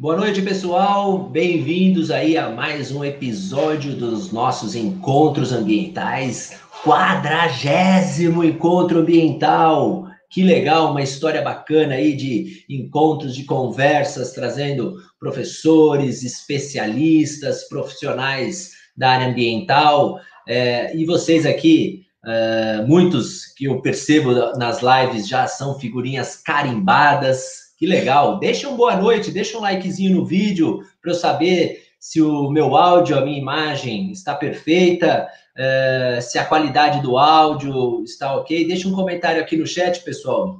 Boa 0.00 0.16
noite, 0.16 0.40
pessoal. 0.40 1.28
Bem-vindos 1.28 2.12
aí 2.12 2.38
a 2.38 2.48
mais 2.48 2.92
um 2.92 3.04
episódio 3.04 3.96
dos 3.96 4.30
nossos 4.30 4.76
encontros 4.76 5.52
ambientais. 5.52 6.56
Quadragésimo 6.84 8.44
encontro 8.44 9.00
ambiental. 9.00 10.06
Que 10.30 10.44
legal, 10.44 10.92
uma 10.92 11.02
história 11.02 11.42
bacana 11.42 11.94
aí 11.94 12.14
de 12.14 12.64
encontros, 12.70 13.34
de 13.34 13.42
conversas, 13.42 14.30
trazendo 14.30 14.94
professores, 15.18 16.22
especialistas, 16.22 17.64
profissionais 17.68 18.70
da 18.96 19.10
área 19.10 19.26
ambiental. 19.26 20.20
É, 20.46 20.96
e 20.96 21.04
vocês 21.04 21.44
aqui, 21.44 22.02
é, 22.24 22.84
muitos 22.86 23.46
que 23.46 23.64
eu 23.64 23.82
percebo 23.82 24.32
nas 24.56 24.78
lives 24.80 25.26
já 25.26 25.48
são 25.48 25.76
figurinhas 25.76 26.36
carimbadas, 26.36 27.67
que 27.78 27.86
legal. 27.86 28.40
Deixa 28.40 28.68
um 28.68 28.76
boa 28.76 28.96
noite, 28.96 29.30
deixa 29.30 29.56
um 29.56 29.60
likezinho 29.60 30.16
no 30.16 30.26
vídeo 30.26 30.80
para 31.00 31.12
eu 31.12 31.14
saber 31.14 31.84
se 32.00 32.20
o 32.20 32.50
meu 32.50 32.76
áudio, 32.76 33.16
a 33.16 33.20
minha 33.20 33.38
imagem 33.38 34.10
está 34.10 34.34
perfeita, 34.34 35.28
uh, 35.56 36.20
se 36.20 36.38
a 36.38 36.44
qualidade 36.44 37.00
do 37.00 37.16
áudio 37.16 38.02
está 38.02 38.34
ok. 38.36 38.66
Deixa 38.66 38.88
um 38.88 38.94
comentário 38.94 39.40
aqui 39.40 39.56
no 39.56 39.66
chat, 39.66 40.02
pessoal. 40.02 40.58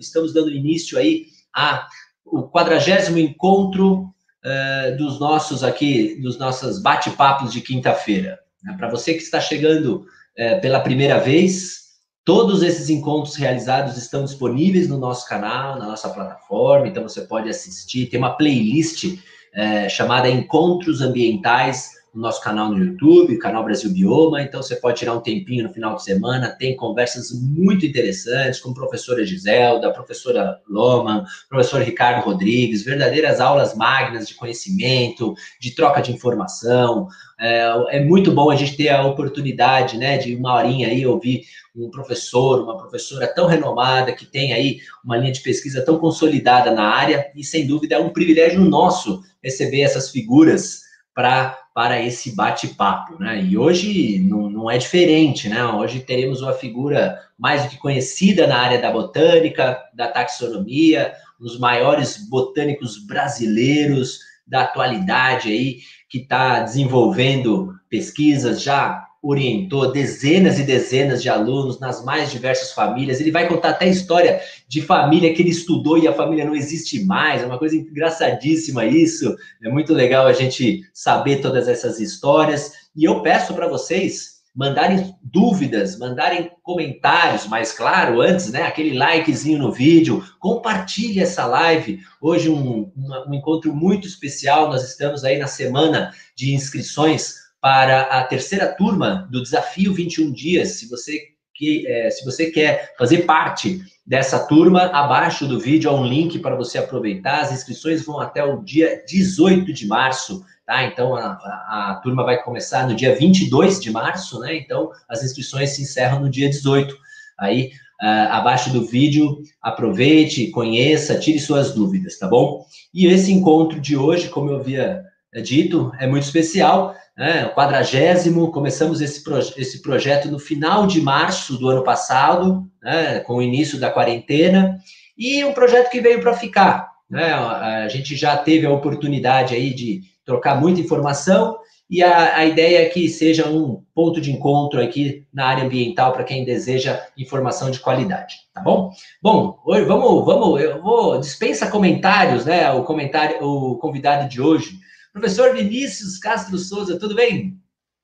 Estamos 0.00 0.34
dando, 0.34 0.50
início 0.50 0.98
aí 0.98 1.26
a 1.54 1.86
o 2.24 2.42
quadragésimo 2.42 3.18
encontro 3.18 4.02
uh, 4.02 4.96
dos 4.98 5.18
nossos 5.20 5.62
aqui, 5.62 6.20
dos 6.20 6.38
nossos 6.38 6.82
bate-papos 6.82 7.52
de 7.52 7.60
quinta-feira. 7.60 8.38
Para 8.76 8.90
você 8.90 9.14
que 9.14 9.22
está 9.22 9.40
chegando 9.40 10.04
uh, 10.36 10.60
pela 10.60 10.80
primeira 10.80 11.18
vez, 11.18 11.87
Todos 12.28 12.62
esses 12.62 12.90
encontros 12.90 13.36
realizados 13.36 13.96
estão 13.96 14.22
disponíveis 14.22 14.86
no 14.86 14.98
nosso 14.98 15.26
canal, 15.26 15.78
na 15.78 15.86
nossa 15.86 16.10
plataforma, 16.10 16.86
então 16.86 17.02
você 17.02 17.22
pode 17.22 17.48
assistir. 17.48 18.04
Tem 18.04 18.18
uma 18.18 18.36
playlist 18.36 19.18
é, 19.54 19.88
chamada 19.88 20.28
Encontros 20.28 21.00
Ambientais 21.00 21.92
no 22.18 22.22
nosso 22.22 22.42
canal 22.42 22.68
no 22.70 22.84
YouTube, 22.84 23.38
canal 23.38 23.62
Brasil 23.62 23.92
Bioma. 23.92 24.42
Então 24.42 24.60
você 24.60 24.74
pode 24.74 24.98
tirar 24.98 25.14
um 25.14 25.20
tempinho 25.20 25.62
no 25.62 25.72
final 25.72 25.94
de 25.94 26.02
semana. 26.02 26.50
Tem 26.50 26.74
conversas 26.74 27.30
muito 27.32 27.86
interessantes 27.86 28.58
com 28.58 28.74
professora 28.74 29.24
Giselda, 29.24 29.92
professora 29.92 30.60
Loman, 30.68 31.24
professor 31.48 31.80
Ricardo 31.80 32.24
Rodrigues, 32.24 32.82
verdadeiras 32.82 33.40
aulas 33.40 33.76
magnas 33.76 34.26
de 34.26 34.34
conhecimento, 34.34 35.32
de 35.60 35.70
troca 35.76 36.02
de 36.02 36.12
informação. 36.12 37.06
É, 37.38 37.70
é 37.90 38.04
muito 38.04 38.32
bom 38.32 38.50
a 38.50 38.56
gente 38.56 38.76
ter 38.76 38.88
a 38.88 39.06
oportunidade, 39.06 39.96
né, 39.96 40.18
de 40.18 40.34
uma 40.34 40.56
horinha 40.56 40.88
aí 40.88 41.06
ouvir 41.06 41.42
um 41.76 41.88
professor, 41.88 42.60
uma 42.64 42.76
professora 42.76 43.28
tão 43.28 43.46
renomada, 43.46 44.12
que 44.12 44.26
tem 44.26 44.52
aí 44.52 44.80
uma 45.04 45.16
linha 45.16 45.30
de 45.30 45.40
pesquisa 45.40 45.84
tão 45.84 45.98
consolidada 45.98 46.72
na 46.72 46.82
área, 46.82 47.30
e 47.36 47.44
sem 47.44 47.64
dúvida 47.64 47.94
é 47.94 47.98
um 48.00 48.10
privilégio 48.10 48.60
nosso 48.60 49.22
receber 49.40 49.82
essas 49.82 50.10
figuras 50.10 50.88
pra, 51.14 51.56
para 51.78 52.02
esse 52.02 52.34
bate-papo, 52.34 53.22
né? 53.22 53.40
E 53.40 53.56
hoje 53.56 54.18
não, 54.18 54.50
não 54.50 54.68
é 54.68 54.76
diferente, 54.76 55.48
né? 55.48 55.64
Hoje 55.64 56.00
teremos 56.00 56.42
uma 56.42 56.52
figura 56.52 57.16
mais 57.38 57.62
do 57.62 57.68
que 57.68 57.76
conhecida 57.76 58.48
na 58.48 58.58
área 58.58 58.82
da 58.82 58.90
botânica, 58.90 59.80
da 59.94 60.08
taxonomia, 60.08 61.14
um 61.40 61.44
dos 61.44 61.56
maiores 61.56 62.28
botânicos 62.28 62.98
brasileiros 63.06 64.18
da 64.44 64.62
atualidade 64.62 65.50
aí, 65.50 65.78
que 66.08 66.18
está 66.18 66.64
desenvolvendo 66.64 67.72
pesquisas, 67.88 68.60
já 68.60 69.06
orientou 69.22 69.90
dezenas 69.90 70.58
e 70.58 70.62
dezenas 70.62 71.20
de 71.22 71.28
alunos 71.28 71.80
nas 71.80 72.04
mais 72.04 72.30
diversas 72.30 72.72
famílias. 72.72 73.20
Ele 73.20 73.32
vai 73.32 73.48
contar 73.48 73.70
até 73.70 73.88
história 73.88 74.40
de 74.68 74.80
família 74.80 75.34
que 75.34 75.42
ele 75.42 75.50
estudou 75.50 75.98
e 75.98 76.06
a 76.06 76.12
família 76.12 76.44
não 76.44 76.54
existe 76.54 77.04
mais. 77.04 77.42
É 77.42 77.46
uma 77.46 77.58
coisa 77.58 77.76
engraçadíssima 77.76 78.84
isso. 78.84 79.34
É 79.62 79.68
muito 79.68 79.92
legal 79.92 80.26
a 80.26 80.32
gente 80.32 80.82
saber 80.94 81.40
todas 81.40 81.66
essas 81.66 81.98
histórias. 81.98 82.72
E 82.94 83.04
eu 83.04 83.20
peço 83.20 83.54
para 83.54 83.68
vocês 83.68 84.38
mandarem 84.54 85.14
dúvidas, 85.22 85.96
mandarem 85.98 86.50
comentários, 86.62 87.46
mas 87.46 87.70
claro, 87.72 88.20
antes, 88.20 88.50
né, 88.50 88.62
aquele 88.62 88.96
likezinho 88.96 89.58
no 89.58 89.70
vídeo, 89.70 90.24
compartilhe 90.40 91.20
essa 91.20 91.46
live. 91.46 92.00
Hoje 92.20 92.48
um, 92.48 92.90
um, 92.96 93.24
um 93.28 93.34
encontro 93.34 93.72
muito 93.72 94.08
especial, 94.08 94.68
nós 94.68 94.82
estamos 94.82 95.22
aí 95.22 95.38
na 95.38 95.46
semana 95.46 96.12
de 96.34 96.52
inscrições 96.54 97.47
para 97.68 98.00
a 98.04 98.24
terceira 98.24 98.66
turma 98.66 99.28
do 99.30 99.42
Desafio 99.42 99.92
21 99.92 100.32
Dias. 100.32 100.78
Se 100.78 100.88
você, 100.88 101.20
que, 101.54 101.86
é, 101.86 102.08
se 102.08 102.24
você 102.24 102.50
quer 102.50 102.94
fazer 102.96 103.26
parte 103.26 103.82
dessa 104.06 104.38
turma, 104.38 104.84
abaixo 104.84 105.46
do 105.46 105.60
vídeo 105.60 105.90
há 105.90 105.94
um 105.94 106.06
link 106.06 106.38
para 106.38 106.56
você 106.56 106.78
aproveitar. 106.78 107.42
As 107.42 107.52
inscrições 107.52 108.02
vão 108.02 108.20
até 108.20 108.42
o 108.42 108.62
dia 108.62 109.04
18 109.06 109.70
de 109.70 109.86
março. 109.86 110.42
Tá? 110.64 110.84
Então, 110.84 111.14
a, 111.14 111.26
a, 111.26 111.90
a, 111.90 111.94
turma 111.96 112.24
vai 112.24 112.42
começar 112.42 112.88
no 112.88 112.94
dia 112.94 113.14
22 113.14 113.80
de 113.80 113.90
março, 113.90 114.40
né? 114.40 114.56
Então, 114.56 114.90
as 115.06 115.22
inscrições 115.22 115.76
se 115.76 115.82
encerram 115.82 116.20
no 116.20 116.30
dia 116.30 116.48
18. 116.48 116.96
Aí, 117.38 117.72
uh, 118.02 118.32
abaixo 118.32 118.72
do 118.72 118.86
vídeo, 118.86 119.42
aproveite, 119.60 120.50
conheça, 120.52 121.18
tire 121.18 121.38
suas 121.38 121.74
dúvidas, 121.74 122.18
tá 122.18 122.26
bom? 122.26 122.64
E 122.94 123.08
esse 123.08 123.30
encontro 123.30 123.78
de 123.78 123.94
hoje, 123.94 124.30
como 124.30 124.48
eu 124.48 124.56
havia 124.56 125.04
dito, 125.42 125.92
é 125.98 126.06
muito 126.06 126.24
especial, 126.24 126.94
né? 127.16 127.46
O 127.46 127.54
quadragésimo, 127.54 128.52
começamos 128.52 129.00
esse, 129.00 129.24
proje 129.24 129.52
esse 129.56 129.82
projeto 129.82 130.30
no 130.30 130.38
final 130.38 130.86
de 130.86 131.00
março 131.00 131.58
do 131.58 131.68
ano 131.68 131.82
passado, 131.82 132.64
né? 132.82 133.20
com 133.20 133.34
o 133.34 133.42
início 133.42 133.78
da 133.78 133.90
quarentena, 133.90 134.78
e 135.16 135.44
um 135.44 135.52
projeto 135.52 135.90
que 135.90 136.00
veio 136.00 136.20
para 136.20 136.32
ficar. 136.32 136.92
Né? 137.10 137.32
A 137.32 137.88
gente 137.88 138.14
já 138.14 138.36
teve 138.36 138.66
a 138.66 138.70
oportunidade 138.70 139.54
aí 139.54 139.74
de 139.74 140.02
trocar 140.24 140.60
muita 140.60 140.80
informação 140.80 141.56
e 141.90 142.02
a, 142.02 142.36
a 142.36 142.44
ideia 142.44 142.82
é 142.82 142.88
que 142.88 143.08
seja 143.08 143.48
um 143.48 143.82
ponto 143.94 144.20
de 144.20 144.30
encontro 144.30 144.80
aqui 144.80 145.26
na 145.32 145.46
área 145.46 145.64
ambiental 145.64 146.12
para 146.12 146.22
quem 146.22 146.44
deseja 146.44 147.02
informação 147.16 147.70
de 147.70 147.80
qualidade, 147.80 148.36
tá 148.52 148.60
bom? 148.60 148.92
Bom, 149.22 149.58
hoje 149.64 149.84
vamos, 149.86 150.24
vamos, 150.24 150.60
eu 150.60 150.82
vou 150.82 151.18
dispensa 151.18 151.70
comentários, 151.70 152.44
né? 152.44 152.70
O 152.72 152.84
comentário, 152.84 153.42
o 153.42 153.76
convidado 153.78 154.28
de 154.28 154.40
hoje, 154.40 154.78
professor 155.18 155.54
Vinícius 155.54 156.18
Castro 156.18 156.56
Souza, 156.58 156.98
tudo 156.98 157.14
bem? 157.14 157.60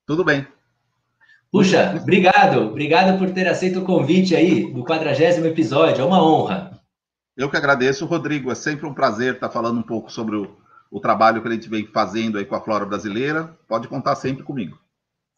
Tudo 0.07 0.25
bem. 0.25 0.47
Puxa, 1.51 1.95
obrigado, 2.01 2.63
obrigado 2.63 3.19
por 3.19 3.31
ter 3.31 3.47
aceito 3.47 3.81
o 3.81 3.85
convite 3.85 4.35
aí 4.35 4.73
do 4.73 4.85
quadragésimo 4.85 5.47
episódio, 5.47 6.03
é 6.03 6.05
uma 6.05 6.23
honra. 6.23 6.81
Eu 7.37 7.51
que 7.51 7.57
agradeço, 7.57 8.07
Rodrigo, 8.07 8.51
é 8.51 8.55
sempre 8.55 8.87
um 8.87 8.95
prazer 8.95 9.35
estar 9.35 9.51
falando 9.51 9.79
um 9.79 9.83
pouco 9.83 10.11
sobre 10.11 10.37
o 10.37 10.57
o 10.95 11.01
trabalho 11.01 11.43
que 11.43 11.49
a 11.49 11.51
gente 11.51 11.69
vem 11.69 11.85
fazendo 11.85 12.39
aí 12.39 12.45
com 12.45 12.55
a 12.55 12.61
flora 12.61 12.87
brasileira, 12.87 13.59
pode 13.67 13.89
contar 13.89 14.15
sempre 14.15 14.45
comigo. 14.45 14.79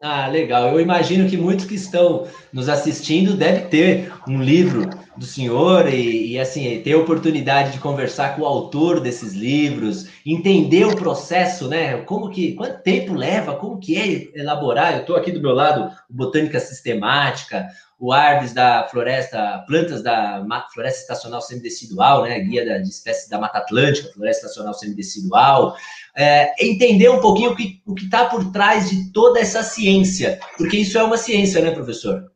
Ah, 0.01 0.27
legal. 0.29 0.69
Eu 0.69 0.81
imagino 0.81 1.29
que 1.29 1.39
muitos 1.39 1.65
que 1.65 1.75
estão 1.75 2.27
nos 2.53 2.69
assistindo 2.69 3.35
devem 3.35 3.67
ter 3.69 4.13
um 4.29 4.43
livro 4.43 4.91
do 5.17 5.25
senhor 5.25 5.89
e, 5.89 6.33
e, 6.33 6.39
assim 6.39 6.83
ter 6.83 6.93
a 6.93 6.99
oportunidade 6.99 7.73
de 7.73 7.79
conversar 7.79 8.37
com 8.37 8.43
o 8.43 8.47
autor 8.47 9.01
desses 9.01 9.33
livros, 9.33 10.07
entender 10.27 10.85
o 10.85 10.95
processo, 10.95 11.67
né? 11.67 11.97
Como 12.03 12.29
que, 12.29 12.53
quanto 12.53 12.83
tempo 12.83 13.15
leva, 13.15 13.57
como 13.57 13.79
que 13.79 13.97
é 13.97 14.39
elaborar? 14.39 14.93
Eu 14.93 15.01
estou 15.01 15.17
aqui 15.17 15.33
do 15.33 15.41
meu 15.41 15.53
lado, 15.53 15.91
botânica 16.11 16.61
sistemática, 16.61 17.67
o 17.99 18.13
ARVES 18.13 18.53
da 18.53 18.87
floresta, 18.89 19.65
plantas 19.67 20.03
da 20.03 20.45
floresta 20.73 21.01
estacional 21.01 21.41
semidecidual, 21.41 22.25
né, 22.25 22.39
guia 22.41 22.65
da, 22.65 22.79
de 22.79 22.89
espécies 22.89 23.29
da 23.29 23.39
Mata 23.39 23.59
Atlântica, 23.59 24.13
floresta 24.13 24.47
estacional 24.47 24.75
semidecidual, 24.75 25.77
é, 26.15 26.53
entender 26.65 27.09
um 27.09 27.21
pouquinho 27.21 27.53
o 27.53 27.57
que 27.57 27.83
o 27.87 27.95
está 27.95 28.27
por 28.27 28.53
trás 28.53 28.91
de 28.91 29.11
toda 29.13 29.41
essa 29.41 29.63
ciência, 29.63 30.39
porque 30.59 30.77
isso 30.77 30.99
é 30.99 31.03
uma 31.03 31.17
ciência, 31.17 31.63
né, 31.63 31.71
professor? 31.71 32.31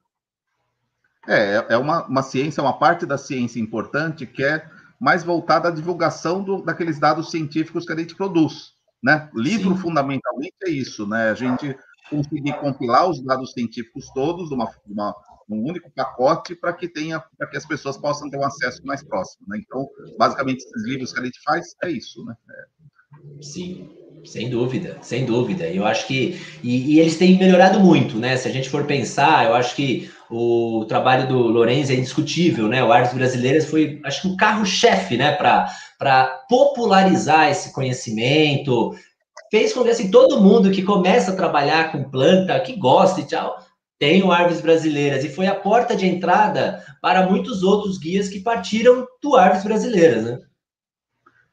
É, 1.28 1.66
é 1.69 1.77
uma, 1.77 2.06
uma 2.06 2.22
ciência, 2.22 2.62
uma 2.62 2.78
parte 2.78 3.04
da 3.04 3.19
ciência 3.19 3.60
importante 3.60 4.27
que 4.27 4.42
é 4.42 4.65
mais 4.98 5.22
voltada 5.22 5.69
à 5.69 5.71
divulgação 5.71 6.42
do, 6.42 6.63
daqueles 6.63 6.98
dados 6.98 7.30
científicos 7.30 7.84
que 7.84 7.92
a 7.92 7.97
gente 7.97 8.15
produz, 8.15 8.72
né? 9.03 9.30
Livro, 9.34 9.74
Sim. 9.74 9.80
fundamentalmente, 9.80 10.54
é 10.65 10.71
isso, 10.71 11.06
né? 11.06 11.30
A 11.30 11.34
gente 11.34 11.77
conseguir 12.10 12.54
compilar 12.54 13.09
os 13.09 13.22
dados 13.22 13.53
científicos 13.53 14.10
todos 14.13 14.48
de 14.48 14.54
uma, 14.54 14.66
de 14.66 14.92
uma 14.92 15.15
um 15.50 15.68
único 15.68 15.91
pacote 15.91 16.54
para 16.54 16.72
que 16.72 16.88
tenha, 16.88 17.22
para 17.38 17.48
que 17.48 17.56
as 17.56 17.66
pessoas 17.66 17.97
possam 17.97 18.30
ter 18.30 18.38
um 18.38 18.44
acesso 18.44 18.84
mais 18.84 19.02
próximo. 19.02 19.47
Né? 19.48 19.60
Então, 19.64 19.88
basicamente, 20.18 20.58
esses 20.58 20.84
livros 20.84 21.12
que 21.12 21.20
a 21.20 21.24
gente 21.24 21.41
faz 21.42 21.74
é 21.82 21.91
isso, 21.91 22.24
né? 22.24 22.34
É. 22.50 22.80
Sim, 23.42 23.88
sem 24.24 24.50
dúvida, 24.50 24.98
sem 25.02 25.24
dúvida. 25.24 25.66
Eu 25.66 25.84
acho 25.84 26.06
que 26.06 26.41
e, 26.62 26.94
e, 26.94 27.00
eles 27.00 27.16
têm 27.16 27.38
melhorado 27.38 27.80
muito, 27.80 28.18
né? 28.18 28.36
Se 28.36 28.48
a 28.48 28.50
gente 28.52 28.68
for 28.68 28.84
pensar, 28.84 29.47
eu 29.47 29.54
acho 29.54 29.74
que 29.74 30.10
o 30.30 30.84
trabalho 30.86 31.26
do 31.26 31.38
Lorenzo 31.38 31.92
é 31.92 31.96
indiscutível, 31.96 32.68
né? 32.68 32.84
O 32.84 32.92
Artes 32.92 33.14
Brasileiras 33.14 33.66
foi, 33.66 34.00
acho 34.04 34.22
que, 34.22 34.28
um 34.28 34.36
carro-chefe, 34.36 35.16
né? 35.16 35.32
Para 35.32 36.26
popularizar 36.48 37.50
esse 37.50 37.72
conhecimento, 37.72 38.94
fez 39.50 39.72
com 39.72 39.82
que 39.82 39.91
assim, 39.91 40.10
todo 40.10 40.41
mundo 40.41 40.70
que 40.70 40.82
começa 40.82 41.32
a 41.32 41.36
trabalhar 41.36 41.91
com 41.91 42.08
planta, 42.08 42.60
que 42.60 42.76
gosta 42.76 43.20
e 43.20 43.24
tal, 43.26 43.58
tenho 44.00 44.32
árvores 44.32 44.62
brasileiras, 44.62 45.22
e 45.22 45.28
foi 45.28 45.47
a 45.47 45.54
porta 45.54 45.94
de 45.94 46.06
entrada 46.06 46.82
para 47.02 47.28
muitos 47.28 47.62
outros 47.62 47.98
guias 47.98 48.30
que 48.30 48.41
partiram 48.41 49.06
do 49.22 49.36
árvores 49.36 49.62
brasileiras, 49.62 50.24
né? 50.24 50.38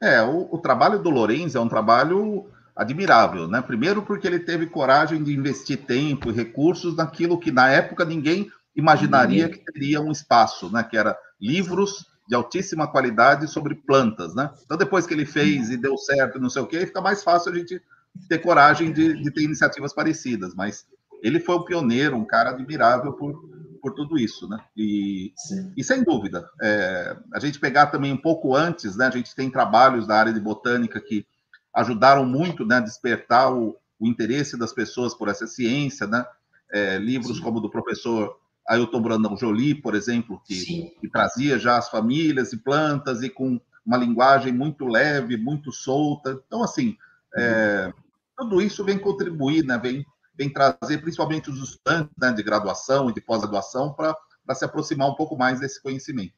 É, 0.01 0.21
o, 0.23 0.47
o 0.55 0.57
trabalho 0.57 0.97
do 0.97 1.09
Lorenzo 1.09 1.57
é 1.57 1.61
um 1.61 1.67
trabalho 1.67 2.49
admirável, 2.73 3.49
né? 3.49 3.61
Primeiro 3.61 4.01
porque 4.01 4.25
ele 4.25 4.39
teve 4.39 4.67
coragem 4.67 5.21
de 5.21 5.33
investir 5.33 5.79
tempo 5.85 6.29
e 6.29 6.33
recursos 6.33 6.95
naquilo 6.95 7.38
que 7.38 7.51
na 7.51 7.69
época 7.69 8.05
ninguém 8.05 8.50
imaginaria 8.73 9.50
que 9.50 9.59
teria 9.59 10.00
um 10.00 10.11
espaço, 10.11 10.71
né? 10.71 10.83
Que 10.83 10.95
era 10.95 11.17
livros 11.41 12.05
de 12.29 12.35
altíssima 12.35 12.88
qualidade 12.88 13.47
sobre 13.50 13.75
plantas, 13.75 14.33
né? 14.33 14.51
Então 14.63 14.77
depois 14.77 15.05
que 15.05 15.13
ele 15.13 15.25
fez 15.25 15.69
e 15.69 15.75
deu 15.75 15.97
certo, 15.97 16.39
não 16.39 16.50
sei 16.50 16.61
o 16.61 16.67
quê, 16.67 16.85
fica 16.85 17.01
mais 17.01 17.23
fácil 17.23 17.51
a 17.51 17.55
gente 17.55 17.81
ter 18.29 18.38
coragem 18.38 18.93
de, 18.93 19.21
de 19.21 19.31
ter 19.31 19.41
iniciativas 19.41 19.93
parecidas. 19.93 20.55
Mas 20.55 20.85
ele 21.21 21.39
foi 21.39 21.55
um 21.55 21.63
pioneiro, 21.63 22.15
um 22.15 22.25
cara 22.25 22.51
admirável 22.51 23.13
por, 23.13 23.33
por 23.81 23.93
tudo 23.93 24.17
isso, 24.17 24.47
né? 24.47 24.57
E, 24.75 25.33
e 25.75 25.83
sem 25.83 26.03
dúvida, 26.03 26.49
é, 26.61 27.15
a 27.33 27.39
gente 27.39 27.59
pegar 27.59 27.87
também 27.87 28.11
um 28.11 28.17
pouco 28.17 28.55
antes, 28.55 28.95
né? 28.95 29.07
A 29.07 29.11
gente 29.11 29.35
tem 29.35 29.49
trabalhos 29.49 30.07
da 30.07 30.17
área 30.17 30.33
de 30.33 30.39
botânica 30.39 30.99
que 30.99 31.25
ajudaram 31.73 32.25
muito 32.25 32.65
né, 32.65 32.77
a 32.77 32.81
despertar 32.81 33.53
o, 33.53 33.77
o 33.99 34.07
interesse 34.07 34.57
das 34.57 34.73
pessoas 34.73 35.13
por 35.13 35.29
essa 35.29 35.47
ciência, 35.47 36.07
né? 36.07 36.25
É, 36.71 36.97
livros 36.97 37.37
Sim. 37.37 37.43
como 37.43 37.61
do 37.61 37.69
professor 37.69 38.37
Ailton 38.67 39.01
Brandão 39.01 39.37
Jolie, 39.37 39.75
por 39.75 39.95
exemplo, 39.95 40.41
que, 40.45 40.91
que, 40.99 41.09
trazia 41.09 41.57
já 41.57 41.77
as 41.77 41.89
famílias 41.89 42.51
e 42.51 42.57
plantas 42.57 43.23
e 43.23 43.29
com 43.29 43.61
uma 43.85 43.95
linguagem 43.95 44.51
muito 44.51 44.85
leve, 44.85 45.37
muito 45.37 45.71
solta. 45.71 46.41
Então, 46.45 46.61
assim, 46.61 46.97
é, 47.37 47.85
uhum. 47.87 47.93
tudo 48.37 48.61
isso 48.61 48.83
vem 48.83 48.99
contribuir, 48.99 49.63
né? 49.63 49.77
vem, 49.77 50.05
vem 50.38 50.51
trazer 50.51 51.00
principalmente 51.00 51.50
os 51.50 51.62
estudantes 51.62 52.13
né, 52.19 52.31
de 52.31 52.44
graduação 52.44 53.10
e 53.10 53.13
de 53.13 53.22
pós-graduação 53.22 53.94
para 53.94 54.16
se 54.56 54.63
aproximar 54.63 55.10
um 55.10 55.16
pouco 55.16 55.36
mais 55.36 55.60
desse 55.60 55.81
conhecimento. 55.81 56.34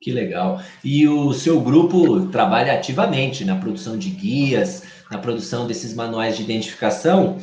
Que 0.00 0.12
legal. 0.12 0.62
E 0.84 1.08
o 1.08 1.32
seu 1.32 1.60
grupo 1.60 2.26
trabalha 2.26 2.72
ativamente 2.74 3.44
na 3.44 3.56
produção 3.56 3.98
de 3.98 4.10
guias, 4.10 4.84
na 5.10 5.18
produção 5.18 5.66
desses 5.66 5.92
manuais 5.92 6.36
de 6.36 6.44
identificação. 6.44 7.38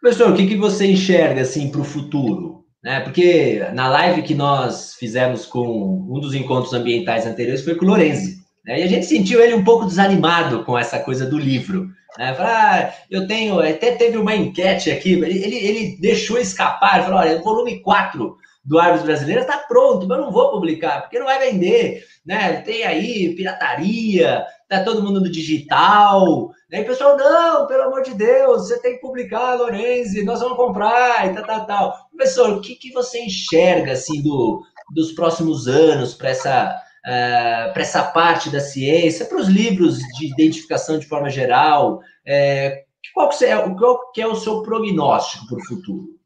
Professor, 0.00 0.32
o 0.32 0.34
que, 0.36 0.46
que 0.46 0.56
você 0.56 0.90
enxerga 0.90 1.42
assim 1.42 1.70
para 1.70 1.82
o 1.82 1.84
futuro? 1.84 2.64
Né? 2.82 3.00
Porque 3.00 3.60
na 3.74 3.88
live 3.88 4.22
que 4.22 4.34
nós 4.34 4.94
fizemos 4.94 5.44
com 5.44 6.06
um 6.08 6.18
dos 6.20 6.34
encontros 6.34 6.72
ambientais 6.72 7.26
anteriores 7.26 7.62
foi 7.62 7.74
com 7.74 7.84
o 7.84 7.88
Lorenzi. 7.88 8.38
Né? 8.64 8.80
E 8.80 8.82
a 8.84 8.86
gente 8.86 9.04
sentiu 9.04 9.40
ele 9.40 9.54
um 9.54 9.64
pouco 9.64 9.84
desanimado 9.84 10.64
com 10.64 10.78
essa 10.78 10.98
coisa 11.00 11.26
do 11.26 11.36
livro. 11.36 11.90
Né? 12.16 12.34
Falou, 12.34 12.52
ah, 12.52 12.94
eu 13.10 13.26
tenho. 13.26 13.60
Até 13.60 13.92
teve 13.92 14.16
uma 14.16 14.34
enquete 14.34 14.90
aqui, 14.90 15.12
ele, 15.12 15.56
ele 15.56 15.96
deixou 16.00 16.38
escapar, 16.38 17.04
falou: 17.04 17.18
olha, 17.18 17.42
volume 17.42 17.80
4 17.80 18.36
do 18.64 18.78
Árvores 18.78 19.04
Brasileiras 19.04 19.44
está 19.44 19.58
pronto, 19.58 20.06
mas 20.06 20.18
eu 20.18 20.24
não 20.24 20.32
vou 20.32 20.50
publicar, 20.50 21.00
porque 21.00 21.18
não 21.18 21.26
vai 21.26 21.38
vender, 21.38 22.04
né? 22.24 22.60
Tem 22.60 22.84
aí 22.84 23.34
pirataria, 23.34 24.44
tá 24.68 24.84
todo 24.84 25.02
mundo 25.02 25.20
no 25.20 25.30
digital, 25.30 26.50
né? 26.70 26.80
E 26.80 26.82
o 26.82 26.86
pessoal, 26.86 27.16
não, 27.16 27.66
pelo 27.66 27.84
amor 27.84 28.02
de 28.02 28.12
Deus, 28.14 28.68
você 28.68 28.78
tem 28.80 28.96
que 28.96 29.00
publicar, 29.00 29.54
Lorenzi, 29.54 30.22
nós 30.22 30.40
vamos 30.40 30.58
comprar, 30.58 31.26
e 31.26 31.34
tal, 31.34 31.44
tal, 31.44 31.66
tal. 31.66 32.08
Professor, 32.14 32.50
o 32.50 32.60
que, 32.60 32.74
que 32.74 32.92
você 32.92 33.20
enxerga, 33.20 33.92
assim, 33.92 34.22
do, 34.22 34.62
dos 34.94 35.12
próximos 35.12 35.66
anos 35.66 36.14
para 36.14 36.28
essa, 36.28 36.76
uh, 37.06 37.10
eh, 37.10 37.70
para 37.72 37.82
essa 37.82 38.02
parte 38.04 38.50
da 38.50 38.60
ciência, 38.60 39.26
para 39.26 39.38
os 39.38 39.48
livros 39.48 39.98
de 39.98 40.26
identificação 40.26 40.98
de 40.98 41.06
forma 41.06 41.30
geral, 41.30 42.00
é, 42.26 42.84
qual, 43.14 43.28
que 43.28 43.44
é, 43.44 43.74
qual 43.74 44.12
que 44.12 44.20
é 44.20 44.26
o 44.26 44.34
seu 44.34 44.62
prognóstico 44.62 45.46
para 45.46 45.58
o 45.58 45.64
futuro? 45.64 46.18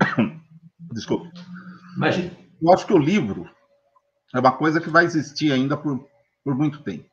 Desculpe. 0.92 1.30
Imagina. 1.96 2.30
Eu 2.60 2.72
acho 2.72 2.86
que 2.86 2.92
o 2.92 2.98
livro 2.98 3.48
é 4.34 4.38
uma 4.38 4.52
coisa 4.52 4.80
que 4.80 4.90
vai 4.90 5.04
existir 5.04 5.52
ainda 5.52 5.76
por, 5.76 6.06
por 6.44 6.54
muito 6.54 6.82
tempo. 6.82 7.08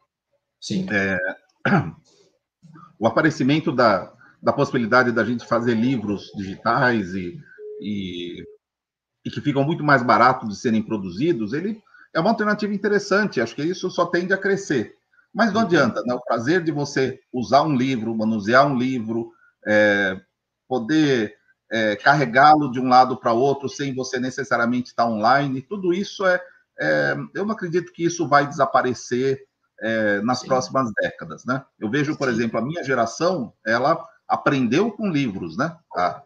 Sim. 0.60 0.88
É, 0.92 1.18
o 3.00 3.08
aparecimento 3.08 3.72
da, 3.72 4.14
da 4.42 4.54
possibilidade 4.54 5.12
da 5.12 5.24
gente 5.24 5.46
fazer 5.46 5.76
livros 5.76 6.32
digitais 6.36 7.14
e, 7.14 7.40
e, 7.82 8.44
e, 9.28 9.30
que 9.30 9.42
ficam 9.42 9.64
muito 9.64 9.84
mais 9.84 10.02
baratos 10.02 10.48
de 10.48 10.56
serem 10.56 10.82
produzidos, 10.82 11.52
ele 11.52 11.82
é 12.14 12.20
uma 12.20 12.30
alternativa 12.30 12.74
interessante. 12.74 13.42
Acho 13.42 13.54
que 13.54 13.62
isso 13.62 13.92
só 13.92 14.06
tende 14.06 14.34
a 14.34 14.38
crescer. 14.38 14.96
Mas 15.34 15.52
não 15.52 15.62
adianta, 15.62 16.02
né? 16.06 16.14
O 16.14 16.24
prazer 16.24 16.64
de 16.64 16.72
você 16.72 17.20
usar 17.32 17.64
um 17.64 17.76
livro, 17.76 18.16
manusear 18.16 18.66
um 18.66 18.78
livro, 18.78 19.32
é, 19.68 20.18
poder 20.68 21.36
é, 21.70 21.98
carregá-lo 21.98 22.72
de 22.72 22.80
um 22.80 22.88
lado 22.88 23.18
para 23.18 23.34
outro 23.34 23.68
sem 23.68 23.94
você 23.94 24.18
necessariamente 24.18 24.88
estar 24.88 25.06
online. 25.06 25.62
Tudo 25.62 25.94
isso 25.94 26.26
é, 26.26 26.42
é 26.80 27.16
eu 27.36 27.46
não 27.46 27.54
acredito 27.54 27.92
que 27.92 28.06
isso 28.06 28.28
vai 28.28 28.48
desaparecer 28.48 29.44
é, 29.82 30.22
nas 30.22 30.40
Sim. 30.40 30.48
próximas 30.48 30.90
décadas, 31.02 31.44
né? 31.46 31.64
Eu 31.78 31.90
vejo, 31.90 32.16
por 32.16 32.30
Sim. 32.30 32.34
exemplo, 32.34 32.60
a 32.60 32.66
minha 32.66 32.84
geração, 32.84 33.54
ela 33.66 34.02
aprendeu 34.26 34.92
com 34.92 35.10
livros, 35.10 35.56
né? 35.56 35.78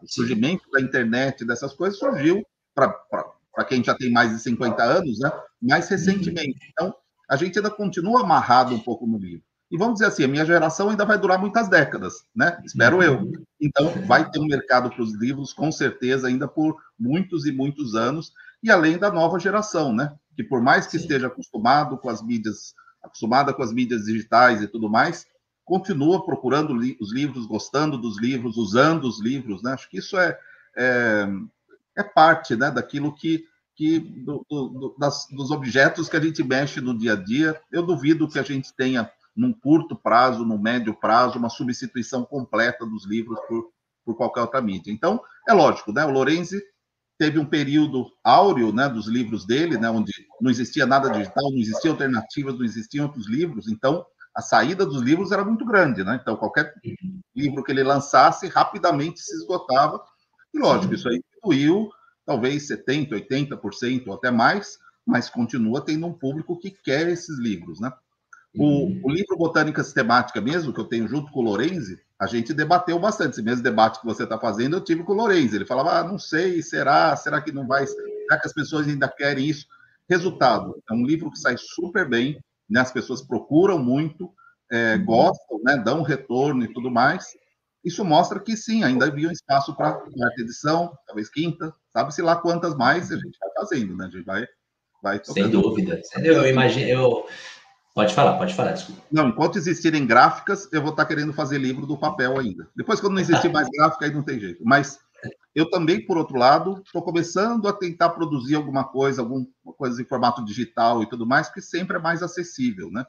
o 0.02 0.08
surgimento 0.08 0.70
da 0.72 0.82
internet, 0.82 1.46
dessas 1.46 1.74
coisas, 1.74 2.00
surgiu 2.00 2.44
para 2.74 3.66
quem 3.68 3.84
já 3.84 3.96
tem 3.96 4.12
mais 4.12 4.32
de 4.32 4.40
50 4.42 4.84
anos, 4.84 5.20
né? 5.20 5.32
Mais 5.62 5.86
uhum. 5.86 5.92
recentemente. 5.92 6.60
Então, 6.72 6.94
a 7.30 7.36
gente 7.36 7.58
ainda 7.58 7.70
continua 7.70 8.22
amarrado 8.22 8.74
um 8.74 8.80
pouco 8.80 9.06
no 9.06 9.18
livro. 9.18 9.44
E 9.72 9.78
vamos 9.78 9.96
dizer 9.96 10.08
assim, 10.08 10.26
a 10.26 10.28
minha 10.28 10.46
geração 10.46 10.90
ainda 10.90 11.06
vai 11.06 11.18
durar 11.18 11.40
muitas 11.40 11.70
décadas, 11.70 12.26
né? 12.36 12.62
Espero 12.66 13.02
eu. 13.02 13.32
Então, 13.60 13.90
vai 14.06 14.30
ter 14.30 14.40
um 14.40 14.46
mercado 14.46 14.90
para 14.90 15.02
os 15.02 15.14
livros, 15.14 15.54
com 15.54 15.72
certeza, 15.72 16.28
ainda 16.28 16.46
por 16.46 16.78
muitos 17.00 17.46
e 17.46 17.54
muitos 17.54 17.96
anos, 17.96 18.34
e 18.62 18.70
além 18.70 18.98
da 18.98 19.10
nova 19.10 19.40
geração, 19.40 19.94
né? 19.94 20.14
Que 20.36 20.44
por 20.44 20.62
mais 20.62 20.86
que 20.86 20.98
Sim. 20.98 21.04
esteja 21.04 21.28
acostumado 21.28 21.98
com 21.98 22.10
as 22.10 22.22
mídias, 22.22 22.74
acostumada 23.02 23.54
com 23.54 23.64
as 23.64 23.72
mídias 23.72 24.04
digitais 24.04 24.62
e 24.62 24.68
tudo 24.68 24.90
mais, 24.90 25.26
continua 25.64 26.26
procurando 26.26 26.76
li 26.76 26.98
os 27.00 27.14
livros, 27.14 27.46
gostando 27.46 27.98
dos 27.98 28.20
livros, 28.20 28.58
usando 28.58 29.06
os 29.06 29.22
livros, 29.22 29.64
né? 29.64 29.72
Acho 29.72 29.90
que 29.90 30.00
isso 30.00 30.18
é, 30.18 30.38
é, 30.76 31.28
é 31.98 32.04
parte, 32.04 32.56
né, 32.56 32.72
daquilo 32.72 33.14
que 33.14 33.46
que 33.76 34.00
do, 34.00 34.46
do, 34.50 34.96
das, 35.00 35.26
dos 35.32 35.50
objetos 35.50 36.08
que 36.08 36.16
a 36.16 36.20
gente 36.20 36.44
mexe 36.44 36.80
no 36.80 36.96
dia 36.96 37.14
a 37.14 37.16
dia, 37.16 37.60
eu 37.72 37.84
duvido 37.84 38.28
que 38.28 38.38
a 38.38 38.44
gente 38.44 38.72
tenha 38.76 39.10
num 39.36 39.54
curto 39.54 39.96
prazo, 39.96 40.46
no 40.46 40.58
médio 40.58 40.94
prazo, 40.94 41.40
uma 41.40 41.50
substituição 41.50 42.24
completa 42.24 42.86
dos 42.86 43.08
livros 43.08 43.40
por, 43.48 43.72
por 44.06 44.16
qualquer 44.16 44.42
outra 44.42 44.62
mídia. 44.62 44.92
Então, 44.92 45.22
é 45.48 45.54
lógico, 45.54 45.92
né? 45.92 46.06
O 46.06 46.12
Lorenzi 46.12 46.62
teve 47.18 47.40
um 47.40 47.46
período 47.46 48.06
áureo, 48.24 48.74
né, 48.74 48.90
dos 48.90 49.08
livros 49.08 49.46
dele, 49.46 49.78
né, 49.78 49.90
onde 49.90 50.12
não 50.40 50.50
existia 50.50 50.86
nada 50.86 51.10
digital, 51.10 51.52
não 51.52 51.60
existiam 51.60 51.92
alternativas, 51.94 52.56
não 52.58 52.66
existiam 52.66 53.06
outros 53.06 53.28
livros. 53.28 53.68
Então, 53.68 54.06
a 54.36 54.42
saída 54.42 54.86
dos 54.86 55.02
livros 55.02 55.32
era 55.32 55.44
muito 55.44 55.66
grande, 55.66 56.04
né? 56.04 56.20
Então, 56.22 56.36
qualquer 56.36 56.74
livro 57.36 57.64
que 57.64 57.72
ele 57.72 57.84
lançasse 57.84 58.48
rapidamente 58.48 59.20
se 59.20 59.36
esgotava. 59.36 60.04
E 60.54 60.60
lógico, 60.60 60.94
isso 60.94 61.08
aí 61.10 61.22
diminuiu 61.44 61.90
talvez 62.26 62.68
70, 62.68 63.16
80% 63.16 64.08
ou 64.08 64.14
até 64.14 64.32
mais, 64.32 64.80
mas 65.06 65.30
continua 65.30 65.84
tendo 65.84 66.06
um 66.06 66.14
público 66.14 66.58
que 66.58 66.72
quer 66.72 67.10
esses 67.10 67.38
livros, 67.40 67.80
né? 67.80 67.92
O, 68.56 68.66
uhum. 68.66 69.02
o, 69.04 69.10
livro 69.10 69.38
Botânica 69.38 69.84
Sistemática 69.84 70.42
mesmo, 70.42 70.74
que 70.74 70.80
eu 70.80 70.86
tenho 70.86 71.08
junto 71.08 71.32
com 71.32 71.40
o 71.40 71.44
Lorenzi, 71.44 72.00
a 72.20 72.28
gente 72.28 72.54
debateu 72.54 73.00
bastante. 73.00 73.32
Esse 73.32 73.42
mesmo 73.42 73.64
debate 73.64 74.00
que 74.00 74.06
você 74.06 74.24
está 74.24 74.38
fazendo, 74.38 74.76
eu 74.76 74.82
tive 74.82 75.04
com 75.04 75.14
o 75.14 75.16
Lorenzi. 75.16 75.56
Ele 75.56 75.66
falava, 75.66 76.00
ah, 76.00 76.04
não 76.04 76.20
sei, 76.20 76.62
será? 76.62 77.16
Será 77.16 77.42
que 77.42 77.52
não 77.52 77.66
vai? 77.66 77.88
Será 77.88 78.40
que 78.40 78.48
as 78.48 78.54
pessoas 78.54 78.88
ainda 78.88 79.08
querem 79.08 79.48
isso? 79.48 79.66
Resultado, 80.10 80.82
é 80.90 80.94
um 80.94 81.06
livro 81.06 81.32
que 81.32 81.40
sai 81.40 81.56
super 81.58 82.08
bem, 82.08 82.44
né? 82.70 82.82
as 82.82 82.92
pessoas 82.92 83.22
procuram 83.22 83.80
muito, 83.80 84.30
é, 84.70 84.98
gostam, 84.98 85.62
né? 85.64 85.78
dão 85.78 86.02
retorno 86.02 86.66
e 86.66 86.74
tudo 86.74 86.92
mais. 86.92 87.34
Isso 87.84 88.06
mostra 88.06 88.40
que 88.40 88.56
sim, 88.56 88.84
ainda 88.84 89.08
havia 89.08 89.28
um 89.28 89.32
espaço 89.32 89.76
para 89.76 89.94
quarta 89.94 90.42
edição, 90.42 90.96
talvez 91.08 91.30
quinta, 91.30 91.74
sabe-se 91.92 92.22
lá 92.22 92.36
quantas 92.36 92.76
mais 92.76 93.12
a 93.12 93.16
gente 93.16 93.38
vai 93.40 93.50
fazendo, 93.56 93.96
né? 93.98 94.06
A 94.06 94.10
gente 94.10 94.26
vai, 94.26 94.46
vai 95.02 95.20
Sem 95.24 95.50
dúvida. 95.50 96.00
Eu 96.24 96.46
imagino, 96.48 96.88
eu, 96.88 97.26
Pode 97.94 98.14
falar, 98.14 98.38
pode 98.38 98.54
falar, 98.54 98.72
desculpa. 98.72 99.02
Não, 99.12 99.28
enquanto 99.30 99.58
existirem 99.58 100.06
gráficas, 100.06 100.70
eu 100.72 100.82
vou 100.82 100.92
estar 100.92 101.06
querendo 101.06 101.34
fazer 101.34 101.58
livro 101.58 101.86
do 101.86 101.98
papel 101.98 102.40
ainda. 102.40 102.70
Depois, 102.74 103.02
quando 103.02 103.14
não 103.14 103.22
existir 103.22 103.52
mais 103.52 103.68
gráfica, 103.68 104.06
aí 104.06 104.14
não 104.14 104.24
tem 104.24 104.40
jeito. 104.40 104.64
Mas 104.64 104.98
eu 105.54 105.70
também, 105.70 106.06
por 106.06 106.18
outro 106.18 106.38
lado, 106.38 106.82
estou 106.86 107.02
começando 107.02 107.68
a 107.68 107.74
tentar 107.74 108.12
produzir 108.12 108.56
alguma 108.56 108.86
coisa, 108.86 109.22
alguma 109.22 109.46
coisa 109.78 110.02
em 110.02 110.06
formato 110.06 110.44
digital 110.46 111.04
e 111.04 111.10
tudo 111.10 111.26
mais, 111.26 111.50
que 111.50 111.62
sempre 111.62 111.98
é 111.98 112.00
mais 112.00 112.24
acessível, 112.24 112.90
né? 112.90 113.06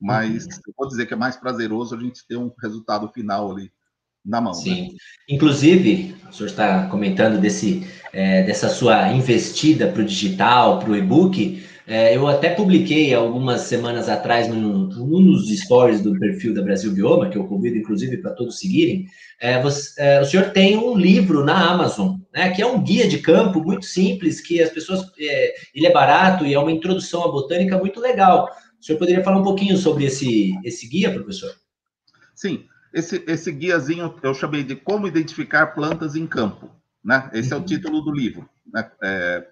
Mas 0.00 0.46
uhum. 0.46 0.60
eu 0.66 0.74
vou 0.76 0.88
dizer 0.88 1.06
que 1.06 1.14
é 1.14 1.16
mais 1.16 1.36
prazeroso 1.36 1.94
a 1.94 2.00
gente 2.00 2.26
ter 2.26 2.36
um 2.36 2.52
resultado 2.60 3.08
final 3.08 3.52
ali 3.52 3.72
na 4.24 4.40
mão. 4.40 4.52
Né? 4.52 4.58
Sim. 4.58 4.82
Né? 4.82 4.88
Inclusive, 5.28 6.14
o 6.28 6.32
senhor 6.32 6.48
está 6.48 6.86
comentando 6.86 7.40
desse, 7.40 7.86
é, 8.12 8.42
dessa 8.42 8.68
sua 8.68 9.12
investida 9.12 9.88
para 9.88 10.02
o 10.02 10.04
digital, 10.04 10.78
para 10.78 10.90
o 10.90 10.96
e-book. 10.96 11.62
É, 11.86 12.16
eu 12.16 12.26
até 12.26 12.48
publiquei 12.48 13.12
algumas 13.12 13.62
semanas 13.62 14.08
atrás 14.08 14.48
num, 14.48 14.88
num 14.88 15.22
dos 15.22 15.54
stories 15.54 16.00
do 16.00 16.18
perfil 16.18 16.54
da 16.54 16.62
Brasil 16.62 16.90
Bioma, 16.92 17.28
que 17.28 17.36
eu 17.36 17.46
convido 17.46 17.76
inclusive 17.76 18.16
para 18.16 18.32
todos 18.32 18.58
seguirem. 18.58 19.06
É, 19.38 19.60
você, 19.60 20.00
é, 20.00 20.20
o 20.20 20.24
senhor 20.24 20.50
tem 20.50 20.78
um 20.78 20.96
livro 20.96 21.44
na 21.44 21.70
Amazon, 21.70 22.16
né, 22.32 22.50
que 22.50 22.62
é 22.62 22.66
um 22.66 22.82
guia 22.82 23.06
de 23.06 23.18
campo 23.18 23.60
muito 23.60 23.84
simples, 23.84 24.40
que 24.40 24.62
as 24.62 24.70
pessoas. 24.70 25.02
É, 25.20 25.54
ele 25.74 25.86
é 25.86 25.92
barato 25.92 26.46
e 26.46 26.54
é 26.54 26.58
uma 26.58 26.72
introdução 26.72 27.22
à 27.22 27.30
botânica 27.30 27.76
muito 27.76 28.00
legal. 28.00 28.48
O 28.80 28.84
senhor 28.84 28.98
poderia 28.98 29.22
falar 29.22 29.38
um 29.38 29.44
pouquinho 29.44 29.76
sobre 29.76 30.04
esse, 30.04 30.52
esse 30.64 30.88
guia, 30.88 31.12
professor? 31.12 31.50
Sim, 32.34 32.64
esse, 32.94 33.24
esse 33.26 33.50
guiazinho 33.50 34.14
eu 34.22 34.32
chamei 34.32 34.62
de 34.62 34.76
Como 34.76 35.08
Identificar 35.08 35.74
Plantas 35.74 36.14
em 36.14 36.26
Campo. 36.26 36.70
Né? 37.04 37.28
Esse 37.32 37.52
é 37.52 37.56
o 37.56 37.58
uhum. 37.58 37.64
título 37.64 38.00
do 38.00 38.12
livro. 38.12 38.48
Né? 38.72 38.88
É, 39.02 39.48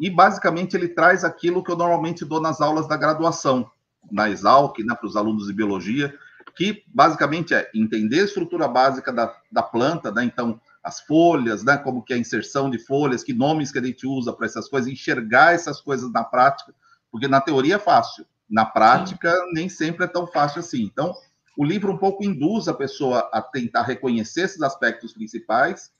e, 0.00 0.08
basicamente, 0.08 0.74
ele 0.74 0.88
traz 0.88 1.22
aquilo 1.22 1.62
que 1.62 1.70
eu 1.70 1.76
normalmente 1.76 2.24
dou 2.24 2.40
nas 2.40 2.62
aulas 2.62 2.88
da 2.88 2.96
graduação, 2.96 3.70
na 4.10 4.30
Exalc, 4.30 4.78
né, 4.78 4.94
para 4.94 5.06
os 5.06 5.16
alunos 5.16 5.48
de 5.48 5.52
biologia, 5.52 6.14
que, 6.56 6.82
basicamente, 6.88 7.52
é 7.52 7.70
entender 7.74 8.20
a 8.20 8.24
estrutura 8.24 8.66
básica 8.66 9.12
da, 9.12 9.36
da 9.52 9.62
planta, 9.62 10.10
né? 10.10 10.24
então, 10.24 10.58
as 10.82 11.00
folhas, 11.00 11.62
né? 11.62 11.76
como 11.76 12.02
que 12.02 12.14
é 12.14 12.16
a 12.16 12.20
inserção 12.20 12.70
de 12.70 12.78
folhas, 12.78 13.22
que 13.22 13.34
nomes 13.34 13.70
que 13.70 13.78
a 13.78 13.84
gente 13.84 14.06
usa 14.06 14.32
para 14.32 14.46
essas 14.46 14.66
coisas, 14.66 14.90
enxergar 14.90 15.52
essas 15.52 15.80
coisas 15.80 16.10
na 16.10 16.24
prática, 16.24 16.72
porque 17.12 17.28
na 17.28 17.40
teoria 17.40 17.74
é 17.74 17.78
fácil, 17.78 18.24
na 18.48 18.64
prática 18.64 19.30
Sim. 19.30 19.52
nem 19.52 19.68
sempre 19.68 20.04
é 20.04 20.08
tão 20.08 20.26
fácil 20.26 20.60
assim. 20.60 20.82
Então, 20.82 21.14
o 21.58 21.64
livro 21.64 21.92
um 21.92 21.98
pouco 21.98 22.22
induz 22.22 22.68
a 22.68 22.72
pessoa 22.72 23.28
a 23.32 23.42
tentar 23.42 23.82
reconhecer 23.82 24.42
esses 24.42 24.62
aspectos 24.62 25.12
principais 25.12 25.90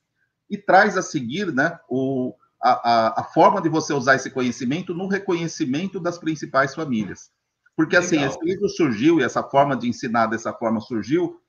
e 0.49 0.57
traz 0.57 0.97
a 0.97 1.03
seguir 1.03 1.53
né, 1.53 1.81
o, 1.91 2.33
a, 2.63 2.71
a, 2.71 3.21
a 3.23 3.25
forma 3.25 3.61
de 3.61 3.69
você 3.69 3.93
usar 3.93 4.15
esse 4.15 4.31
conhecimento 4.31 4.95
no 4.95 5.09
reconhecimento 5.09 5.99
das 5.99 6.17
principais 6.17 6.77
famílias. 6.77 7.33
Porque, 7.77 7.97
assim, 7.97 8.19
Legal. 8.19 8.31
esse 8.31 8.45
livro 8.45 8.69
surgiu 8.69 9.19
e 9.19 9.25
essa 9.25 9.43
forma 9.43 9.77
de 9.77 9.89
ensinar 9.89 10.29
dessa 10.29 10.53
forma 10.53 10.81
surgiu 10.81 11.41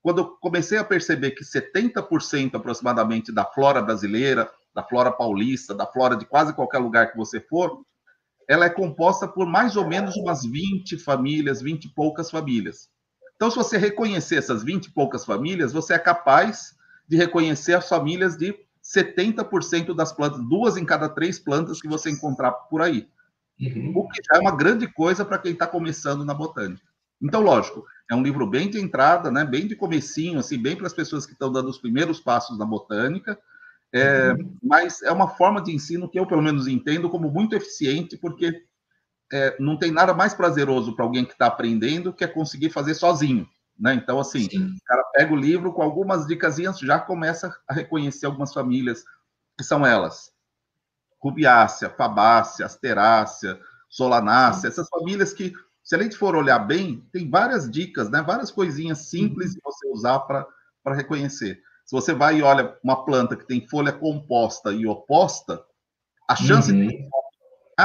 quando 0.00 0.18
eu 0.18 0.26
comecei 0.40 0.78
a 0.78 0.84
perceber 0.84 1.32
que 1.32 1.42
70% 1.42 2.54
aproximadamente 2.54 3.32
da 3.32 3.44
flora 3.44 3.82
brasileira, 3.82 4.48
da 4.72 4.84
flora 4.84 5.10
paulista, 5.10 5.74
da 5.74 5.86
flora 5.86 6.14
de 6.14 6.24
quase 6.24 6.54
qualquer 6.54 6.78
lugar 6.78 7.10
que 7.10 7.16
você 7.16 7.40
for, 7.40 7.84
ela 8.48 8.66
é 8.66 8.70
composta 8.70 9.26
por 9.26 9.44
mais 9.44 9.74
ou 9.76 9.88
menos 9.88 10.14
umas 10.14 10.44
20 10.44 10.96
famílias, 10.98 11.60
20 11.60 11.86
e 11.86 11.88
poucas 11.88 12.30
famílias. 12.30 12.94
Então, 13.36 13.50
se 13.50 13.56
você 13.56 13.76
reconhecer 13.76 14.36
essas 14.36 14.64
20 14.64 14.86
e 14.86 14.90
poucas 14.90 15.24
famílias, 15.24 15.72
você 15.72 15.94
é 15.94 15.98
capaz 15.98 16.74
de 17.06 17.16
reconhecer 17.16 17.74
as 17.74 17.88
famílias 17.88 18.36
de 18.36 18.54
70% 18.82 19.94
das 19.94 20.12
plantas, 20.12 20.40
duas 20.48 20.76
em 20.76 20.84
cada 20.84 21.08
três 21.08 21.38
plantas 21.38 21.80
que 21.80 21.88
você 21.88 22.10
encontrar 22.10 22.52
por 22.52 22.80
aí. 22.80 23.08
Uhum. 23.60 23.92
O 23.94 24.08
que 24.08 24.22
já 24.22 24.36
é 24.36 24.40
uma 24.40 24.56
grande 24.56 24.86
coisa 24.86 25.24
para 25.24 25.38
quem 25.38 25.52
está 25.52 25.66
começando 25.66 26.24
na 26.24 26.34
botânica. 26.34 26.82
Então, 27.20 27.40
lógico, 27.40 27.84
é 28.10 28.14
um 28.14 28.22
livro 28.22 28.46
bem 28.46 28.70
de 28.70 28.78
entrada, 28.78 29.30
né, 29.30 29.44
bem 29.44 29.66
de 29.66 29.74
comecinho, 29.74 30.38
assim, 30.38 30.60
bem 30.60 30.76
para 30.76 30.86
as 30.86 30.92
pessoas 30.92 31.26
que 31.26 31.32
estão 31.32 31.50
dando 31.50 31.68
os 31.68 31.78
primeiros 31.78 32.20
passos 32.20 32.58
na 32.58 32.64
botânica, 32.66 33.38
é, 33.92 34.32
uhum. 34.32 34.56
mas 34.62 35.02
é 35.02 35.10
uma 35.10 35.28
forma 35.28 35.62
de 35.62 35.74
ensino 35.74 36.08
que 36.08 36.18
eu, 36.18 36.26
pelo 36.26 36.42
menos, 36.42 36.66
entendo 36.66 37.08
como 37.08 37.30
muito 37.30 37.56
eficiente, 37.56 38.16
porque 38.16 38.62
é, 39.32 39.56
não 39.58 39.76
tem 39.76 39.90
nada 39.90 40.14
mais 40.14 40.34
prazeroso 40.34 40.94
para 40.94 41.04
alguém 41.04 41.24
que 41.24 41.32
está 41.32 41.46
aprendendo 41.46 42.12
que 42.12 42.24
é 42.24 42.28
conseguir 42.28 42.70
fazer 42.70 42.94
sozinho. 42.94 43.48
Né? 43.78 43.94
Então, 43.94 44.18
assim, 44.18 44.48
Sim. 44.48 44.74
o 44.74 44.84
cara 44.84 45.02
pega 45.14 45.32
o 45.32 45.36
livro 45.36 45.72
com 45.72 45.82
algumas 45.82 46.26
dicas, 46.26 46.56
já 46.80 46.98
começa 46.98 47.54
a 47.68 47.74
reconhecer 47.74 48.26
algumas 48.26 48.52
famílias, 48.52 49.04
que 49.56 49.64
são 49.64 49.84
elas: 49.84 50.32
Rubiácea, 51.20 51.90
Fabácea, 51.90 52.64
Asterácea, 52.64 53.60
Solanácea, 53.88 54.68
essas 54.68 54.88
famílias 54.88 55.32
que, 55.32 55.52
se 55.82 55.94
a 55.94 56.02
gente 56.02 56.16
for 56.16 56.34
olhar 56.34 56.58
bem, 56.60 57.06
tem 57.12 57.28
várias 57.28 57.70
dicas, 57.70 58.10
né? 58.10 58.22
várias 58.22 58.50
coisinhas 58.50 58.98
simples 59.10 59.52
de 59.52 59.60
você 59.62 59.88
usar 59.88 60.20
para 60.20 60.46
reconhecer. 60.94 61.60
Se 61.84 61.92
você 61.92 62.12
vai 62.14 62.38
e 62.38 62.42
olha 62.42 62.76
uma 62.82 63.04
planta 63.04 63.36
que 63.36 63.46
tem 63.46 63.68
folha 63.68 63.92
composta 63.92 64.72
e 64.72 64.86
oposta, 64.86 65.62
a 66.28 66.34
chance 66.34 66.72
uhum. 66.72 66.88
de 66.88 67.08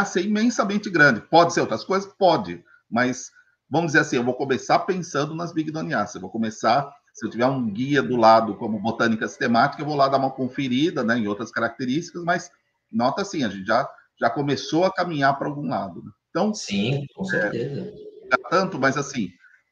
ser 0.06 0.26
imensamente 0.26 0.90
grande. 0.90 1.22
Pode 1.22 1.54
ser 1.54 1.62
outras 1.62 1.84
coisas? 1.84 2.12
Pode, 2.18 2.64
mas 2.90 3.32
vamos 3.70 3.88
dizer 3.88 4.00
assim, 4.00 4.18
eu 4.18 4.24
vou 4.24 4.34
começar 4.34 4.80
pensando 4.80 5.34
nas 5.34 5.54
bigdoniáceas, 5.54 6.16
eu 6.16 6.22
vou 6.22 6.30
começar, 6.30 6.94
se 7.14 7.26
eu 7.26 7.30
tiver 7.30 7.46
um 7.46 7.70
guia 7.72 8.04
do 8.04 8.18
lado 8.18 8.56
como 8.56 8.80
botânica 8.82 9.28
sistemática, 9.28 9.82
eu 9.82 9.86
vou 9.86 9.96
lá 9.96 10.10
dar 10.10 10.18
uma 10.18 10.32
conferida 10.32 11.04
né, 11.04 11.18
em 11.18 11.28
outras 11.28 11.52
características, 11.52 12.24
mas 12.24 12.52
nota 12.92 13.22
assim, 13.22 13.44
a 13.44 13.50
gente 13.50 13.66
já, 13.66 13.90
já 14.20 14.30
começou 14.30 14.84
a 14.84 14.94
caminhar 14.94 15.38
para 15.38 15.48
algum 15.48 15.68
lado. 15.70 16.04
Né? 16.04 16.12
Então, 16.30 16.54
Sim, 16.54 17.06
com 17.16 17.24
certeza. 17.24 17.94
É, 18.32 18.50
tanto, 18.50 18.78
mas 18.78 18.98
assim, 18.98 19.30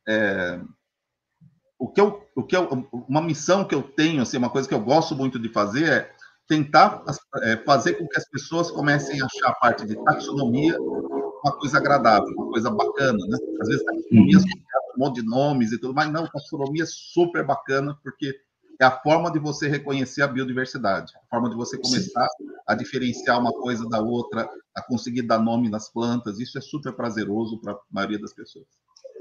é, 0.08 0.62
o 1.78 1.88
que 1.88 2.02
eu, 2.02 2.26
o 2.36 2.44
que 2.44 2.56
eu, 2.56 2.88
uma 3.08 3.22
missão 3.22 3.66
que 3.66 3.76
eu 3.76 3.82
tenho, 3.82 4.22
assim, 4.22 4.38
uma 4.38 4.50
coisa 4.50 4.68
que 4.68 4.74
eu 4.74 4.82
gosto 4.82 5.16
muito 5.16 5.40
de 5.40 5.50
fazer 5.50 5.90
é 5.90 6.12
tentar 6.48 7.04
é, 7.44 7.58
fazer 7.58 7.94
com 7.94 8.08
que 8.08 8.18
as 8.18 8.28
pessoas 8.30 8.72
comecem 8.72 9.22
a 9.22 9.26
achar 9.26 9.50
a 9.50 9.56
parte 9.56 9.86
de 9.86 9.96
taxonomia 10.04 10.78
uma 10.80 11.58
coisa 11.58 11.78
agradável, 11.78 12.34
uma 12.36 12.50
coisa 12.50 12.70
bacana, 12.70 13.18
né? 13.28 13.38
Às 13.62 13.68
vezes 13.68 13.84
taxonomia 13.86 14.38
uhum. 14.38 14.44
um 14.98 15.00
monte 15.00 15.22
de 15.22 15.28
nomes 15.28 15.72
e 15.72 15.80
tudo, 15.80 15.94
mas 15.94 16.12
não, 16.12 16.28
taxonomia 16.28 16.84
é 16.84 16.88
super 16.88 17.46
bacana 17.46 17.98
porque 18.04 18.36
é 18.82 18.86
a 18.86 18.92
forma 18.92 19.30
de 19.32 19.40
você 19.40 19.68
reconhecer 19.68 20.22
a 20.22 20.28
biodiversidade, 20.28 21.14
a 21.16 21.30
forma 21.30 21.50
de 21.50 21.56
você 21.56 21.78
começar 21.78 22.28
Sim. 22.38 22.46
a 22.66 22.74
diferenciar 22.74 23.40
uma 23.40 23.52
coisa 23.52 23.88
da 23.90 24.00
outra, 24.02 24.50
a 24.74 24.82
conseguir 24.82 25.24
dar 25.24 25.40
nome 25.40 25.70
nas 25.70 25.92
plantas, 25.92 26.40
isso 26.40 26.58
é 26.58 26.62
super 26.62 26.94
prazeroso 26.94 27.60
para 27.60 27.74
a 27.74 27.80
maioria 27.92 28.20
das 28.20 28.34
pessoas. 28.34 28.66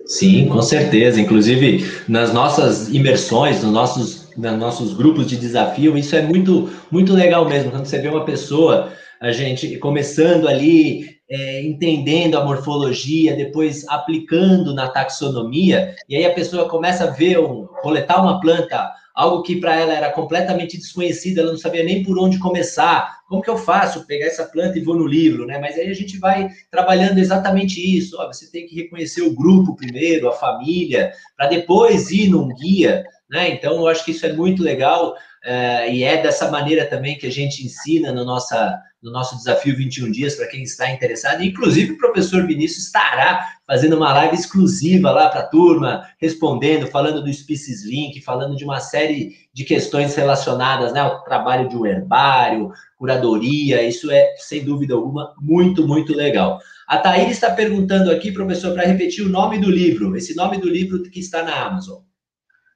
Sim, 0.07 0.49
com 0.49 0.63
certeza. 0.63 1.21
Inclusive, 1.21 1.85
nas 2.09 2.33
nossas 2.33 2.89
imersões, 2.89 3.63
nos 3.63 3.73
nossos, 3.73 4.18
nos 4.39 4.57
nossos 4.57 4.95
grupos 4.95 5.27
de 5.27 5.37
desafio, 5.37 5.99
isso 5.99 6.15
é 6.15 6.23
muito, 6.23 6.71
muito 6.91 7.13
legal 7.13 7.49
mesmo. 7.49 7.73
Quando 7.73 7.87
você 7.87 7.99
vê 7.99 8.09
uma 8.09 8.25
pessoa, 8.25 8.93
a 9.21 9.33
gente 9.33 9.77
começando 9.79 10.47
ali, 10.47 11.19
é, 11.29 11.63
entendendo 11.67 12.37
a 12.37 12.45
morfologia, 12.45 13.35
depois 13.35 13.87
aplicando 13.89 14.73
na 14.73 14.89
taxonomia, 14.89 15.95
e 16.09 16.17
aí 16.17 16.25
a 16.25 16.33
pessoa 16.33 16.69
começa 16.69 17.05
a 17.05 17.11
ver, 17.11 17.39
um, 17.41 17.67
coletar 17.83 18.23
uma 18.23 18.41
planta 18.41 18.89
algo 19.19 19.43
que 19.43 19.57
para 19.57 19.75
ela 19.75 19.93
era 19.93 20.13
completamente 20.13 20.77
desconhecido, 20.77 21.41
ela 21.41 21.51
não 21.51 21.59
sabia 21.59 21.83
nem 21.83 22.05
por 22.05 22.17
onde 22.17 22.39
começar. 22.39 23.19
Como 23.29 23.43
que 23.43 23.51
eu 23.51 23.59
faço? 23.59 24.07
Pegar 24.07 24.27
essa 24.27 24.45
planta 24.45 24.79
e 24.79 24.85
vou 24.85 24.95
no 24.95 25.09
livro, 25.09 25.45
né? 25.45 25.59
Mas 25.59 25.77
aí 25.77 25.91
a 25.91 25.95
gente 25.95 26.17
vai 26.19 26.49
trabalhando 26.71 27.19
exatamente 27.19 27.81
isso. 27.81 28.17
Ó, 28.17 28.29
você 28.29 28.49
tem 28.49 28.65
que 28.65 28.77
reconhecer 28.77 29.23
o 29.23 29.35
grupo 29.35 29.75
primeiro, 29.75 30.29
a 30.29 30.33
família, 30.33 31.11
para 31.37 31.49
depois 31.49 32.13
ir 32.13 32.29
num 32.29 32.47
guia, 32.55 33.03
né? 33.31 33.51
Então, 33.51 33.77
eu 33.77 33.87
acho 33.89 34.05
que 34.05 34.11
isso 34.11 34.25
é 34.27 34.33
muito 34.33 34.63
legal 34.63 35.17
é, 35.45 35.93
e 35.93 36.03
é 36.03 36.21
dessa 36.21 36.51
maneira 36.51 36.87
também 36.87 37.17
que 37.17 37.27
a 37.27 37.33
gente 37.33 37.65
ensina 37.65 38.13
no 38.13 38.25
nossa 38.25 38.81
no 39.03 39.13
nosso 39.13 39.37
desafio 39.37 39.77
21 39.77 40.11
dias 40.11 40.35
para 40.35 40.49
quem 40.49 40.63
está 40.63 40.91
interessado. 40.91 41.43
Inclusive, 41.43 41.93
o 41.93 41.99
professor 41.99 42.47
Vinícius 42.47 42.87
estará 42.87 43.47
fazendo 43.67 43.97
uma 43.97 44.13
live 44.13 44.35
exclusiva 44.35 45.11
lá 45.11 45.29
para 45.29 45.41
a 45.41 45.47
turma, 45.47 46.05
respondendo, 46.19 46.89
falando 46.89 47.23
do 47.23 47.33
Species 47.33 47.85
Link, 47.85 48.21
falando 48.23 48.57
de 48.57 48.65
uma 48.65 48.81
série 48.81 49.37
de 49.53 49.65
questões 49.65 50.17
relacionadas 50.17 50.93
né, 50.93 51.01
ao 51.01 51.23
trabalho 51.23 51.69
de 51.69 51.77
um 51.77 51.87
herbário, 51.87 52.73
curadoria. 52.97 53.83
Isso 53.83 54.11
é, 54.11 54.35
sem 54.37 54.65
dúvida 54.65 54.95
alguma, 54.95 55.33
muito, 55.41 55.87
muito 55.87 56.13
legal. 56.13 56.59
A 56.89 56.99
Thaís 56.99 57.31
está 57.31 57.51
perguntando 57.51 58.11
aqui, 58.11 58.33
professor, 58.33 58.75
para 58.75 58.87
repetir 58.87 59.25
o 59.25 59.29
nome 59.29 59.59
do 59.59 59.71
livro, 59.71 60.17
esse 60.17 60.35
nome 60.35 60.59
do 60.59 60.69
livro 60.69 61.03
que 61.05 61.21
está 61.21 61.43
na 61.43 61.55
Amazon. 61.67 62.08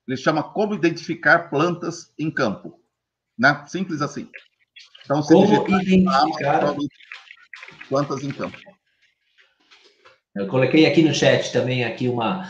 Ele 0.07 0.17
chama 0.17 0.43
Como 0.43 0.75
Identificar 0.75 1.51
Plantas 1.51 2.13
em 2.19 2.31
Campo. 2.31 2.81
Né? 3.39 3.65
Simples 3.67 4.03
assim. 4.03 4.29
Então, 5.05 5.23
Como 5.23 5.67
identificar 5.67 6.75
plantas 7.89 8.23
em 8.23 8.31
campo. 8.31 8.57
Eu 10.35 10.47
coloquei 10.47 10.87
aqui 10.87 11.03
no 11.03 11.13
chat 11.13 11.53
também 11.53 11.85
aqui 11.85 12.09
uma 12.09 12.49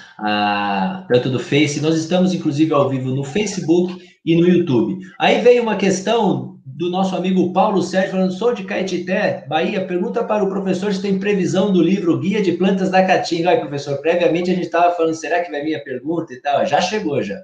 tanto 1.09 1.31
do 1.31 1.41
Face. 1.41 1.81
Nós 1.81 1.97
estamos 1.97 2.33
inclusive 2.33 2.73
ao 2.73 2.89
vivo 2.89 3.11
no 3.15 3.25
Facebook 3.25 4.09
e 4.25 4.37
no 4.37 4.47
YouTube. 4.47 5.05
Aí 5.19 5.41
veio 5.41 5.63
uma 5.63 5.77
questão 5.77 6.52
do 6.77 6.89
nosso 6.89 7.15
amigo 7.15 7.53
Paulo 7.53 7.83
Sérgio 7.83 8.13
falando: 8.13 8.33
sou 8.33 8.55
de 8.55 8.65
Caetité, 8.65 9.47
Bahia. 9.49 9.87
Pergunta 9.87 10.25
para 10.25 10.43
o 10.43 10.49
professor 10.49 10.93
se 10.93 11.03
tem 11.03 11.19
previsão 11.19 11.73
do 11.73 11.83
livro 11.83 12.19
Guia 12.19 12.43
de 12.43 12.53
Plantas 12.53 12.91
da 12.91 13.07
Caatinga. 13.07 13.59
Professor, 13.59 13.99
previamente 13.99 14.51
a 14.51 14.55
gente 14.55 14.67
estava 14.67 14.95
falando: 14.95 15.15
será 15.15 15.43
que 15.43 15.51
vai 15.51 15.63
vir 15.63 15.75
a 15.75 15.85
pergunta 15.85 16.33
e 16.33 16.41
tal? 16.41 16.65
Já 16.67 16.81
chegou 16.81 17.23
já. 17.23 17.43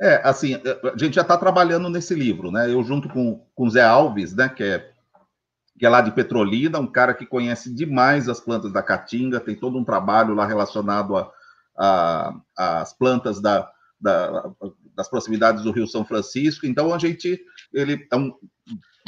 É, 0.00 0.20
assim, 0.24 0.54
a 0.54 0.96
gente 0.96 1.14
já 1.14 1.22
está 1.22 1.36
trabalhando 1.36 1.90
nesse 1.90 2.14
livro, 2.14 2.50
né? 2.50 2.72
Eu 2.72 2.82
junto 2.82 3.08
com 3.08 3.44
o 3.54 3.68
Zé 3.68 3.82
Alves, 3.82 4.34
né, 4.34 4.48
que 4.48 4.64
é, 4.64 4.90
que 5.78 5.84
é 5.84 5.88
lá 5.90 6.00
de 6.00 6.10
Petrolina, 6.10 6.78
um 6.78 6.86
cara 6.86 7.12
que 7.12 7.26
conhece 7.26 7.74
demais 7.74 8.26
as 8.26 8.40
plantas 8.40 8.72
da 8.72 8.82
Caatinga, 8.82 9.40
tem 9.40 9.54
todo 9.54 9.78
um 9.78 9.84
trabalho 9.84 10.34
lá 10.34 10.46
relacionado 10.46 11.18
a, 11.18 11.30
a, 11.76 12.34
as 12.56 12.94
plantas 12.94 13.42
da, 13.42 13.70
da, 14.00 14.50
das 14.96 15.08
proximidades 15.08 15.62
do 15.62 15.70
Rio 15.70 15.86
São 15.86 16.04
Francisco. 16.04 16.66
Então, 16.66 16.94
a 16.94 16.98
gente, 16.98 17.38
ele 17.72 18.06
é 18.10 18.16
um 18.16 18.34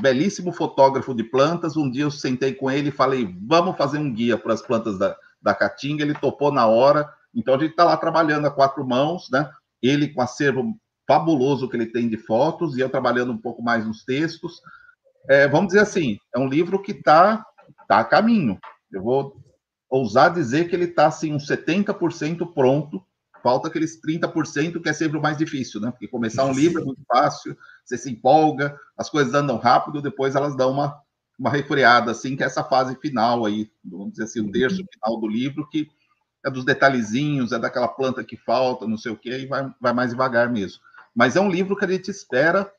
belíssimo 0.01 0.53
fotógrafo 0.53 1.15
de 1.15 1.25
plantas. 1.25 1.77
Um 1.77 1.91
dia 1.91 2.05
eu 2.05 2.11
sentei 2.11 2.55
com 2.55 2.71
ele 2.71 2.89
e 2.89 2.93
falei, 2.93 3.37
vamos 3.47 3.77
fazer 3.77 3.99
um 3.99 4.13
guia 4.13 4.39
para 4.39 4.55
as 4.55 4.63
plantas 4.63 4.99
da, 4.99 5.17
da 5.41 5.55
Caatinga. 5.55 6.03
Ele 6.03 6.15
topou 6.15 6.53
na 6.53 6.67
hora. 6.67 7.09
Então, 7.35 7.55
a 7.55 7.59
gente 7.59 7.71
está 7.71 7.85
lá 7.85 7.97
trabalhando 7.97 8.47
a 8.47 8.51
quatro 8.51 8.87
mãos, 8.87 9.29
né? 9.31 9.51
Ele 9.83 10.09
com 10.09 10.21
acervo 10.21 10.75
fabuloso 11.07 11.69
que 11.69 11.77
ele 11.77 11.87
tem 11.87 12.09
de 12.09 12.17
fotos, 12.17 12.77
e 12.77 12.81
eu 12.81 12.89
trabalhando 12.89 13.33
um 13.33 13.39
pouco 13.39 13.63
mais 13.63 13.87
nos 13.87 14.05
textos. 14.05 14.61
É, 15.29 15.49
vamos 15.49 15.69
dizer 15.69 15.81
assim, 15.81 16.19
é 16.35 16.39
um 16.39 16.49
livro 16.49 16.81
que 16.81 16.93
está 16.93 17.45
tá 17.89 18.01
a 18.01 18.05
caminho. 18.05 18.59
Eu 18.91 19.03
vou 19.03 19.37
ousar 19.89 20.33
dizer 20.33 20.69
que 20.69 20.77
ele 20.77 20.87
está 20.87 21.07
assim, 21.07 21.35
uns 21.35 21.47
70% 21.47 22.53
pronto. 22.55 23.05
Falta 23.43 23.69
aqueles 23.69 24.01
30% 24.01 24.81
que 24.81 24.89
é 24.89 24.93
sempre 24.93 25.19
o 25.19 25.23
mais 25.23 25.37
difícil, 25.37 25.81
né? 25.81 25.91
Porque 25.91 26.07
começar 26.07 26.45
um 26.45 26.53
livro 26.53 26.81
é 26.81 26.85
muito 26.85 27.03
fácil, 27.07 27.57
você 27.85 27.99
se 27.99 28.11
empolga, 28.11 28.79
as 28.97 29.11
coisas 29.11 29.35
andam 29.35 29.57
rápido, 29.57 30.01
depois 30.01 30.37
elas 30.37 30.57
dão 30.57 30.71
uma, 30.71 30.97
uma 31.39 31.51
refreada, 31.51 32.11
assim, 32.11 32.37
que 32.37 32.43
é 32.43 32.47
essa 32.47 32.63
fase 32.63 32.95
final 32.97 33.45
aí, 33.45 33.71
vamos 33.85 34.13
dizer 34.13 34.25
assim, 34.25 34.41
o 34.41 34.53
terço 34.53 34.77
final 34.77 35.21
do 35.21 35.27
livro, 35.27 35.69
que 35.69 35.89
é 36.45 36.51
dos 36.51 36.65
detalhezinhos, 36.65 37.53
é 37.53 37.59
daquela 37.59 37.89
planta 37.89 38.25
que 38.25 38.37
falta, 38.37 38.87
não 38.87 38.97
sei 38.97 39.13
o 39.13 39.17
quê, 39.17 39.41
e 39.41 39.47
vai, 39.47 39.69
vai 39.81 39.93
mais 39.93 40.11
devagar 40.11 40.51
mesmo. 40.51 40.81
Mas 41.15 41.37
é 41.37 41.41
um 41.41 41.51
livro 41.51 41.77
que 41.77 41.85
a 41.85 41.89
gente 41.89 42.11
espera, 42.11 42.71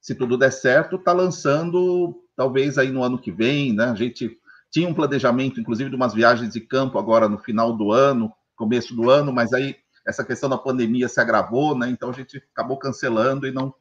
se 0.00 0.14
tudo 0.14 0.38
der 0.38 0.52
certo, 0.52 0.98
tá 0.98 1.12
lançando 1.12 2.22
talvez 2.36 2.78
aí 2.78 2.90
no 2.90 3.02
ano 3.02 3.18
que 3.18 3.32
vem, 3.32 3.72
né? 3.72 3.86
A 3.86 3.94
gente 3.94 4.38
tinha 4.70 4.88
um 4.88 4.94
planejamento, 4.94 5.60
inclusive, 5.60 5.88
de 5.88 5.96
umas 5.96 6.12
viagens 6.12 6.52
de 6.52 6.60
campo 6.60 6.98
agora 6.98 7.28
no 7.28 7.38
final 7.38 7.76
do 7.76 7.92
ano, 7.92 8.32
começo 8.54 8.94
do 8.94 9.10
ano, 9.10 9.32
mas 9.32 9.52
aí 9.52 9.76
essa 10.06 10.24
questão 10.24 10.48
da 10.48 10.56
pandemia 10.56 11.08
se 11.08 11.20
agravou, 11.20 11.76
né? 11.76 11.88
Então 11.90 12.10
a 12.10 12.12
gente 12.12 12.42
acabou 12.52 12.78
cancelando 12.78 13.46
e 13.46 13.52
não 13.52 13.74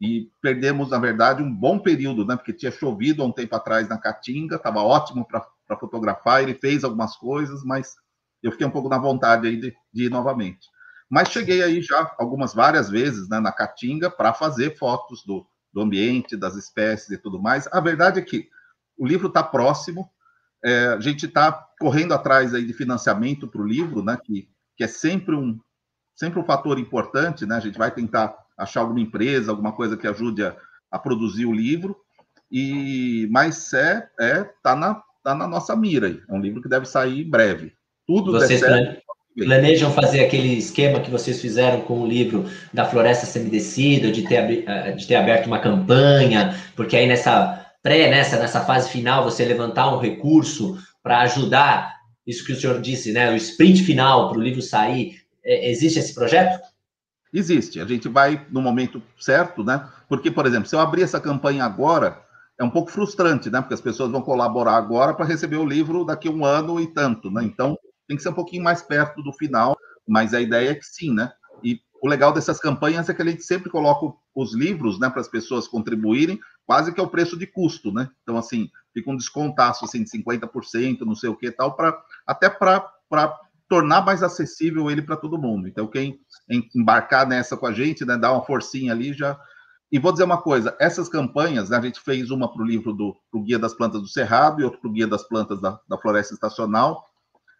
e 0.00 0.28
perdemos, 0.40 0.90
na 0.90 0.98
verdade, 0.98 1.44
um 1.44 1.54
bom 1.54 1.78
período, 1.78 2.26
né? 2.26 2.34
Porque 2.34 2.52
tinha 2.52 2.72
chovido 2.72 3.22
há 3.22 3.26
um 3.26 3.32
tempo 3.32 3.54
atrás 3.54 3.88
na 3.88 3.96
Caatinga, 3.96 4.56
estava 4.56 4.82
ótimo 4.82 5.24
para 5.24 5.78
fotografar, 5.78 6.42
ele 6.42 6.54
fez 6.54 6.82
algumas 6.82 7.16
coisas, 7.16 7.62
mas 7.62 7.94
eu 8.42 8.50
fiquei 8.50 8.66
um 8.66 8.70
pouco 8.70 8.88
na 8.88 8.98
vontade 8.98 9.46
aí 9.46 9.56
de, 9.56 9.72
de 9.94 10.06
ir 10.06 10.10
novamente. 10.10 10.68
Mas 11.08 11.28
cheguei 11.28 11.62
aí 11.62 11.80
já 11.80 12.12
algumas 12.18 12.52
várias 12.52 12.90
vezes 12.90 13.28
né, 13.28 13.38
na 13.38 13.52
Caatinga 13.52 14.10
para 14.10 14.34
fazer 14.34 14.76
fotos 14.76 15.24
do, 15.24 15.46
do 15.72 15.80
ambiente, 15.80 16.36
das 16.36 16.56
espécies 16.56 17.10
e 17.10 17.18
tudo 17.18 17.40
mais. 17.40 17.68
A 17.70 17.78
verdade 17.78 18.18
é 18.18 18.22
que 18.22 18.48
o 18.98 19.06
livro 19.06 19.28
está 19.28 19.42
próximo, 19.42 20.10
é, 20.64 20.86
a 20.86 21.00
gente 21.00 21.26
está 21.26 21.52
correndo 21.78 22.12
atrás 22.12 22.54
aí 22.54 22.64
de 22.64 22.72
financiamento 22.72 23.46
para 23.46 23.60
o 23.60 23.66
livro, 23.66 24.02
né? 24.02 24.18
Que, 24.22 24.48
que 24.82 24.84
é 24.84 24.88
sempre 24.88 25.36
um, 25.36 25.58
sempre 26.16 26.40
um 26.40 26.44
fator 26.44 26.76
importante, 26.76 27.46
né? 27.46 27.54
A 27.54 27.60
gente 27.60 27.78
vai 27.78 27.92
tentar 27.92 28.34
achar 28.58 28.80
alguma 28.80 29.00
empresa, 29.00 29.52
alguma 29.52 29.72
coisa 29.72 29.96
que 29.96 30.08
ajude 30.08 30.44
a, 30.44 30.56
a 30.90 30.98
produzir 30.98 31.46
o 31.46 31.52
livro. 31.52 31.96
E 32.50 33.28
mas 33.30 33.72
é 33.72 34.08
é 34.20 34.44
tá 34.62 34.74
na 34.74 35.00
tá 35.22 35.34
na 35.36 35.46
nossa 35.46 35.76
mira. 35.76 36.08
Aí. 36.08 36.20
É 36.28 36.34
um 36.34 36.40
livro 36.40 36.60
que 36.60 36.68
deve 36.68 36.84
sair 36.84 37.22
em 37.22 37.30
breve. 37.30 37.72
Tudo 38.06 38.32
Vocês 38.32 38.60
planejam 39.36 39.92
fazer 39.92 40.24
aquele 40.24 40.58
esquema 40.58 41.00
que 41.00 41.10
vocês 41.10 41.40
fizeram 41.40 41.82
com 41.82 42.02
o 42.02 42.06
livro 42.06 42.44
da 42.74 42.84
Floresta 42.84 43.24
Semidecida, 43.24 44.10
de 44.10 44.22
ter, 44.22 44.68
eh, 44.68 44.92
de 44.92 45.06
ter 45.06 45.14
aberto 45.14 45.46
uma 45.46 45.60
campanha, 45.60 46.54
porque 46.76 46.96
aí 46.96 47.06
nessa 47.06 47.72
pré, 47.82 48.10
nessa, 48.10 48.38
nessa 48.38 48.60
fase 48.62 48.90
final, 48.90 49.24
você 49.24 49.44
levantar 49.44 49.94
um 49.94 49.98
recurso 49.98 50.76
para 51.02 51.20
ajudar 51.20 52.01
isso 52.26 52.44
que 52.44 52.52
o 52.52 52.56
senhor 52.60 52.80
disse, 52.80 53.12
né? 53.12 53.32
O 53.32 53.36
sprint 53.36 53.82
final 53.82 54.30
para 54.30 54.38
o 54.38 54.42
livro 54.42 54.62
sair. 54.62 55.22
É, 55.44 55.70
existe 55.70 55.98
esse 55.98 56.14
projeto? 56.14 56.60
Existe. 57.32 57.80
A 57.80 57.86
gente 57.86 58.08
vai 58.08 58.46
no 58.50 58.60
momento 58.60 59.02
certo, 59.18 59.64
né? 59.64 59.88
Porque, 60.08 60.30
por 60.30 60.46
exemplo, 60.46 60.68
se 60.68 60.76
eu 60.76 60.80
abrir 60.80 61.02
essa 61.02 61.20
campanha 61.20 61.64
agora, 61.64 62.22
é 62.58 62.64
um 62.64 62.70
pouco 62.70 62.90
frustrante, 62.90 63.50
né? 63.50 63.60
Porque 63.60 63.74
as 63.74 63.80
pessoas 63.80 64.10
vão 64.10 64.22
colaborar 64.22 64.76
agora 64.76 65.14
para 65.14 65.24
receber 65.24 65.56
o 65.56 65.66
livro 65.66 66.04
daqui 66.04 66.28
a 66.28 66.30
um 66.30 66.44
ano 66.44 66.80
e 66.80 66.86
tanto, 66.86 67.30
né? 67.30 67.42
Então, 67.42 67.76
tem 68.06 68.16
que 68.16 68.22
ser 68.22 68.28
um 68.28 68.34
pouquinho 68.34 68.62
mais 68.62 68.82
perto 68.82 69.22
do 69.22 69.32
final, 69.32 69.76
mas 70.06 70.34
a 70.34 70.40
ideia 70.40 70.70
é 70.70 70.74
que 70.74 70.84
sim, 70.84 71.12
né? 71.12 71.32
E 71.64 71.80
o 72.02 72.08
legal 72.08 72.32
dessas 72.32 72.60
campanhas 72.60 73.08
é 73.08 73.14
que 73.14 73.22
a 73.22 73.24
gente 73.24 73.42
sempre 73.42 73.70
coloca 73.70 74.14
os 74.34 74.54
livros, 74.54 74.98
né, 74.98 75.08
para 75.08 75.20
as 75.20 75.28
pessoas 75.28 75.68
contribuírem, 75.68 76.38
quase 76.66 76.92
que 76.92 77.00
é 77.00 77.02
o 77.02 77.08
preço 77.08 77.36
de 77.36 77.46
custo, 77.46 77.92
né? 77.92 78.08
Então, 78.22 78.36
assim, 78.36 78.70
fica 78.92 79.10
um 79.10 79.16
descontaço, 79.16 79.84
assim, 79.84 80.02
de 80.04 80.10
50%, 80.10 81.00
não 81.00 81.14
sei 81.14 81.30
o 81.30 81.36
que 81.36 81.50
tal, 81.50 81.74
para 81.74 82.00
até 82.26 82.48
para 82.48 82.90
tornar 83.68 84.04
mais 84.04 84.22
acessível 84.22 84.90
ele 84.90 85.02
para 85.02 85.16
todo 85.16 85.40
mundo. 85.40 85.66
Então, 85.66 85.86
quem 85.86 86.20
embarcar 86.74 87.26
nessa 87.26 87.56
com 87.56 87.66
a 87.66 87.72
gente, 87.72 88.04
né, 88.04 88.16
dar 88.16 88.32
uma 88.32 88.44
forcinha 88.44 88.92
ali, 88.92 89.12
já... 89.12 89.38
E 89.90 89.98
vou 89.98 90.12
dizer 90.12 90.24
uma 90.24 90.40
coisa, 90.40 90.74
essas 90.80 91.08
campanhas, 91.08 91.68
né, 91.68 91.76
a 91.76 91.80
gente 91.82 92.00
fez 92.00 92.30
uma 92.30 92.50
para 92.50 92.62
o 92.62 92.66
livro 92.66 92.94
do 92.94 93.14
pro 93.30 93.42
Guia 93.42 93.58
das 93.58 93.74
Plantas 93.74 94.00
do 94.00 94.08
Cerrado 94.08 94.60
e 94.60 94.64
outra 94.64 94.80
para 94.80 94.88
o 94.88 94.92
Guia 94.92 95.06
das 95.06 95.22
Plantas 95.22 95.60
da, 95.60 95.78
da 95.86 95.98
Floresta 95.98 96.32
Estacional. 96.32 97.04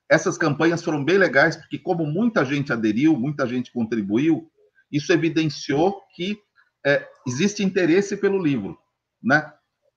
Essas 0.08 0.38
campanhas 0.38 0.82
foram 0.82 1.04
bem 1.04 1.18
legais, 1.18 1.56
porque 1.56 1.78
como 1.78 2.06
muita 2.06 2.42
gente 2.44 2.72
aderiu, 2.72 3.14
muita 3.18 3.46
gente 3.46 3.70
contribuiu, 3.70 4.50
isso 4.90 5.12
evidenciou 5.12 6.00
que 6.14 6.38
é, 6.84 7.06
existe 7.26 7.62
interesse 7.62 8.16
pelo 8.16 8.42
livro 8.42 8.78
né? 9.22 9.52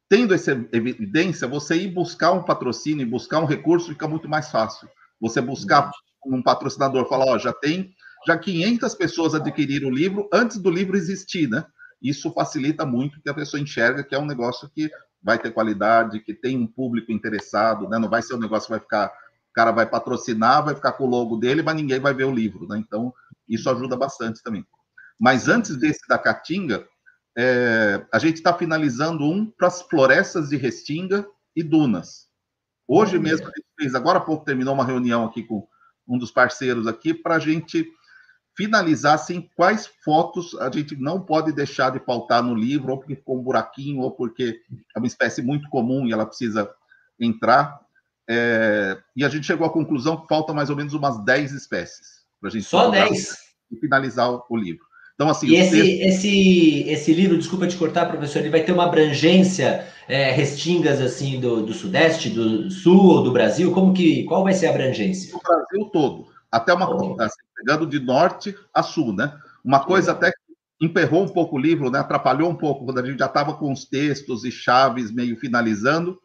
Tendo 0.07 0.33
essa 0.33 0.51
evidência, 0.71 1.47
você 1.47 1.75
ir 1.75 1.87
buscar 1.87 2.31
um 2.31 2.43
patrocínio 2.43 3.01
e 3.01 3.09
buscar 3.09 3.39
um 3.39 3.45
recurso 3.45 3.89
fica 3.89 4.07
muito 4.07 4.29
mais 4.29 4.51
fácil. 4.51 4.87
Você 5.19 5.41
buscar 5.41 5.89
um 6.25 6.41
patrocinador, 6.41 7.07
falar, 7.07 7.25
ó, 7.25 7.37
já 7.37 7.53
tem 7.53 7.93
já 8.25 8.37
500 8.37 8.95
pessoas 8.95 9.35
adquiriram 9.35 9.89
o 9.89 9.93
livro 9.93 10.27
antes 10.33 10.57
do 10.57 10.69
livro 10.69 10.97
existir, 10.97 11.47
né? 11.47 11.63
Isso 12.01 12.31
facilita 12.33 12.85
muito 12.85 13.21
que 13.21 13.29
a 13.29 13.33
pessoa 13.33 13.61
enxerga 13.61 14.03
que 14.03 14.15
é 14.15 14.19
um 14.19 14.25
negócio 14.25 14.69
que 14.69 14.89
vai 15.21 15.37
ter 15.39 15.51
qualidade, 15.51 16.19
que 16.19 16.33
tem 16.33 16.57
um 16.57 16.67
público 16.67 17.11
interessado, 17.11 17.87
né? 17.87 17.99
Não 17.99 18.09
vai 18.09 18.21
ser 18.21 18.33
um 18.35 18.39
negócio 18.39 18.67
que 18.67 18.73
vai 18.73 18.79
ficar, 18.79 19.07
o 19.07 19.53
cara 19.53 19.71
vai 19.71 19.85
patrocinar, 19.85 20.65
vai 20.65 20.75
ficar 20.75 20.93
com 20.93 21.05
o 21.05 21.09
logo 21.09 21.37
dele, 21.37 21.61
mas 21.61 21.75
ninguém 21.75 21.99
vai 21.99 22.13
ver 22.13 22.25
o 22.25 22.31
livro, 22.31 22.67
né? 22.67 22.77
Então, 22.77 23.13
isso 23.47 23.69
ajuda 23.69 23.95
bastante 23.95 24.41
também. 24.43 24.65
Mas 25.19 25.47
antes 25.47 25.77
desse 25.77 26.07
da 26.07 26.17
Caatinga, 26.17 26.85
é, 27.37 28.05
a 28.11 28.19
gente 28.19 28.35
está 28.35 28.53
finalizando 28.53 29.25
um 29.25 29.45
para 29.45 29.67
as 29.67 29.81
florestas 29.81 30.49
de 30.49 30.57
Restinga 30.57 31.27
e 31.55 31.63
Dunas. 31.63 32.27
Hoje 32.87 33.17
mesmo 33.17 33.47
a 33.47 33.51
gente 33.51 33.67
fez, 33.77 33.95
agora 33.95 34.19
há 34.19 34.21
pouco 34.21 34.45
terminou 34.45 34.73
uma 34.73 34.85
reunião 34.85 35.25
aqui 35.25 35.43
com 35.43 35.67
um 36.07 36.17
dos 36.17 36.31
parceiros 36.31 36.87
aqui 36.87 37.13
para 37.13 37.35
a 37.35 37.39
gente 37.39 37.87
finalizar 38.55 39.15
assim 39.15 39.49
quais 39.55 39.85
fotos 40.03 40.55
a 40.59 40.71
gente 40.71 40.95
não 40.95 41.19
pode 41.19 41.51
deixar 41.51 41.89
de 41.89 41.99
pautar 41.99 42.41
no 42.41 42.55
livro, 42.55 42.91
ou 42.91 42.99
porque 42.99 43.15
ficou 43.15 43.37
um 43.37 43.43
buraquinho, 43.43 43.99
ou 43.99 44.11
porque 44.11 44.61
é 44.95 44.99
uma 44.99 45.07
espécie 45.07 45.41
muito 45.41 45.67
comum 45.69 46.07
e 46.07 46.13
ela 46.13 46.25
precisa 46.25 46.71
entrar. 47.19 47.77
É, 48.29 48.97
e 49.15 49.25
a 49.25 49.29
gente 49.29 49.45
chegou 49.45 49.67
à 49.67 49.69
conclusão 49.69 50.21
que 50.21 50.27
falta 50.27 50.53
mais 50.53 50.69
ou 50.69 50.75
menos 50.75 50.93
umas 50.93 51.23
10 51.25 51.51
espécies 51.51 52.25
para 52.39 52.49
a 52.49 52.51
gente 52.51 52.65
só 52.65 52.89
10 52.89 53.37
e 53.71 53.77
finalizar 53.77 54.31
o, 54.31 54.43
o 54.49 54.57
livro. 54.57 54.85
Então, 55.15 55.29
assim. 55.29 55.47
E 55.47 55.55
esse, 55.55 55.71
textos... 55.71 55.99
esse, 56.01 56.89
esse 56.89 57.13
livro, 57.13 57.37
desculpa 57.37 57.67
te 57.67 57.77
cortar, 57.77 58.05
professor, 58.05 58.39
ele 58.39 58.49
vai 58.49 58.63
ter 58.63 58.73
uma 58.73 58.85
abrangência, 58.85 59.87
é, 60.07 60.31
restingas 60.31 61.01
assim 61.01 61.39
do, 61.39 61.65
do 61.65 61.73
Sudeste, 61.73 62.29
do 62.29 62.69
Sul 62.69 63.05
ou 63.05 63.23
do 63.23 63.31
Brasil? 63.31 63.71
Como 63.71 63.93
que, 63.93 64.23
qual 64.25 64.43
vai 64.43 64.53
ser 64.53 64.67
a 64.67 64.69
abrangência? 64.71 65.35
O 65.35 65.41
Brasil 65.41 65.89
todo, 65.91 66.27
até 66.51 66.73
uma 66.73 66.89
oh. 66.89 67.15
assim, 67.19 67.41
pegando 67.55 67.87
de 67.87 67.99
norte 67.99 68.55
a 68.73 68.83
sul, 68.83 69.13
né? 69.13 69.33
Uma 69.63 69.83
coisa 69.83 70.11
até 70.11 70.31
que 70.31 70.37
emperrou 70.81 71.23
um 71.23 71.29
pouco 71.29 71.55
o 71.55 71.59
livro, 71.59 71.89
né? 71.89 71.99
Atrapalhou 71.99 72.49
um 72.49 72.55
pouco 72.55 72.85
quando 72.85 72.99
a 72.99 73.05
gente 73.05 73.17
já 73.17 73.25
estava 73.25 73.55
com 73.55 73.71
os 73.71 73.85
textos 73.85 74.43
e 74.43 74.51
chaves 74.51 75.11
meio 75.11 75.37
finalizando, 75.37 76.19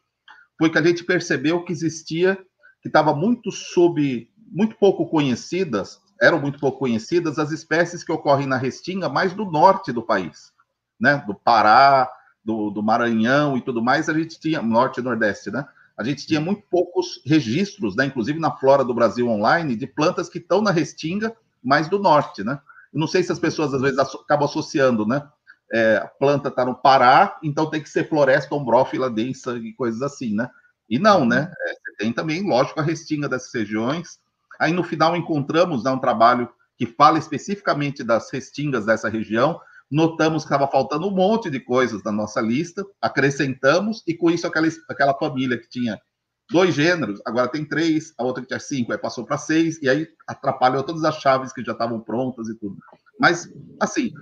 foi 0.59 0.69
que 0.69 0.79
a 0.79 0.83
gente 0.83 1.05
percebeu 1.05 1.65
que 1.65 1.73
existia, 1.73 2.37
que 2.83 2.89
estava 2.89 3.15
muito 3.15 3.53
sob, 3.53 4.29
muito 4.51 4.77
pouco 4.77 5.07
conhecidas 5.07 6.01
eram 6.21 6.39
muito 6.39 6.59
pouco 6.59 6.81
conhecidas 6.81 7.39
as 7.39 7.51
espécies 7.51 8.05
que 8.05 8.13
ocorrem 8.13 8.47
na 8.47 8.57
Restinga, 8.57 9.09
mais 9.09 9.33
do 9.33 9.45
norte 9.45 9.93
do 9.93 10.03
país, 10.03 10.53
né? 11.01 11.23
Do 11.27 11.35
Pará, 11.35 12.11
do, 12.45 12.71
do 12.71 12.83
Maranhão 12.83 13.57
e 13.57 13.61
tudo 13.61 13.83
mais, 13.83 14.09
a 14.09 14.15
gente 14.15 14.39
tinha, 14.39 14.61
norte 14.61 15.01
e 15.01 15.03
nordeste, 15.03 15.51
né? 15.51 15.67
A 15.97 16.05
gente 16.05 16.27
tinha 16.27 16.41
muito 16.41 16.63
poucos 16.71 17.21
registros, 17.25 17.97
né? 17.97 18.07
Inclusive 18.07 18.39
na 18.39 18.51
Flora 18.51 18.85
do 18.85 18.95
Brasil 18.95 19.29
Online, 19.29 19.77
de 19.77 19.87
plantas 19.87 20.29
que 20.29 20.39
estão 20.39 20.61
na 20.61 20.71
Restinga, 20.71 21.35
mais 21.63 21.89
do 21.89 21.99
norte, 21.99 22.43
né? 22.43 22.61
Eu 22.93 23.01
não 23.01 23.07
sei 23.07 23.23
se 23.23 23.33
as 23.33 23.39
pessoas 23.39 23.73
às 23.73 23.81
vezes 23.81 23.99
acabam 23.99 24.47
associando, 24.47 25.07
né? 25.07 25.27
É, 25.73 25.99
a 25.99 26.09
planta 26.09 26.49
está 26.49 26.65
no 26.65 26.75
Pará, 26.75 27.39
então 27.43 27.71
tem 27.71 27.81
que 27.81 27.89
ser 27.89 28.09
floresta 28.09 28.55
ombrófila 28.55 29.09
densa 29.09 29.57
e 29.57 29.73
coisas 29.73 30.03
assim, 30.03 30.35
né? 30.35 30.51
E 30.89 30.99
não, 30.99 31.25
né? 31.25 31.53
É, 31.61 31.75
tem 31.99 32.13
também, 32.13 32.43
lógico, 32.43 32.81
a 32.81 32.83
restinga 32.83 33.29
dessas 33.29 33.55
regiões, 33.55 34.19
Aí 34.61 34.73
no 34.73 34.85
final 34.85 35.17
encontramos 35.17 35.85
né, 35.85 35.91
um 35.91 35.99
trabalho 35.99 36.49
que 36.77 36.87
fala 36.87 37.19
especificamente 37.19 38.05
das 38.05 38.31
restingas 38.31 38.87
dessa 38.87 39.09
região. 39.09 39.61
Notamos 39.91 40.45
que 40.45 40.53
estava 40.53 40.71
faltando 40.71 41.09
um 41.09 41.15
monte 41.15 41.51
de 41.51 41.59
coisas 41.59 42.03
na 42.05 42.13
nossa 42.13 42.41
lista, 42.41 42.85
acrescentamos, 43.01 44.03
e 44.07 44.15
com 44.15 44.31
isso 44.31 44.47
aquela, 44.47 44.69
aquela 44.89 45.15
família 45.15 45.59
que 45.59 45.69
tinha 45.69 45.99
dois 46.51 46.75
gêneros, 46.75 47.21
agora 47.25 47.49
tem 47.49 47.65
três, 47.65 48.13
a 48.19 48.25
outra 48.25 48.43
que 48.43 48.49
tinha 48.49 48.61
cinco, 48.61 48.93
aí 48.93 48.99
passou 48.99 49.25
para 49.25 49.39
seis, 49.39 49.81
e 49.81 49.89
aí 49.89 50.09
atrapalhou 50.27 50.83
todas 50.83 51.05
as 51.05 51.17
chaves 51.17 51.53
que 51.53 51.65
já 51.65 51.73
estavam 51.73 52.01
prontas 52.01 52.49
e 52.49 52.55
tudo. 52.57 52.77
Mas, 53.19 53.49
assim, 53.81 54.13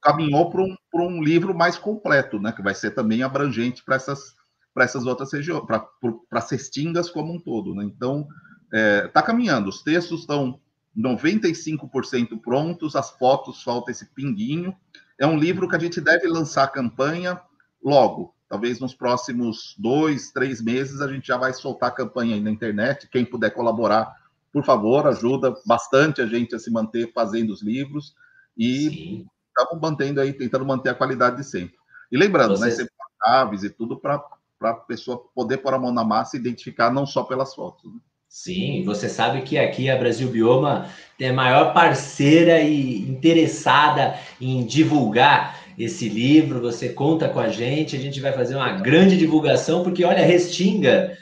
caminhou 0.00 0.50
para 0.50 0.62
um, 0.62 0.76
um 0.94 1.22
livro 1.22 1.54
mais 1.54 1.76
completo, 1.78 2.38
né? 2.38 2.52
Que 2.52 2.62
vai 2.62 2.74
ser 2.74 2.92
também 2.92 3.22
abrangente 3.22 3.84
para 3.84 3.96
essas, 3.96 4.34
essas 4.78 5.06
outras 5.06 5.32
regiões, 5.32 5.64
para 5.66 5.88
as 6.32 6.50
restingas 6.50 7.10
como 7.10 7.32
um 7.32 7.40
todo, 7.40 7.74
né? 7.74 7.84
Então, 7.84 8.26
está 8.72 8.78
é, 8.78 9.08
tá 9.08 9.22
caminhando. 9.22 9.68
Os 9.68 9.82
textos 9.82 10.20
estão 10.20 10.58
95% 10.96 12.40
prontos, 12.40 12.96
as 12.96 13.10
fotos 13.10 13.62
falta 13.62 13.90
esse 13.90 14.06
pinguinho. 14.06 14.74
É 15.18 15.26
um 15.26 15.38
livro 15.38 15.68
que 15.68 15.76
a 15.76 15.78
gente 15.78 16.00
deve 16.00 16.26
lançar 16.26 16.64
a 16.64 16.68
campanha 16.68 17.40
logo. 17.84 18.34
talvez 18.48 18.80
nos 18.80 18.94
próximos 18.94 19.74
dois, 19.78 20.30
três 20.30 20.60
meses, 20.60 21.00
a 21.00 21.08
gente 21.08 21.26
já 21.26 21.36
vai 21.36 21.52
soltar 21.52 21.90
a 21.90 21.94
campanha 21.94 22.34
aí 22.34 22.40
na 22.40 22.50
internet. 22.50 23.08
Quem 23.08 23.24
puder 23.24 23.50
colaborar, 23.50 24.14
por 24.52 24.64
favor, 24.64 25.06
ajuda 25.06 25.54
bastante 25.66 26.20
a 26.20 26.26
gente 26.26 26.54
a 26.54 26.58
se 26.58 26.70
manter 26.70 27.12
fazendo 27.12 27.50
os 27.50 27.62
livros 27.62 28.14
e 28.56 29.26
estamos 29.48 29.80
mantendo 29.80 30.20
aí, 30.20 30.32
tentando 30.32 30.66
manter 30.66 30.90
a 30.90 30.94
qualidade 30.94 31.36
de 31.36 31.44
sempre. 31.44 31.76
E 32.10 32.16
lembrando, 32.16 32.52
né, 32.52 32.56
Vocês... 32.56 32.78
né, 32.78 32.84
sempre 32.84 32.94
chaves 33.24 33.62
e 33.62 33.70
tudo 33.70 33.98
para 33.98 34.22
a 34.60 34.74
pessoa 34.74 35.24
poder 35.34 35.58
pôr 35.58 35.72
a 35.74 35.78
mão 35.78 35.92
na 35.92 36.04
massa 36.04 36.36
e 36.36 36.40
identificar 36.40 36.90
não 36.90 37.06
só 37.06 37.22
pelas 37.22 37.54
fotos. 37.54 37.90
Né? 37.92 38.00
Sim, 38.34 38.82
você 38.82 39.10
sabe 39.10 39.42
que 39.42 39.58
aqui 39.58 39.90
a 39.90 39.96
Brasil 39.98 40.26
Bioma 40.26 40.88
tem 41.18 41.28
a 41.28 41.32
maior 41.34 41.74
parceira 41.74 42.60
e 42.60 43.02
interessada 43.02 44.14
em 44.40 44.64
divulgar 44.64 45.60
esse 45.78 46.08
livro, 46.08 46.58
você 46.58 46.88
conta 46.88 47.28
com 47.28 47.38
a 47.38 47.50
gente, 47.50 47.94
a 47.94 47.98
gente 47.98 48.22
vai 48.22 48.32
fazer 48.32 48.56
uma 48.56 48.72
grande 48.72 49.18
divulgação, 49.18 49.82
porque 49.82 50.02
olha, 50.02 50.24
Restinga, 50.24 51.14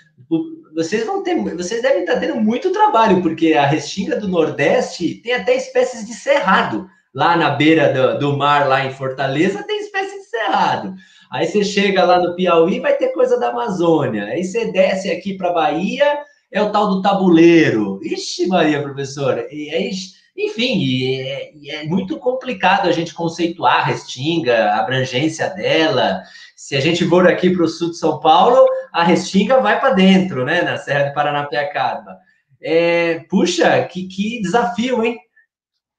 vocês 0.73 1.05
vão 1.05 1.25
ter, 1.25 1.35
vocês 1.57 1.83
devem 1.83 2.03
estar 2.03 2.21
tendo 2.21 2.37
muito 2.37 2.71
trabalho, 2.71 3.21
porque 3.21 3.55
a 3.55 3.67
Restinga 3.67 4.15
do 4.15 4.29
Nordeste 4.29 5.17
tem 5.17 5.33
até 5.33 5.57
espécies 5.57 6.07
de 6.07 6.15
cerrado. 6.15 6.89
Lá 7.13 7.37
na 7.37 7.51
beira 7.51 7.93
do, 7.93 8.21
do 8.21 8.39
mar, 8.39 8.69
lá 8.69 8.87
em 8.87 8.93
Fortaleza, 8.93 9.65
tem 9.65 9.81
espécie 9.81 10.17
de 10.17 10.27
cerrado. 10.27 10.95
Aí 11.33 11.45
você 11.45 11.65
chega 11.65 12.05
lá 12.05 12.21
no 12.21 12.37
Piauí, 12.37 12.79
vai 12.79 12.97
ter 12.97 13.09
coisa 13.09 13.37
da 13.37 13.49
Amazônia. 13.49 14.27
Aí 14.27 14.45
você 14.45 14.71
desce 14.71 15.11
aqui 15.11 15.37
para 15.37 15.53
Bahia, 15.53 16.21
é 16.53 16.63
o 16.63 16.71
tal 16.71 16.89
do 16.89 17.03
tabuleiro. 17.03 18.01
Ixi, 18.03 18.47
Maria, 18.47 18.83
professora. 18.83 19.47
E 19.53 19.71
aí 19.71 19.91
enfim, 20.37 20.79
e 20.79 21.21
é, 21.21 21.55
e 21.55 21.71
é, 21.71 21.85
muito 21.85 22.19
complicado 22.19 22.89
a 22.89 22.93
gente 22.93 23.15
conceituar 23.15 23.81
a 23.81 23.85
Restinga, 23.85 24.71
a 24.71 24.81
abrangência 24.81 25.49
dela. 25.51 26.23
Se 26.57 26.77
a 26.77 26.81
gente 26.81 27.07
for 27.07 27.27
aqui 27.27 27.51
para 27.51 27.65
o 27.65 27.69
sul 27.69 27.91
de 27.91 27.99
São 27.99 28.21
Paulo, 28.21 28.67
a 28.93 29.03
Restinga 29.03 29.61
vai 29.61 29.79
para 29.79 29.95
dentro, 29.95 30.45
né, 30.45 30.63
na 30.63 30.77
Serra 30.77 31.09
de 31.09 31.15
Paranapiacaba. 31.15 32.17
É, 32.63 33.21
puxa, 33.29 33.83
que, 33.85 34.07
que 34.07 34.41
desafio, 34.41 35.05
hein? 35.05 35.19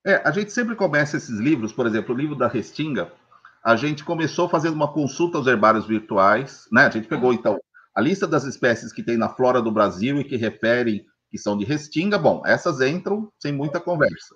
É, 0.05 0.21
a 0.23 0.31
gente 0.31 0.51
sempre 0.51 0.75
começa 0.75 1.17
esses 1.17 1.37
livros, 1.39 1.71
por 1.71 1.85
exemplo, 1.85 2.13
o 2.13 2.17
livro 2.17 2.35
da 2.35 2.47
Restinga, 2.47 3.11
a 3.63 3.75
gente 3.75 4.03
começou 4.03 4.49
fazendo 4.49 4.73
uma 4.73 4.91
consulta 4.91 5.37
aos 5.37 5.45
herbários 5.45 5.85
virtuais, 5.85 6.67
né? 6.71 6.87
A 6.87 6.89
gente 6.89 7.07
pegou, 7.07 7.31
então, 7.31 7.59
a 7.95 8.01
lista 8.01 8.27
das 8.27 8.43
espécies 8.43 8.93
que 8.93 9.03
tem 9.03 9.17
na 9.17 9.29
flora 9.29 9.61
do 9.61 9.71
Brasil 9.71 10.19
e 10.19 10.23
que 10.23 10.35
referem 10.35 11.05
que 11.29 11.37
são 11.37 11.57
de 11.57 11.63
restinga, 11.63 12.17
bom, 12.17 12.41
essas 12.45 12.81
entram 12.81 13.31
sem 13.39 13.53
muita 13.53 13.79
conversa. 13.79 14.35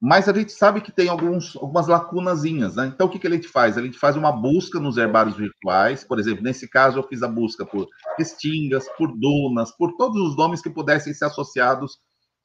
Mas 0.00 0.28
a 0.28 0.32
gente 0.32 0.52
sabe 0.52 0.80
que 0.80 0.92
tem 0.92 1.08
alguns, 1.08 1.56
algumas 1.56 1.88
lacunazinhas, 1.88 2.76
né? 2.76 2.86
Então, 2.86 3.08
o 3.08 3.10
que, 3.10 3.18
que 3.18 3.26
a 3.26 3.30
gente 3.30 3.48
faz? 3.48 3.76
A 3.76 3.82
gente 3.82 3.98
faz 3.98 4.14
uma 4.14 4.30
busca 4.30 4.78
nos 4.78 4.96
herbários 4.96 5.36
virtuais, 5.36 6.04
por 6.04 6.20
exemplo, 6.20 6.44
nesse 6.44 6.68
caso, 6.68 6.98
eu 6.98 7.02
fiz 7.02 7.20
a 7.20 7.28
busca 7.28 7.66
por 7.66 7.88
restingas, 8.16 8.88
por 8.96 9.12
dunas, 9.18 9.72
por 9.76 9.96
todos 9.96 10.20
os 10.22 10.36
nomes 10.36 10.62
que 10.62 10.70
pudessem 10.70 11.12
ser 11.12 11.24
associados 11.24 11.98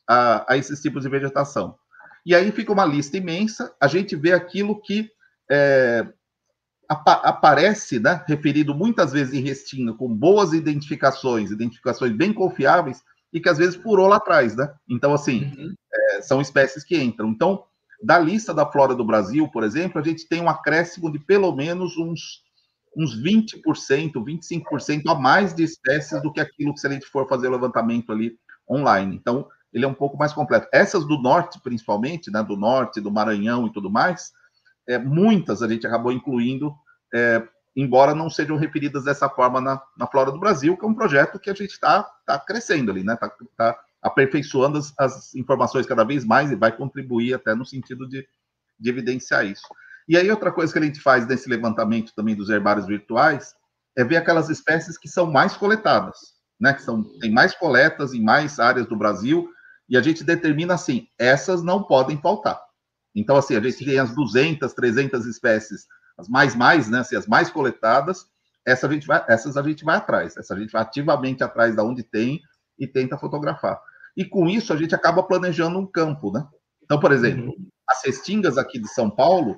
a, 0.09 0.51
a 0.51 0.57
esses 0.57 0.81
tipos 0.81 1.03
de 1.03 1.09
vegetação. 1.09 1.75
E 2.25 2.33
aí 2.33 2.51
fica 2.51 2.71
uma 2.71 2.85
lista 2.85 3.17
imensa, 3.17 3.75
a 3.79 3.87
gente 3.87 4.15
vê 4.15 4.31
aquilo 4.33 4.81
que 4.81 5.09
é, 5.51 6.07
aparece, 6.89 7.99
né, 7.99 8.23
referido 8.27 8.75
muitas 8.75 9.11
vezes 9.11 9.33
em 9.33 9.41
restinga, 9.41 9.93
com 9.93 10.07
boas 10.13 10.53
identificações, 10.53 11.51
identificações 11.51 12.11
bem 12.15 12.33
confiáveis, 12.33 13.01
e 13.33 13.39
que 13.39 13.49
às 13.49 13.57
vezes 13.57 13.75
purou 13.75 14.07
lá 14.07 14.17
atrás, 14.17 14.55
né? 14.55 14.71
Então, 14.87 15.13
assim, 15.13 15.51
uhum. 15.57 15.73
é, 15.91 16.21
são 16.21 16.39
espécies 16.39 16.83
que 16.83 16.95
entram. 17.01 17.29
Então, 17.29 17.63
da 18.01 18.19
lista 18.19 18.53
da 18.53 18.69
flora 18.69 18.93
do 18.93 19.03
Brasil, 19.03 19.47
por 19.47 19.63
exemplo, 19.63 19.99
a 19.99 20.03
gente 20.03 20.27
tem 20.27 20.39
um 20.39 20.49
acréscimo 20.49 21.11
de 21.11 21.17
pelo 21.17 21.51
menos 21.55 21.97
uns, 21.97 22.43
uns 22.95 23.19
20%, 23.19 23.63
25% 24.13 25.01
a 25.07 25.15
mais 25.15 25.53
de 25.55 25.63
espécies 25.63 26.21
do 26.21 26.31
que 26.31 26.39
aquilo 26.39 26.73
que 26.73 26.79
se 26.79 26.87
a 26.87 26.91
gente 26.91 27.07
for 27.07 27.27
fazer 27.27 27.47
o 27.47 27.51
levantamento 27.51 28.11
ali 28.11 28.37
online. 28.69 29.15
Então, 29.15 29.47
ele 29.73 29.85
é 29.85 29.87
um 29.87 29.93
pouco 29.93 30.15
mais 30.15 30.31
completo. 30.31 30.67
Essas 30.71 31.03
do 31.07 31.17
norte, 31.17 31.59
principalmente, 31.59 32.29
né, 32.29 32.43
do 32.43 32.55
norte, 32.55 33.01
do 33.01 33.11
Maranhão 33.11 33.65
e 33.65 33.73
tudo 33.73 33.89
mais, 33.89 34.31
é, 34.87 34.97
muitas 34.97 35.61
a 35.61 35.67
gente 35.67 35.87
acabou 35.87 36.11
incluindo 36.11 36.73
é, 37.13 37.47
embora 37.75 38.13
não 38.13 38.29
sejam 38.29 38.57
referidas 38.57 39.03
dessa 39.03 39.29
forma 39.29 39.59
na, 39.59 39.81
na 39.97 40.07
Flora 40.07 40.31
do 40.31 40.39
Brasil, 40.39 40.77
que 40.77 40.85
é 40.85 40.87
um 40.87 40.93
projeto 40.93 41.39
que 41.39 41.49
a 41.49 41.53
gente 41.53 41.71
está 41.71 42.03
tá 42.25 42.39
crescendo 42.39 42.91
ali, 42.91 43.03
né? 43.03 43.13
Está 43.13 43.31
tá 43.57 43.79
aperfeiçoando 44.01 44.77
as, 44.77 44.93
as, 44.99 45.33
informações 45.35 45.85
cada 45.85 46.03
vez 46.03 46.25
mais 46.25 46.51
e 46.51 46.55
vai 46.55 46.75
contribuir 46.75 47.33
até 47.33 47.55
no 47.55 47.65
sentido 47.65 48.07
de, 48.07 48.27
de 48.79 48.89
evidenciar 48.89 49.45
isso. 49.45 49.63
E 50.07 50.17
aí, 50.17 50.29
outra 50.29 50.51
coisa 50.51 50.71
que 50.71 50.79
a 50.79 50.83
gente 50.83 50.99
faz 50.99 51.25
nesse 51.25 51.49
levantamento 51.49 52.13
também 52.15 52.35
dos 52.35 52.49
herbários 52.49 52.85
virtuais 52.85 53.55
é 53.97 54.03
ver 54.03 54.17
aquelas 54.17 54.49
espécies 54.49 54.97
que 54.97 55.07
são 55.07 55.31
mais 55.31 55.55
coletadas, 55.55 56.17
né? 56.59 56.73
Que 56.73 56.81
são, 56.81 57.03
tem 57.19 57.31
mais 57.31 57.55
coletas 57.55 58.13
em 58.13 58.21
mais 58.21 58.59
áreas 58.59 58.85
do 58.87 58.97
Brasil, 58.97 59.49
e 59.89 59.97
a 59.97 60.01
gente 60.01 60.23
determina 60.23 60.75
assim: 60.75 61.07
essas 61.17 61.63
não 61.63 61.83
podem 61.83 62.17
faltar. 62.21 62.59
Então, 63.15 63.35
assim, 63.35 63.55
a 63.55 63.61
gente 63.61 63.85
tem 63.85 63.99
as 63.99 64.13
200, 64.13 64.73
300 64.73 65.25
espécies 65.25 65.87
as 66.17 66.29
mais 66.29 66.55
mais, 66.55 66.89
né, 66.89 66.99
assim, 66.99 67.15
as 67.15 67.27
mais 67.27 67.49
coletadas, 67.49 68.27
essa 68.65 68.87
a 68.87 68.91
gente 68.91 69.05
vai, 69.05 69.23
essas 69.27 69.57
a 69.57 69.63
gente 69.63 69.83
vai 69.83 69.97
atrás, 69.97 70.37
essa 70.37 70.53
a 70.53 70.59
gente 70.59 70.71
vai 70.71 70.81
ativamente 70.81 71.43
atrás 71.43 71.75
da 71.75 71.83
onde 71.83 72.03
tem 72.03 72.39
e 72.79 72.87
tenta 72.87 73.17
fotografar. 73.17 73.79
E 74.15 74.23
com 74.23 74.47
isso 74.47 74.71
a 74.71 74.77
gente 74.77 74.95
acaba 74.95 75.23
planejando 75.23 75.77
um 75.79 75.85
campo, 75.85 76.31
né? 76.31 76.45
Então, 76.83 76.99
por 76.99 77.11
exemplo, 77.11 77.47
uhum. 77.47 77.67
as 77.89 78.01
cestingas 78.01 78.57
aqui 78.57 78.79
de 78.79 78.87
São 78.87 79.09
Paulo, 79.09 79.57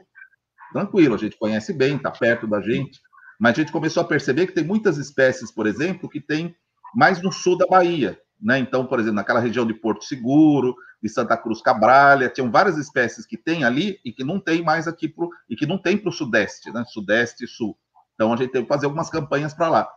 tranquilo, 0.72 1.16
a 1.16 1.18
gente 1.18 1.38
conhece 1.38 1.74
bem, 1.74 1.98
está 1.98 2.10
perto 2.10 2.48
da 2.48 2.62
gente, 2.62 3.00
mas 3.40 3.54
a 3.54 3.62
gente 3.62 3.72
começou 3.72 4.02
a 4.02 4.08
perceber 4.08 4.48
que 4.48 4.54
tem 4.54 4.64
muitas 4.64 4.98
espécies, 4.98 5.52
por 5.52 5.68
exemplo, 5.68 6.10
que 6.10 6.22
tem 6.22 6.56
mais 6.96 7.22
no 7.22 7.32
sul 7.32 7.58
da 7.58 7.68
Bahia, 7.68 8.18
né? 8.42 8.58
Então, 8.58 8.88
por 8.88 9.00
exemplo, 9.00 9.16
naquela 9.16 9.40
região 9.40 9.68
de 9.68 9.74
Porto 9.74 10.06
Seguro, 10.06 10.76
de 11.06 11.10
Santa 11.10 11.38
Cruz 11.38 11.62
Cabralha, 11.62 12.30
tinham 12.30 12.50
várias 12.50 12.80
espécies 12.80 13.28
que 13.28 13.38
tem 13.38 13.64
ali 13.64 14.00
e 14.04 14.12
que 14.12 14.24
não 14.24 14.40
tem 14.40 14.64
mais 14.64 14.88
aqui 14.88 15.08
pro, 15.08 15.30
e 15.48 15.56
que 15.56 15.68
não 15.68 15.78
tem 15.78 15.96
para 15.96 16.10
o 16.10 16.12
sudeste, 16.12 16.72
né? 16.72 16.84
Sudeste 16.88 17.46
e 17.46 17.48
sul. 17.48 17.78
Então 18.16 18.34
a 18.34 18.36
gente 18.36 18.52
teve 18.52 18.64
que 18.64 18.74
fazer 18.74 18.88
algumas 18.88 19.08
campanhas 19.08 19.54
para 19.54 19.70
lá. 19.70 19.88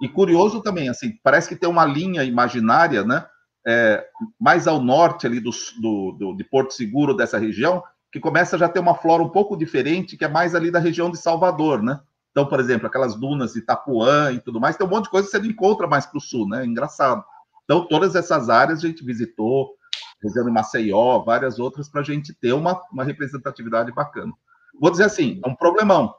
E 0.00 0.08
curioso 0.08 0.62
também, 0.62 0.88
assim, 0.88 1.18
parece 1.22 1.50
que 1.50 1.56
tem 1.56 1.68
uma 1.68 1.84
linha 1.84 2.24
imaginária, 2.24 3.04
né? 3.04 3.26
É, 3.66 4.06
mais 4.40 4.66
ao 4.66 4.80
norte 4.80 5.26
ali 5.26 5.38
do, 5.38 5.50
do, 5.82 6.12
do, 6.12 6.34
de 6.34 6.44
Porto 6.44 6.72
Seguro, 6.72 7.14
dessa 7.14 7.36
região, 7.36 7.82
que 8.10 8.18
começa 8.18 8.56
a 8.56 8.58
já 8.58 8.70
ter 8.70 8.80
uma 8.80 8.94
flora 8.94 9.22
um 9.22 9.28
pouco 9.28 9.54
diferente, 9.54 10.16
que 10.16 10.24
é 10.24 10.28
mais 10.28 10.54
ali 10.54 10.70
da 10.70 10.78
região 10.78 11.10
de 11.10 11.18
Salvador, 11.18 11.82
né? 11.82 12.00
Então, 12.30 12.46
por 12.46 12.58
exemplo, 12.58 12.86
aquelas 12.86 13.14
dunas 13.14 13.52
de 13.52 13.58
Itapuã 13.58 14.32
e 14.32 14.40
tudo 14.40 14.58
mais, 14.58 14.78
tem 14.78 14.86
um 14.86 14.90
monte 14.90 15.04
de 15.04 15.10
coisa 15.10 15.26
que 15.26 15.32
você 15.32 15.38
não 15.40 15.50
encontra 15.50 15.86
mais 15.86 16.06
para 16.06 16.16
o 16.16 16.22
sul, 16.22 16.48
né? 16.48 16.64
Engraçado. 16.64 17.22
Então, 17.64 17.86
todas 17.86 18.14
essas 18.14 18.48
áreas 18.48 18.78
a 18.78 18.86
gente 18.86 19.04
visitou, 19.04 19.74
região 20.22 20.44
de 20.44 20.50
Maceió, 20.50 21.22
várias 21.24 21.58
outras, 21.58 21.88
para 21.88 22.00
a 22.00 22.04
gente 22.04 22.34
ter 22.34 22.52
uma, 22.52 22.80
uma 22.92 23.04
representatividade 23.04 23.92
bacana. 23.92 24.32
Vou 24.80 24.90
dizer 24.90 25.04
assim, 25.04 25.40
é 25.44 25.48
um 25.48 25.54
problemão, 25.54 26.14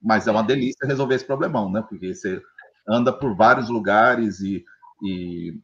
mas 0.00 0.26
é 0.26 0.30
uma 0.30 0.42
delícia 0.42 0.86
resolver 0.86 1.14
esse 1.14 1.24
problemão, 1.24 1.70
né? 1.70 1.82
Porque 1.88 2.14
você 2.14 2.40
anda 2.86 3.12
por 3.12 3.34
vários 3.34 3.68
lugares 3.68 4.40
e, 4.40 4.64
e, 5.02 5.58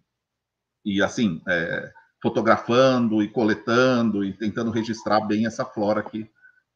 e 0.85 1.03
assim, 1.03 1.43
é, 1.49 1.93
fotografando 2.23 3.23
e 3.23 3.29
coletando 3.29 4.25
e 4.25 4.33
tentando 4.33 4.71
registrar 4.71 5.21
bem 5.27 5.47
essa 5.47 5.65
flora 5.65 6.03
que, 6.03 6.25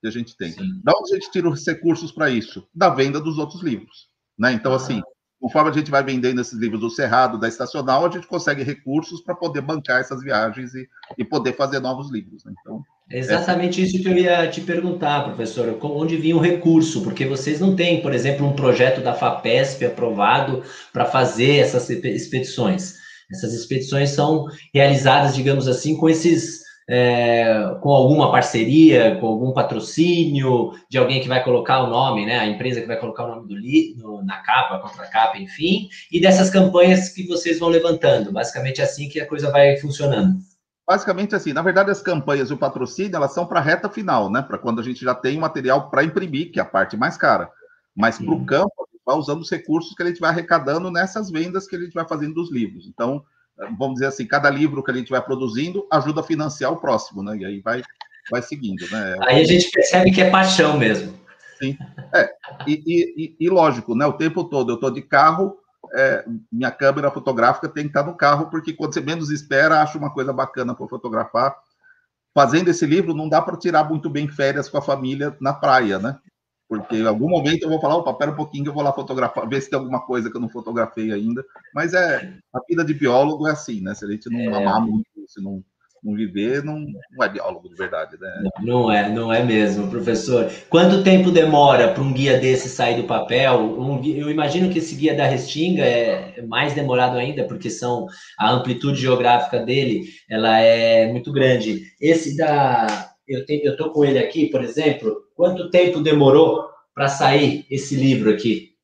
que 0.00 0.06
a 0.06 0.10
gente 0.10 0.36
tem. 0.36 0.52
Sim. 0.52 0.80
Da 0.82 0.92
onde 0.92 1.12
a 1.12 1.14
gente 1.18 1.30
tira 1.30 1.48
os 1.48 1.66
recursos 1.66 2.12
para 2.12 2.30
isso? 2.30 2.68
Da 2.74 2.88
venda 2.90 3.20
dos 3.20 3.38
outros 3.38 3.62
livros, 3.62 4.08
né? 4.38 4.52
Então, 4.52 4.74
assim, 4.74 5.02
conforme 5.44 5.68
a 5.68 5.72
gente 5.74 5.90
vai 5.90 6.02
vendendo 6.02 6.40
esses 6.40 6.58
livros 6.58 6.80
do 6.80 6.88
Cerrado, 6.88 7.38
da 7.38 7.46
Estacional, 7.46 8.06
a 8.06 8.08
gente 8.08 8.26
consegue 8.26 8.62
recursos 8.62 9.20
para 9.20 9.34
poder 9.34 9.60
bancar 9.60 10.00
essas 10.00 10.22
viagens 10.22 10.74
e, 10.74 10.88
e 11.18 11.22
poder 11.22 11.54
fazer 11.54 11.80
novos 11.80 12.10
livros. 12.10 12.42
Né? 12.46 12.54
Então, 12.62 12.82
Exatamente 13.10 13.78
é... 13.78 13.84
isso 13.84 14.02
que 14.02 14.08
eu 14.08 14.16
ia 14.16 14.48
te 14.48 14.62
perguntar, 14.62 15.22
professor. 15.22 15.78
Onde 15.82 16.16
vinha 16.16 16.34
o 16.34 16.40
recurso? 16.40 17.02
Porque 17.02 17.26
vocês 17.26 17.60
não 17.60 17.76
têm, 17.76 18.00
por 18.00 18.14
exemplo, 18.14 18.46
um 18.46 18.54
projeto 18.54 19.02
da 19.02 19.12
FAPESP 19.12 19.84
aprovado 19.84 20.62
para 20.90 21.04
fazer 21.04 21.58
essas 21.58 21.90
expedições. 21.90 22.94
Essas 23.30 23.52
expedições 23.52 24.12
são 24.12 24.46
realizadas, 24.72 25.34
digamos 25.34 25.68
assim, 25.68 25.94
com 25.94 26.08
esses 26.08 26.63
é, 26.88 27.76
com 27.80 27.90
alguma 27.90 28.30
parceria, 28.30 29.16
com 29.16 29.26
algum 29.26 29.52
patrocínio 29.52 30.72
de 30.88 30.98
alguém 30.98 31.20
que 31.20 31.28
vai 31.28 31.42
colocar 31.42 31.82
o 31.82 31.86
nome, 31.88 32.26
né? 32.26 32.38
A 32.38 32.46
empresa 32.46 32.80
que 32.80 32.86
vai 32.86 32.98
colocar 32.98 33.24
o 33.24 33.34
nome 33.34 33.48
do 33.48 33.56
livro 33.56 34.22
na 34.24 34.38
capa, 34.38 34.78
contra 34.78 35.06
capa, 35.06 35.38
enfim, 35.38 35.88
e 36.12 36.20
dessas 36.20 36.50
campanhas 36.50 37.08
que 37.08 37.26
vocês 37.26 37.58
vão 37.58 37.68
levantando. 37.68 38.32
Basicamente 38.32 38.80
é 38.80 38.84
assim 38.84 39.08
que 39.08 39.20
a 39.20 39.26
coisa 39.26 39.50
vai 39.50 39.76
funcionando. 39.78 40.38
Basicamente 40.86 41.34
assim, 41.34 41.54
na 41.54 41.62
verdade 41.62 41.90
as 41.90 42.02
campanhas 42.02 42.50
e 42.50 42.52
o 42.52 42.58
patrocínio, 42.58 43.16
elas 43.16 43.32
são 43.32 43.46
para 43.46 43.58
a 43.58 43.62
reta 43.62 43.88
final, 43.88 44.30
né? 44.30 44.42
Para 44.42 44.58
quando 44.58 44.80
a 44.80 44.84
gente 44.84 45.02
já 45.02 45.14
tem 45.14 45.38
material 45.38 45.88
para 45.88 46.04
imprimir, 46.04 46.52
que 46.52 46.58
é 46.58 46.62
a 46.62 46.66
parte 46.66 46.96
mais 46.96 47.16
cara. 47.16 47.50
Mas 47.96 48.18
para 48.18 48.34
o 48.34 48.44
campo, 48.44 48.72
a 48.80 48.92
gente 48.92 49.02
vai 49.06 49.16
usando 49.16 49.40
os 49.40 49.50
recursos 49.50 49.94
que 49.94 50.02
a 50.02 50.06
gente 50.06 50.20
vai 50.20 50.30
arrecadando 50.30 50.90
nessas 50.90 51.30
vendas 51.30 51.66
que 51.66 51.76
a 51.76 51.78
gente 51.78 51.94
vai 51.94 52.06
fazendo 52.06 52.34
dos 52.34 52.52
livros. 52.52 52.86
Então, 52.86 53.24
vamos 53.78 53.94
dizer 53.94 54.06
assim, 54.06 54.26
cada 54.26 54.50
livro 54.50 54.82
que 54.82 54.90
a 54.90 54.94
gente 54.94 55.10
vai 55.10 55.22
produzindo 55.22 55.86
ajuda 55.90 56.20
a 56.20 56.24
financiar 56.24 56.72
o 56.72 56.80
próximo, 56.80 57.22
né? 57.22 57.36
E 57.36 57.44
aí 57.44 57.60
vai, 57.60 57.82
vai 58.30 58.42
seguindo, 58.42 58.88
né? 58.90 59.16
Aí 59.22 59.40
a 59.40 59.44
gente 59.44 59.70
percebe 59.70 60.10
que 60.10 60.20
é 60.20 60.30
paixão 60.30 60.78
mesmo. 60.78 61.18
Sim. 61.58 61.76
É, 62.12 62.30
e, 62.66 62.82
e, 63.16 63.36
e, 63.38 63.48
lógico, 63.48 63.94
né? 63.94 64.04
O 64.06 64.14
tempo 64.14 64.44
todo 64.44 64.72
eu 64.72 64.74
estou 64.74 64.90
de 64.90 65.02
carro, 65.02 65.56
é, 65.94 66.24
minha 66.50 66.70
câmera 66.70 67.10
fotográfica 67.10 67.68
tem 67.68 67.84
que 67.84 67.90
estar 67.90 68.02
no 68.02 68.16
carro, 68.16 68.50
porque 68.50 68.72
quando 68.72 68.94
você 68.94 69.00
menos 69.00 69.30
espera, 69.30 69.80
acha 69.80 69.96
uma 69.96 70.12
coisa 70.12 70.32
bacana 70.32 70.74
para 70.74 70.88
fotografar. 70.88 71.54
Fazendo 72.34 72.68
esse 72.68 72.84
livro, 72.84 73.14
não 73.14 73.28
dá 73.28 73.40
para 73.40 73.56
tirar 73.56 73.88
muito 73.88 74.10
bem 74.10 74.26
férias 74.26 74.68
com 74.68 74.78
a 74.78 74.82
família 74.82 75.36
na 75.40 75.52
praia, 75.52 76.00
né? 76.00 76.18
Porque 76.68 76.96
em 76.96 77.06
algum 77.06 77.28
momento 77.28 77.62
eu 77.62 77.68
vou 77.68 77.80
falar, 77.80 77.96
opa, 77.96 78.14
pera 78.14 78.30
um 78.30 78.36
pouquinho 78.36 78.64
que 78.64 78.70
eu 78.70 78.74
vou 78.74 78.82
lá 78.82 78.92
fotografar, 78.92 79.48
ver 79.48 79.60
se 79.60 79.70
tem 79.70 79.78
alguma 79.78 80.00
coisa 80.00 80.30
que 80.30 80.36
eu 80.36 80.40
não 80.40 80.48
fotografei 80.48 81.12
ainda. 81.12 81.44
Mas 81.74 81.92
é, 81.92 82.34
a 82.54 82.60
vida 82.68 82.84
de 82.84 82.94
biólogo 82.94 83.46
é 83.46 83.52
assim, 83.52 83.80
né? 83.80 83.94
Se 83.94 84.04
a 84.04 84.08
gente 84.08 84.30
não 84.30 84.40
é... 84.40 84.62
amar 84.62 84.80
muito, 84.80 85.06
se 85.28 85.42
não 85.42 85.62
não 86.04 86.14
viver, 86.14 86.62
não, 86.62 86.78
não 87.12 87.24
é 87.24 87.28
biólogo 87.30 87.66
de 87.66 87.74
verdade, 87.74 88.18
né? 88.20 88.28
Não, 88.60 88.82
não 88.82 88.92
é, 88.92 89.08
não 89.08 89.32
é 89.32 89.42
mesmo, 89.42 89.88
professor. 89.88 90.50
Quanto 90.68 91.02
tempo 91.02 91.30
demora 91.30 91.88
para 91.88 92.02
um 92.02 92.12
guia 92.12 92.38
desse 92.38 92.68
sair 92.68 93.00
do 93.00 93.04
papel? 93.04 93.58
Um, 93.80 94.04
eu 94.04 94.30
imagino 94.30 94.68
que 94.68 94.78
esse 94.78 94.94
guia 94.94 95.14
da 95.16 95.26
Restinga 95.26 95.82
é 95.82 96.42
mais 96.42 96.74
demorado 96.74 97.16
ainda, 97.16 97.44
porque 97.44 97.70
são 97.70 98.06
a 98.38 98.50
amplitude 98.50 99.00
geográfica 99.00 99.58
dele, 99.58 100.04
ela 100.28 100.58
é 100.58 101.10
muito 101.10 101.32
grande. 101.32 101.84
Esse 101.98 102.36
da, 102.36 103.13
eu 103.26 103.44
tenho, 103.46 103.64
eu 103.64 103.76
tô 103.76 103.90
com 103.90 104.04
ele 104.04 104.18
aqui, 104.18 104.46
por 104.46 104.62
exemplo. 104.62 105.24
Quanto 105.34 105.70
tempo 105.70 106.00
demorou 106.00 106.68
para 106.94 107.08
sair 107.08 107.66
esse 107.70 107.96
livro 107.96 108.30
aqui? 108.30 108.74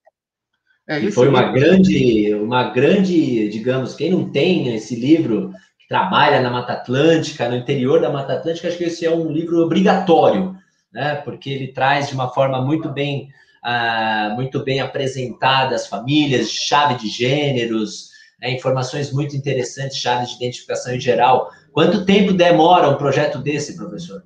É, 0.88 1.10
foi 1.12 1.28
uma 1.28 1.52
grande, 1.52 2.34
uma 2.34 2.70
grande, 2.70 3.48
digamos, 3.48 3.94
quem 3.94 4.10
não 4.10 4.30
tem 4.30 4.74
esse 4.74 4.96
livro 4.96 5.52
trabalha 5.88 6.40
na 6.40 6.50
Mata 6.50 6.72
Atlântica, 6.72 7.48
no 7.48 7.56
interior 7.56 8.00
da 8.00 8.10
Mata 8.10 8.34
Atlântica, 8.34 8.68
acho 8.68 8.78
que 8.78 8.84
esse 8.84 9.04
é 9.04 9.10
um 9.10 9.30
livro 9.30 9.60
obrigatório, 9.60 10.56
né? 10.92 11.16
Porque 11.16 11.50
ele 11.50 11.72
traz 11.72 12.08
de 12.08 12.14
uma 12.14 12.28
forma 12.28 12.64
muito 12.64 12.88
bem, 12.88 13.28
uh, 13.64 14.34
muito 14.36 14.62
bem 14.62 14.80
apresentada 14.80 15.74
as 15.74 15.88
famílias, 15.88 16.50
chave 16.50 16.94
de 16.94 17.08
gêneros, 17.08 18.10
né? 18.40 18.52
informações 18.52 19.12
muito 19.12 19.36
interessantes, 19.36 19.96
chaves 19.96 20.30
de 20.30 20.36
identificação 20.36 20.94
em 20.94 21.00
geral. 21.00 21.50
Quanto 21.72 22.04
tempo 22.04 22.32
demora 22.32 22.88
um 22.88 22.96
projeto 22.96 23.38
desse, 23.38 23.76
professor? 23.76 24.22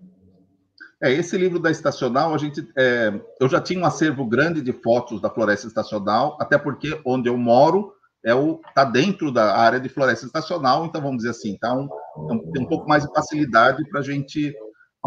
É, 1.03 1.13
esse 1.13 1.37
livro 1.37 1.59
da 1.59 1.71
Estacional, 1.71 2.35
a 2.35 2.39
gente, 2.39 2.67
é, 2.77 3.13
eu 3.41 3.49
já 3.49 3.61
tinha 3.61 3.81
um 3.81 3.87
acervo 3.87 4.25
grande 4.25 4.61
de 4.61 4.73
fotos 4.73 5.21
da 5.21 5.31
floresta 5.31 5.67
estacional, 5.67 6.37
até 6.41 6.57
porque 6.57 7.01
onde 7.05 7.29
eu 7.29 7.37
moro 7.37 7.93
é 8.25 8.35
o 8.35 8.61
tá 8.75 8.85
dentro 8.85 9.31
da 9.31 9.57
área 9.57 9.79
de 9.79 9.89
floresta 9.89 10.25
estacional, 10.25 10.87
então 10.87 11.03
vamos 11.03 11.19
dizer 11.19 11.31
assim, 11.31 11.59
tá 11.59 11.75
um, 11.75 11.85
é 11.85 12.53
tem 12.53 12.63
um 12.63 12.67
pouco 12.67 12.89
mais 12.89 13.05
de 13.05 13.13
facilidade 13.13 13.87
para 13.91 14.01
a 14.01 14.03
gente 14.03 14.55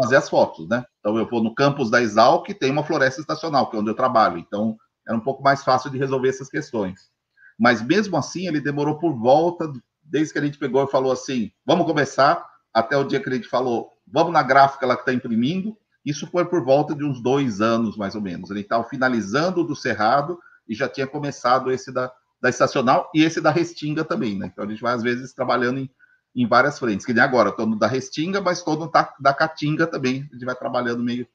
fazer 0.00 0.16
as 0.16 0.28
fotos, 0.28 0.68
né? 0.68 0.84
Então 1.00 1.18
eu 1.18 1.28
vou 1.28 1.42
no 1.42 1.54
campus 1.54 1.90
da 1.90 2.00
Exalc, 2.00 2.48
tem 2.54 2.70
uma 2.70 2.84
floresta 2.84 3.20
estacional, 3.20 3.68
que 3.68 3.76
é 3.76 3.80
onde 3.80 3.90
eu 3.90 3.96
trabalho, 3.96 4.38
então 4.38 4.76
era 5.06 5.16
um 5.16 5.22
pouco 5.22 5.42
mais 5.42 5.64
fácil 5.64 5.90
de 5.90 5.98
resolver 5.98 6.28
essas 6.28 6.48
questões. 6.48 7.10
Mas 7.58 7.82
mesmo 7.82 8.16
assim, 8.16 8.46
ele 8.46 8.60
demorou 8.60 8.98
por 8.98 9.18
volta, 9.18 9.68
desde 10.00 10.32
que 10.32 10.38
a 10.38 10.42
gente 10.42 10.58
pegou 10.58 10.84
e 10.84 10.90
falou 10.90 11.10
assim, 11.10 11.50
vamos 11.66 11.86
começar, 11.86 12.46
até 12.72 12.96
o 12.96 13.04
dia 13.04 13.20
que 13.20 13.28
a 13.28 13.34
gente 13.34 13.48
falou, 13.48 13.90
vamos 14.12 14.32
na 14.32 14.42
gráfica 14.42 14.86
lá 14.86 14.94
que 14.94 15.02
está 15.02 15.12
imprimindo, 15.12 15.76
isso 16.04 16.26
foi 16.26 16.44
por 16.44 16.64
volta 16.64 16.94
de 16.94 17.04
uns 17.04 17.20
dois 17.20 17.60
anos, 17.60 17.96
mais 17.96 18.14
ou 18.14 18.20
menos. 18.20 18.50
Ele 18.50 18.60
estava 18.60 18.84
finalizando 18.84 19.64
do 19.64 19.76
Cerrado 19.76 20.38
e 20.68 20.74
já 20.74 20.88
tinha 20.88 21.06
começado 21.06 21.70
esse 21.70 21.92
da, 21.92 22.10
da 22.40 22.48
estacional 22.48 23.10
e 23.14 23.22
esse 23.22 23.40
da 23.40 23.50
Restinga 23.50 24.04
também, 24.04 24.38
né? 24.38 24.50
Então 24.52 24.64
a 24.64 24.68
gente 24.68 24.80
vai, 24.80 24.94
às 24.94 25.02
vezes, 25.02 25.32
trabalhando 25.32 25.80
em, 25.80 25.90
em 26.34 26.46
várias 26.46 26.78
frentes, 26.78 27.04
que 27.04 27.12
nem 27.12 27.22
agora, 27.22 27.50
estou 27.50 27.66
no 27.66 27.78
da 27.78 27.86
Restinga, 27.86 28.40
mas 28.40 28.58
estou 28.58 28.78
no 28.78 28.90
da 29.20 29.34
Caatinga 29.34 29.86
também, 29.86 30.26
a 30.30 30.34
gente 30.34 30.44
vai 30.44 30.54
trabalhando 30.54 31.02
meio, 31.02 31.26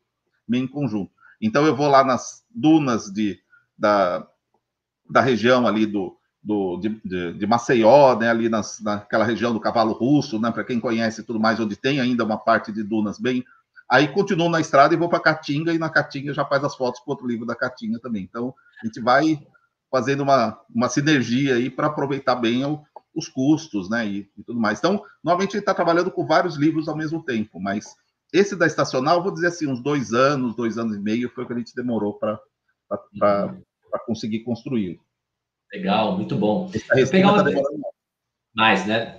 meio 0.48 0.64
em 0.64 0.68
conjunto. 0.68 1.12
Então 1.42 1.66
eu 1.66 1.76
vou 1.76 1.88
lá 1.88 2.04
nas 2.04 2.44
dunas 2.50 3.12
de, 3.12 3.40
da, 3.78 4.26
da 5.10 5.22
região 5.22 5.68
ali 5.68 5.86
do, 5.86 6.18
do, 6.44 6.78
de, 6.78 6.90
de, 7.06 7.34
de 7.34 7.48
Maceió, 7.48 8.18
né, 8.20 8.30
ali 8.30 8.50
nas, 8.50 8.82
naquela 8.82 9.24
região 9.24 9.54
do 9.54 9.60
Cavalo 9.60 9.94
Russo, 9.94 10.40
né, 10.40 10.52
para 10.52 10.64
quem 10.64 10.80
conhece 10.80 11.24
tudo 11.24 11.40
mais, 11.40 11.60
onde 11.60 11.76
tem 11.76 12.02
ainda 12.02 12.26
uma 12.26 12.38
parte 12.38 12.72
de 12.72 12.84
dunas 12.84 13.18
bem. 13.18 13.44
Aí 13.90 14.08
continuo 14.10 14.50
na 14.50 14.60
estrada 14.60 14.94
e 14.94 14.98
vou 14.98 15.08
para 15.08 15.22
Caatinga, 15.22 15.74
e 15.74 15.80
na 15.80 15.90
Caatinga 15.90 16.34
já 16.34 16.44
faz 16.44 16.64
as 16.64 16.76
fotos 16.76 17.00
para 17.00 17.12
outro 17.12 17.28
livro 17.28 17.46
da 17.46 17.56
Caatinga 17.56 18.00
também. 18.00 18.24
Então, 18.24 18.54
a 18.82 18.86
gente 18.86 19.00
vai 19.00 19.40
fazendo 19.90 20.24
uma, 20.24 20.60
uma 20.74 20.90
sinergia 20.90 21.56
aí 21.56 21.70
para 21.70 21.88
aproveitar 21.88 22.36
bem 22.36 22.66
o, 22.66 22.82
os 23.16 23.30
custos, 23.30 23.90
né, 23.90 24.06
e, 24.06 24.30
e, 24.38 24.44
tudo 24.44 24.60
mais. 24.60 24.80
Então, 24.80 25.02
normalmente 25.24 25.54
ele 25.54 25.62
está 25.62 25.74
trabalhando 25.74 26.12
com 26.12 26.26
vários 26.26 26.58
livros 26.58 26.90
ao 26.90 26.98
mesmo 26.98 27.24
tempo, 27.24 27.60
mas 27.60 27.96
esse 28.34 28.56
da 28.56 28.66
estacional, 28.66 29.24
vou 29.24 29.32
dizer 29.32 29.48
assim, 29.48 29.68
uns 29.68 29.82
dois 29.82 30.12
anos, 30.12 30.56
dois 30.56 30.78
anos 30.78 30.96
e 30.98 31.00
meio 31.00 31.30
foi 31.30 31.44
o 31.44 31.48
que 31.48 31.54
a 31.54 31.58
gente 31.58 31.76
demorou 31.76 32.16
para 32.16 32.40
uhum. 32.90 33.62
conseguir 34.08 34.40
construir. 34.40 35.00
Legal, 35.74 36.16
muito 36.16 36.36
bom. 36.36 36.70
Pegar 37.10 37.34
uma... 37.34 37.44
Tá 37.44 37.62
mais, 38.56 38.86
né? 38.86 39.16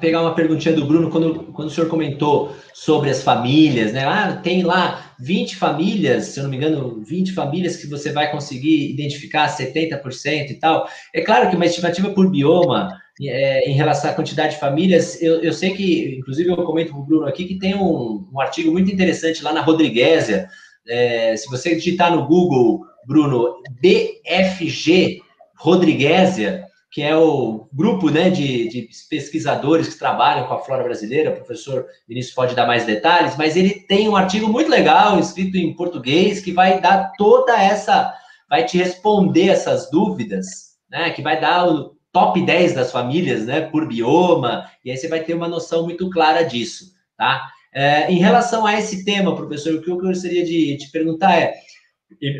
Pegar 0.00 0.22
uma 0.22 0.34
perguntinha 0.34 0.72
do 0.72 0.86
Bruno, 0.86 1.10
quando, 1.10 1.52
quando 1.52 1.66
o 1.66 1.70
senhor 1.70 1.90
comentou 1.90 2.54
sobre 2.72 3.10
as 3.10 3.20
famílias, 3.20 3.92
né? 3.92 4.04
Ah, 4.04 4.36
tem 4.40 4.62
lá 4.62 5.12
20 5.18 5.56
famílias, 5.56 6.26
se 6.26 6.38
eu 6.38 6.44
não 6.44 6.50
me 6.50 6.56
engano, 6.56 7.02
20 7.04 7.32
famílias 7.32 7.76
que 7.76 7.88
você 7.88 8.12
vai 8.12 8.30
conseguir 8.30 8.88
identificar 8.92 9.48
70% 9.48 10.50
e 10.50 10.54
tal. 10.54 10.88
É 11.12 11.20
claro 11.20 11.50
que 11.50 11.56
uma 11.56 11.66
estimativa 11.66 12.10
por 12.10 12.30
bioma, 12.30 12.96
é, 13.20 13.68
em 13.68 13.74
relação 13.74 14.08
à 14.08 14.14
quantidade 14.14 14.54
de 14.54 14.60
famílias, 14.60 15.20
eu, 15.20 15.42
eu 15.42 15.52
sei 15.52 15.70
que, 15.74 16.16
inclusive, 16.16 16.48
eu 16.48 16.56
comento 16.58 16.92
com 16.92 17.00
o 17.00 17.04
Bruno 17.04 17.26
aqui 17.26 17.46
que 17.46 17.58
tem 17.58 17.74
um, 17.74 18.24
um 18.32 18.40
artigo 18.40 18.70
muito 18.70 18.92
interessante 18.92 19.42
lá 19.42 19.52
na 19.52 19.62
Rodriguésia. 19.62 20.48
É, 20.88 21.36
se 21.36 21.48
você 21.50 21.74
digitar 21.74 22.14
no 22.14 22.24
Google, 22.24 22.82
Bruno, 23.04 23.56
BFG 23.82 25.22
Rodriguésia, 25.60 26.64
que 26.90 27.02
é 27.02 27.14
o 27.14 27.68
grupo 27.70 28.10
né, 28.10 28.30
de, 28.30 28.66
de, 28.68 28.88
pesquisadores 29.10 29.90
que 29.90 29.98
trabalham 29.98 30.46
com 30.46 30.54
a 30.54 30.58
flora 30.58 30.82
brasileira, 30.82 31.30
o 31.30 31.36
professor 31.36 31.84
Vinícius 32.08 32.34
pode 32.34 32.56
dar 32.56 32.66
mais 32.66 32.86
detalhes, 32.86 33.36
mas 33.36 33.56
ele 33.56 33.74
tem 33.74 34.08
um 34.08 34.16
artigo 34.16 34.48
muito 34.48 34.70
legal, 34.70 35.20
escrito 35.20 35.58
em 35.58 35.76
português, 35.76 36.40
que 36.40 36.50
vai 36.50 36.80
dar 36.80 37.12
toda 37.18 37.62
essa, 37.62 38.12
vai 38.48 38.64
te 38.64 38.78
responder 38.78 39.50
essas 39.50 39.90
dúvidas, 39.90 40.78
né, 40.90 41.10
que 41.10 41.20
vai 41.20 41.38
dar 41.38 41.68
o 41.68 41.94
top 42.10 42.40
10 42.40 42.74
das 42.74 42.90
famílias, 42.90 43.44
né, 43.44 43.60
por 43.60 43.86
bioma, 43.86 44.64
e 44.82 44.90
aí 44.90 44.96
você 44.96 45.08
vai 45.08 45.20
ter 45.20 45.34
uma 45.34 45.46
noção 45.46 45.84
muito 45.84 46.08
clara 46.08 46.42
disso, 46.42 46.86
tá? 47.18 47.50
É, 47.72 48.10
em 48.10 48.16
relação 48.18 48.66
a 48.66 48.76
esse 48.76 49.04
tema, 49.04 49.36
professor, 49.36 49.74
o 49.74 49.82
que 49.82 49.90
eu 49.90 49.98
gostaria 49.98 50.44
de 50.44 50.76
te 50.76 50.90
perguntar 50.90 51.38
é, 51.38 51.52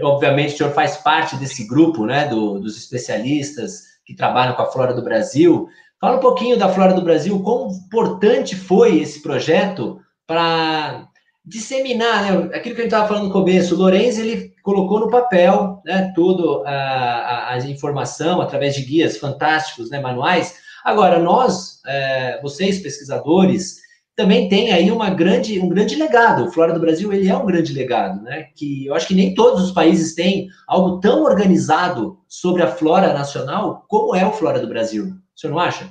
obviamente 0.02 0.54
o 0.54 0.56
senhor 0.58 0.72
faz 0.72 0.96
parte 0.96 1.36
desse 1.36 1.66
grupo, 1.66 2.06
né, 2.06 2.28
do, 2.28 2.58
dos 2.58 2.76
especialistas, 2.76 3.82
que 4.04 4.14
trabalham 4.14 4.54
com 4.54 4.62
a 4.62 4.70
Flora 4.70 4.92
do 4.92 5.02
Brasil. 5.02 5.68
Fala 6.00 6.16
um 6.16 6.20
pouquinho 6.20 6.56
da 6.56 6.68
Flora 6.68 6.94
do 6.94 7.02
Brasil, 7.02 7.40
quão 7.42 7.68
importante 7.68 8.56
foi 8.56 8.98
esse 8.98 9.22
projeto 9.22 10.00
para 10.26 11.08
disseminar, 11.44 12.22
né, 12.22 12.56
aquilo 12.56 12.74
que 12.74 12.82
a 12.82 12.84
gente 12.84 12.92
estava 12.92 13.08
falando 13.08 13.26
no 13.26 13.32
começo, 13.32 13.74
o 13.74 13.78
Lorenz, 13.78 14.18
ele 14.18 14.54
colocou 14.62 15.00
no 15.00 15.10
papel, 15.10 15.80
né, 15.84 16.12
toda 16.14 16.68
a, 16.68 16.74
a, 16.74 17.54
a, 17.54 17.58
informação 17.58 18.40
através 18.40 18.74
de 18.74 18.82
guias 18.82 19.16
fantásticos, 19.16 19.90
né, 19.90 20.00
manuais. 20.00 20.54
Agora, 20.84 21.18
nós, 21.18 21.80
é, 21.86 22.40
vocês 22.42 22.78
pesquisadores, 22.78 23.79
também 24.20 24.50
tem 24.50 24.70
aí 24.70 24.90
uma 24.92 25.08
grande, 25.08 25.58
um 25.58 25.68
grande 25.68 25.96
legado. 25.96 26.44
O 26.44 26.52
Flora 26.52 26.74
do 26.74 26.80
Brasil, 26.80 27.10
ele 27.10 27.26
é 27.26 27.34
um 27.34 27.46
grande 27.46 27.72
legado, 27.72 28.20
né? 28.20 28.48
Que 28.54 28.84
eu 28.84 28.94
acho 28.94 29.08
que 29.08 29.14
nem 29.14 29.32
todos 29.32 29.62
os 29.62 29.72
países 29.72 30.14
têm 30.14 30.50
algo 30.68 31.00
tão 31.00 31.22
organizado 31.22 32.18
sobre 32.28 32.62
a 32.62 32.70
flora 32.70 33.14
nacional 33.14 33.86
como 33.88 34.14
é 34.14 34.26
o 34.26 34.32
Flora 34.32 34.60
do 34.60 34.68
Brasil. 34.68 35.14
Senhor 35.34 35.54
não 35.54 35.58
acha? 35.58 35.90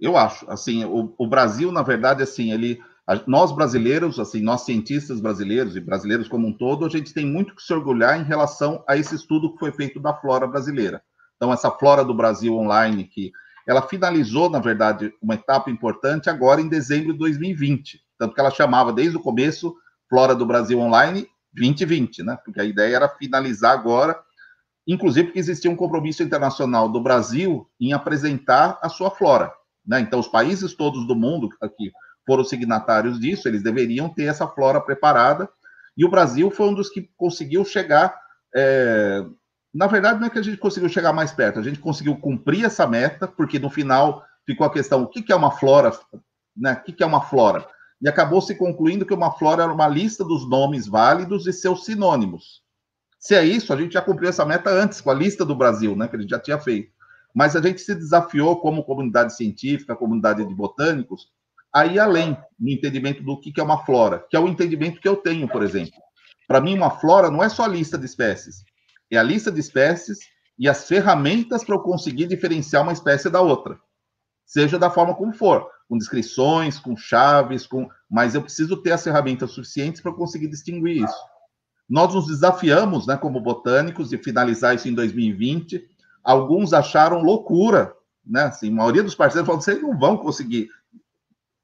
Eu 0.00 0.16
acho. 0.16 0.50
Assim, 0.50 0.84
o, 0.84 1.14
o 1.16 1.28
Brasil, 1.28 1.70
na 1.70 1.82
verdade, 1.82 2.24
assim, 2.24 2.52
ele... 2.52 2.80
Nós 3.24 3.52
brasileiros, 3.52 4.18
assim, 4.18 4.40
nós 4.40 4.62
cientistas 4.62 5.20
brasileiros 5.20 5.76
e 5.76 5.80
brasileiros 5.80 6.26
como 6.26 6.48
um 6.48 6.52
todo, 6.52 6.84
a 6.84 6.88
gente 6.88 7.14
tem 7.14 7.24
muito 7.24 7.54
que 7.54 7.62
se 7.62 7.72
orgulhar 7.72 8.20
em 8.20 8.24
relação 8.24 8.82
a 8.88 8.96
esse 8.96 9.14
estudo 9.14 9.52
que 9.52 9.60
foi 9.60 9.70
feito 9.70 10.00
da 10.00 10.12
flora 10.12 10.46
brasileira. 10.46 11.02
Então, 11.36 11.52
essa 11.52 11.70
Flora 11.70 12.04
do 12.04 12.14
Brasil 12.14 12.56
online, 12.56 13.04
que 13.04 13.30
ela 13.66 13.82
finalizou, 13.82 14.50
na 14.50 14.58
verdade, 14.58 15.12
uma 15.22 15.34
etapa 15.34 15.70
importante 15.70 16.28
agora 16.28 16.60
em 16.60 16.68
dezembro 16.68 17.12
de 17.12 17.18
2020. 17.18 18.00
Tanto 18.18 18.34
que 18.34 18.40
ela 18.40 18.50
chamava 18.50 18.92
desde 18.92 19.16
o 19.16 19.20
começo 19.20 19.74
Flora 20.08 20.34
do 20.34 20.46
Brasil 20.46 20.78
Online 20.78 21.26
2020, 21.54 22.22
né? 22.22 22.38
Porque 22.44 22.60
a 22.60 22.64
ideia 22.64 22.96
era 22.96 23.08
finalizar 23.08 23.72
agora, 23.72 24.18
inclusive 24.86 25.28
porque 25.28 25.38
existia 25.38 25.70
um 25.70 25.76
compromisso 25.76 26.22
internacional 26.22 26.88
do 26.88 27.00
Brasil 27.00 27.68
em 27.80 27.92
apresentar 27.92 28.78
a 28.82 28.88
sua 28.88 29.10
flora. 29.10 29.52
Né? 29.86 30.00
Então, 30.00 30.18
os 30.18 30.28
países 30.28 30.74
todos 30.74 31.06
do 31.06 31.14
mundo 31.14 31.48
que 31.76 31.90
foram 32.26 32.44
signatários 32.44 33.18
disso, 33.18 33.48
eles 33.48 33.62
deveriam 33.62 34.08
ter 34.08 34.24
essa 34.24 34.46
flora 34.46 34.80
preparada. 34.80 35.48
E 35.96 36.04
o 36.04 36.10
Brasil 36.10 36.50
foi 36.50 36.68
um 36.68 36.74
dos 36.74 36.88
que 36.88 37.10
conseguiu 37.16 37.64
chegar 37.64 38.18
é, 38.54 39.24
na 39.74 39.88
verdade, 39.88 40.20
não 40.20 40.28
é 40.28 40.30
que 40.30 40.38
a 40.38 40.42
gente 40.42 40.56
conseguiu 40.56 40.88
chegar 40.88 41.12
mais 41.12 41.32
perto, 41.32 41.58
a 41.58 41.62
gente 41.62 41.80
conseguiu 41.80 42.16
cumprir 42.16 42.64
essa 42.64 42.86
meta, 42.86 43.26
porque 43.26 43.58
no 43.58 43.68
final 43.68 44.24
ficou 44.46 44.64
a 44.66 44.72
questão: 44.72 45.02
o 45.02 45.08
que 45.08 45.32
é 45.32 45.36
uma 45.36 45.50
flora? 45.50 45.92
Né? 46.56 46.80
O 46.86 46.92
que 46.92 47.02
é 47.02 47.06
uma 47.06 47.20
flora? 47.20 47.66
E 48.00 48.08
acabou 48.08 48.40
se 48.40 48.54
concluindo 48.54 49.04
que 49.04 49.12
uma 49.14 49.32
flora 49.32 49.64
era 49.64 49.72
uma 49.72 49.88
lista 49.88 50.22
dos 50.22 50.48
nomes 50.48 50.86
válidos 50.86 51.46
e 51.46 51.52
seus 51.52 51.84
sinônimos. 51.84 52.62
Se 53.18 53.34
é 53.34 53.44
isso, 53.44 53.72
a 53.72 53.76
gente 53.76 53.94
já 53.94 54.02
cumpriu 54.02 54.28
essa 54.28 54.44
meta 54.44 54.70
antes, 54.70 55.00
com 55.00 55.10
a 55.10 55.14
lista 55.14 55.44
do 55.44 55.56
Brasil, 55.56 55.96
né, 55.96 56.06
que 56.06 56.14
a 56.14 56.20
gente 56.20 56.30
já 56.30 56.38
tinha 56.38 56.58
feito. 56.58 56.92
Mas 57.34 57.56
a 57.56 57.62
gente 57.62 57.80
se 57.80 57.94
desafiou 57.94 58.60
como 58.60 58.84
comunidade 58.84 59.34
científica, 59.34 59.96
comunidade 59.96 60.46
de 60.46 60.54
botânicos, 60.54 61.28
a 61.74 61.86
ir 61.86 61.98
além 61.98 62.36
no 62.60 62.70
entendimento 62.70 63.22
do 63.22 63.40
que 63.40 63.58
é 63.58 63.62
uma 63.62 63.84
flora, 63.84 64.24
que 64.30 64.36
é 64.36 64.40
o 64.40 64.46
entendimento 64.46 65.00
que 65.00 65.08
eu 65.08 65.16
tenho, 65.16 65.48
por 65.48 65.62
exemplo. 65.62 65.98
Para 66.46 66.60
mim, 66.60 66.76
uma 66.76 66.90
flora 66.90 67.30
não 67.30 67.42
é 67.42 67.48
só 67.48 67.64
a 67.64 67.68
lista 67.68 67.96
de 67.96 68.04
espécies, 68.04 68.62
é 69.10 69.16
a 69.16 69.22
lista 69.22 69.50
de 69.50 69.60
espécies 69.60 70.18
e 70.58 70.68
as 70.68 70.86
ferramentas 70.86 71.64
para 71.64 71.74
eu 71.74 71.80
conseguir 71.80 72.26
diferenciar 72.26 72.82
uma 72.82 72.92
espécie 72.92 73.28
da 73.28 73.40
outra, 73.40 73.78
seja 74.44 74.78
da 74.78 74.90
forma 74.90 75.14
como 75.14 75.32
for, 75.32 75.68
com 75.88 75.98
descrições, 75.98 76.78
com 76.78 76.96
chaves, 76.96 77.66
com, 77.66 77.88
mas 78.10 78.34
eu 78.34 78.42
preciso 78.42 78.76
ter 78.76 78.92
as 78.92 79.02
ferramentas 79.02 79.50
suficientes 79.50 80.00
para 80.00 80.12
conseguir 80.12 80.48
distinguir 80.48 81.04
isso. 81.04 81.34
Nós 81.88 82.14
nos 82.14 82.26
desafiamos, 82.26 83.06
né, 83.06 83.16
como 83.16 83.40
botânicos, 83.40 84.08
de 84.08 84.18
finalizar 84.18 84.74
isso 84.74 84.88
em 84.88 84.94
2020. 84.94 85.86
Alguns 86.22 86.72
acharam 86.72 87.20
loucura, 87.20 87.94
né? 88.24 88.44
Assim, 88.44 88.70
a 88.70 88.74
maioria 88.74 89.02
dos 89.02 89.14
parceiros 89.14 89.46
falaram: 89.46 89.62
vocês 89.62 89.82
não 89.82 89.98
vão 89.98 90.16
conseguir 90.16 90.70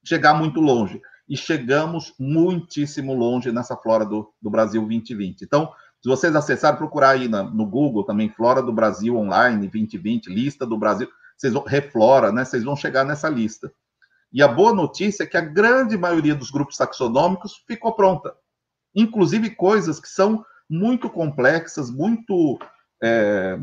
chegar 0.05 0.35
muito 0.35 0.61
longe. 0.61 1.01
E 1.29 1.37
chegamos 1.37 2.13
muitíssimo 2.19 3.15
longe 3.15 3.53
nessa 3.53 3.77
Flora 3.77 4.05
do, 4.05 4.33
do 4.43 4.51
Brasil 4.51 4.83
2020. 4.83 5.43
Então, 5.43 5.73
se 6.03 6.09
vocês 6.09 6.35
acessarem, 6.35 6.79
procurar 6.79 7.11
aí 7.11 7.29
na, 7.29 7.43
no 7.43 7.67
Google 7.67 8.05
também, 8.05 8.31
Flora 8.31 8.63
do 8.63 8.73
Brasil 8.73 9.17
Online 9.17 9.69
2020, 9.69 10.29
lista 10.29 10.65
do 10.65 10.79
Brasil, 10.79 11.09
vocês 11.37 11.53
vão, 11.53 11.63
reflora, 11.63 12.33
né? 12.33 12.45
Vocês 12.45 12.65
vão 12.65 12.77
chegar 12.77 13.05
nessa 13.05 13.29
lista. 13.29 13.73
E 14.33 14.43
a 14.43 14.49
boa 14.49 14.73
notícia 14.73 15.25
é 15.25 15.27
que 15.27 15.37
a 15.37 15.43
grande 15.43 15.97
maioria 15.97 16.35
dos 16.35 16.51
grupos 16.51 16.77
taxonômicos 16.77 17.63
ficou 17.67 17.95
pronta. 17.95 18.35
Inclusive 18.95 19.51
coisas 19.51 19.99
que 20.01 20.09
são 20.09 20.45
muito 20.69 21.11
complexas, 21.11 21.91
muito. 21.91 22.59
É, 23.03 23.59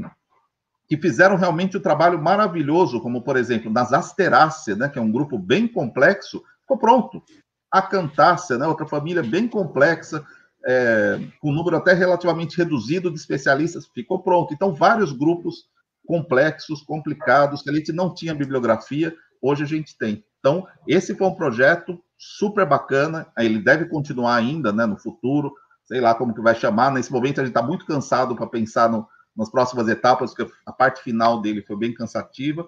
que 0.87 0.97
fizeram 0.97 1.35
realmente 1.35 1.77
um 1.77 1.81
trabalho 1.81 2.21
maravilhoso, 2.21 3.01
como, 3.01 3.21
por 3.21 3.35
exemplo, 3.35 3.69
nas 3.69 3.91
Asteráceas, 3.91 4.77
né, 4.77 4.87
que 4.87 4.97
é 4.97 5.01
um 5.01 5.11
grupo 5.11 5.37
bem 5.37 5.67
complexo, 5.67 6.41
ficou 6.61 6.77
pronto. 6.77 7.21
A 7.69 7.81
Cantácea, 7.81 8.57
né, 8.57 8.65
outra 8.65 8.85
família 8.85 9.21
bem 9.21 9.49
complexa, 9.49 10.25
é, 10.65 11.19
com 11.39 11.49
um 11.49 11.53
número 11.53 11.77
até 11.77 11.93
relativamente 11.93 12.57
reduzido 12.57 13.11
de 13.11 13.17
especialistas, 13.17 13.87
ficou 13.87 14.21
pronto. 14.21 14.53
Então, 14.53 14.73
vários 14.73 15.11
grupos 15.11 15.65
complexos, 16.05 16.81
complicados, 16.81 17.61
que 17.61 17.69
a 17.69 17.73
gente 17.73 17.91
não 17.91 18.13
tinha 18.13 18.33
bibliografia, 18.33 19.13
hoje 19.41 19.63
a 19.63 19.67
gente 19.67 19.97
tem. 19.97 20.23
Então, 20.39 20.65
esse 20.87 21.15
foi 21.15 21.27
um 21.27 21.35
projeto 21.35 22.01
super 22.17 22.65
bacana, 22.65 23.27
ele 23.37 23.59
deve 23.59 23.85
continuar 23.85 24.35
ainda, 24.35 24.71
né, 24.71 24.85
no 24.85 24.97
futuro, 24.97 25.53
sei 25.85 26.01
lá 26.01 26.15
como 26.15 26.33
que 26.33 26.41
vai 26.41 26.55
chamar, 26.55 26.91
nesse 26.91 27.11
momento 27.11 27.39
a 27.39 27.43
gente 27.43 27.55
está 27.55 27.61
muito 27.61 27.85
cansado 27.85 28.35
para 28.35 28.47
pensar 28.47 28.89
no, 28.89 29.07
nas 29.35 29.49
próximas 29.49 29.87
etapas, 29.87 30.33
porque 30.33 30.51
a 30.65 30.71
parte 30.71 31.01
final 31.03 31.41
dele 31.41 31.61
foi 31.61 31.77
bem 31.77 31.93
cansativa, 31.93 32.67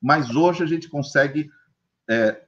mas 0.00 0.34
hoje 0.34 0.62
a 0.62 0.66
gente 0.66 0.88
consegue, 0.88 1.50
é, 2.08 2.42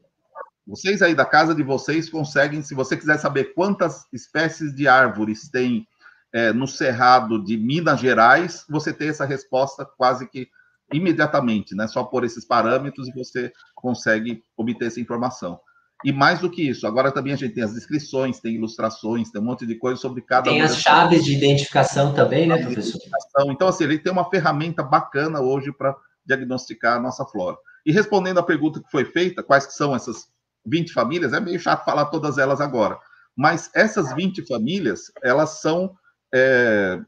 vocês 0.67 1.03
aí 1.03 1.15
da 1.15 1.25
casa 1.25 1.55
de 1.55 1.63
vocês 1.63 2.09
conseguem, 2.09 2.63
se 2.63 2.75
você 2.75 2.97
quiser 2.97 3.19
saber 3.19 3.55
quantas 3.55 4.07
espécies 4.13 4.75
de 4.75 4.87
árvores 4.87 5.51
tem 5.51 5.87
é, 6.33 6.53
no 6.53 6.67
Cerrado 6.67 7.43
de 7.43 7.57
Minas 7.57 8.01
Gerais, 8.01 8.65
você 8.69 8.93
tem 8.93 9.09
essa 9.09 9.25
resposta 9.25 9.85
quase 9.85 10.29
que 10.29 10.49
imediatamente, 10.93 11.75
né? 11.75 11.87
Só 11.87 12.05
por 12.05 12.25
esses 12.25 12.45
parâmetros 12.45 13.09
e 13.09 13.13
você 13.13 13.53
consegue 13.75 14.43
obter 14.57 14.87
essa 14.87 15.01
informação. 15.01 15.59
E 16.05 16.13
mais 16.13 16.41
do 16.41 16.51
que 16.51 16.69
isso, 16.69 16.87
agora 16.87 17.13
também 17.13 17.33
a 17.33 17.37
gente 17.37 17.55
tem 17.55 17.63
as 17.63 17.75
descrições, 17.75 18.41
tem 18.41 18.57
ilustrações, 18.57 19.31
tem 19.31 19.41
um 19.41 19.45
monte 19.45 19.65
de 19.65 19.77
coisa 19.77 20.01
sobre 20.01 20.21
cada 20.21 20.51
Tem 20.51 20.61
as 20.61 20.77
chaves 20.77 21.25
de 21.25 21.33
identificação 21.33 22.13
também, 22.13 22.49
né, 22.49 22.61
professor? 22.61 23.01
Então, 23.47 23.69
assim, 23.69 23.85
ele 23.85 23.99
tem 23.99 24.13
uma 24.13 24.29
ferramenta 24.29 24.83
bacana 24.83 25.41
hoje 25.41 25.73
para 25.73 25.95
diagnosticar 26.27 26.97
a 26.97 27.01
nossa 27.01 27.25
flora. 27.25 27.57
E 27.87 27.93
respondendo 27.93 28.39
à 28.39 28.43
pergunta 28.43 28.81
que 28.81 28.91
foi 28.91 29.05
feita, 29.05 29.43
quais 29.43 29.65
são 29.75 29.95
essas 29.95 30.27
20 30.65 30.93
famílias, 30.93 31.33
é 31.33 31.41
meio 31.41 31.59
chato 31.59 31.85
falar 31.85 32.07
todas 32.07 32.39
elas 32.39 32.61
agora. 32.61 32.99
Mas 33.37 33.71
essas 33.75 34.15
20 34.15 34.47
famílias, 34.47 35.11
elas 35.23 35.61
são. 35.61 35.97
É... 36.35 37.01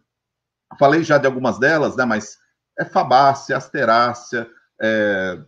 Falei 0.78 1.04
já 1.04 1.18
de 1.18 1.26
algumas 1.26 1.58
delas, 1.58 1.96
né? 1.96 2.04
Mas 2.04 2.38
é 2.78 2.84
Fabácea, 2.84 3.56
Asterácea, 3.56 4.48
é, 4.80 5.40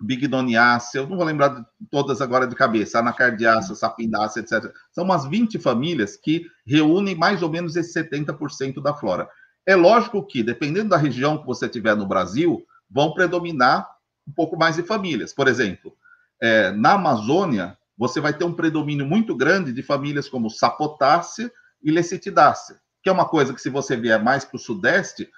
Bignoniácea, 0.00 1.00
eu 1.00 1.08
não 1.08 1.16
vou 1.16 1.26
lembrar 1.26 1.48
de 1.48 1.64
todas 1.90 2.20
agora 2.20 2.46
de 2.46 2.54
cabeça, 2.54 2.98
Anacardiácea, 2.98 3.74
Sapindácea, 3.74 4.40
etc. 4.40 4.72
São 4.92 5.04
umas 5.04 5.26
20 5.26 5.58
famílias 5.58 6.16
que 6.16 6.46
reúnem 6.66 7.14
mais 7.14 7.42
ou 7.42 7.50
menos 7.50 7.76
esse 7.76 7.92
70% 8.00 8.80
da 8.80 8.94
flora. 8.94 9.28
É 9.66 9.74
lógico 9.74 10.24
que, 10.24 10.42
dependendo 10.42 10.90
da 10.90 10.96
região 10.96 11.38
que 11.38 11.46
você 11.46 11.68
tiver 11.68 11.96
no 11.96 12.06
Brasil, 12.06 12.64
vão 12.88 13.12
predominar 13.12 13.88
um 14.26 14.32
pouco 14.32 14.56
mais 14.56 14.76
de 14.76 14.82
famílias. 14.82 15.34
Por 15.34 15.48
exemplo, 15.48 15.92
é, 16.40 16.70
na 16.72 16.92
Amazônia, 16.92 17.76
você 17.96 18.20
vai 18.20 18.32
ter 18.32 18.44
um 18.44 18.52
predomínio 18.52 19.06
muito 19.06 19.34
grande 19.36 19.72
de 19.72 19.82
famílias 19.82 20.28
como 20.28 20.50
Sapotácea 20.50 21.50
e 21.82 21.90
Lecitidácea, 21.90 22.76
que 23.02 23.08
é 23.08 23.12
uma 23.12 23.28
coisa 23.28 23.52
que, 23.52 23.60
se 23.60 23.70
você 23.70 23.96
vier 23.96 24.22
mais 24.22 24.44
para 24.44 24.56
o 24.56 24.60
Sudeste, 24.60 25.28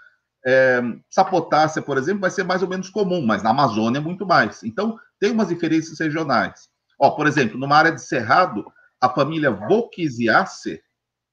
é, 0.45 0.81
sapotácea, 1.11 1.83
por 1.83 1.99
exemplo, 1.99 2.23
vai 2.23 2.31
ser 2.31 2.45
mais 2.45 2.63
ou 2.63 2.69
menos 2.69 2.89
comum, 2.89 3.25
mas 3.25 3.43
na 3.43 3.51
Amazônia 3.51 3.99
é 3.99 4.03
muito 4.03 4.27
mais. 4.27 4.63
Então, 4.63 4.99
tem 5.19 5.31
umas 5.31 5.49
diferenças 5.49 5.99
regionais. 5.99 6.69
Ó, 6.99 7.11
por 7.11 7.27
exemplo, 7.27 7.59
numa 7.59 7.77
área 7.77 7.93
de 7.93 8.03
cerrado, 8.03 8.65
a 9.01 9.09
família 9.09 9.51
Volquisiaceae 9.51 10.81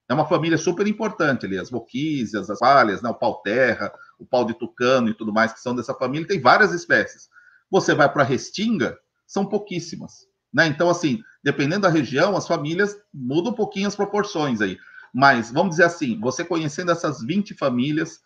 é 0.09 0.13
uma 0.13 0.25
família 0.25 0.57
super 0.57 0.87
importante 0.87 1.45
ali, 1.45 1.57
as 1.57 1.69
Volquísias, 1.69 2.49
as 2.49 2.59
palhas, 2.59 3.01
né, 3.01 3.09
o 3.09 3.13
pau-terra, 3.13 3.91
o 4.17 4.25
pau 4.25 4.45
de 4.45 4.53
tucano 4.53 5.09
e 5.09 5.13
tudo 5.13 5.33
mais, 5.33 5.51
que 5.51 5.59
são 5.59 5.75
dessa 5.75 5.93
família, 5.93 6.27
tem 6.27 6.39
várias 6.39 6.71
espécies. 6.71 7.27
Você 7.69 7.93
vai 7.93 8.11
para 8.11 8.23
a 8.23 8.25
restinga, 8.25 8.97
são 9.27 9.45
pouquíssimas. 9.45 10.25
Né? 10.53 10.65
Então, 10.67 10.89
assim, 10.89 11.21
dependendo 11.43 11.81
da 11.81 11.89
região, 11.89 12.35
as 12.35 12.47
famílias 12.47 12.97
mudam 13.13 13.51
um 13.51 13.55
pouquinho 13.55 13.87
as 13.87 13.95
proporções 13.95 14.61
aí. 14.61 14.77
Mas, 15.13 15.51
vamos 15.51 15.71
dizer 15.71 15.83
assim, 15.83 16.19
você 16.19 16.43
conhecendo 16.43 16.91
essas 16.91 17.21
20 17.21 17.53
famílias, 17.55 18.21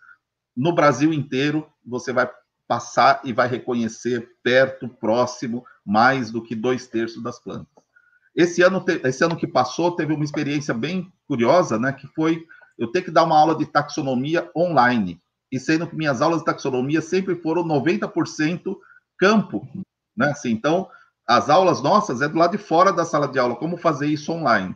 no 0.56 0.74
Brasil 0.74 1.12
inteiro, 1.14 1.68
você 1.86 2.14
vai 2.14 2.30
passar 2.68 3.22
e 3.24 3.34
vai 3.34 3.48
reconhecer 3.48 4.30
perto, 4.44 4.88
próximo, 4.88 5.66
mais 5.86 6.32
do 6.32 6.42
que 6.42 6.56
dois 6.56 6.88
terços 6.88 7.22
das 7.22 7.40
plantas. 7.40 7.68
Esse 8.36 8.62
ano, 8.62 8.84
esse 9.04 9.24
ano 9.24 9.36
que 9.36 9.48
passou, 9.48 9.96
teve 9.96 10.14
uma 10.14 10.24
experiência 10.24 10.74
bem 10.74 11.12
curiosa, 11.28 11.78
né? 11.78 11.92
Que 11.92 12.08
foi 12.08 12.46
eu 12.78 12.88
ter 12.88 13.02
que 13.02 13.12
dar 13.12 13.24
uma 13.24 13.38
aula 13.38 13.58
de 13.58 13.66
taxonomia 13.66 14.50
online. 14.56 15.20
E 15.52 15.60
sendo 15.60 15.86
que 15.86 15.96
minhas 15.96 16.22
aulas 16.22 16.40
de 16.40 16.46
taxonomia 16.46 17.02
sempre 17.02 17.36
foram 17.36 17.64
90% 17.64 18.78
campo, 19.18 19.68
né? 20.22 20.32
Assim, 20.32 20.52
então, 20.52 20.88
as 21.28 21.50
aulas 21.50 21.82
nossas 21.82 22.22
é 22.22 22.30
do 22.30 22.38
lado 22.38 22.58
de 22.58 22.64
fora 22.64 22.94
da 22.94 23.04
sala 23.04 23.28
de 23.28 23.40
aula. 23.40 23.56
Como 23.56 23.78
fazer 23.78 24.08
isso 24.08 24.32
online? 24.32 24.76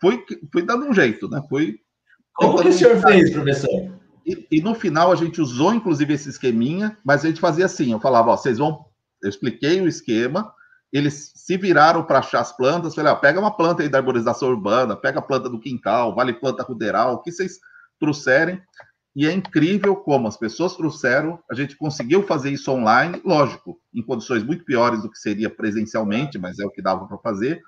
Fui, 0.00 0.24
fui 0.52 0.62
dando 0.62 0.86
um 0.86 0.94
jeito, 0.94 1.28
né? 1.28 1.42
Fui. 1.48 1.78
Como 2.34 2.60
que 2.60 2.68
o 2.68 2.72
senhor 2.72 2.96
fez, 3.00 3.30
professor? 3.30 4.00
E, 4.24 4.46
e, 4.50 4.60
no 4.62 4.74
final 4.74 5.10
a 5.10 5.16
gente 5.16 5.40
usou, 5.40 5.74
inclusive, 5.74 6.14
esse 6.14 6.28
esqueminha, 6.28 6.96
mas 7.04 7.24
a 7.24 7.28
gente 7.28 7.40
fazia 7.40 7.66
assim: 7.66 7.92
eu 7.92 8.00
falava, 8.00 8.30
ó, 8.30 8.36
vocês 8.36 8.58
vão. 8.58 8.84
Eu 9.22 9.28
expliquei 9.28 9.80
o 9.80 9.88
esquema, 9.88 10.52
eles 10.92 11.32
se 11.34 11.56
viraram 11.56 12.02
para 12.02 12.20
achar 12.20 12.40
as 12.40 12.56
plantas, 12.56 12.94
falei, 12.94 13.12
ó, 13.12 13.16
pega 13.16 13.38
uma 13.38 13.54
planta 13.54 13.82
aí 13.82 13.88
da 13.88 13.98
arborização 13.98 14.48
urbana, 14.48 14.96
pega 14.96 15.18
a 15.18 15.22
planta 15.22 15.48
do 15.48 15.60
quintal, 15.60 16.14
vale 16.14 16.32
planta 16.32 16.62
ruderal, 16.62 17.14
o 17.14 17.22
que 17.22 17.30
vocês 17.30 17.58
trouxerem. 17.98 18.60
E 19.14 19.26
é 19.26 19.32
incrível 19.32 19.96
como 19.96 20.28
as 20.28 20.36
pessoas 20.36 20.76
trouxeram, 20.76 21.38
a 21.50 21.54
gente 21.54 21.76
conseguiu 21.76 22.22
fazer 22.22 22.50
isso 22.50 22.70
online, 22.70 23.20
lógico, 23.24 23.78
em 23.92 24.02
condições 24.02 24.42
muito 24.42 24.64
piores 24.64 25.02
do 25.02 25.10
que 25.10 25.18
seria 25.18 25.50
presencialmente, 25.50 26.38
mas 26.38 26.58
é 26.58 26.64
o 26.64 26.70
que 26.70 26.80
dava 26.80 27.06
para 27.06 27.18
fazer. 27.18 27.60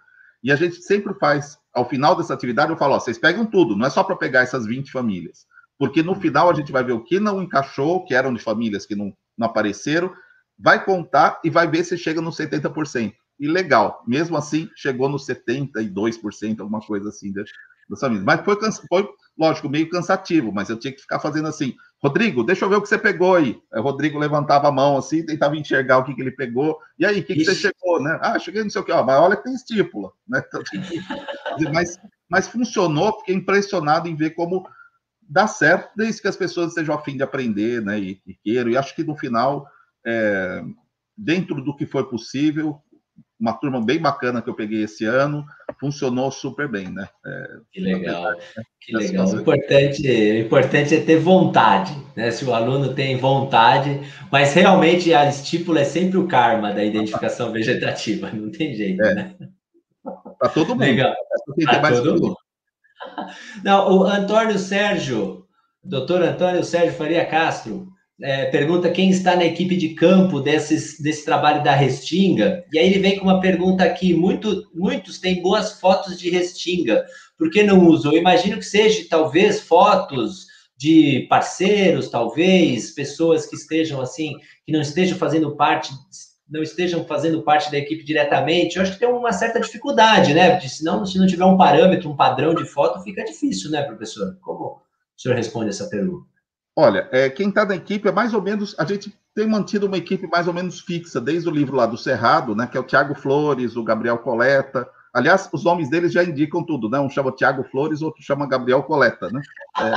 E 0.43 0.53
a 0.53 0.57
gente 0.57 0.77
sempre 0.83 1.15
faz, 1.15 1.59
ao 1.75 1.89
final 1.89 2.17
dessa 2.17 2.35
atividade, 2.35 2.71
eu 2.71 2.79
falo, 2.79 2.95
ó, 2.95 3.01
vocês 3.01 3.19
pegam 3.19 3.45
tudo, 3.45 3.77
não 3.77 3.87
é 3.87 3.91
só 3.91 4.05
para 4.05 4.17
pegar 4.17 4.41
essas 4.41 4.67
20 4.67 4.91
famílias 4.91 5.47
porque 5.83 6.01
no 6.01 6.15
final 6.15 6.49
a 6.49 6.55
gente 6.55 6.71
vai 6.71 6.85
ver 6.85 6.93
o 6.93 7.03
que 7.03 7.19
não 7.19 7.43
encaixou, 7.43 8.05
que 8.05 8.15
eram 8.15 8.33
de 8.33 8.41
famílias 8.41 8.87
que 8.87 8.95
não, 8.95 9.13
não 9.37 9.49
apareceram, 9.49 10.15
vai 10.57 10.85
contar 10.85 11.41
e 11.43 11.51
vai 11.51 11.69
ver 11.69 11.83
se 11.83 11.99
chega 11.99 12.21
no 12.21 12.31
70%. 12.31 13.13
E 13.41 13.49
legal, 13.49 14.01
mesmo 14.07 14.37
assim, 14.37 14.71
chegou 14.77 15.09
no 15.09 15.17
72%, 15.17 16.61
alguma 16.61 16.81
coisa 16.81 17.09
assim 17.09 17.33
famílias. 18.01 18.25
Mas 18.25 18.45
foi, 18.45 18.57
foi, 18.89 19.09
lógico, 19.39 19.69
meio 19.69 19.89
cansativo, 19.89 20.53
mas 20.53 20.69
eu 20.69 20.79
tinha 20.79 20.93
que 20.93 21.01
ficar 21.01 21.19
fazendo 21.19 21.49
assim, 21.49 21.75
Rodrigo, 22.03 22.43
deixa 22.43 22.65
eu 22.65 22.69
ver 22.69 22.77
o 22.77 22.83
que 22.83 22.89
você 22.89 22.99
pegou 22.99 23.37
aí. 23.37 23.61
aí 23.73 23.81
o 23.81 23.83
Rodrigo 23.83 24.19
levantava 24.19 24.69
a 24.69 24.73
mão 24.73 24.97
assim, 24.97 25.25
tentava 25.25 25.57
enxergar 25.57 25.99
o 25.99 26.05
que, 26.05 26.15
que 26.15 26.21
ele 26.21 26.33
pegou. 26.33 26.79
E 26.99 27.07
aí, 27.07 27.21
o 27.21 27.25
que, 27.25 27.35
que 27.35 27.45
você 27.45 27.55
chegou, 27.55 28.03
né? 28.03 28.19
Ah, 28.21 28.39
cheguei 28.39 28.63
não 28.63 28.71
sei 28.71 28.81
o 28.81 28.85
que, 28.85 28.93
ó, 28.93 29.05
mas 29.05 29.21
olha 29.21 29.37
que 29.37 29.45
tem 29.45 29.55
estípula, 29.55 30.11
né? 30.29 30.43
mas, 31.73 31.99
mas 32.29 32.49
funcionou, 32.49 33.19
fiquei 33.21 33.35
impressionado 33.35 34.09
em 34.09 34.17
ver 34.17 34.31
como 34.31 34.67
dá 35.29 35.47
certo, 35.47 35.91
desde 35.97 36.21
que 36.21 36.29
as 36.29 36.37
pessoas 36.37 36.69
estejam 36.69 36.95
a 36.95 37.03
fim 37.03 37.17
de 37.17 37.23
aprender, 37.23 37.81
né, 37.81 37.99
e, 37.99 38.21
e 38.27 38.35
queiram. 38.35 38.71
E 38.71 38.77
acho 38.77 38.95
que 38.95 39.03
no 39.03 39.17
final, 39.17 39.67
é, 40.05 40.63
dentro 41.17 41.63
do 41.63 41.75
que 41.75 41.87
foi 41.87 42.09
possível, 42.09 42.81
uma 43.43 43.55
turma 43.55 43.85
bem 43.85 43.99
bacana 43.99 44.41
que 44.41 44.49
eu 44.49 44.55
peguei 44.55 44.85
esse 44.85 45.05
ano, 45.05 45.45
funcionou 45.81 46.31
super 46.31 46.69
bem, 46.69 46.89
né? 46.89 47.09
É, 47.27 47.47
que 47.73 47.81
legal, 47.81 48.31
né? 48.31 48.37
que 48.81 48.97
legal. 48.97 49.27
O 49.27 49.41
importante, 49.41 50.09
o 50.09 50.39
importante 50.39 50.95
é 50.95 51.01
ter 51.01 51.19
vontade, 51.19 51.93
né? 52.15 52.31
Se 52.31 52.45
o 52.45 52.55
aluno 52.55 52.95
tem 52.95 53.17
vontade, 53.17 54.01
mas 54.31 54.55
realmente 54.55 55.13
a 55.13 55.29
estípula 55.29 55.81
é 55.81 55.85
sempre 55.85 56.19
o 56.19 56.29
karma 56.29 56.73
da 56.73 56.85
identificação 56.85 57.51
vegetativa, 57.53 58.31
não 58.31 58.49
tem 58.49 58.77
jeito, 58.77 59.03
é. 59.03 59.15
né? 59.15 59.35
Para 60.39 60.49
todo 60.49 60.69
mundo. 60.69 60.85
Legal. 60.85 61.15
Para 61.65 62.01
todo 62.01 62.23
mundo. 62.23 62.37
Não, 63.65 63.99
o 63.99 64.05
Antônio 64.05 64.57
Sérgio, 64.57 65.45
doutor 65.83 66.23
Antônio 66.23 66.63
Sérgio 66.63 66.93
Faria 66.93 67.25
Castro, 67.25 67.89
é, 68.23 68.47
pergunta 68.47 68.91
quem 68.91 69.11
está 69.11 69.35
na 69.35 69.45
equipe 69.45 69.77
de 69.77 69.91
campo 69.91 70.41
desses, 70.41 71.01
desse 71.01 71.25
trabalho 71.25 71.63
da 71.65 71.75
Restinga. 71.75 72.65
E 72.73 72.79
aí 72.79 72.87
ele 72.87 73.01
vem 73.01 73.19
com 73.19 73.25
uma 73.25 73.41
pergunta 73.41 73.83
aqui: 73.83 74.15
muito, 74.15 74.71
muitos 74.73 75.19
têm 75.19 75.43
boas 75.43 75.81
fotos 75.81 76.19
de 76.19 76.31
Restinga, 76.31 77.05
por 77.37 77.51
que 77.51 77.65
não 77.65 77.87
usam? 77.89 78.13
Eu 78.13 78.19
imagino 78.19 78.59
que 78.59 78.65
seja, 78.65 79.05
talvez, 79.11 79.61
fotos 79.61 80.47
de 80.77 81.27
parceiros, 81.29 82.09
talvez, 82.09 82.93
pessoas 82.93 83.47
que 83.47 83.57
estejam 83.57 84.01
assim, 84.01 84.35
que 84.65 84.73
não 84.73 84.81
estejam 84.81 85.19
fazendo 85.19 85.57
parte, 85.57 85.93
não 86.49 86.63
estejam 86.63 87.05
fazendo 87.05 87.43
parte 87.43 87.71
da 87.71 87.79
equipe 87.79 88.05
diretamente. 88.05 88.77
Eu 88.77 88.83
acho 88.83 88.93
que 88.93 89.01
tem 89.01 89.09
uma 89.09 89.33
certa 89.33 89.59
dificuldade, 89.59 90.33
né? 90.33 90.51
Porque 90.53 90.69
senão, 90.69 91.05
se 91.05 91.19
não 91.19 91.27
tiver 91.27 91.45
um 91.45 91.57
parâmetro, 91.57 92.11
um 92.11 92.17
padrão 92.17 92.55
de 92.55 92.65
foto, 92.65 93.03
fica 93.03 93.25
difícil, 93.25 93.71
né, 93.71 93.83
professor? 93.83 94.37
Como 94.41 94.65
o 94.65 94.81
senhor 95.17 95.37
responde 95.37 95.71
essa 95.71 95.89
pergunta? 95.89 96.32
Olha, 96.75 97.09
é, 97.13 97.29
quem 97.29 97.49
está 97.49 97.65
na 97.67 97.77
equipe 97.77 98.09
é 98.09 98.13
mais 98.13 98.33
ou 98.33 98.41
menos. 98.41 98.75
A 98.79 98.85
gente 98.85 99.15
tem 99.35 99.47
mantido 99.47 99.87
uma 99.87 99.99
equipe 99.99 100.27
mais 100.27 100.47
ou 100.49 100.55
menos 100.55 100.81
fixa, 100.81 101.21
desde 101.21 101.49
o 101.49 101.53
livro 101.53 101.77
lá 101.77 101.87
do 101.87 101.99
Cerrado, 101.99 102.55
né? 102.55 102.67
Que 102.67 102.77
é 102.77 102.81
o 102.81 102.85
Tiago 102.85 103.15
Flores, 103.15 103.77
o 103.77 103.85
Gabriel 103.85 104.19
Coleta. 104.19 104.89
Aliás, 105.13 105.49
os 105.53 105.65
nomes 105.65 105.91
deles 105.91 106.13
já 106.13 106.25
indicam 106.25 106.65
tudo, 106.65 106.89
né? 106.89 106.99
Um 106.99 107.11
chama 107.11 107.33
Tiago 107.33 107.65
Flores, 107.65 108.01
outro 108.01 108.23
chama 108.23 108.49
Gabriel 108.49 108.83
Coleta, 108.83 109.29
né? 109.31 109.43
É, 109.79 109.91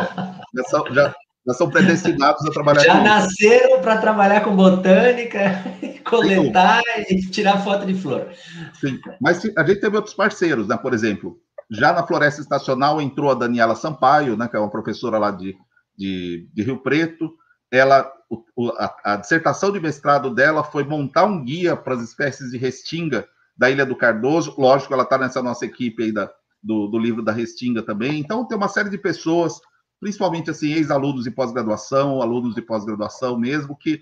já, 0.54 0.64
são, 0.70 0.94
já, 0.94 1.16
já, 1.48 1.54
são, 1.54 1.70
predestinados 1.70 2.46
a 2.46 2.52
trabalhar 2.52 2.82
já 2.82 2.98
com 2.98 3.04
nasceram 3.04 3.82
para 3.82 3.98
trabalhar 3.98 4.42
com 4.42 4.54
botânica, 4.54 5.64
coletar 6.04 6.82
e 7.10 7.22
tirar 7.30 7.64
foto 7.64 7.86
de 7.86 7.94
flor. 7.94 8.28
Sim, 8.74 9.00
mas 9.22 9.42
a 9.58 9.66
gente 9.66 9.80
teve 9.80 9.96
outros 9.96 10.14
parceiros, 10.14 10.68
né? 10.68 10.76
Por 10.76 10.94
exemplo, 10.94 11.40
já 11.72 11.94
na 11.94 12.06
Floresta 12.06 12.42
Estacional 12.42 13.02
entrou 13.02 13.32
a 13.32 13.36
Daniela 13.36 13.76
Sampaio, 13.76 14.36
né? 14.36 14.50
Que 14.50 14.58
é 14.58 14.60
uma 14.60 14.70
professora 14.70 15.18
lá 15.18 15.32
de 15.32 15.56
de, 15.98 16.48
de 16.54 16.64
Rio 16.64 16.78
Preto. 16.78 17.34
Ela, 17.72 18.12
o, 18.30 18.70
a, 18.78 19.14
a, 19.14 19.16
dissertação 19.18 19.72
de 19.72 19.80
mestrado 19.80 20.34
dela 20.34 20.64
foi 20.64 20.84
montar 20.84 21.26
um 21.26 21.44
guia 21.44 21.76
para 21.76 21.96
as 21.96 22.02
espécies 22.02 22.52
de 22.52 22.58
restinga 22.58 23.28
da 23.58 23.70
Ilha 23.70 23.86
do 23.86 23.96
Cardoso. 23.96 24.56
Lógico, 24.58 24.94
ela 24.94 25.04
está 25.04 25.18
nessa 25.18 25.42
nossa 25.42 25.66
equipe 25.66 26.04
aí 26.04 26.12
da, 26.12 26.32
do, 26.62 26.88
do 26.88 26.98
livro 26.98 27.22
da 27.22 27.32
restinga 27.32 27.82
também. 27.82 28.20
Então, 28.20 28.46
tem 28.46 28.58
uma 28.58 28.68
série 28.68 28.90
de 28.90 28.98
pessoas, 28.98 29.60
principalmente 30.00 30.50
assim, 30.50 30.74
ex-alunos 30.74 31.24
de 31.24 31.32
pós-graduação, 31.32 32.22
alunos 32.22 32.56
de 32.56 32.62
pós-graduação 32.62 33.38
mesmo, 33.38 33.78
que 33.78 34.02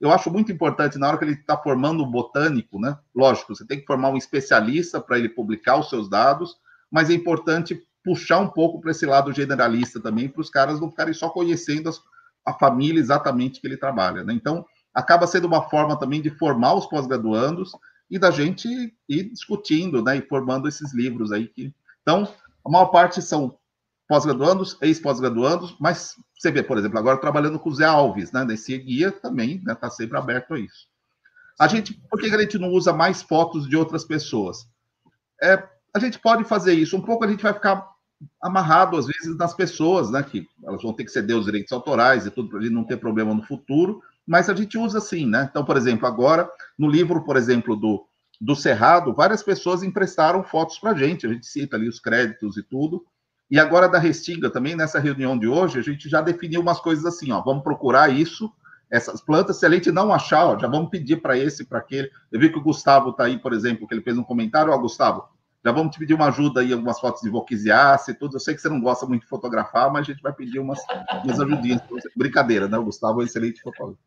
eu 0.00 0.10
acho 0.10 0.30
muito 0.30 0.52
importante 0.52 0.98
na 0.98 1.08
hora 1.08 1.18
que 1.18 1.24
ele 1.24 1.32
está 1.32 1.56
formando 1.56 2.04
um 2.04 2.10
botânico, 2.10 2.78
né? 2.80 2.98
Lógico, 3.14 3.54
você 3.54 3.66
tem 3.66 3.80
que 3.80 3.86
formar 3.86 4.10
um 4.10 4.16
especialista 4.16 5.00
para 5.00 5.18
ele 5.18 5.28
publicar 5.28 5.78
os 5.78 5.88
seus 5.88 6.10
dados, 6.10 6.56
mas 6.90 7.10
é 7.10 7.14
importante 7.14 7.80
puxar 8.04 8.38
um 8.38 8.48
pouco 8.48 8.80
para 8.80 8.90
esse 8.90 9.06
lado 9.06 9.32
generalista 9.32 9.98
também, 9.98 10.28
para 10.28 10.42
os 10.42 10.50
caras 10.50 10.78
não 10.78 10.90
ficarem 10.90 11.14
só 11.14 11.30
conhecendo 11.30 11.88
as, 11.88 12.00
a 12.44 12.52
família 12.52 13.00
exatamente 13.00 13.60
que 13.60 13.66
ele 13.66 13.78
trabalha. 13.78 14.22
Né? 14.22 14.34
Então, 14.34 14.64
acaba 14.92 15.26
sendo 15.26 15.46
uma 15.46 15.62
forma 15.68 15.98
também 15.98 16.20
de 16.20 16.30
formar 16.30 16.74
os 16.74 16.86
pós-graduandos 16.86 17.72
e 18.10 18.18
da 18.18 18.30
gente 18.30 18.68
ir 19.08 19.30
discutindo 19.30 20.02
né, 20.02 20.18
e 20.18 20.22
formando 20.22 20.68
esses 20.68 20.94
livros 20.94 21.32
aí. 21.32 21.48
Que... 21.48 21.74
Então, 22.02 22.28
a 22.64 22.70
maior 22.70 22.86
parte 22.86 23.22
são 23.22 23.58
pós-graduandos, 24.06 24.76
ex-pós-graduandos, 24.82 25.74
mas 25.80 26.14
você 26.36 26.50
vê, 26.50 26.62
por 26.62 26.76
exemplo, 26.76 26.98
agora 26.98 27.16
trabalhando 27.18 27.58
com 27.58 27.70
o 27.70 27.74
Zé 27.74 27.86
Alves, 27.86 28.30
né, 28.30 28.44
nesse 28.44 28.76
guia 28.76 29.10
também 29.10 29.62
né, 29.64 29.74
tá 29.74 29.88
sempre 29.88 30.18
aberto 30.18 30.52
a 30.52 30.60
isso. 30.60 30.86
A 31.58 31.66
gente, 31.66 31.94
por 32.10 32.20
que 32.20 32.26
a 32.26 32.40
gente 32.40 32.58
não 32.58 32.68
usa 32.68 32.92
mais 32.92 33.22
fotos 33.22 33.66
de 33.66 33.76
outras 33.76 34.04
pessoas? 34.04 34.68
É, 35.42 35.66
a 35.94 35.98
gente 35.98 36.18
pode 36.18 36.44
fazer 36.44 36.74
isso, 36.74 36.96
um 36.96 37.00
pouco 37.00 37.24
a 37.24 37.28
gente 37.28 37.42
vai 37.42 37.54
ficar 37.54 37.93
amarrado, 38.42 38.96
às 38.96 39.06
vezes, 39.06 39.36
nas 39.36 39.54
pessoas, 39.54 40.10
né? 40.10 40.22
Que 40.22 40.46
elas 40.64 40.82
vão 40.82 40.92
ter 40.92 41.04
que 41.04 41.10
ceder 41.10 41.36
os 41.36 41.44
direitos 41.44 41.72
autorais 41.72 42.26
e 42.26 42.30
tudo 42.30 42.48
para 42.48 42.60
ele 42.60 42.70
não 42.70 42.84
ter 42.84 42.96
problema 42.96 43.34
no 43.34 43.42
futuro, 43.42 44.00
mas 44.26 44.48
a 44.48 44.54
gente 44.54 44.78
usa 44.78 44.98
assim, 44.98 45.26
né? 45.26 45.48
Então, 45.50 45.64
por 45.64 45.76
exemplo, 45.76 46.06
agora, 46.06 46.48
no 46.78 46.88
livro, 46.88 47.24
por 47.24 47.36
exemplo, 47.36 47.76
do, 47.76 48.06
do 48.40 48.56
Cerrado, 48.56 49.12
várias 49.12 49.42
pessoas 49.42 49.82
emprestaram 49.82 50.42
fotos 50.42 50.78
para 50.78 50.90
a 50.90 50.94
gente, 50.94 51.26
a 51.26 51.32
gente 51.32 51.46
cita 51.46 51.76
ali 51.76 51.88
os 51.88 52.00
créditos 52.00 52.56
e 52.56 52.62
tudo. 52.62 53.04
E 53.50 53.58
agora 53.58 53.88
da 53.88 53.98
Restinga 53.98 54.50
também, 54.50 54.74
nessa 54.74 54.98
reunião 54.98 55.38
de 55.38 55.46
hoje, 55.46 55.78
a 55.78 55.82
gente 55.82 56.08
já 56.08 56.20
definiu 56.20 56.60
umas 56.60 56.80
coisas 56.80 57.04
assim, 57.04 57.30
ó, 57.30 57.42
vamos 57.42 57.62
procurar 57.62 58.08
isso, 58.08 58.50
essas 58.90 59.20
plantas, 59.20 59.58
se 59.58 59.66
a 59.66 59.70
gente 59.70 59.90
não 59.92 60.12
achar, 60.12 60.46
ó, 60.46 60.58
já 60.58 60.66
vamos 60.66 60.88
pedir 60.88 61.20
para 61.20 61.36
esse, 61.36 61.64
para 61.64 61.78
aquele. 61.78 62.10
Eu 62.32 62.40
vi 62.40 62.50
que 62.50 62.58
o 62.58 62.62
Gustavo 62.62 63.10
está 63.10 63.24
aí, 63.24 63.38
por 63.38 63.52
exemplo, 63.52 63.86
que 63.86 63.94
ele 63.94 64.02
fez 64.02 64.16
um 64.16 64.24
comentário, 64.24 64.72
ó, 64.72 64.78
Gustavo, 64.78 65.28
já 65.64 65.72
vamos 65.72 65.94
te 65.94 65.98
pedir 65.98 66.14
uma 66.14 66.28
ajuda 66.28 66.60
aí, 66.60 66.72
algumas 66.72 67.00
fotos 67.00 67.22
de 67.22 67.30
Volquisiace 67.30 68.10
e 68.10 68.14
tudo. 68.14 68.36
Eu 68.36 68.40
sei 68.40 68.54
que 68.54 68.60
você 68.60 68.68
não 68.68 68.80
gosta 68.80 69.06
muito 69.06 69.22
de 69.22 69.28
fotografar, 69.28 69.90
mas 69.90 70.02
a 70.02 70.12
gente 70.12 70.22
vai 70.22 70.32
pedir 70.32 70.58
umas, 70.58 70.78
umas 71.24 71.40
ajudinhas. 71.40 71.80
Brincadeira, 72.14 72.68
né? 72.68 72.76
O 72.76 72.84
Gustavo 72.84 73.20
é 73.20 73.24
um 73.24 73.26
excelente 73.26 73.62
fotógrafo. 73.62 73.98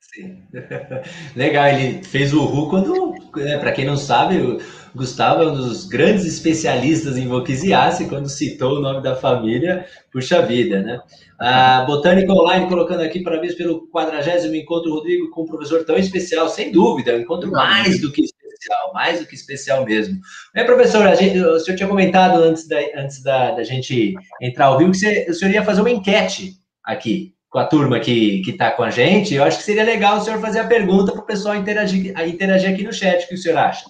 Sim. 0.00 0.42
Legal, 1.34 1.66
ele 1.68 2.04
fez 2.04 2.32
o 2.32 2.44
RU 2.44 2.68
quando, 2.68 3.14
né, 3.36 3.58
para 3.58 3.72
quem 3.72 3.84
não 3.84 3.96
sabe, 3.96 4.38
o 4.38 4.60
Gustavo 4.94 5.42
é 5.42 5.46
um 5.46 5.54
dos 5.54 5.86
grandes 5.86 6.24
especialistas 6.24 7.16
em 7.16 7.26
Volquisiace, 7.26 8.08
quando 8.08 8.28
citou 8.28 8.76
o 8.76 8.80
nome 8.80 9.02
da 9.02 9.16
família, 9.16 9.86
puxa 10.12 10.42
vida, 10.42 10.82
né? 10.82 11.00
A 11.38 11.84
Botânica 11.84 12.32
Online 12.32 12.68
colocando 12.68 13.02
aqui 13.02 13.22
parabéns 13.22 13.54
pelo 13.54 13.88
40 13.88 14.56
encontro, 14.56 14.92
Rodrigo, 14.92 15.30
com 15.30 15.42
um 15.42 15.46
professor 15.46 15.84
tão 15.84 15.96
especial, 15.96 16.48
sem 16.48 16.70
dúvida, 16.70 17.14
um 17.14 17.20
encontro 17.20 17.50
mais 17.50 18.00
do 18.00 18.12
que 18.12 18.22
especial, 18.22 18.43
mais 18.92 19.20
do 19.20 19.26
que 19.26 19.34
especial 19.34 19.84
mesmo. 19.84 20.18
É, 20.54 20.64
professor, 20.64 21.06
a 21.06 21.14
gente, 21.14 21.38
o 21.38 21.58
senhor 21.60 21.76
tinha 21.76 21.88
comentado 21.88 22.38
antes 22.38 22.68
da, 22.68 22.78
antes 22.96 23.22
da, 23.22 23.52
da 23.52 23.64
gente 23.64 24.14
entrar 24.40 24.66
ao 24.66 24.78
vivo 24.78 24.92
que 24.92 24.98
você, 24.98 25.26
o 25.28 25.34
senhor 25.34 25.52
ia 25.52 25.64
fazer 25.64 25.80
uma 25.80 25.90
enquete 25.90 26.52
aqui 26.84 27.34
com 27.50 27.58
a 27.58 27.66
turma 27.66 28.00
que 28.00 28.42
está 28.46 28.70
com 28.72 28.82
a 28.82 28.90
gente. 28.90 29.34
Eu 29.34 29.44
acho 29.44 29.58
que 29.58 29.64
seria 29.64 29.84
legal 29.84 30.18
o 30.18 30.20
senhor 30.20 30.40
fazer 30.40 30.58
a 30.58 30.66
pergunta 30.66 31.12
para 31.12 31.20
o 31.20 31.26
pessoal 31.26 31.54
interagir, 31.54 32.12
interagir 32.26 32.72
aqui 32.72 32.82
no 32.82 32.92
chat. 32.92 33.24
O 33.24 33.28
que 33.28 33.34
o 33.34 33.38
senhor 33.38 33.58
acha? 33.58 33.84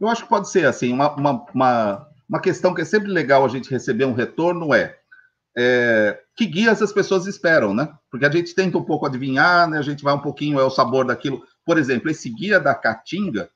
Eu 0.00 0.06
acho 0.06 0.22
que 0.22 0.28
pode 0.28 0.50
ser 0.50 0.66
assim, 0.66 0.92
uma, 0.92 1.14
uma, 1.14 1.46
uma, 1.54 2.08
uma 2.28 2.40
questão 2.40 2.74
que 2.74 2.82
é 2.82 2.84
sempre 2.84 3.10
legal 3.10 3.44
a 3.44 3.48
gente 3.48 3.70
receber 3.70 4.04
um 4.04 4.12
retorno 4.12 4.74
é, 4.74 4.94
é, 5.56 6.20
que 6.36 6.46
guias 6.46 6.80
as 6.80 6.92
pessoas 6.92 7.26
esperam, 7.26 7.74
né? 7.74 7.88
Porque 8.10 8.24
a 8.24 8.30
gente 8.30 8.54
tenta 8.54 8.78
um 8.78 8.84
pouco 8.84 9.06
adivinhar, 9.06 9.68
né? 9.68 9.78
A 9.78 9.82
gente 9.82 10.04
vai 10.04 10.14
um 10.14 10.20
pouquinho, 10.20 10.60
é 10.60 10.64
o 10.64 10.70
sabor 10.70 11.04
daquilo. 11.04 11.42
Por 11.64 11.78
exemplo, 11.78 12.10
esse 12.10 12.30
guia 12.30 12.60
da 12.60 12.74
Caatinga, 12.74 13.50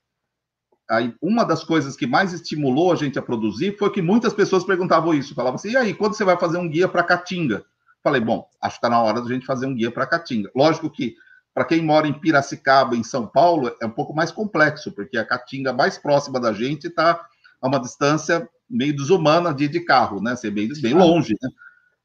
aí 0.93 1.14
uma 1.22 1.45
das 1.45 1.64
coisas 1.64 1.97
que 1.97 2.07
mais 2.07 2.32
estimulou 2.32 2.93
a 2.93 2.97
gente 2.97 3.18
a 3.18 3.22
produzir 3.22 3.76
foi 3.78 3.90
que 3.90 4.03
muitas 4.03 4.34
pessoas 4.34 4.62
perguntavam 4.62 5.14
isso, 5.14 5.34
falavam 5.34 5.57
assim, 5.57 5.70
e 5.70 5.76
aí, 5.76 5.95
quando 5.95 6.14
você 6.14 6.24
vai 6.24 6.38
fazer 6.38 6.59
um 6.59 6.68
guia 6.68 6.86
para 6.86 7.03
Caatinga? 7.03 7.64
Falei, 8.03 8.20
bom, 8.20 8.47
acho 8.61 8.74
que 8.74 8.78
está 8.78 8.90
na 8.90 9.01
hora 9.01 9.20
da 9.20 9.28
gente 9.28 9.47
fazer 9.47 9.66
um 9.66 9.74
guia 9.74 9.90
para 9.90 10.07
Caatinga. 10.07 10.51
Lógico 10.55 10.90
que, 10.90 11.14
para 11.55 11.64
quem 11.64 11.82
mora 11.82 12.07
em 12.07 12.12
Piracicaba, 12.12 12.97
em 12.97 13.03
São 13.03 13.26
Paulo, 13.26 13.74
é 13.80 13.86
um 13.86 13.90
pouco 13.90 14.14
mais 14.14 14.30
complexo, 14.30 14.93
porque 14.93 15.16
a 15.16 15.24
Caatinga 15.24 15.72
mais 15.72 15.97
próxima 15.97 16.38
da 16.38 16.53
gente 16.53 16.88
está 16.88 17.24
a 17.61 17.68
uma 17.68 17.80
distância 17.80 18.49
meio 18.68 18.95
desumana 18.95 19.55
de, 19.55 19.68
de 19.68 19.80
carro, 19.80 20.20
né? 20.20 20.34
Ser 20.36 20.51
bem, 20.51 20.68
bem 20.80 20.95
longe, 20.95 21.34
né? 21.40 21.49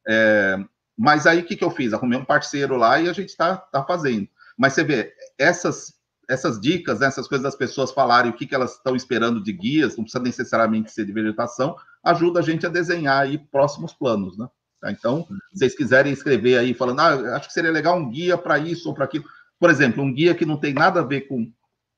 É, 0.07 0.59
mas 0.97 1.27
aí, 1.27 1.39
o 1.39 1.45
que, 1.45 1.55
que 1.55 1.63
eu 1.63 1.71
fiz? 1.71 1.93
Arrumei 1.93 2.17
um 2.17 2.25
parceiro 2.25 2.77
lá 2.77 2.99
e 2.99 3.09
a 3.09 3.13
gente 3.13 3.29
está 3.29 3.57
tá 3.57 3.83
fazendo. 3.83 4.27
Mas 4.57 4.73
você 4.73 4.83
vê, 4.83 5.13
essas 5.37 5.96
essas 6.29 6.59
dicas, 6.59 6.99
né, 6.99 7.07
essas 7.07 7.27
coisas 7.27 7.43
das 7.43 7.55
pessoas 7.55 7.91
falarem 7.91 8.31
o 8.31 8.33
que, 8.33 8.45
que 8.45 8.53
elas 8.53 8.75
estão 8.75 8.95
esperando 8.95 9.41
de 9.41 9.53
guias, 9.53 9.95
não 9.95 10.03
precisa 10.03 10.23
necessariamente 10.23 10.91
ser 10.91 11.05
de 11.05 11.13
vegetação, 11.13 11.75
ajuda 12.03 12.39
a 12.39 12.43
gente 12.43 12.65
a 12.65 12.69
desenhar 12.69 13.21
aí 13.21 13.37
próximos 13.37 13.93
planos, 13.93 14.37
né? 14.37 14.47
Tá? 14.81 14.91
Então, 14.91 15.25
se 15.51 15.59
vocês 15.59 15.75
quiserem 15.75 16.11
escrever 16.11 16.57
aí, 16.57 16.73
falando, 16.73 16.99
ah, 16.99 17.35
acho 17.35 17.47
que 17.47 17.53
seria 17.53 17.71
legal 17.71 17.97
um 17.97 18.09
guia 18.09 18.37
para 18.37 18.59
isso 18.59 18.89
ou 18.89 18.93
para 18.93 19.05
aquilo. 19.05 19.25
Por 19.59 19.69
exemplo, 19.69 20.03
um 20.03 20.13
guia 20.13 20.35
que 20.35 20.45
não 20.45 20.57
tem 20.57 20.73
nada 20.73 20.99
a 20.99 21.03
ver 21.03 21.21
com 21.21 21.51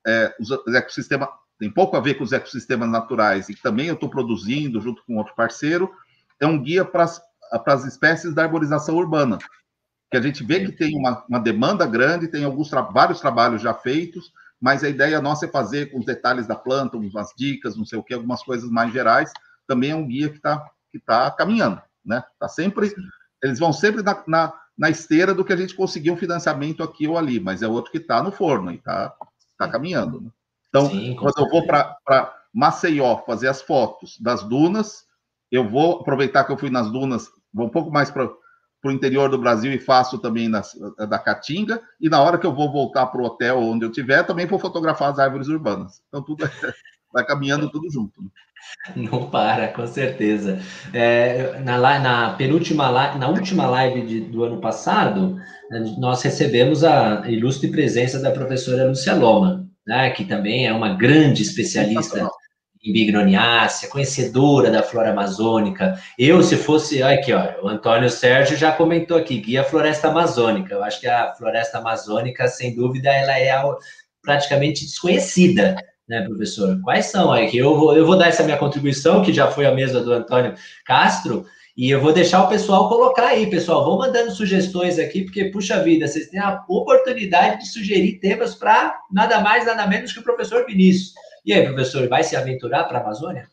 é, 0.07 0.33
os 0.39 0.49
ecossistemas, 0.73 1.27
tem 1.57 1.69
pouco 1.69 1.97
a 1.97 1.99
ver 1.99 2.13
com 2.13 2.23
os 2.23 2.31
ecossistemas 2.31 2.89
naturais, 2.89 3.49
e 3.49 3.53
que 3.53 3.61
também 3.61 3.87
eu 3.87 3.95
estou 3.95 4.09
produzindo 4.09 4.79
junto 4.79 5.03
com 5.05 5.17
outro 5.17 5.35
parceiro, 5.35 5.91
é 6.39 6.47
um 6.47 6.61
guia 6.61 6.85
para 6.85 7.03
as 7.03 7.85
espécies 7.85 8.33
da 8.33 8.43
arborização 8.43 8.95
urbana 8.95 9.37
que 10.09 10.17
a 10.17 10.21
gente 10.21 10.43
vê 10.43 10.65
que 10.65 10.71
tem 10.71 10.97
uma, 10.97 11.23
uma 11.27 11.39
demanda 11.39 11.85
grande, 11.85 12.27
tem 12.27 12.43
alguns 12.43 12.69
tra 12.69 12.81
vários 12.81 13.19
trabalhos 13.19 13.61
já 13.61 13.73
feitos, 13.73 14.31
mas 14.59 14.83
a 14.83 14.89
ideia 14.89 15.21
nossa 15.21 15.45
é 15.45 15.49
fazer 15.49 15.91
com 15.91 15.99
os 15.99 16.05
detalhes 16.05 16.47
da 16.47 16.55
planta, 16.55 16.97
umas 16.97 17.31
dicas, 17.37 17.75
não 17.75 17.85
sei 17.85 17.97
o 17.99 18.03
que, 18.03 18.13
algumas 18.13 18.43
coisas 18.43 18.69
mais 18.69 18.91
gerais. 18.91 19.31
Também 19.67 19.91
é 19.91 19.95
um 19.95 20.07
guia 20.07 20.29
que 20.29 20.37
está 20.37 20.65
que 20.91 20.99
tá 20.99 21.29
caminhando, 21.29 21.79
né? 22.03 22.23
Tá 22.39 22.47
sempre, 22.47 22.91
eles 23.43 23.59
vão 23.59 23.71
sempre 23.71 24.01
na, 24.01 24.23
na, 24.27 24.53
na, 24.75 24.89
esteira 24.89 25.35
do 25.35 25.45
que 25.45 25.53
a 25.53 25.55
gente 25.55 25.75
conseguir 25.75 26.09
um 26.09 26.17
financiamento 26.17 26.81
aqui 26.81 27.07
ou 27.07 27.15
ali, 27.15 27.39
mas 27.39 27.61
é 27.61 27.67
outro 27.67 27.91
que 27.91 27.99
está 27.99 28.23
no 28.23 28.31
forno 28.31 28.71
e 28.71 28.75
está 28.75 29.13
tá 29.55 29.67
caminhando. 29.67 30.19
Né? 30.19 30.29
Então, 30.67 30.89
Sim, 30.89 31.15
quando 31.15 31.37
eu 31.37 31.47
vou 31.47 31.67
para 31.67 31.95
Maceió 32.53 33.17
fazer 33.25 33.47
as 33.47 33.61
fotos 33.61 34.19
das 34.19 34.43
dunas. 34.43 35.07
Eu 35.51 35.67
vou 35.67 36.01
aproveitar 36.01 36.43
que 36.43 36.51
eu 36.51 36.57
fui 36.57 36.69
nas 36.69 36.91
dunas, 36.91 37.27
vou 37.51 37.67
um 37.67 37.71
pouco 37.71 37.91
mais 37.91 38.11
para 38.11 38.29
o 38.87 38.91
interior 38.91 39.29
do 39.29 39.37
Brasil 39.37 39.71
e 39.73 39.79
faço 39.79 40.17
também 40.19 40.47
nas, 40.47 40.73
da 40.97 41.19
Caatinga. 41.19 41.81
E 41.99 42.07
na 42.07 42.21
hora 42.21 42.37
que 42.37 42.45
eu 42.45 42.53
vou 42.53 42.71
voltar 42.71 43.07
para 43.07 43.21
o 43.21 43.25
hotel 43.25 43.59
onde 43.59 43.85
eu 43.85 43.89
estiver, 43.89 44.23
também 44.23 44.45
vou 44.45 44.59
fotografar 44.59 45.11
as 45.11 45.19
árvores 45.19 45.47
urbanas. 45.47 46.01
Então 46.07 46.21
tudo 46.21 46.45
é, 46.45 46.49
vai 47.11 47.25
caminhando 47.25 47.69
tudo 47.69 47.91
junto. 47.91 48.21
Né? 48.21 48.29
Não 48.95 49.29
para, 49.29 49.67
com 49.69 49.85
certeza. 49.85 50.59
É, 50.93 51.59
na, 51.59 51.77
na 51.99 52.33
penúltima 52.33 53.15
na 53.15 53.27
última 53.27 53.67
live 53.67 54.01
de, 54.01 54.21
do 54.21 54.43
ano 54.43 54.61
passado, 54.61 55.37
nós 55.97 56.21
recebemos 56.21 56.83
a 56.83 57.29
ilustre 57.29 57.69
presença 57.69 58.19
da 58.19 58.31
professora 58.31 58.87
Lúcia 58.87 59.13
Loma, 59.15 59.67
né, 59.85 60.09
que 60.11 60.25
também 60.25 60.67
é 60.67 60.73
uma 60.73 60.95
grande 60.95 61.41
especialista 61.41 62.29
em 62.83 62.93
bignoniácea, 62.93 63.89
conhecedora 63.89 64.71
da 64.71 64.81
flora 64.81 65.11
amazônica. 65.11 65.99
Eu, 66.17 66.41
se 66.41 66.55
fosse, 66.55 67.03
olha 67.03 67.15
aqui, 67.15 67.33
ó, 67.33 67.63
o 67.63 67.67
Antônio 67.67 68.09
Sérgio 68.09 68.55
já 68.55 68.71
comentou 68.71 69.17
aqui, 69.17 69.39
guia 69.39 69.63
floresta 69.63 70.07
amazônica. 70.07 70.73
Eu 70.73 70.83
acho 70.83 70.99
que 70.99 71.07
a 71.07 71.33
floresta 71.33 71.79
amazônica, 71.79 72.47
sem 72.47 72.75
dúvida, 72.75 73.09
ela 73.13 73.37
é 73.37 73.51
praticamente 74.21 74.85
desconhecida 74.85 75.75
né, 76.09 76.23
professor? 76.23 76.81
Quais 76.81 77.05
são? 77.05 77.31
Aí 77.31 77.55
eu 77.55 77.77
vou, 77.77 77.95
eu 77.95 78.05
vou 78.05 78.17
dar 78.17 78.27
essa 78.27 78.43
minha 78.43 78.57
contribuição, 78.57 79.21
que 79.21 79.31
já 79.31 79.49
foi 79.51 79.67
a 79.67 79.71
mesma 79.71 80.01
do 80.01 80.11
Antônio 80.11 80.55
Castro, 80.83 81.45
e 81.77 81.89
eu 81.91 82.01
vou 82.01 82.11
deixar 82.11 82.43
o 82.43 82.49
pessoal 82.49 82.89
colocar 82.89 83.27
aí, 83.27 83.47
pessoal. 83.49 83.85
Vão 83.85 83.99
mandando 83.99 84.31
sugestões 84.31 84.97
aqui, 84.97 85.23
porque, 85.23 85.45
puxa 85.45 85.81
vida, 85.81 86.07
vocês 86.07 86.27
têm 86.27 86.39
a 86.39 86.61
oportunidade 86.67 87.59
de 87.59 87.67
sugerir 87.69 88.19
temas 88.19 88.55
para 88.55 88.99
nada 89.11 89.39
mais, 89.39 89.65
nada 89.65 89.87
menos 89.87 90.11
que 90.11 90.19
o 90.19 90.23
professor 90.23 90.65
Vinícius. 90.65 91.13
E 91.45 91.53
aí, 91.53 91.65
professor, 91.65 92.07
vai 92.07 92.23
se 92.23 92.35
aventurar 92.35 92.85
para 92.85 92.99
a 92.99 93.01
Amazônia? 93.01 93.49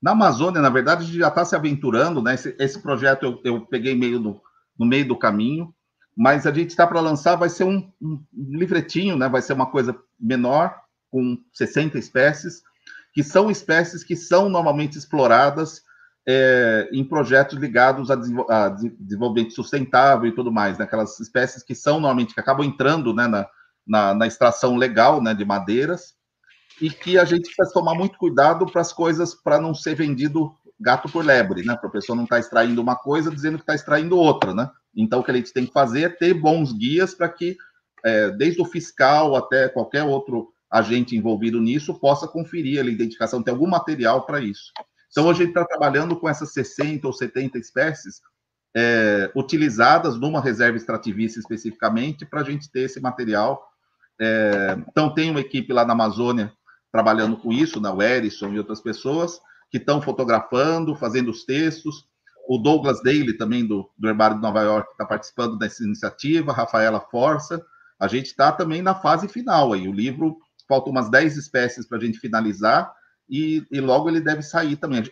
Na 0.00 0.12
Amazônia, 0.12 0.60
na 0.60 0.70
verdade, 0.70 1.02
a 1.02 1.06
gente 1.06 1.18
já 1.18 1.28
está 1.28 1.44
se 1.44 1.54
aventurando, 1.54 2.22
né? 2.22 2.34
Esse, 2.34 2.56
esse 2.58 2.80
projeto 2.80 3.24
eu, 3.24 3.40
eu, 3.44 3.60
peguei 3.66 3.94
meio 3.94 4.18
no, 4.18 4.40
no 4.78 4.86
meio 4.86 5.06
do 5.06 5.18
caminho, 5.18 5.74
mas 6.16 6.46
a 6.46 6.52
gente 6.52 6.70
está 6.70 6.86
para 6.86 7.00
lançar, 7.00 7.36
vai 7.36 7.48
ser 7.48 7.64
um, 7.64 7.90
um, 8.00 8.22
livretinho, 8.32 9.16
né? 9.16 9.28
Vai 9.28 9.42
ser 9.42 9.52
uma 9.52 9.66
coisa 9.66 9.96
menor, 10.18 10.74
com 11.10 11.36
60 11.52 11.98
espécies, 11.98 12.62
que 13.12 13.22
são 13.22 13.50
espécies 13.50 14.04
que 14.04 14.16
são 14.16 14.48
normalmente 14.48 14.96
exploradas 14.96 15.82
é, 16.26 16.88
em 16.92 17.04
projetos 17.04 17.58
ligados 17.58 18.10
a, 18.10 18.14
a, 18.48 18.68
desenvolvimento 18.68 19.52
sustentável 19.52 20.28
e 20.28 20.34
tudo 20.34 20.52
mais, 20.52 20.78
né? 20.78 20.84
aquelas 20.84 21.18
espécies 21.18 21.62
que 21.62 21.74
são 21.74 21.94
normalmente, 21.94 22.34
que 22.34 22.40
acabam 22.40 22.64
entrando 22.64 23.14
né, 23.14 23.26
na, 23.26 23.48
na, 23.86 24.14
na, 24.14 24.26
extração 24.26 24.76
legal 24.76 25.22
né, 25.22 25.34
de 25.34 25.44
madeiras, 25.44 26.14
e 26.80 26.90
que 26.90 27.18
a 27.18 27.24
gente 27.24 27.54
precisa 27.54 27.72
tomar 27.72 27.94
muito 27.94 28.16
cuidado 28.18 28.66
para 28.66 28.80
as 28.80 28.92
coisas, 28.92 29.34
para 29.34 29.60
não 29.60 29.74
ser 29.74 29.94
vendido 29.94 30.54
gato 30.80 31.10
por 31.10 31.24
lebre, 31.24 31.62
né? 31.62 31.76
Para 31.76 31.88
a 31.88 31.92
pessoa 31.92 32.16
não 32.16 32.24
estar 32.24 32.36
tá 32.36 32.40
extraindo 32.40 32.80
uma 32.80 32.96
coisa 32.96 33.30
dizendo 33.30 33.58
que 33.58 33.62
está 33.62 33.74
extraindo 33.74 34.16
outra, 34.16 34.54
né? 34.54 34.70
Então, 34.96 35.20
o 35.20 35.24
que 35.24 35.30
a 35.30 35.34
gente 35.34 35.52
tem 35.52 35.66
que 35.66 35.72
fazer 35.72 36.02
é 36.02 36.08
ter 36.08 36.34
bons 36.34 36.72
guias 36.72 37.14
para 37.14 37.28
que, 37.28 37.56
é, 38.04 38.30
desde 38.30 38.62
o 38.62 38.64
fiscal 38.64 39.36
até 39.36 39.68
qualquer 39.68 40.02
outro 40.04 40.52
agente 40.70 41.16
envolvido 41.16 41.60
nisso 41.60 41.92
possa 41.94 42.26
conferir 42.26 42.80
a 42.80 42.88
identificação, 42.88 43.42
tem 43.42 43.52
algum 43.52 43.66
material 43.66 44.24
para 44.24 44.40
isso. 44.40 44.72
Então, 45.10 45.26
hoje 45.26 45.42
a 45.42 45.44
gente 45.44 45.56
está 45.56 45.64
trabalhando 45.64 46.16
com 46.16 46.28
essas 46.28 46.52
60 46.52 47.06
ou 47.06 47.12
70 47.12 47.58
espécies 47.58 48.20
é, 48.74 49.30
utilizadas 49.34 50.18
numa 50.18 50.40
reserva 50.40 50.76
extrativista 50.76 51.40
especificamente 51.40 52.24
para 52.24 52.40
a 52.40 52.44
gente 52.44 52.70
ter 52.70 52.82
esse 52.82 53.00
material. 53.00 53.68
É, 54.20 54.76
então, 54.88 55.12
tem 55.12 55.30
uma 55.30 55.40
equipe 55.40 55.72
lá 55.72 55.84
na 55.84 55.92
Amazônia 55.92 56.52
trabalhando 56.92 57.36
com 57.36 57.52
isso, 57.52 57.80
na 57.80 57.92
Werison 57.92 58.52
e 58.52 58.58
outras 58.58 58.80
pessoas, 58.80 59.40
que 59.70 59.78
estão 59.78 60.02
fotografando, 60.02 60.94
fazendo 60.96 61.30
os 61.30 61.44
textos. 61.44 62.08
O 62.48 62.58
Douglas 62.58 63.02
Daly, 63.02 63.36
também 63.36 63.64
do, 63.66 63.88
do 63.96 64.08
Herbário 64.08 64.36
de 64.36 64.42
Nova 64.42 64.62
York, 64.62 64.90
está 64.90 65.06
participando 65.06 65.56
dessa 65.56 65.84
iniciativa, 65.84 66.52
Rafaela 66.52 67.00
Força. 67.00 67.64
A 67.98 68.08
gente 68.08 68.26
está 68.26 68.50
também 68.50 68.82
na 68.82 68.94
fase 68.94 69.28
final 69.28 69.72
aí. 69.72 69.86
O 69.86 69.92
livro 69.92 70.38
faltam 70.68 70.92
umas 70.92 71.10
10 71.10 71.36
espécies 71.36 71.86
para 71.86 71.98
a 71.98 72.00
gente 72.00 72.18
finalizar 72.18 72.92
e, 73.28 73.64
e, 73.70 73.80
logo 73.80 74.08
ele 74.08 74.20
deve 74.20 74.42
sair 74.42 74.76
também. 74.76 75.04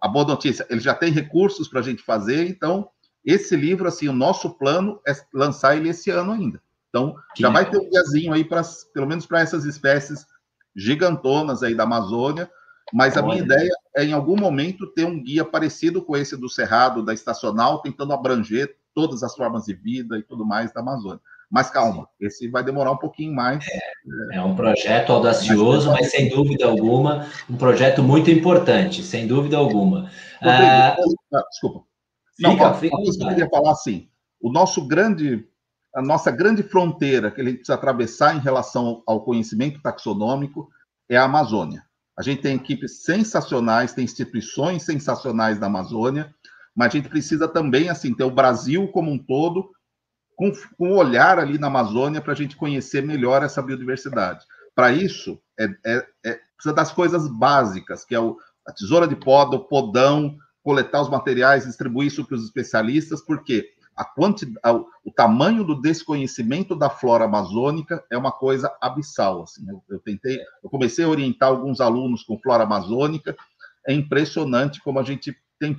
A 0.00 0.08
boa 0.08 0.24
notícia, 0.24 0.66
ele 0.70 0.80
já 0.80 0.94
tem 0.94 1.12
recursos 1.12 1.68
para 1.68 1.80
a 1.80 1.82
gente 1.82 2.02
fazer, 2.02 2.48
então 2.48 2.88
esse 3.24 3.54
livro, 3.54 3.86
assim, 3.86 4.08
o 4.08 4.12
nosso 4.12 4.50
plano 4.50 5.00
é 5.06 5.12
lançar 5.32 5.76
ele 5.76 5.88
esse 5.88 6.10
ano 6.10 6.32
ainda. 6.32 6.60
Então, 6.88 7.16
que 7.34 7.42
já 7.42 7.48
legal. 7.48 7.62
vai 7.62 7.70
ter 7.70 7.78
um 7.78 7.90
guiazinho 7.90 8.32
aí, 8.32 8.44
para 8.44 8.62
pelo 8.92 9.06
menos 9.06 9.26
para 9.26 9.40
essas 9.40 9.64
espécies 9.64 10.26
gigantonas 10.76 11.62
aí 11.62 11.74
da 11.74 11.84
Amazônia, 11.84 12.50
mas 12.92 13.16
Olha. 13.16 13.22
a 13.22 13.26
minha 13.26 13.42
ideia 13.42 13.72
é, 13.96 14.04
em 14.04 14.12
algum 14.12 14.36
momento, 14.36 14.86
ter 14.88 15.04
um 15.04 15.22
guia 15.22 15.44
parecido 15.44 16.02
com 16.02 16.16
esse 16.16 16.36
do 16.36 16.48
Cerrado, 16.48 17.04
da 17.04 17.14
Estacional, 17.14 17.80
tentando 17.80 18.12
abranger 18.12 18.76
todas 18.94 19.22
as 19.22 19.34
formas 19.34 19.64
de 19.64 19.74
vida 19.74 20.18
e 20.18 20.22
tudo 20.22 20.44
mais 20.44 20.72
da 20.72 20.80
Amazônia. 20.80 21.20
Mas 21.50 21.70
calma, 21.70 22.08
esse 22.20 22.48
vai 22.48 22.64
demorar 22.64 22.90
um 22.90 22.96
pouquinho 22.96 23.34
mais. 23.34 23.64
É, 24.32 24.38
é 24.38 24.42
um 24.42 24.56
projeto 24.56 25.12
audacioso, 25.12 25.90
mas, 25.90 26.00
mas, 26.00 26.10
sem 26.10 26.28
dúvida 26.28 26.66
alguma, 26.66 27.28
um 27.48 27.56
projeto 27.56 28.02
muito 28.02 28.30
importante, 28.30 29.02
sem 29.02 29.26
dúvida 29.26 29.56
alguma. 29.56 30.10
Ah, 30.42 30.96
ah, 30.96 31.44
desculpa. 31.50 31.84
Não, 32.40 32.52
fica, 32.52 32.74
fica 32.74 32.96
eu 32.96 33.28
queria 33.28 33.48
falar 33.48 33.72
assim: 33.72 34.08
o 34.40 34.50
nosso 34.50 34.86
grande, 34.86 35.46
a 35.94 36.02
nossa 36.02 36.30
grande 36.30 36.62
fronteira 36.62 37.30
que 37.30 37.42
gente 37.42 37.58
precisa 37.58 37.74
atravessar 37.74 38.34
em 38.34 38.40
relação 38.40 39.02
ao 39.06 39.24
conhecimento 39.24 39.80
taxonômico 39.80 40.68
é 41.08 41.16
a 41.16 41.24
Amazônia. 41.24 41.84
A 42.16 42.22
gente 42.22 42.42
tem 42.42 42.56
equipes 42.56 43.02
sensacionais, 43.02 43.92
tem 43.92 44.04
instituições 44.04 44.82
sensacionais 44.82 45.58
da 45.58 45.66
Amazônia, 45.66 46.34
mas 46.74 46.88
a 46.88 46.96
gente 46.96 47.08
precisa 47.08 47.46
também 47.46 47.88
assim 47.88 48.12
ter 48.12 48.24
o 48.24 48.30
Brasil 48.30 48.88
como 48.88 49.10
um 49.10 49.18
todo 49.18 49.70
com, 50.36 50.52
com 50.76 50.90
um 50.90 50.96
olhar 50.96 51.38
ali 51.38 51.58
na 51.58 51.68
Amazônia 51.68 52.20
para 52.20 52.32
a 52.32 52.36
gente 52.36 52.56
conhecer 52.56 53.02
melhor 53.02 53.42
essa 53.42 53.62
biodiversidade. 53.62 54.44
Para 54.74 54.92
isso, 54.92 55.40
é, 55.58 55.64
é, 55.86 56.06
é, 56.26 56.40
precisa 56.56 56.74
das 56.74 56.90
coisas 56.90 57.28
básicas, 57.28 58.04
que 58.04 58.14
é 58.14 58.20
o, 58.20 58.36
a 58.66 58.72
tesoura 58.72 59.06
de 59.06 59.14
poda, 59.14 59.56
o 59.56 59.64
podão, 59.64 60.36
coletar 60.62 61.02
os 61.02 61.10
materiais, 61.10 61.66
distribuir 61.66 62.08
isso 62.08 62.24
para 62.24 62.36
os 62.36 62.44
especialistas, 62.44 63.20
porque 63.20 63.70
a 63.96 64.04
quantidade, 64.04 64.84
o 65.04 65.10
tamanho 65.10 65.64
do 65.64 65.80
desconhecimento 65.80 66.74
da 66.74 66.90
flora 66.90 67.24
amazônica 67.24 68.04
é 68.10 68.18
uma 68.18 68.32
coisa 68.32 68.74
abissal. 68.80 69.42
Assim, 69.42 69.68
eu, 69.68 69.82
eu, 69.88 69.98
tentei, 70.00 70.38
eu 70.62 70.70
comecei 70.70 71.04
a 71.04 71.08
orientar 71.08 71.48
alguns 71.48 71.80
alunos 71.80 72.22
com 72.22 72.38
flora 72.38 72.64
amazônica, 72.64 73.36
é 73.86 73.92
impressionante 73.92 74.82
como 74.82 74.98
a 74.98 75.02
gente 75.02 75.36
tem 75.58 75.76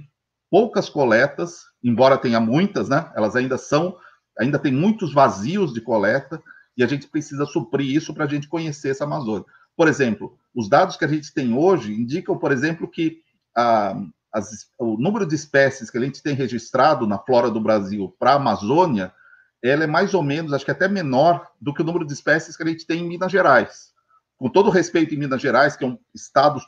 poucas 0.50 0.90
coletas, 0.90 1.64
embora 1.84 2.18
tenha 2.18 2.40
muitas, 2.40 2.88
né? 2.88 3.12
Elas 3.16 3.36
ainda 3.36 3.58
são 3.58 3.98
ainda 4.38 4.60
tem 4.60 4.72
muitos 4.72 5.14
vazios 5.14 5.74
de 5.74 5.82
coleta 5.82 6.42
e 6.78 6.84
a 6.84 6.88
gente 6.88 7.08
precisa 7.08 7.46
suprir 7.46 7.96
isso 7.96 8.14
para 8.14 8.26
a 8.26 8.28
gente 8.28 8.48
conhecer 8.48 8.90
essa 8.90 9.06
Amazônia. 9.06 9.46
Por 9.76 9.88
exemplo, 9.88 10.38
os 10.54 10.70
dados 10.70 10.98
que 10.98 11.06
a 11.06 11.08
gente 11.08 11.34
tem 11.34 11.54
hoje 11.54 11.94
indicam, 11.94 12.38
por 12.38 12.52
exemplo, 12.52 12.88
que 12.88 13.22
ah, 13.56 13.96
as, 14.36 14.68
o 14.78 14.98
número 14.98 15.26
de 15.26 15.34
espécies 15.34 15.90
que 15.90 15.98
a 15.98 16.02
gente 16.02 16.22
tem 16.22 16.36
registrado 16.36 17.08
na 17.08 17.18
flora 17.18 17.50
do 17.50 17.62
Brasil 17.62 18.14
para 18.20 18.32
a 18.32 18.36
Amazônia, 18.36 19.14
ela 19.64 19.86
é 19.86 19.88
mais 19.88 20.14
ou 20.14 20.22
menos, 20.22 20.52
acho 20.52 20.66
que 20.66 20.72
até 20.72 20.90
menor 20.90 21.50
do 21.60 21.74
que 21.74 21.82
o 21.82 21.86
número 21.86 22.06
de 22.06 22.12
espécies 22.12 22.58
que 22.58 22.64
a 22.64 22.68
gente 22.68 22.86
tem 22.86 23.00
em 23.00 23.08
Minas 23.08 23.32
Gerais. 23.32 23.94
Com 24.38 24.50
todo 24.50 24.70
respeito 24.70 25.16
em 25.16 25.18
Minas 25.18 25.42
Gerais, 25.42 25.78
que 25.78 25.86
é 25.86 25.88
um 25.88 25.98
estado 26.14 26.60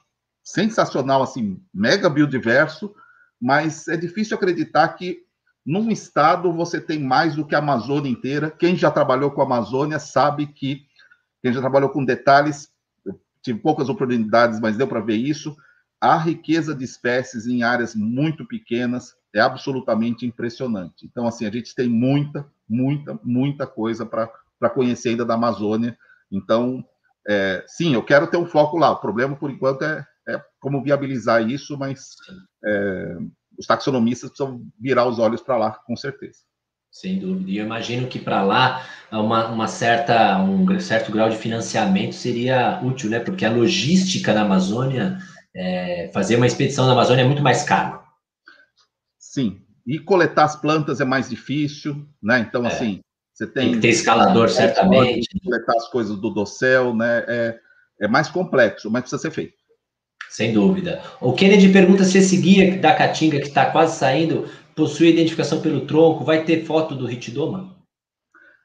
sensacional, 0.41 1.21
assim, 1.21 1.61
mega 1.73 2.09
biodiverso, 2.09 2.95
mas 3.39 3.89
é 3.89 3.97
difícil 3.97 4.37
acreditar 4.37 4.87
que 4.89 5.25
num 5.65 5.91
estado 5.91 6.53
você 6.53 6.79
tem 6.79 7.03
mais 7.03 7.35
do 7.35 7.45
que 7.45 7.53
a 7.53 7.59
Amazônia 7.59 8.09
inteira. 8.09 8.49
Quem 8.49 8.77
já 8.77 8.89
trabalhou 8.89 9.31
com 9.31 9.41
a 9.41 9.45
Amazônia 9.45 9.99
sabe 9.99 10.47
que 10.47 10.85
quem 11.43 11.51
já 11.51 11.59
trabalhou 11.59 11.89
com 11.89 12.05
detalhes, 12.05 12.71
tive 13.41 13.59
poucas 13.59 13.89
oportunidades, 13.89 14.61
mas 14.61 14.77
deu 14.77 14.87
para 14.87 15.01
ver 15.01 15.17
isso. 15.17 15.53
A 15.99 16.17
riqueza 16.17 16.75
de 16.75 16.83
espécies 16.83 17.47
em 17.47 17.63
áreas 17.63 17.95
muito 17.95 18.45
pequenas 18.45 19.15
é 19.33 19.39
absolutamente 19.39 20.25
impressionante. 20.25 21.05
Então, 21.05 21.27
assim, 21.27 21.45
a 21.45 21.51
gente 21.51 21.73
tem 21.75 21.87
muita, 21.87 22.45
muita, 22.67 23.19
muita 23.23 23.67
coisa 23.67 24.05
para 24.05 24.69
conhecer 24.69 25.09
ainda 25.09 25.25
da 25.25 25.33
Amazônia. 25.33 25.97
Então, 26.31 26.83
é, 27.27 27.63
sim, 27.67 27.93
eu 27.93 28.03
quero 28.03 28.27
ter 28.27 28.37
um 28.37 28.45
foco 28.45 28.77
lá. 28.77 28.91
O 28.91 28.99
problema, 28.99 29.35
por 29.35 29.51
enquanto, 29.51 29.83
é, 29.83 30.05
é 30.27 30.41
como 30.59 30.83
viabilizar 30.83 31.47
isso, 31.47 31.77
mas 31.77 32.09
é, 32.63 33.17
os 33.57 33.65
taxonomistas 33.65 34.29
precisam 34.29 34.61
virar 34.79 35.05
os 35.05 35.19
olhos 35.19 35.41
para 35.41 35.57
lá, 35.57 35.71
com 35.71 35.95
certeza. 35.95 36.39
Sem 36.91 37.19
dúvida. 37.19 37.51
E 37.51 37.57
eu 37.57 37.65
imagino 37.65 38.07
que 38.07 38.17
para 38.17 38.41
lá 38.43 38.83
uma, 39.11 39.47
uma, 39.49 39.67
certa, 39.67 40.39
um 40.39 40.79
certo 40.79 41.11
grau 41.11 41.29
de 41.29 41.37
financiamento 41.37 42.13
seria 42.13 42.79
útil, 42.81 43.09
né? 43.09 43.19
Porque 43.19 43.45
a 43.45 43.51
logística 43.51 44.33
na 44.33 44.41
Amazônia, 44.41 45.19
é, 45.57 46.11
fazer 46.13 46.35
uma 46.35 46.45
expedição 46.45 46.85
na 46.85 46.91
Amazônia 46.91 47.23
é 47.23 47.25
muito 47.25 47.41
mais 47.41 47.63
caro. 47.63 47.99
Sim. 49.17 49.59
E 49.85 49.97
coletar 49.97 50.43
as 50.43 50.55
plantas 50.55 51.01
é 51.01 51.05
mais 51.05 51.29
difícil, 51.29 52.07
né? 52.21 52.39
Então, 52.39 52.63
é. 52.63 52.67
assim, 52.67 52.99
você 53.33 53.47
tem. 53.47 53.63
Tem 53.65 53.73
que 53.73 53.79
ter 53.79 53.89
escalador, 53.89 54.49
certamente. 54.49 55.27
Coletar 55.43 55.75
as 55.75 55.87
coisas 55.89 56.17
do 56.17 56.29
dossel, 56.29 56.93
né? 56.93 57.23
É, 57.27 57.59
é 58.01 58.07
mais 58.07 58.29
complexo, 58.29 58.91
mas 58.91 59.01
precisa 59.01 59.21
ser 59.21 59.31
feito. 59.31 59.57
Sem 60.29 60.53
dúvida. 60.53 61.01
O 61.19 61.33
Kennedy 61.33 61.69
pergunta 61.69 62.03
se 62.03 62.19
esse 62.19 62.37
guia 62.37 62.77
da 62.77 62.93
Caatinga, 62.93 63.39
que 63.39 63.47
está 63.47 63.71
quase 63.71 63.97
saindo, 63.97 64.47
possui 64.75 65.09
identificação 65.09 65.61
pelo 65.61 65.87
tronco, 65.87 66.23
vai 66.23 66.43
ter 66.43 66.65
foto 66.65 66.93
do 66.93 67.07
ritidoma? 67.07 67.75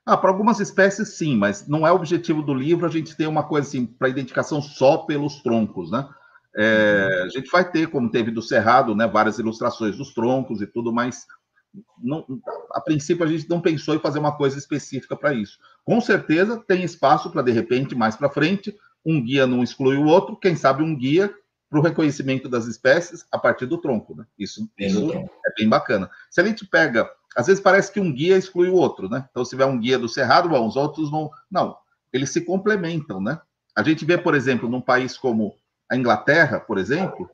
Ah, 0.04 0.16
para 0.16 0.30
algumas 0.30 0.58
espécies, 0.58 1.16
sim, 1.16 1.36
mas 1.36 1.68
não 1.68 1.86
é 1.86 1.92
o 1.92 1.94
objetivo 1.94 2.42
do 2.42 2.52
livro 2.52 2.84
a 2.84 2.90
gente 2.90 3.16
ter 3.16 3.28
uma 3.28 3.44
coisa 3.44 3.68
assim, 3.68 3.86
para 3.86 4.08
identificação 4.08 4.60
só 4.60 4.98
pelos 4.98 5.40
troncos, 5.42 5.90
né? 5.92 6.06
É, 6.56 7.22
a 7.24 7.28
gente 7.28 7.50
vai 7.50 7.68
ter, 7.70 7.88
como 7.88 8.10
teve 8.10 8.30
do 8.30 8.42
Cerrado, 8.42 8.94
né, 8.94 9.06
várias 9.06 9.38
ilustrações 9.38 9.96
dos 9.96 10.12
troncos 10.12 10.60
e 10.60 10.66
tudo, 10.66 10.92
mas 10.92 11.26
não, 12.02 12.26
a 12.72 12.80
princípio 12.80 13.24
a 13.24 13.28
gente 13.28 13.48
não 13.48 13.60
pensou 13.60 13.94
em 13.94 14.00
fazer 14.00 14.18
uma 14.18 14.36
coisa 14.36 14.58
específica 14.58 15.16
para 15.16 15.32
isso. 15.32 15.58
Com 15.84 16.00
certeza 16.00 16.62
tem 16.66 16.84
espaço 16.84 17.30
para, 17.30 17.42
de 17.42 17.52
repente, 17.52 17.94
mais 17.94 18.16
para 18.16 18.28
frente, 18.28 18.76
um 19.04 19.22
guia 19.22 19.46
não 19.46 19.62
exclui 19.62 19.96
o 19.96 20.04
outro, 20.04 20.36
quem 20.36 20.54
sabe 20.54 20.82
um 20.82 20.96
guia 20.96 21.32
para 21.70 21.80
o 21.80 21.82
reconhecimento 21.82 22.50
das 22.50 22.66
espécies 22.66 23.24
a 23.32 23.38
partir 23.38 23.64
do 23.64 23.78
tronco, 23.78 24.14
né? 24.14 24.26
Isso, 24.38 24.68
isso 24.78 25.10
é 25.10 25.54
bem 25.56 25.66
bacana. 25.66 26.10
Se 26.30 26.38
a 26.38 26.44
gente 26.44 26.66
pega, 26.66 27.10
às 27.34 27.46
vezes 27.46 27.62
parece 27.62 27.90
que 27.90 27.98
um 27.98 28.12
guia 28.12 28.36
exclui 28.36 28.68
o 28.68 28.74
outro, 28.74 29.08
né? 29.08 29.26
Então, 29.30 29.42
se 29.42 29.50
tiver 29.50 29.64
um 29.64 29.80
guia 29.80 29.98
do 29.98 30.08
Cerrado, 30.08 30.50
bom, 30.50 30.66
os 30.66 30.76
outros 30.76 31.10
não. 31.10 31.30
Não, 31.50 31.74
eles 32.12 32.28
se 32.28 32.42
complementam, 32.42 33.22
né? 33.22 33.40
A 33.74 33.82
gente 33.82 34.04
vê, 34.04 34.18
por 34.18 34.34
exemplo, 34.34 34.68
num 34.68 34.82
país 34.82 35.16
como 35.16 35.56
a 35.92 35.96
Inglaterra, 35.96 36.58
por 36.58 36.78
exemplo, 36.78 37.28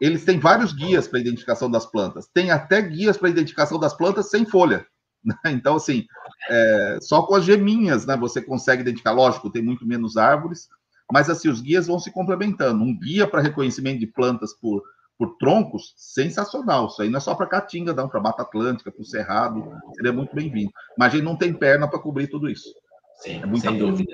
eles 0.00 0.24
têm 0.24 0.38
vários 0.38 0.72
guias 0.72 1.08
para 1.08 1.18
identificação 1.18 1.68
das 1.68 1.84
plantas. 1.84 2.28
Tem 2.32 2.52
até 2.52 2.80
guias 2.80 3.16
para 3.16 3.28
identificação 3.28 3.76
das 3.78 3.92
plantas 3.92 4.30
sem 4.30 4.46
folha. 4.46 4.86
Né? 5.26 5.34
Então, 5.46 5.76
assim, 5.76 6.04
é, 6.50 6.98
só 7.00 7.22
com 7.22 7.34
as 7.34 7.46
geminhas, 7.46 8.04
né? 8.04 8.14
Você 8.14 8.42
consegue 8.42 8.82
identificar. 8.82 9.12
Lógico, 9.12 9.48
tem 9.48 9.62
muito 9.62 9.86
menos 9.86 10.18
árvores, 10.18 10.68
mas 11.10 11.30
assim, 11.30 11.48
os 11.48 11.62
guias 11.62 11.86
vão 11.86 11.98
se 11.98 12.12
complementando. 12.12 12.84
Um 12.84 12.94
guia 12.94 13.26
para 13.26 13.40
reconhecimento 13.40 14.00
de 14.00 14.06
plantas 14.06 14.52
por, 14.52 14.82
por 15.16 15.38
troncos, 15.38 15.94
sensacional. 15.96 16.88
Isso 16.88 17.00
aí 17.00 17.08
não 17.08 17.16
é 17.16 17.20
só 17.20 17.34
para 17.34 17.46
Caatinga, 17.46 17.94
não, 17.94 18.06
para 18.06 18.20
Mata 18.20 18.42
Atlântica, 18.42 18.92
para 18.92 19.00
o 19.00 19.06
Cerrado, 19.06 19.64
seria 19.96 20.12
muito 20.12 20.36
bem-vindo. 20.36 20.70
Mas 20.98 21.14
a 21.14 21.16
gente 21.16 21.24
não 21.24 21.38
tem 21.38 21.54
perna 21.54 21.88
para 21.88 21.98
cobrir 21.98 22.26
tudo 22.26 22.46
isso. 22.46 22.68
Sim, 23.22 23.40
é 23.42 23.56
sem 23.60 23.78
dúvida. 23.78 24.12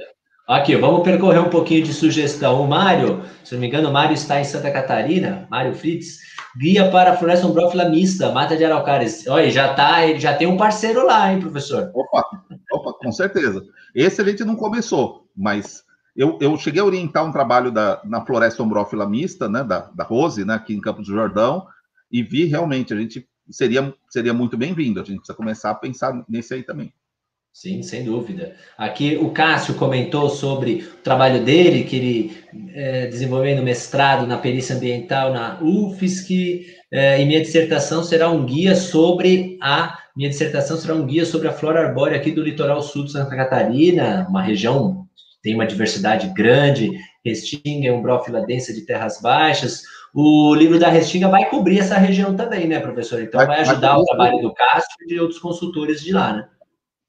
Aqui, 0.48 0.74
vamos 0.76 1.02
percorrer 1.02 1.40
um 1.40 1.48
pouquinho 1.48 1.84
de 1.84 1.94
sugestão. 1.94 2.62
O 2.62 2.68
Mário, 2.68 3.22
se 3.44 3.54
não 3.54 3.60
me 3.60 3.68
engano, 3.68 3.88
o 3.88 3.92
Mário 3.92 4.14
está 4.14 4.40
em 4.40 4.44
Santa 4.44 4.70
Catarina, 4.70 5.46
Mário 5.48 5.74
Fritz, 5.74 6.18
guia 6.58 6.90
para 6.90 7.12
a 7.12 7.16
floresta 7.16 7.46
umbrófila 7.46 7.88
mista, 7.88 8.32
Mata 8.32 8.56
de 8.56 8.64
Araucárias. 8.64 9.26
Olha, 9.28 9.48
já 9.50 9.72
tá, 9.74 10.04
ele 10.04 10.18
já 10.18 10.34
tem 10.34 10.48
um 10.48 10.56
parceiro 10.56 11.06
lá, 11.06 11.32
hein, 11.32 11.40
professor? 11.40 11.90
Opa, 11.94 12.24
opa, 12.72 12.92
com 12.94 13.12
certeza. 13.12 13.62
Esse 13.94 14.20
a 14.20 14.24
gente 14.24 14.44
não 14.44 14.56
começou, 14.56 15.28
mas 15.36 15.84
eu, 16.16 16.36
eu 16.40 16.56
cheguei 16.58 16.82
a 16.82 16.84
orientar 16.84 17.24
um 17.24 17.32
trabalho 17.32 17.70
da, 17.70 18.00
na 18.04 18.24
floresta 18.24 18.62
ombrófila 18.62 19.08
mista, 19.08 19.48
né, 19.48 19.62
da, 19.62 19.90
da 19.94 20.04
Rose, 20.04 20.44
né, 20.44 20.54
aqui 20.54 20.74
em 20.74 20.80
Campos 20.80 21.06
do 21.06 21.14
Jordão, 21.14 21.66
e 22.10 22.22
vi 22.22 22.44
realmente, 22.44 22.92
a 22.92 22.96
gente 22.96 23.26
seria, 23.50 23.94
seria 24.08 24.34
muito 24.34 24.56
bem-vindo, 24.56 25.00
a 25.00 25.04
gente 25.04 25.18
precisa 25.18 25.36
começar 25.36 25.70
a 25.70 25.74
pensar 25.74 26.24
nesse 26.28 26.54
aí 26.54 26.62
também. 26.62 26.92
Sim, 27.52 27.82
sem 27.82 28.04
dúvida. 28.04 28.54
Aqui 28.78 29.16
o 29.16 29.30
Cássio 29.30 29.74
comentou 29.74 30.30
sobre 30.30 30.86
o 30.94 31.02
trabalho 31.02 31.44
dele, 31.44 31.84
que 31.84 31.96
ele 31.96 32.44
é, 32.72 33.06
desenvolveu 33.06 33.56
no 33.56 33.62
mestrado 33.62 34.26
na 34.26 34.38
perícia 34.38 34.76
ambiental 34.76 35.32
na 35.32 35.58
UFSC, 35.60 36.66
é, 36.92 37.20
e 37.20 37.24
minha 37.26 37.40
dissertação 37.40 38.02
será 38.02 38.30
um 38.30 38.46
guia 38.46 38.74
sobre 38.74 39.58
a 39.60 39.98
minha 40.16 40.28
dissertação 40.28 40.76
será 40.76 40.94
um 40.94 41.06
guia 41.06 41.24
sobre 41.24 41.48
a 41.48 41.52
flora 41.52 41.80
arbórea 41.80 42.16
aqui 42.16 42.30
do 42.30 42.42
litoral 42.42 42.82
sul 42.82 43.04
de 43.04 43.12
Santa 43.12 43.34
Catarina, 43.34 44.26
uma 44.28 44.42
região 44.42 45.06
tem 45.42 45.54
uma 45.54 45.66
diversidade 45.66 46.28
grande, 46.34 46.90
Restinga 47.24 47.88
é 47.88 47.92
um 47.92 48.02
brófila 48.02 48.44
densa 48.44 48.72
de 48.72 48.82
terras 48.82 49.20
baixas. 49.20 49.82
O 50.12 50.54
livro 50.54 50.78
da 50.78 50.88
Restinga 50.88 51.28
vai 51.28 51.48
cobrir 51.48 51.78
essa 51.78 51.96
região 51.96 52.36
também, 52.36 52.66
né, 52.66 52.80
professor? 52.80 53.22
Então 53.22 53.38
vai, 53.38 53.46
vai 53.46 53.60
ajudar 53.60 53.92
vai 53.92 54.00
o 54.00 54.04
trabalho 54.04 54.42
do 54.42 54.52
Cássio 54.52 54.90
e 55.02 55.06
de 55.06 55.20
outros 55.20 55.38
consultores 55.38 56.02
de 56.02 56.12
lá, 56.12 56.32
né? 56.34 56.48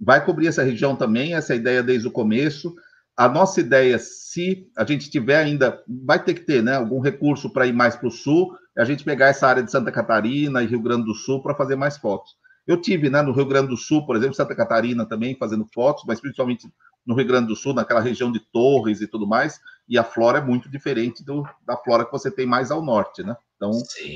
Vai 0.04 0.26
cobrir 0.26 0.48
essa 0.48 0.64
região 0.64 0.96
também, 0.96 1.36
essa 1.36 1.54
ideia 1.54 1.84
desde 1.84 2.08
o 2.08 2.12
começo. 2.12 2.74
A 3.16 3.30
nossa 3.30 3.60
ideia, 3.60 4.00
se 4.00 4.68
a 4.76 4.84
gente 4.84 5.12
tiver 5.12 5.38
ainda, 5.38 5.84
vai 5.88 6.24
ter 6.24 6.34
que 6.34 6.42
ter, 6.42 6.64
né, 6.64 6.76
algum 6.76 7.00
recurso 7.00 7.52
para 7.52 7.68
ir 7.68 7.74
mais 7.74 7.96
para 7.96 8.08
o 8.08 8.12
sul, 8.12 8.56
é 8.76 8.82
a 8.82 8.86
gente 8.86 9.04
pegar 9.04 9.28
essa 9.28 9.48
área 9.48 9.62
de 9.62 9.70
Santa 9.70 9.92
Catarina 9.92 10.64
e 10.64 10.66
Rio 10.66 10.82
Grande 10.82 11.06
do 11.06 11.14
Sul 11.14 11.44
para 11.44 11.54
fazer 11.54 11.76
mais 11.76 11.98
fotos. 11.98 12.32
Eu 12.66 12.78
tive, 12.78 13.10
né, 13.10 13.22
no 13.22 13.34
Rio 13.34 13.46
Grande 13.46 13.68
do 13.68 13.78
Sul, 13.78 14.06
por 14.06 14.16
exemplo, 14.16 14.36
Santa 14.36 14.56
Catarina 14.56 15.06
também, 15.06 15.36
fazendo 15.36 15.66
fotos, 15.74 16.04
mas 16.08 16.20
principalmente 16.20 16.68
no 17.06 17.16
Rio 17.16 17.28
Grande 17.28 17.48
do 17.48 17.56
Sul, 17.56 17.74
naquela 17.74 18.00
região 18.00 18.32
de 18.32 18.40
Torres 18.40 19.02
e 19.02 19.08
tudo 19.08 19.28
mais, 19.28 19.60
e 19.88 19.98
a 19.98 20.04
flora 20.04 20.38
é 20.38 20.42
muito 20.42 20.70
diferente 20.70 21.24
do, 21.24 21.44
da 21.66 21.76
flora 21.76 22.06
que 22.06 22.12
você 22.12 22.32
tem 22.32 22.46
mais 22.46 22.72
ao 22.72 22.84
norte, 22.84 23.24
né? 23.24 23.36
Então, 23.56 23.72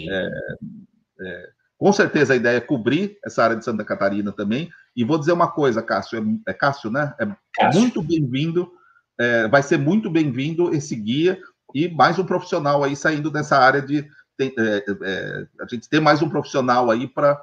é, 0.09 0.29
é, 1.21 1.49
com 1.78 1.91
certeza 1.91 2.34
a 2.34 2.36
ideia 2.36 2.57
é 2.57 2.61
cobrir 2.61 3.17
essa 3.26 3.43
área 3.43 3.55
de 3.55 3.65
Santa 3.65 3.84
Catarina 3.84 4.32
também. 4.32 4.69
E 4.95 5.03
vou 5.03 5.17
dizer 5.17 5.34
uma 5.34 5.51
coisa, 5.51 5.82
Cássio, 5.82 6.19
é, 6.19 6.51
é 6.51 6.53
Cássio, 6.53 6.89
né? 6.89 7.13
É 7.19 7.28
Cássio. 7.53 7.82
muito 7.82 8.01
bem-vindo, 8.01 8.71
é, 9.19 9.47
vai 9.47 9.61
ser 9.61 9.78
muito 9.78 10.09
bem-vindo 10.09 10.73
esse 10.73 10.95
guia 10.95 11.38
e 11.73 11.88
mais 11.89 12.17
um 12.17 12.26
profissional 12.26 12.84
aí 12.84 12.95
saindo 12.95 13.30
dessa 13.30 13.57
área 13.57 13.82
de. 13.82 14.07
Tem, 14.38 14.53
é, 14.57 14.86
é, 15.03 15.47
a 15.61 15.67
gente 15.67 15.88
ter 15.89 16.01
mais 16.01 16.21
um 16.21 16.30
profissional 16.30 16.91
aí 16.91 17.07
para 17.07 17.39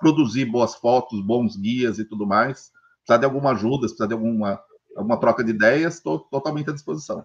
produzir 0.00 0.46
boas 0.46 0.74
fotos, 0.74 1.20
bons 1.22 1.54
guias 1.54 1.98
e 1.98 2.04
tudo 2.04 2.26
mais 2.26 2.72
precisar 3.08 3.18
de 3.18 3.24
alguma 3.24 3.52
ajuda, 3.52 3.88
se 3.88 3.94
precisar 3.94 4.06
de 4.06 4.12
alguma, 4.12 4.60
alguma 4.94 5.18
troca 5.18 5.42
de 5.42 5.50
ideias, 5.50 5.94
estou 5.94 6.18
totalmente 6.18 6.68
à 6.68 6.72
disposição. 6.74 7.24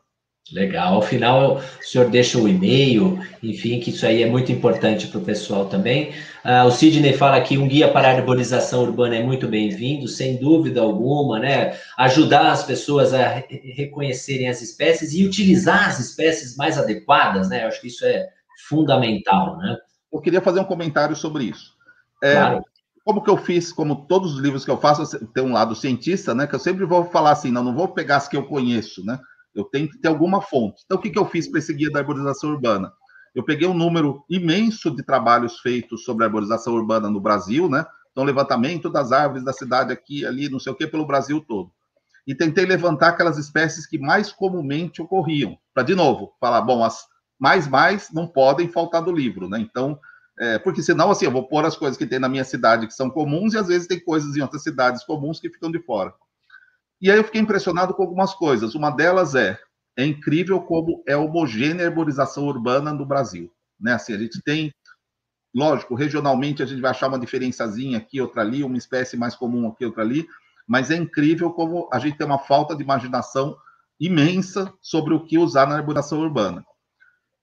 Legal. 0.52 0.96
Ao 0.96 1.02
final, 1.02 1.58
o 1.58 1.84
senhor 1.84 2.10
deixa 2.10 2.38
o 2.38 2.48
e-mail, 2.48 3.18
enfim, 3.42 3.80
que 3.80 3.92
isso 3.92 4.06
aí 4.06 4.22
é 4.22 4.30
muito 4.30 4.52
importante 4.52 5.08
para 5.08 5.20
o 5.20 5.24
pessoal 5.24 5.66
também. 5.68 6.10
Uh, 6.44 6.68
o 6.68 6.72
Sidney 6.72 7.14
fala 7.14 7.40
que 7.40 7.58
um 7.58 7.68
guia 7.68 7.90
para 7.90 8.10
a 8.10 8.16
arborização 8.18 8.82
urbana 8.82 9.16
é 9.16 9.24
muito 9.24 9.48
bem-vindo, 9.48 10.08
sem 10.08 10.36
dúvida 10.36 10.82
alguma, 10.82 11.40
né? 11.40 11.80
Ajudar 11.98 12.52
as 12.52 12.64
pessoas 12.64 13.14
a 13.14 13.26
re 13.28 13.74
reconhecerem 13.76 14.50
as 14.50 14.62
espécies 14.62 15.14
e 15.14 15.26
utilizar 15.26 15.88
as 15.88 16.00
espécies 16.00 16.58
mais 16.58 16.78
adequadas, 16.78 17.48
né? 17.48 17.64
Eu 17.64 17.70
acho 17.70 17.80
que 17.80 17.88
isso 17.88 18.06
é 18.06 18.28
fundamental, 18.68 19.58
né? 19.58 19.78
Eu 20.12 20.20
queria 20.20 20.42
fazer 20.42 20.60
um 20.60 20.66
comentário 20.66 21.16
sobre 21.16 21.46
isso. 21.46 21.74
É, 22.22 22.34
claro 22.34 22.64
como 23.06 23.22
que 23.22 23.30
eu 23.30 23.38
fiz, 23.38 23.72
como 23.72 24.08
todos 24.08 24.36
os 24.36 24.40
livros 24.40 24.64
que 24.64 24.72
eu 24.72 24.78
faço, 24.78 25.20
tem 25.34 25.44
um 25.44 25.52
lado 25.52 25.76
cientista, 25.76 26.34
né? 26.34 26.48
Que 26.48 26.56
eu 26.56 26.60
sempre 26.60 26.86
vou 26.86 27.04
falar 27.04 27.32
assim, 27.32 27.52
não, 27.52 27.62
não 27.64 27.76
vou 27.76 27.90
pegar 27.90 28.18
as 28.18 28.30
que 28.30 28.38
eu 28.38 28.44
conheço, 28.44 29.04
né? 29.06 29.20
Eu 29.56 29.66
tenho 29.66 29.90
que 29.90 29.98
ter 29.98 30.08
alguma 30.08 30.42
fonte. 30.42 30.82
Então, 30.86 30.98
o 30.98 31.02
que, 31.02 31.10
que 31.10 31.20
eu 31.20 31.26
fiz 31.26 31.48
para 31.48 31.60
esse 31.60 31.74
guia 31.74 31.92
da 31.92 32.00
arborização 32.00 32.50
urbana? 32.50 32.92
Eu 33.36 33.44
peguei 33.44 33.68
um 33.68 33.74
número 33.74 34.24
imenso 34.30 34.92
de 34.96 35.04
trabalhos 35.04 35.60
feitos 35.60 36.04
sobre 36.04 36.26
arborização 36.26 36.74
urbana 36.74 37.10
no 37.10 37.20
Brasil, 37.20 37.70
né? 37.70 37.86
Então, 38.12 38.24
levantamento 38.24 38.90
das 38.90 39.12
árvores 39.12 39.44
da 39.44 39.52
cidade 39.52 39.92
aqui, 39.92 40.26
ali, 40.26 40.50
não 40.50 40.60
sei 40.60 40.72
o 40.72 40.76
que, 40.76 40.86
pelo 40.86 41.06
Brasil 41.06 41.42
todo. 41.42 41.72
E 42.28 42.36
tentei 42.36 42.66
levantar 42.66 43.10
aquelas 43.10 43.38
espécies 43.38 43.88
que 43.88 43.98
mais 43.98 44.32
comumente 44.32 45.02
ocorriam. 45.02 45.58
Para, 45.74 45.84
de 45.84 45.96
novo, 45.96 46.34
falar, 46.40 46.62
bom, 46.62 46.84
as 46.84 47.06
mais 47.40 47.68
mais 47.68 48.10
não 48.14 48.26
podem 48.26 48.70
faltar 48.70 49.02
do 49.02 49.12
livro, 49.12 49.50
né? 49.50 49.60
Então, 49.60 50.00
é, 50.40 50.58
porque 50.60 50.82
senão, 50.82 51.12
assim, 51.12 51.26
eu 51.26 51.32
vou 51.32 51.48
pôr 51.48 51.66
as 51.66 51.76
coisas 51.76 51.98
que 51.98 52.06
tem 52.06 52.20
na 52.20 52.30
minha 52.30 52.46
cidade 52.46 52.88
que 52.88 52.94
são 52.94 53.10
comuns 53.10 53.54
e 53.54 53.58
às 53.58 53.68
vezes 53.68 53.88
tem 53.88 54.00
coisas 54.00 54.36
em 54.38 54.42
outras 54.42 54.64
cidades 54.64 55.04
comuns 55.04 55.40
que 55.40 55.50
ficam 55.50 55.72
de 55.72 55.80
fora. 55.80 56.14
E 57.04 57.12
aí 57.12 57.18
eu 57.18 57.24
fiquei 57.26 57.42
impressionado 57.42 57.94
com 57.94 58.02
algumas 58.02 58.34
coisas. 58.34 58.76
Uma 58.76 58.90
delas 58.90 59.36
é, 59.36 59.60
é 59.98 60.06
incrível 60.06 60.62
como 60.62 61.04
é 61.06 61.18
homogênea 61.18 61.84
a 61.84 61.90
arborização 61.90 62.46
urbana 62.46 62.94
no 62.94 63.06
Brasil. 63.06 63.52
Né? 63.78 63.92
Assim, 63.92 64.14
a 64.14 64.18
gente 64.18 64.42
tem, 64.42 64.74
lógico, 65.54 65.96
regionalmente 65.96 66.64
a 66.64 66.66
gente 66.66 66.80
vai 66.80 66.92
achar 66.92 67.10
uma 67.10 67.20
diferençazinha 67.20 67.98
aqui, 67.98 68.22
outra 68.22 68.42
ali, 68.42 68.64
uma 68.64 68.78
espécie 68.78 69.18
mais 69.18 69.36
comum 69.36 69.68
aqui, 69.68 69.86
outra 69.86 70.02
ali, 70.02 70.26
mas 70.66 70.90
é 70.92 70.96
incrível 70.96 71.52
como 71.52 71.90
a 71.92 72.00
gente 72.00 72.18
tem 72.18 72.26
uma 72.26 72.40
falta 72.40 72.74
de 72.74 72.84
imaginação 72.84 73.58
imensa 74.00 74.74
sobre 74.82 75.14
o 75.14 75.26
que 75.26 75.38
usar 75.38 75.68
na 75.68 75.76
arborização 75.76 76.22
urbana 76.22 76.66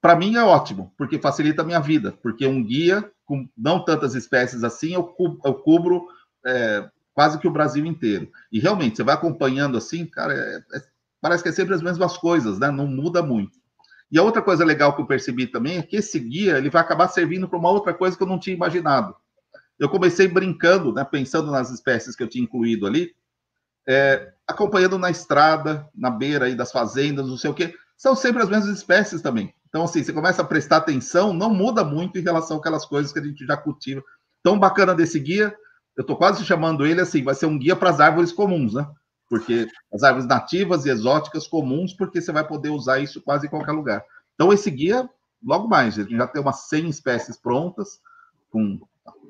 para 0.00 0.16
mim 0.16 0.36
é 0.36 0.42
ótimo, 0.42 0.92
porque 0.96 1.18
facilita 1.18 1.62
a 1.62 1.64
minha 1.64 1.80
vida, 1.80 2.12
porque 2.22 2.46
um 2.46 2.64
guia 2.64 3.10
com 3.24 3.46
não 3.56 3.84
tantas 3.84 4.14
espécies 4.14 4.64
assim, 4.64 4.94
eu 4.94 5.04
cubro, 5.04 5.38
eu 5.44 5.54
cubro 5.54 6.06
é, 6.46 6.88
quase 7.20 7.38
que 7.38 7.46
o 7.46 7.50
Brasil 7.50 7.84
inteiro. 7.84 8.32
E 8.50 8.58
realmente, 8.58 8.96
você 8.96 9.02
vai 9.02 9.14
acompanhando 9.14 9.76
assim, 9.76 10.06
cara, 10.06 10.32
é, 10.32 10.56
é, 10.74 10.82
parece 11.20 11.42
que 11.42 11.50
é 11.50 11.52
sempre 11.52 11.74
as 11.74 11.82
mesmas 11.82 12.16
coisas, 12.16 12.58
né? 12.58 12.70
Não 12.70 12.86
muda 12.86 13.22
muito. 13.22 13.58
E 14.10 14.18
a 14.18 14.22
outra 14.22 14.40
coisa 14.40 14.64
legal 14.64 14.96
que 14.96 15.02
eu 15.02 15.06
percebi 15.06 15.46
também 15.46 15.76
é 15.76 15.82
que 15.82 15.96
esse 15.96 16.18
guia 16.18 16.56
ele 16.56 16.70
vai 16.70 16.80
acabar 16.80 17.08
servindo 17.08 17.46
para 17.46 17.58
uma 17.58 17.68
outra 17.68 17.92
coisa 17.92 18.16
que 18.16 18.22
eu 18.22 18.26
não 18.26 18.38
tinha 18.38 18.56
imaginado. 18.56 19.14
Eu 19.78 19.90
comecei 19.90 20.28
brincando, 20.28 20.94
né, 20.94 21.04
pensando 21.04 21.50
nas 21.50 21.68
espécies 21.68 22.16
que 22.16 22.22
eu 22.22 22.26
tinha 22.26 22.42
incluído 22.42 22.86
ali, 22.86 23.14
é, 23.86 24.32
acompanhando 24.48 24.96
na 24.96 25.10
estrada, 25.10 25.86
na 25.94 26.08
beira 26.08 26.46
aí 26.46 26.54
das 26.54 26.72
fazendas, 26.72 27.28
não 27.28 27.36
sei 27.36 27.50
o 27.50 27.54
quê. 27.54 27.74
São 27.98 28.16
sempre 28.16 28.42
as 28.42 28.48
mesmas 28.48 28.74
espécies 28.78 29.20
também. 29.20 29.54
Então, 29.68 29.84
assim, 29.84 30.02
você 30.02 30.10
começa 30.10 30.40
a 30.40 30.46
prestar 30.46 30.78
atenção, 30.78 31.34
não 31.34 31.52
muda 31.52 31.84
muito 31.84 32.18
em 32.18 32.22
relação 32.22 32.56
àquelas 32.56 32.86
coisas 32.86 33.12
que 33.12 33.18
a 33.18 33.22
gente 33.22 33.44
já 33.44 33.58
cultiva. 33.58 34.02
Tão 34.42 34.58
bacana 34.58 34.94
desse 34.94 35.20
guia, 35.20 35.54
eu 36.00 36.02
estou 36.02 36.16
quase 36.16 36.42
chamando 36.46 36.86
ele 36.86 37.02
assim, 37.02 37.22
vai 37.22 37.34
ser 37.34 37.44
um 37.44 37.58
guia 37.58 37.76
para 37.76 37.90
as 37.90 38.00
árvores 38.00 38.32
comuns, 38.32 38.72
né? 38.72 38.88
Porque 39.28 39.68
as 39.92 40.02
árvores 40.02 40.26
nativas 40.26 40.86
e 40.86 40.88
exóticas 40.88 41.46
comuns, 41.46 41.92
porque 41.92 42.22
você 42.22 42.32
vai 42.32 42.46
poder 42.46 42.70
usar 42.70 43.00
isso 43.00 43.20
quase 43.20 43.46
em 43.46 43.50
qualquer 43.50 43.72
lugar. 43.72 44.02
Então, 44.34 44.50
esse 44.50 44.70
guia 44.70 45.06
logo 45.44 45.68
mais, 45.68 45.96
gente 45.96 46.16
já 46.16 46.26
tem 46.26 46.40
umas 46.40 46.68
100 46.68 46.88
espécies 46.88 47.36
prontas, 47.36 48.00
com 48.50 48.80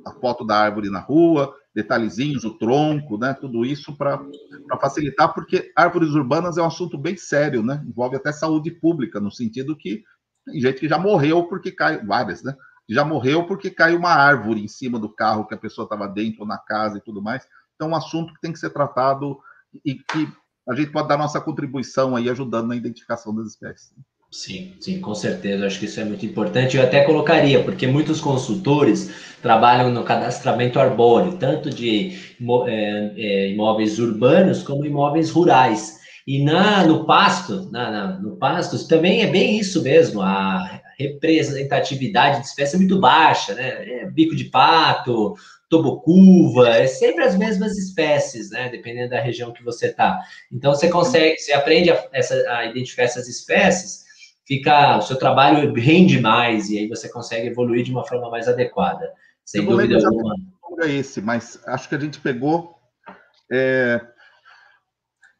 a 0.06 0.12
foto 0.12 0.44
da 0.44 0.58
árvore 0.58 0.90
na 0.90 1.00
rua, 1.00 1.52
detalhezinhos, 1.74 2.44
o 2.44 2.56
tronco, 2.56 3.18
né? 3.18 3.34
Tudo 3.34 3.64
isso 3.64 3.96
para 3.96 4.20
facilitar, 4.80 5.34
porque 5.34 5.72
árvores 5.74 6.10
urbanas 6.10 6.56
é 6.56 6.62
um 6.62 6.66
assunto 6.66 6.96
bem 6.96 7.16
sério, 7.16 7.64
né? 7.64 7.84
Envolve 7.84 8.14
até 8.14 8.30
saúde 8.30 8.70
pública, 8.70 9.18
no 9.18 9.32
sentido 9.32 9.76
que 9.76 10.04
tem 10.46 10.60
gente 10.60 10.78
que 10.78 10.88
já 10.88 10.98
morreu 10.98 11.48
porque 11.48 11.72
cai, 11.72 11.98
várias, 12.06 12.44
né? 12.44 12.54
Já 12.90 13.04
morreu 13.04 13.46
porque 13.46 13.70
caiu 13.70 13.98
uma 13.98 14.12
árvore 14.12 14.62
em 14.62 14.68
cima 14.68 14.98
do 14.98 15.08
carro 15.08 15.46
que 15.46 15.54
a 15.54 15.58
pessoa 15.58 15.84
estava 15.84 16.08
dentro 16.08 16.44
na 16.44 16.58
casa 16.58 16.98
e 16.98 17.00
tudo 17.00 17.22
mais. 17.22 17.46
Então, 17.74 17.88
é 17.88 17.90
um 17.92 17.96
assunto 17.96 18.34
que 18.34 18.40
tem 18.40 18.52
que 18.52 18.58
ser 18.58 18.70
tratado 18.70 19.38
e 19.84 19.94
que 19.94 20.28
a 20.68 20.74
gente 20.74 20.90
pode 20.90 21.08
dar 21.08 21.16
nossa 21.16 21.40
contribuição 21.40 22.16
aí 22.16 22.28
ajudando 22.28 22.68
na 22.68 22.76
identificação 22.76 23.34
das 23.34 23.48
espécies. 23.48 23.92
Sim, 24.30 24.74
sim, 24.80 25.00
com 25.00 25.14
certeza. 25.14 25.66
Acho 25.66 25.78
que 25.78 25.86
isso 25.86 25.98
é 25.98 26.04
muito 26.04 26.24
importante. 26.24 26.76
Eu 26.76 26.84
até 26.84 27.04
colocaria, 27.04 27.64
porque 27.64 27.86
muitos 27.86 28.20
consultores 28.20 29.10
trabalham 29.42 29.90
no 29.90 30.04
cadastramento 30.04 30.78
arbóreo, 30.78 31.36
tanto 31.36 31.70
de 31.70 32.16
é, 32.66 33.12
é, 33.16 33.50
imóveis 33.50 33.98
urbanos 33.98 34.62
como 34.62 34.84
imóveis 34.84 35.30
rurais. 35.30 35.98
E 36.26 36.44
na, 36.44 36.84
no 36.84 37.06
pasto, 37.06 37.70
na, 37.72 37.90
na, 37.90 38.20
no 38.20 38.36
pasto, 38.36 38.86
também 38.86 39.22
é 39.22 39.26
bem 39.26 39.58
isso 39.58 39.82
mesmo. 39.82 40.22
A 40.22 40.80
representatividade 41.02 42.40
de 42.40 42.46
espécie 42.46 42.76
é 42.76 42.78
muito 42.78 42.98
baixa, 42.98 43.54
né? 43.54 44.02
É 44.02 44.06
bico 44.10 44.34
de 44.36 44.44
pato, 44.44 45.34
tobocuva, 45.68 46.68
é 46.68 46.86
sempre 46.86 47.24
as 47.24 47.36
mesmas 47.36 47.76
espécies, 47.76 48.50
né? 48.50 48.68
Dependendo 48.68 49.10
da 49.10 49.20
região 49.20 49.52
que 49.52 49.64
você 49.64 49.86
está. 49.86 50.20
Então 50.52 50.74
você 50.74 50.88
consegue, 50.88 51.38
você 51.38 51.52
aprende 51.52 51.90
a, 51.90 52.08
essa, 52.12 52.34
a 52.50 52.66
identificar 52.66 53.04
essas 53.04 53.28
espécies 53.28 54.10
fica, 54.50 54.98
o 54.98 55.02
seu 55.02 55.16
trabalho 55.16 55.72
rende 55.74 56.20
mais 56.20 56.70
e 56.70 56.78
aí 56.78 56.88
você 56.88 57.08
consegue 57.08 57.46
evoluir 57.46 57.84
de 57.84 57.92
uma 57.92 58.04
forma 58.04 58.28
mais 58.28 58.48
adequada. 58.48 59.12
Sem 59.44 59.62
Eu 59.62 59.70
dúvida 59.70 60.04
alguma. 60.04 60.34
É 60.82 60.90
esse, 60.90 61.20
mas 61.20 61.60
acho 61.66 61.88
que 61.88 61.94
a 61.94 61.98
gente 62.00 62.18
pegou. 62.18 62.76
É, 63.52 64.00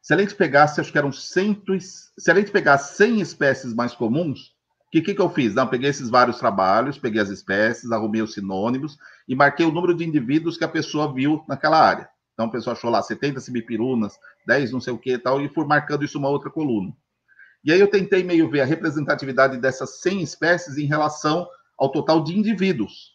se 0.01 0.13
a 0.13 0.17
gente 0.17 0.33
pegasse, 0.33 0.79
acho 0.79 0.93
que 0.93 0.97
eram 0.97 1.11
cento, 1.11 1.77
se 1.79 2.31
a 2.31 2.35
gente 2.35 2.51
pegasse 2.51 2.95
100 2.95 3.19
espécies 3.19 3.73
mais 3.73 3.93
comuns, 3.93 4.53
que, 4.91 5.01
que, 5.01 5.15
que 5.15 5.21
eu 5.21 5.29
fiz? 5.29 5.55
Não, 5.55 5.67
peguei 5.67 5.89
esses 5.89 6.09
vários 6.09 6.37
trabalhos, 6.37 6.97
peguei 6.97 7.21
as 7.21 7.29
espécies, 7.29 7.91
arrumei 7.91 8.21
os 8.21 8.33
sinônimos 8.33 8.97
e 9.27 9.33
marquei 9.33 9.65
o 9.65 9.71
número 9.71 9.95
de 9.95 10.03
indivíduos 10.03 10.57
que 10.57 10.65
a 10.65 10.67
pessoa 10.67 11.13
viu 11.13 11.43
naquela 11.47 11.79
área. 11.79 12.09
Então, 12.33 12.47
a 12.47 12.51
pessoa 12.51 12.73
achou 12.73 12.89
lá 12.89 13.01
70 13.01 13.39
semipirunas, 13.39 14.17
10 14.45 14.71
não 14.71 14.81
sei 14.81 14.91
o 14.91 14.97
que 14.97 15.13
e 15.13 15.17
tal, 15.17 15.41
e 15.41 15.47
fui 15.47 15.65
marcando 15.65 16.03
isso 16.03 16.17
uma 16.19 16.27
outra 16.27 16.49
coluna. 16.49 16.91
E 17.63 17.71
aí 17.71 17.79
eu 17.79 17.89
tentei 17.89 18.23
meio 18.23 18.49
ver 18.49 18.61
a 18.61 18.65
representatividade 18.65 19.57
dessas 19.57 20.01
100 20.01 20.23
espécies 20.23 20.77
em 20.77 20.85
relação 20.85 21.47
ao 21.77 21.89
total 21.89 22.23
de 22.23 22.37
indivíduos, 22.37 23.11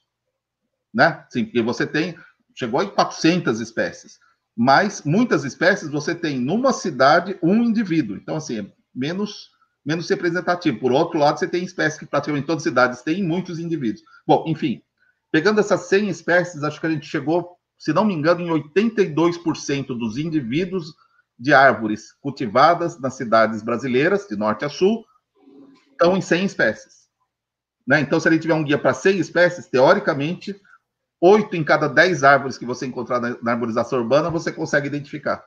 né? 0.95 1.27
Sim, 1.29 1.45
porque 1.45 1.61
você 1.61 1.87
tem, 1.87 2.17
chegou 2.55 2.83
em 2.83 2.89
400 2.89 3.61
espécies, 3.61 4.19
mas 4.57 5.03
muitas 5.03 5.45
espécies 5.45 5.91
você 5.91 6.15
tem 6.15 6.39
numa 6.41 6.73
cidade 6.73 7.39
um 7.43 7.63
indivíduo, 7.63 8.17
então 8.17 8.37
assim, 8.37 8.61
é 8.61 8.73
menos 8.95 9.51
menos 9.87 10.11
representativo. 10.11 10.81
Por 10.81 10.91
outro 10.91 11.19
lado, 11.19 11.39
você 11.39 11.47
tem 11.47 11.63
espécies 11.63 11.97
que 11.97 12.05
praticamente 12.05 12.47
todas 12.47 12.63
as 12.63 12.69
cidades 12.69 13.03
têm 13.03 13.23
muitos 13.23 13.61
indivíduos. 13.61 14.03
Bom, 14.27 14.45
enfim, 14.49 14.83
pegando 15.31 15.61
essas 15.61 15.83
100 15.83 16.09
espécies, 16.09 16.65
acho 16.65 16.81
que 16.81 16.87
a 16.89 16.91
gente 16.91 17.07
chegou, 17.07 17.57
se 17.79 17.93
não 17.93 18.05
me 18.05 18.13
engano, 18.13 18.41
em 18.41 18.49
82% 18.49 19.87
dos 19.97 20.19
indivíduos 20.19 20.93
de 21.39 21.55
árvores 21.55 22.13
cultivadas 22.21 22.99
nas 22.99 23.15
cidades 23.15 23.63
brasileiras, 23.63 24.27
de 24.27 24.35
norte 24.35 24.65
a 24.65 24.69
sul, 24.69 25.05
estão 25.93 26.17
em 26.17 26.21
100 26.21 26.45
espécies. 26.45 27.07
Né? 27.87 28.01
Então, 28.01 28.19
se 28.19 28.27
a 28.27 28.33
gente 28.33 28.43
tiver 28.43 28.55
um 28.55 28.65
guia 28.65 28.79
para 28.79 28.93
100 28.93 29.19
espécies, 29.19 29.69
teoricamente, 29.69 30.61
8 31.21 31.55
em 31.55 31.63
cada 31.63 31.89
10 31.89 32.25
árvores 32.25 32.59
que 32.59 32.67
você 32.67 32.87
encontrar 32.87 33.21
na, 33.21 33.37
na 33.41 33.53
arborização 33.53 34.01
urbana, 34.01 34.31
você 34.31 34.51
consegue 34.51 34.89
identificar. 34.89 35.45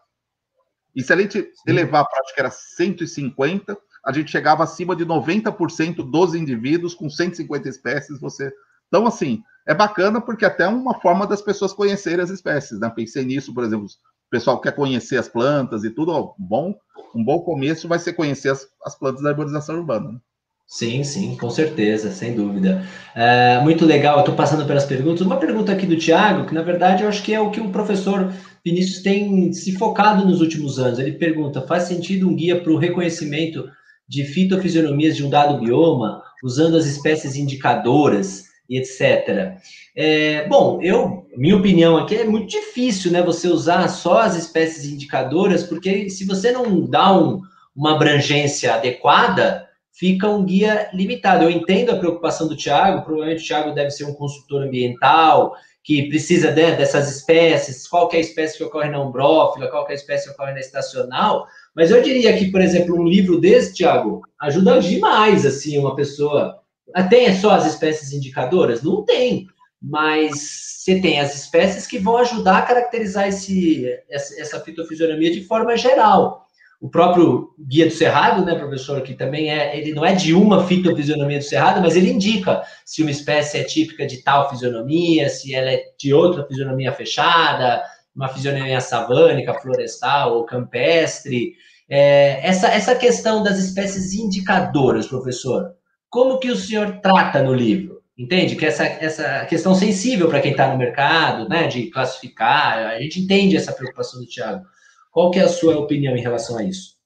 E 0.96 1.04
se 1.04 1.12
a 1.12 1.18
gente 1.18 1.52
elevar 1.68 2.06
para, 2.06 2.22
acho 2.22 2.34
que 2.34 2.40
era 2.40 2.50
150, 2.50 3.78
a 4.06 4.12
gente 4.12 4.32
chegava 4.32 4.64
acima 4.64 4.95
de 4.95 5.06
90% 5.06 6.10
dos 6.10 6.34
indivíduos 6.34 6.93
com 6.93 7.10
150 7.10 7.68
espécies, 7.68 8.20
você... 8.20 8.52
Então, 8.88 9.06
assim, 9.06 9.43
é 9.68 9.74
bacana 9.74 10.20
porque 10.20 10.45
até 10.45 10.64
é 10.64 10.68
uma 10.68 11.00
forma 11.00 11.28
das 11.28 11.41
pessoas 11.41 11.74
conhecerem 11.74 12.22
as 12.22 12.32
espécies, 12.32 12.80
né? 12.80 12.89
Pensei 12.89 13.24
nisso, 13.24 13.54
por 13.54 13.64
exemplo, 13.64 13.86
o 13.86 14.30
pessoal 14.32 14.60
quer 14.60 14.72
conhecer 14.72 15.18
as 15.18 15.28
plantas 15.28 15.84
e 15.84 15.89
tudo, 15.89 16.12
ó, 16.12 16.34
bom, 16.38 16.76
um 17.16 17.24
bom 17.24 17.39
começo 17.41 17.88
vai 17.88 18.00
ser 18.00 18.14
conhecer 18.14 18.50
as, 18.50 18.68
as 18.86 18.97
plantas 18.97 19.22
da 19.22 19.30
arborização 19.30 19.76
urbana. 19.76 20.14
Né? 20.14 20.20
Sim, 20.68 21.04
sim, 21.04 21.36
com 21.36 21.50
certeza, 21.50 22.12
sem 22.12 22.36
dúvida. 22.36 22.86
É, 23.16 23.60
muito 23.62 23.86
legal, 23.86 24.18
eu 24.18 24.20
estou 24.20 24.36
passando 24.36 24.68
pelas 24.68 24.86
perguntas. 24.86 25.26
Uma 25.26 25.38
pergunta 25.38 25.72
aqui 25.72 25.88
do 25.88 25.97
Tiago, 25.97 26.45
que 26.45 26.54
na 26.54 26.62
verdade 26.62 27.02
eu 27.02 27.10
acho 27.10 27.24
que 27.24 27.34
é 27.34 27.39
o 27.39 27.50
que 27.50 27.60
o 27.60 27.72
professor 27.72 28.32
Vinícius 28.64 29.02
tem 29.02 29.52
se 29.52 29.76
focado 29.78 30.24
nos 30.28 30.41
últimos 30.41 30.78
anos. 30.78 31.00
Ele 31.00 31.14
pergunta: 31.14 31.66
faz 31.66 31.84
sentido 31.84 32.30
um 32.30 32.36
guia 32.36 32.62
para 32.62 32.72
o 32.72 32.78
reconhecimento 32.78 33.68
de 34.10 34.26
fitofisionomias 34.26 35.16
de 35.16 35.24
um 35.24 35.30
dado 35.30 35.60
bioma, 35.60 36.22
usando 36.43 36.76
as 36.76 36.86
espécies 36.86 37.36
indicadoras? 37.36 38.49
e 38.70 38.78
etc. 38.78 39.57
É, 39.95 40.47
bom, 40.47 40.80
eu, 40.82 41.28
minha 41.36 41.57
opinião 41.57 41.97
aqui 41.97 42.16
é 42.16 42.24
muito 42.24 42.47
difícil, 42.47 43.12
né? 43.12 43.22
Você 43.24 43.47
usar 43.47 43.88
só 43.88 44.20
as 44.20 44.36
espécies 44.36 44.86
indicadoras, 44.86 45.64
porque 45.64 46.10
se 46.10 46.26
você 46.26 46.51
não 46.51 46.86
dá 46.86 47.12
um, 47.12 47.41
uma 47.76 47.95
abrangência 47.95 48.76
adequada, 48.76 49.68
fica 49.91 50.30
um 50.30 50.45
guia 50.45 50.89
limitado. 50.93 51.43
Eu 51.43 51.49
entendo 51.49 51.91
a 51.91 51.97
preocupação 51.97 52.47
do 52.47 52.55
Tiago, 52.55 53.01
provavelmente 53.01 53.41
o 53.41 53.45
Tiago 53.45 53.72
deve 53.74 53.89
ser 53.89 54.05
um 54.05 54.14
consultor 54.14 54.62
ambiental, 54.62 55.55
que 55.84 56.07
precisa 56.07 56.51
né, 56.51 56.76
dessas 56.76 57.10
espécies, 57.10 57.88
qual 57.88 58.07
é 58.14 58.18
a 58.18 58.20
espécie 58.20 58.57
que 58.57 58.64
ocorre 58.64 58.89
na 58.89 59.01
umbrófila, 59.01 59.68
qual 59.70 59.88
é 59.88 59.91
a 59.91 59.95
espécie 59.95 60.26
que 60.26 60.34
ocorre 60.34 60.53
na 60.53 60.60
estacional, 60.60 61.47
mas 61.76 61.91
eu 61.91 62.01
diria 62.01 62.36
que, 62.38 62.51
por 62.51 62.61
exemplo, 62.61 62.99
um 62.99 63.07
livro 63.07 63.39
desse, 63.39 63.74
Tiago, 63.74 64.22
ajuda 64.39 64.80
demais, 64.80 65.45
assim, 65.45 65.78
uma 65.78 65.95
pessoa 65.95 66.59
ah, 66.93 67.03
tem 67.03 67.34
só 67.36 67.51
as 67.51 67.65
espécies 67.65 68.13
indicadoras? 68.13 68.82
Não 68.82 69.03
tem, 69.03 69.47
mas 69.82 70.80
você 70.80 70.99
tem 70.99 71.20
as 71.20 71.36
espécies 71.36 71.86
que 71.86 71.99
vão 71.99 72.17
ajudar 72.17 72.57
a 72.57 72.61
caracterizar 72.63 73.28
esse, 73.28 73.86
essa 74.09 74.59
fitofisionomia 74.61 75.32
de 75.32 75.43
forma 75.43 75.78
geral. 75.78 76.47
O 76.82 76.89
próprio 76.89 77.49
guia 77.59 77.86
do 77.86 77.91
cerrado, 77.91 78.45
né, 78.45 78.55
professor, 78.55 79.01
que 79.01 79.13
também 79.13 79.51
é, 79.51 79.78
ele 79.78 79.93
não 79.93 80.05
é 80.05 80.15
de 80.15 80.34
uma 80.34 80.65
fitofisionomia 80.65 81.38
do 81.38 81.43
cerrado, 81.43 81.82
mas 81.82 81.95
ele 81.95 82.09
indica 82.09 82.63
se 82.86 83.01
uma 83.01 83.11
espécie 83.11 83.57
é 83.57 83.63
típica 83.63 84.07
de 84.07 84.24
tal 84.24 84.49
fisionomia, 84.49 85.28
se 85.28 85.53
ela 85.53 85.70
é 85.70 85.84
de 85.99 86.13
outra 86.13 86.45
fisionomia 86.45 86.93
fechada, 86.93 87.84
uma 88.20 88.28
fisionomia 88.28 88.82
savânica, 88.82 89.53
florestal 89.53 90.36
ou 90.36 90.45
campestre. 90.45 91.53
É, 91.89 92.45
essa, 92.45 92.67
essa 92.67 92.93
questão 92.93 93.41
das 93.41 93.57
espécies 93.57 94.13
indicadoras, 94.13 95.07
professor, 95.07 95.72
como 96.09 96.38
que 96.38 96.51
o 96.51 96.55
senhor 96.55 96.99
trata 97.01 97.41
no 97.41 97.53
livro? 97.53 98.01
Entende? 98.17 98.57
Que 98.57 98.65
essa, 98.65 98.84
essa 98.84 99.45
questão 99.45 99.74
sensível 99.74 100.28
para 100.28 100.41
quem 100.41 100.51
está 100.51 100.67
no 100.70 100.78
mercado, 100.78 101.47
né, 101.47 101.67
de 101.67 101.89
classificar, 101.89 102.88
a 102.88 102.99
gente 102.99 103.22
entende 103.22 103.55
essa 103.55 103.72
preocupação 103.72 104.20
do 104.20 104.28
Tiago. 104.28 104.65
Qual 105.09 105.32
que 105.32 105.39
é 105.39 105.43
a 105.43 105.47
sua 105.47 105.78
opinião 105.78 106.17
em 106.17 106.22
relação 106.22 106.57
a 106.57 106.63
isso? 106.63 106.99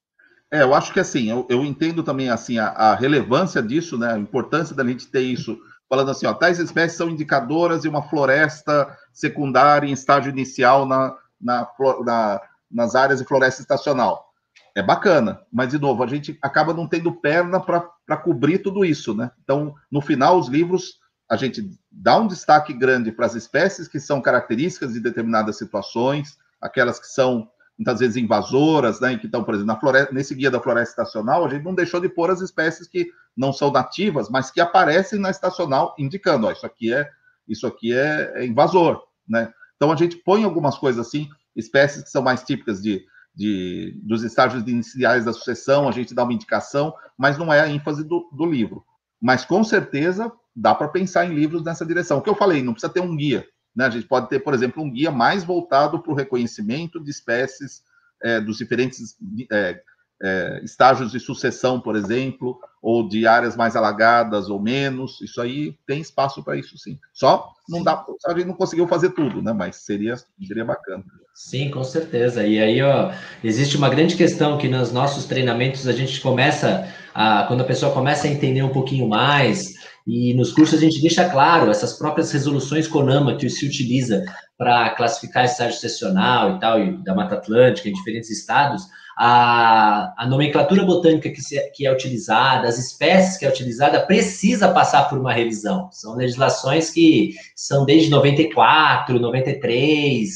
É, 0.51 0.63
eu 0.63 0.73
acho 0.73 0.91
que 0.91 0.99
assim, 0.99 1.29
eu, 1.29 1.45
eu 1.47 1.63
entendo 1.63 2.01
também 2.01 2.29
assim 2.29 2.57
a, 2.57 2.67
a, 2.69 2.95
relevância 2.95 3.61
disso, 3.61 3.97
né, 3.97 4.13
a 4.13 4.17
importância 4.17 4.75
da 4.75 4.83
gente 4.83 5.07
ter 5.07 5.21
isso, 5.21 5.59
falando 5.93 6.09
assim, 6.09 6.25
ó, 6.25 6.33
tais 6.33 6.57
espécies 6.57 6.97
são 6.97 7.07
indicadoras 7.07 7.83
de 7.83 7.87
uma 7.87 8.01
floresta 8.01 8.97
secundária 9.13 9.87
em 9.87 9.93
estágio 9.93 10.31
inicial 10.31 10.87
na, 10.87 11.15
na, 11.39 11.67
na 12.03 12.41
nas 12.71 12.95
áreas 12.95 13.19
de 13.19 13.25
floresta 13.25 13.61
estacional 13.61 14.33
é 14.75 14.81
bacana, 14.81 15.39
mas 15.51 15.69
de 15.69 15.77
novo, 15.77 16.03
a 16.03 16.07
gente 16.07 16.35
acaba 16.41 16.73
não 16.73 16.87
tendo 16.87 17.11
perna 17.11 17.59
para 17.59 18.17
cobrir 18.17 18.57
tudo 18.57 18.83
isso, 18.83 19.13
né? 19.13 19.29
Então, 19.43 19.75
no 19.91 20.01
final, 20.01 20.39
os 20.39 20.47
livros, 20.47 20.99
a 21.29 21.35
gente 21.35 21.69
dá 21.91 22.17
um 22.17 22.25
destaque 22.25 22.73
grande 22.73 23.11
para 23.11 23.27
as 23.27 23.35
espécies 23.35 23.87
que 23.87 23.99
são 23.99 24.19
características 24.19 24.93
de 24.93 24.99
determinadas 24.99 25.57
situações, 25.57 26.39
aquelas 26.59 26.99
que 26.99 27.05
são 27.05 27.47
muitas 27.83 27.99
vezes 27.99 28.17
invasoras, 28.17 28.99
né? 28.99 29.17
Que 29.17 29.25
estão, 29.25 29.43
por 29.43 29.53
exemplo, 29.53 29.73
na 29.73 29.79
floresta, 29.79 30.13
nesse 30.13 30.33
guia 30.33 30.49
da 30.49 30.59
floresta 30.59 31.01
estacional, 31.01 31.45
a 31.45 31.49
gente 31.49 31.63
não 31.63 31.75
deixou 31.75 31.99
de 31.99 32.09
pôr 32.09 32.31
as 32.31 32.41
espécies 32.41 32.87
que 32.87 33.09
não 33.35 33.51
são 33.51 33.71
nativas, 33.71 34.29
mas 34.29 34.49
que 34.49 34.61
aparecem 34.61 35.19
na 35.19 35.29
estacional, 35.29 35.93
indicando, 35.97 36.47
ó, 36.47 36.51
isso 36.51 36.65
aqui 36.65 36.93
é 36.93 37.09
isso 37.47 37.67
aqui 37.67 37.93
é, 37.93 38.31
é 38.35 38.45
invasor, 38.45 39.03
né? 39.27 39.53
Então 39.75 39.91
a 39.91 39.95
gente 39.95 40.15
põe 40.15 40.45
algumas 40.45 40.77
coisas 40.77 41.05
assim, 41.05 41.27
espécies 41.55 42.03
que 42.03 42.09
são 42.09 42.21
mais 42.21 42.41
típicas 42.41 42.81
de 42.81 43.05
de, 43.35 43.99
dos 44.03 44.23
estágios 44.23 44.63
iniciais 44.67 45.25
da 45.25 45.33
sucessão, 45.33 45.87
a 45.87 45.91
gente 45.91 46.13
dá 46.13 46.23
uma 46.23 46.33
indicação, 46.33 46.93
mas 47.17 47.37
não 47.37 47.51
é 47.51 47.61
a 47.61 47.67
ênfase 47.67 48.03
do, 48.03 48.29
do 48.31 48.45
livro. 48.45 48.83
Mas 49.19 49.43
com 49.43 49.63
certeza 49.63 50.31
dá 50.55 50.75
para 50.75 50.87
pensar 50.87 51.25
em 51.25 51.33
livros 51.33 51.63
nessa 51.63 51.85
direção. 51.85 52.19
O 52.19 52.21
que 52.21 52.29
eu 52.29 52.35
falei, 52.35 52.61
não 52.61 52.73
precisa 52.73 52.93
ter 52.93 52.99
um 52.99 53.15
guia. 53.15 53.47
Né? 53.75 53.85
A 53.85 53.89
gente 53.89 54.07
pode 54.07 54.29
ter, 54.29 54.39
por 54.39 54.53
exemplo, 54.53 54.83
um 54.83 54.91
guia 54.91 55.11
mais 55.11 55.43
voltado 55.43 55.99
para 55.99 56.11
o 56.11 56.15
reconhecimento 56.15 56.99
de 56.99 57.09
espécies 57.09 57.83
é, 58.21 58.39
dos 58.39 58.57
diferentes 58.57 59.15
é, 59.51 59.81
é, 60.21 60.61
estágios 60.63 61.11
de 61.11 61.19
sucessão, 61.19 61.79
por 61.79 61.95
exemplo, 61.95 62.57
ou 62.81 63.07
de 63.07 63.27
áreas 63.27 63.55
mais 63.55 63.75
alagadas 63.75 64.49
ou 64.49 64.59
menos. 64.59 65.19
Isso 65.21 65.41
aí 65.41 65.77
tem 65.85 65.99
espaço 65.99 66.43
para 66.43 66.55
isso, 66.55 66.77
sim. 66.77 66.97
Só 67.13 67.51
não 67.67 67.83
dá, 67.83 68.05
a 68.25 68.33
gente 68.33 68.47
não 68.47 68.53
conseguiu 68.53 68.87
fazer 68.87 69.09
tudo, 69.11 69.41
né? 69.41 69.53
Mas 69.53 69.77
seria, 69.77 70.15
seria 70.17 70.65
bacana. 70.65 71.03
Sim, 71.33 71.71
com 71.71 71.83
certeza. 71.83 72.45
E 72.45 72.59
aí, 72.59 72.81
ó, 72.81 73.11
existe 73.43 73.75
uma 73.75 73.89
grande 73.89 74.15
questão 74.15 74.57
que 74.57 74.67
nos 74.67 74.91
nossos 74.91 75.25
treinamentos 75.25 75.87
a 75.87 75.91
gente 75.91 76.21
começa 76.21 76.87
a, 77.13 77.43
quando 77.47 77.61
a 77.61 77.65
pessoa 77.65 77.93
começa 77.93 78.27
a 78.27 78.29
entender 78.29 78.61
um 78.61 78.69
pouquinho 78.69 79.07
mais, 79.07 79.73
e 80.05 80.33
nos 80.33 80.51
cursos 80.51 80.77
a 80.77 80.81
gente 80.81 81.01
deixa 81.01 81.29
claro 81.29 81.71
essas 81.71 81.93
próprias 81.93 82.31
resoluções 82.31 82.87
CONAMA 82.87 83.37
que 83.37 83.49
se 83.49 83.65
utiliza 83.65 84.25
para 84.57 84.89
classificar 84.91 85.45
estágio 85.45 85.79
sessional 85.79 86.55
e 86.55 86.59
tal, 86.59 86.79
e 86.79 87.03
da 87.03 87.15
Mata 87.15 87.35
Atlântica 87.35 87.89
em 87.89 87.93
diferentes 87.93 88.29
estados, 88.29 88.83
a, 89.17 90.13
a 90.17 90.27
nomenclatura 90.27 90.83
botânica 90.83 91.29
que, 91.29 91.41
se, 91.41 91.59
que 91.71 91.85
é 91.85 91.91
utilizada, 91.91 92.67
as 92.67 92.77
espécies 92.77 93.37
que 93.37 93.45
é 93.45 93.49
utilizada, 93.49 94.05
precisa 94.05 94.71
passar 94.71 95.07
por 95.07 95.17
uma 95.17 95.33
revisão. 95.33 95.89
São 95.91 96.15
legislações 96.15 96.89
que 96.89 97.33
são 97.55 97.85
desde 97.85 98.09
94, 98.09 99.19
93, 99.19 100.29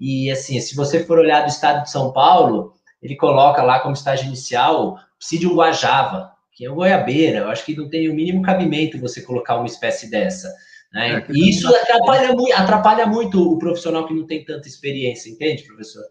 e 0.00 0.30
assim, 0.30 0.60
se 0.60 0.74
você 0.74 1.04
for 1.04 1.18
olhar 1.18 1.42
do 1.42 1.48
estado 1.48 1.84
de 1.84 1.90
São 1.90 2.12
Paulo, 2.12 2.72
ele 3.00 3.16
coloca 3.16 3.62
lá 3.62 3.80
como 3.80 3.94
estágio 3.94 4.26
inicial 4.26 4.96
Psidium 5.18 5.54
guajava, 5.54 6.31
que 6.52 6.64
é 6.64 6.70
o 6.70 6.74
goiabeira. 6.74 7.38
Eu 7.38 7.48
acho 7.48 7.64
que 7.64 7.76
não 7.76 7.88
tem 7.88 8.08
o 8.08 8.14
mínimo 8.14 8.42
cabimento 8.42 9.00
você 9.00 9.22
colocar 9.22 9.56
uma 9.56 9.66
espécie 9.66 10.10
dessa. 10.10 10.52
Né? 10.92 11.24
É, 11.28 11.32
e 11.32 11.50
isso 11.50 11.66
atrapalha, 11.74 12.32
muito, 12.32 12.52
atrapalha 12.52 13.06
muito 13.06 13.40
o 13.40 13.58
profissional 13.58 14.06
que 14.06 14.14
não 14.14 14.26
tem 14.26 14.44
tanta 14.44 14.68
experiência, 14.68 15.30
entende, 15.30 15.64
professor? 15.64 16.04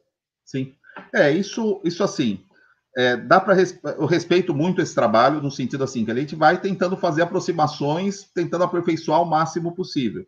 Sim. 0.44 0.74
É, 1.14 1.32
isso, 1.32 1.80
isso 1.86 2.04
assim, 2.04 2.44
é, 2.98 3.16
dá 3.16 3.40
para 3.40 3.56
eu 3.98 4.06
respeito 4.06 4.54
muito 4.54 4.82
esse 4.82 4.94
trabalho 4.94 5.42
no 5.42 5.50
sentido 5.50 5.84
assim 5.84 6.04
que 6.04 6.12
a 6.12 6.16
gente 6.16 6.36
vai 6.36 6.60
tentando 6.60 6.98
fazer 6.98 7.22
aproximações, 7.22 8.24
tentando 8.34 8.64
aperfeiçoar 8.64 9.22
o 9.22 9.26
máximo 9.26 9.74
possível. 9.74 10.26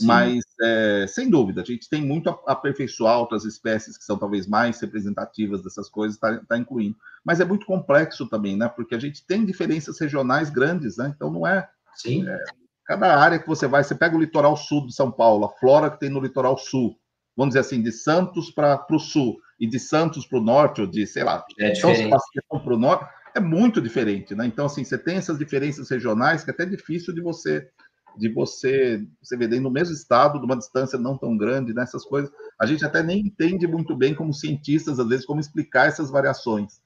Sim. 0.00 0.06
Mas 0.06 0.44
é, 0.62 1.06
sem 1.08 1.28
dúvida, 1.28 1.60
a 1.60 1.64
gente 1.64 1.88
tem 1.88 2.00
muito 2.02 2.30
a 2.30 2.52
aperfeiçoar 2.52 3.18
outras 3.18 3.44
espécies 3.44 3.98
que 3.98 4.04
são 4.04 4.16
talvez 4.16 4.46
mais 4.46 4.80
representativas 4.80 5.62
dessas 5.62 5.88
coisas, 5.88 6.14
está 6.14 6.38
tá 6.46 6.56
incluindo. 6.56 6.96
Mas 7.24 7.40
é 7.40 7.44
muito 7.44 7.66
complexo 7.66 8.28
também, 8.28 8.56
né? 8.56 8.68
Porque 8.68 8.94
a 8.94 8.98
gente 8.98 9.26
tem 9.26 9.44
diferenças 9.44 9.98
regionais 9.98 10.50
grandes, 10.50 10.96
né? 10.96 11.12
Então 11.14 11.32
não 11.32 11.44
é. 11.44 11.68
Sim. 11.96 12.28
É, 12.28 12.38
cada 12.86 13.18
área 13.18 13.40
que 13.40 13.48
você 13.48 13.66
vai, 13.66 13.82
você 13.82 13.94
pega 13.94 14.16
o 14.16 14.20
litoral 14.20 14.56
sul 14.56 14.86
de 14.86 14.94
São 14.94 15.10
Paulo, 15.10 15.46
a 15.46 15.58
flora 15.58 15.90
que 15.90 15.98
tem 15.98 16.10
no 16.10 16.20
litoral 16.20 16.56
sul, 16.56 16.96
vamos 17.36 17.54
dizer 17.54 17.60
assim, 17.60 17.82
de 17.82 17.90
Santos 17.90 18.52
para 18.52 18.86
o 18.90 18.98
sul 19.00 19.36
e 19.58 19.68
de 19.68 19.80
Santos 19.80 20.24
para 20.24 20.38
o 20.38 20.42
norte, 20.42 20.80
ou 20.80 20.86
de, 20.86 21.06
sei 21.08 21.24
lá, 21.24 21.44
é 21.58 21.72
diferente. 21.72 22.08
para 22.48 22.74
o 22.74 22.78
norte, 22.78 23.04
é 23.34 23.40
muito 23.40 23.80
diferente, 23.80 24.34
né? 24.34 24.46
Então, 24.46 24.66
assim, 24.66 24.84
você 24.84 24.96
tem 24.96 25.16
essas 25.16 25.38
diferenças 25.38 25.90
regionais 25.90 26.44
que 26.44 26.50
é 26.50 26.54
até 26.54 26.64
difícil 26.64 27.12
de 27.12 27.20
você 27.20 27.68
de 28.16 28.28
você, 28.28 29.04
você 29.22 29.36
dentro 29.36 29.64
do 29.64 29.70
mesmo 29.70 29.94
estado, 29.94 30.38
de 30.38 30.44
uma 30.44 30.56
distância 30.56 30.98
não 30.98 31.16
tão 31.16 31.36
grande, 31.36 31.74
nessas 31.74 32.02
né, 32.04 32.08
coisas. 32.08 32.30
A 32.60 32.66
gente 32.66 32.84
até 32.84 33.02
nem 33.02 33.20
entende 33.20 33.66
muito 33.66 33.96
bem, 33.96 34.14
como 34.14 34.32
cientistas, 34.32 34.98
às 34.98 35.08
vezes, 35.08 35.26
como 35.26 35.40
explicar 35.40 35.88
essas 35.88 36.10
variações. 36.10 36.80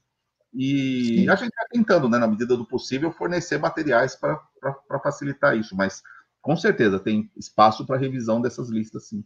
E 0.54 1.20
Sim. 1.20 1.28
a 1.28 1.34
gente 1.34 1.48
está 1.48 1.66
tentando, 1.70 2.08
né, 2.08 2.18
na 2.18 2.26
medida 2.26 2.56
do 2.56 2.66
possível, 2.66 3.10
fornecer 3.10 3.58
materiais 3.58 4.14
para 4.14 5.00
facilitar 5.02 5.56
isso, 5.56 5.74
mas 5.74 6.02
com 6.42 6.56
certeza 6.56 6.98
tem 6.98 7.30
espaço 7.36 7.86
para 7.86 7.96
revisão 7.96 8.40
dessas 8.40 8.68
listas, 8.68 9.08
sim. 9.08 9.24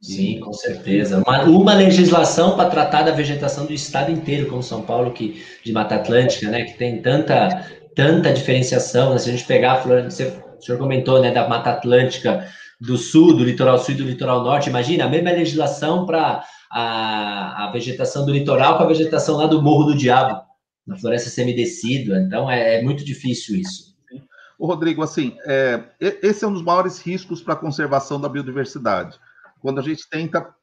Sim, 0.00 0.38
com 0.38 0.52
certeza. 0.52 1.18
Uma, 1.26 1.42
uma 1.44 1.74
legislação 1.74 2.54
para 2.54 2.70
tratar 2.70 3.02
da 3.02 3.10
vegetação 3.10 3.66
do 3.66 3.72
estado 3.72 4.12
inteiro, 4.12 4.48
como 4.48 4.62
São 4.62 4.82
Paulo, 4.82 5.12
que, 5.12 5.42
de 5.64 5.72
Mata 5.72 5.96
Atlântica, 5.96 6.48
né, 6.48 6.64
que 6.64 6.78
tem 6.78 7.02
tanta, 7.02 7.66
tanta 7.96 8.32
diferenciação. 8.32 9.12
Né, 9.12 9.18
se 9.18 9.28
a 9.28 9.32
gente 9.32 9.44
pegar 9.44 9.72
a 9.72 9.82
flor, 9.82 10.04
você, 10.04 10.40
o 10.58 10.62
senhor 10.62 10.78
comentou 10.78 11.20
né, 11.20 11.30
da 11.30 11.48
Mata 11.48 11.70
Atlântica 11.70 12.48
do 12.80 12.96
sul, 12.96 13.36
do 13.36 13.44
litoral 13.44 13.78
sul 13.78 13.94
e 13.94 13.98
do 13.98 14.04
litoral 14.04 14.42
norte, 14.42 14.68
imagina 14.68 15.04
a 15.04 15.08
mesma 15.08 15.30
legislação 15.30 16.06
para 16.06 16.44
a, 16.70 17.66
a 17.66 17.72
vegetação 17.72 18.24
do 18.24 18.32
litoral 18.32 18.76
com 18.76 18.84
a 18.84 18.88
vegetação 18.88 19.36
lá 19.36 19.46
do 19.46 19.62
Morro 19.62 19.84
do 19.84 19.96
Diabo, 19.96 20.42
na 20.86 20.96
floresta 20.96 21.30
semidecida. 21.30 22.20
Então 22.20 22.50
é, 22.50 22.76
é 22.76 22.82
muito 22.82 23.04
difícil 23.04 23.56
isso. 23.56 23.88
O 24.58 24.66
Rodrigo, 24.66 25.02
assim, 25.02 25.36
é, 25.46 25.84
esse 26.00 26.44
é 26.44 26.48
um 26.48 26.52
dos 26.52 26.62
maiores 26.62 27.00
riscos 27.00 27.40
para 27.40 27.54
a 27.54 27.56
conservação 27.56 28.20
da 28.20 28.28
biodiversidade 28.28 29.18
quando 29.60 29.80
a 29.80 29.82
gente 29.82 30.08
tenta 30.08 30.54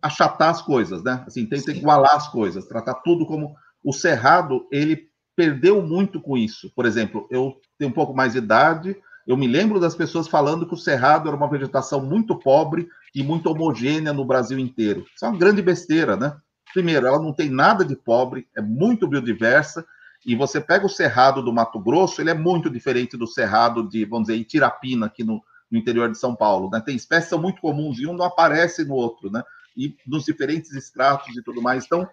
achatar 0.00 0.50
as 0.50 0.62
coisas, 0.62 1.02
né? 1.02 1.24
Assim, 1.26 1.46
tenta 1.46 1.72
Sim. 1.72 1.78
igualar 1.78 2.14
as 2.14 2.28
coisas, 2.28 2.66
tratar 2.66 2.94
tudo 2.94 3.26
como 3.26 3.54
o 3.82 3.92
cerrado, 3.92 4.66
ele 4.70 5.08
perdeu 5.34 5.82
muito 5.82 6.20
com 6.20 6.36
isso. 6.36 6.72
Por 6.74 6.86
exemplo, 6.86 7.26
eu 7.30 7.56
tenho 7.78 7.90
um 7.90 7.94
pouco 7.94 8.14
mais 8.14 8.32
de 8.32 8.38
idade, 8.38 8.96
eu 9.28 9.36
me 9.36 9.46
lembro 9.46 9.78
das 9.78 9.94
pessoas 9.94 10.26
falando 10.26 10.66
que 10.66 10.72
o 10.72 10.78
cerrado 10.78 11.28
era 11.28 11.36
uma 11.36 11.50
vegetação 11.50 12.00
muito 12.00 12.34
pobre 12.34 12.88
e 13.14 13.22
muito 13.22 13.50
homogênea 13.50 14.10
no 14.10 14.24
Brasil 14.24 14.58
inteiro. 14.58 15.04
Isso 15.14 15.26
é 15.26 15.28
uma 15.28 15.38
grande 15.38 15.60
besteira, 15.60 16.16
né? 16.16 16.34
Primeiro, 16.72 17.06
ela 17.06 17.20
não 17.20 17.34
tem 17.34 17.50
nada 17.50 17.84
de 17.84 17.94
pobre, 17.94 18.48
é 18.56 18.62
muito 18.62 19.06
biodiversa, 19.06 19.86
e 20.24 20.34
você 20.34 20.62
pega 20.62 20.86
o 20.86 20.88
cerrado 20.88 21.42
do 21.42 21.52
Mato 21.52 21.78
Grosso, 21.78 22.22
ele 22.22 22.30
é 22.30 22.34
muito 22.34 22.70
diferente 22.70 23.18
do 23.18 23.26
cerrado 23.26 23.86
de, 23.86 24.02
vamos 24.06 24.28
dizer, 24.28 24.40
Itirapina, 24.40 25.06
aqui 25.06 25.22
no, 25.22 25.42
no 25.70 25.78
interior 25.78 26.10
de 26.10 26.16
São 26.16 26.34
Paulo. 26.34 26.70
Né? 26.70 26.80
Tem 26.80 26.96
espécies 26.96 27.24
que 27.24 27.30
são 27.30 27.40
muito 27.40 27.60
comuns 27.60 27.98
e 27.98 28.06
um 28.06 28.14
não 28.14 28.24
aparece 28.24 28.82
no 28.82 28.94
outro, 28.94 29.30
né? 29.30 29.42
E 29.76 29.94
nos 30.06 30.24
diferentes 30.24 30.72
estratos 30.72 31.36
e 31.36 31.42
tudo 31.42 31.60
mais. 31.60 31.84
Então, 31.84 32.08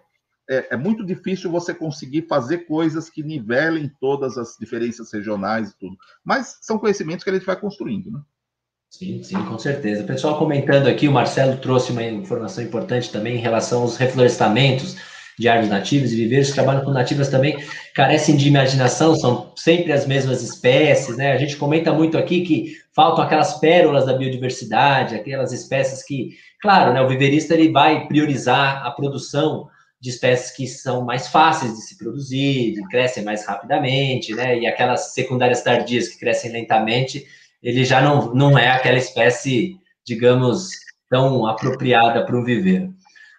é, 0.48 0.74
é, 0.74 0.76
muito 0.76 1.04
difícil 1.04 1.50
você 1.50 1.74
conseguir 1.74 2.22
fazer 2.22 2.58
coisas 2.66 3.10
que 3.10 3.22
nivelem 3.22 3.90
todas 4.00 4.38
as 4.38 4.56
diferenças 4.58 5.12
regionais 5.12 5.70
e 5.70 5.78
tudo. 5.78 5.96
Mas 6.24 6.58
são 6.60 6.78
conhecimentos 6.78 7.24
que 7.24 7.30
a 7.30 7.32
gente 7.32 7.46
vai 7.46 7.58
construindo, 7.58 8.10
né? 8.10 8.20
Sim, 8.90 9.22
sim, 9.22 9.44
com 9.44 9.58
certeza. 9.58 10.04
O 10.04 10.06
pessoal 10.06 10.38
comentando 10.38 10.86
aqui, 10.86 11.08
o 11.08 11.12
Marcelo 11.12 11.56
trouxe 11.58 11.92
uma 11.92 12.02
informação 12.02 12.62
importante 12.62 13.10
também 13.10 13.36
em 13.36 13.40
relação 13.40 13.82
aos 13.82 13.96
reflorestamentos 13.96 14.96
de 15.38 15.48
árvores 15.48 15.70
nativas 15.70 16.12
e 16.12 16.16
viveiros 16.16 16.48
que 16.48 16.54
trabalham 16.54 16.82
com 16.82 16.92
nativas 16.92 17.28
também 17.28 17.62
carecem 17.94 18.36
de 18.36 18.48
imaginação, 18.48 19.14
são 19.14 19.52
sempre 19.54 19.92
as 19.92 20.06
mesmas 20.06 20.42
espécies, 20.42 21.16
né? 21.16 21.32
A 21.32 21.36
gente 21.36 21.56
comenta 21.56 21.92
muito 21.92 22.16
aqui 22.16 22.40
que 22.42 22.76
faltam 22.94 23.22
aquelas 23.22 23.58
pérolas 23.58 24.06
da 24.06 24.14
biodiversidade, 24.14 25.14
aquelas 25.14 25.52
espécies 25.52 26.02
que, 26.02 26.30
claro, 26.60 26.94
né, 26.94 27.02
o 27.02 27.08
viverista 27.08 27.52
ele 27.52 27.70
vai 27.70 28.06
priorizar 28.06 28.86
a 28.86 28.90
produção 28.90 29.68
de 30.06 30.10
espécies 30.10 30.52
que 30.52 30.68
são 30.68 31.04
mais 31.04 31.26
fáceis 31.26 31.74
de 31.74 31.80
se 31.80 31.98
produzir, 31.98 32.74
que 32.74 32.88
crescem 32.88 33.24
mais 33.24 33.44
rapidamente, 33.44 34.32
né? 34.32 34.56
E 34.56 34.64
aquelas 34.64 35.12
secundárias 35.12 35.62
tardias 35.62 36.06
que 36.06 36.20
crescem 36.20 36.52
lentamente, 36.52 37.26
ele 37.60 37.84
já 37.84 38.00
não, 38.00 38.32
não 38.32 38.56
é 38.56 38.68
aquela 38.68 38.98
espécie, 38.98 39.76
digamos, 40.06 40.70
tão 41.10 41.44
apropriada 41.44 42.24
para 42.24 42.38
o 42.38 42.44
viveiro. 42.44 42.94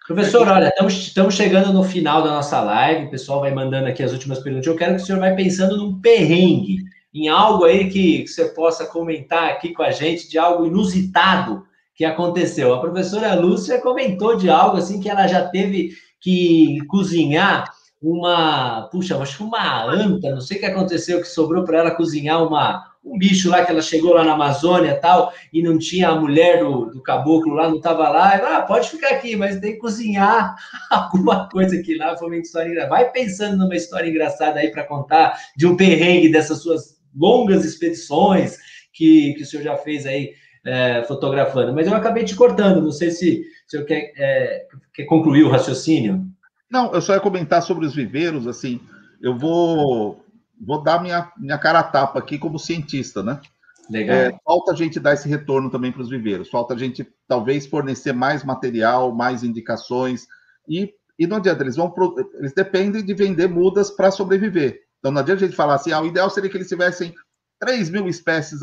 Professor, 0.06 0.46
olha, 0.46 0.70
estamos 0.88 1.34
chegando 1.34 1.72
no 1.72 1.82
final 1.82 2.22
da 2.22 2.32
nossa 2.32 2.60
live, 2.60 3.06
o 3.06 3.10
pessoal 3.10 3.40
vai 3.40 3.52
mandando 3.52 3.88
aqui 3.88 4.02
as 4.02 4.12
últimas 4.12 4.38
perguntas. 4.40 4.66
Eu 4.66 4.76
quero 4.76 4.96
que 4.96 5.02
o 5.02 5.04
senhor 5.06 5.20
vá 5.20 5.30
pensando 5.30 5.76
num 5.76 5.98
perrengue, 6.00 6.80
em 7.14 7.28
algo 7.28 7.64
aí 7.64 7.88
que 7.88 8.26
você 8.26 8.44
possa 8.50 8.84
comentar 8.84 9.48
aqui 9.48 9.72
com 9.72 9.82
a 9.82 9.90
gente, 9.90 10.28
de 10.28 10.36
algo 10.36 10.66
inusitado 10.66 11.66
que 11.94 12.04
aconteceu. 12.04 12.74
A 12.74 12.80
professora 12.80 13.34
Lúcia 13.34 13.80
comentou 13.80 14.36
de 14.36 14.50
algo 14.50 14.76
assim 14.76 15.00
que 15.00 15.08
ela 15.08 15.26
já 15.26 15.48
teve 15.48 15.92
que 16.20 16.78
cozinhar 16.88 17.64
uma, 18.00 18.88
puxa, 18.92 19.16
acho 19.18 19.38
que 19.38 19.42
uma 19.42 19.84
anta, 19.84 20.30
não 20.30 20.40
sei 20.40 20.56
o 20.56 20.60
que 20.60 20.66
aconteceu, 20.66 21.20
que 21.20 21.26
sobrou 21.26 21.64
para 21.64 21.78
ela 21.78 21.90
cozinhar 21.90 22.46
uma, 22.46 22.84
um 23.04 23.18
bicho 23.18 23.50
lá 23.50 23.64
que 23.64 23.72
ela 23.72 23.82
chegou 23.82 24.14
lá 24.14 24.24
na 24.24 24.34
Amazônia 24.34 24.98
tal, 25.00 25.32
e 25.52 25.62
não 25.62 25.78
tinha 25.78 26.08
a 26.08 26.20
mulher 26.20 26.62
do, 26.62 26.86
do 26.86 27.02
caboclo 27.02 27.54
lá, 27.54 27.68
não 27.68 27.78
estava 27.78 28.08
lá, 28.08 28.36
e, 28.36 28.40
ah, 28.40 28.62
pode 28.62 28.88
ficar 28.88 29.10
aqui, 29.10 29.34
mas 29.34 29.58
tem 29.58 29.72
que 29.72 29.78
cozinhar 29.78 30.54
alguma 30.90 31.48
coisa 31.48 31.76
aqui 31.76 31.96
lá, 31.96 32.16
foi 32.16 32.28
uma 32.28 32.36
história 32.36 32.68
engraçada. 32.68 32.90
Vai 32.90 33.10
pensando 33.10 33.56
numa 33.56 33.76
história 33.76 34.08
engraçada 34.08 34.60
aí 34.60 34.70
para 34.70 34.84
contar 34.84 35.36
de 35.56 35.66
um 35.66 35.76
perrengue 35.76 36.30
dessas 36.30 36.62
suas 36.62 36.98
longas 37.16 37.64
expedições 37.64 38.56
que, 38.92 39.34
que 39.34 39.42
o 39.42 39.46
senhor 39.46 39.62
já 39.62 39.76
fez 39.76 40.06
aí 40.06 40.34
é, 40.64 41.02
fotografando. 41.04 41.72
Mas 41.72 41.86
eu 41.86 41.94
acabei 41.94 42.24
te 42.24 42.36
cortando, 42.36 42.82
não 42.82 42.92
sei 42.92 43.10
se 43.10 43.42
senhor 43.70 43.84
quer, 43.84 44.12
é, 44.16 44.66
quer 44.94 45.04
concluir 45.04 45.44
o 45.44 45.50
raciocínio. 45.50 46.26
Não, 46.70 46.92
eu 46.92 47.00
só 47.00 47.14
ia 47.14 47.20
comentar 47.20 47.62
sobre 47.62 47.86
os 47.86 47.94
viveiros, 47.94 48.46
assim, 48.46 48.80
eu 49.20 49.36
vou 49.36 50.24
vou 50.60 50.82
dar 50.82 51.00
minha, 51.00 51.30
minha 51.36 51.56
cara 51.56 51.78
a 51.80 51.84
tapa 51.84 52.18
aqui 52.18 52.36
como 52.36 52.58
cientista, 52.58 53.22
né? 53.22 53.40
Legal. 53.88 54.16
É, 54.16 54.38
falta 54.44 54.72
a 54.72 54.74
gente 54.74 55.00
dar 55.00 55.14
esse 55.14 55.28
retorno 55.28 55.70
também 55.70 55.90
para 55.90 56.02
os 56.02 56.10
viveiros, 56.10 56.50
falta 56.50 56.74
a 56.74 56.78
gente 56.78 57.06
talvez 57.26 57.66
fornecer 57.66 58.12
mais 58.12 58.44
material, 58.44 59.14
mais 59.14 59.42
indicações, 59.42 60.26
e, 60.68 60.92
e 61.18 61.26
não 61.26 61.38
adianta, 61.38 61.62
eles 61.62 61.76
vão 61.76 61.94
eles 62.34 62.52
dependem 62.52 63.04
de 63.04 63.14
vender 63.14 63.48
mudas 63.48 63.90
para 63.90 64.10
sobreviver. 64.10 64.82
Então 64.98 65.10
não 65.12 65.20
adianta 65.20 65.44
a 65.44 65.46
gente 65.46 65.56
falar 65.56 65.76
assim, 65.76 65.92
ah, 65.92 66.02
o 66.02 66.06
ideal 66.06 66.28
seria 66.28 66.50
que 66.50 66.56
eles 66.56 66.68
tivessem 66.68 67.14
3 67.60 67.88
mil 67.90 68.08
espécies, 68.08 68.60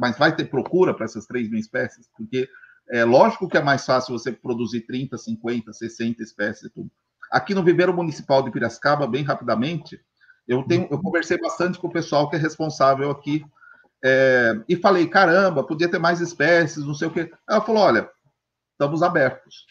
mas 0.00 0.18
vai 0.18 0.34
ter 0.34 0.46
procura 0.46 0.92
para 0.92 1.04
essas 1.04 1.26
3 1.26 1.50
mil 1.50 1.60
espécies, 1.60 2.08
porque 2.16 2.48
é 2.90 3.04
lógico 3.04 3.48
que 3.48 3.56
é 3.56 3.62
mais 3.62 3.84
fácil 3.84 4.18
você 4.18 4.32
produzir 4.32 4.82
30, 4.82 5.16
50, 5.16 5.72
60 5.72 6.22
espécies 6.22 6.64
e 6.64 6.70
tudo. 6.70 6.90
Aqui 7.30 7.54
no 7.54 7.64
Viveiro 7.64 7.94
Municipal 7.94 8.42
de 8.42 8.50
Piracicaba, 8.50 9.06
bem 9.06 9.24
rapidamente, 9.24 10.00
Eu, 10.46 10.62
tenho, 10.62 10.86
eu 10.90 11.00
conversei 11.00 11.38
bastante 11.38 11.78
com 11.78 11.88
o 11.88 11.92
pessoal 11.92 12.28
que 12.28 12.36
é 12.36 12.38
responsável 12.38 13.10
aqui 13.10 13.44
é, 14.04 14.60
e 14.68 14.76
falei, 14.76 15.06
caramba, 15.06 15.64
podia 15.64 15.88
ter 15.88 15.98
mais 15.98 16.20
espécies, 16.20 16.84
não 16.84 16.94
sei 16.94 17.08
o 17.08 17.10
quê. 17.10 17.32
Ela 17.48 17.62
falou, 17.62 17.82
olha, 17.82 18.10
estamos 18.72 19.02
abertos. 19.02 19.66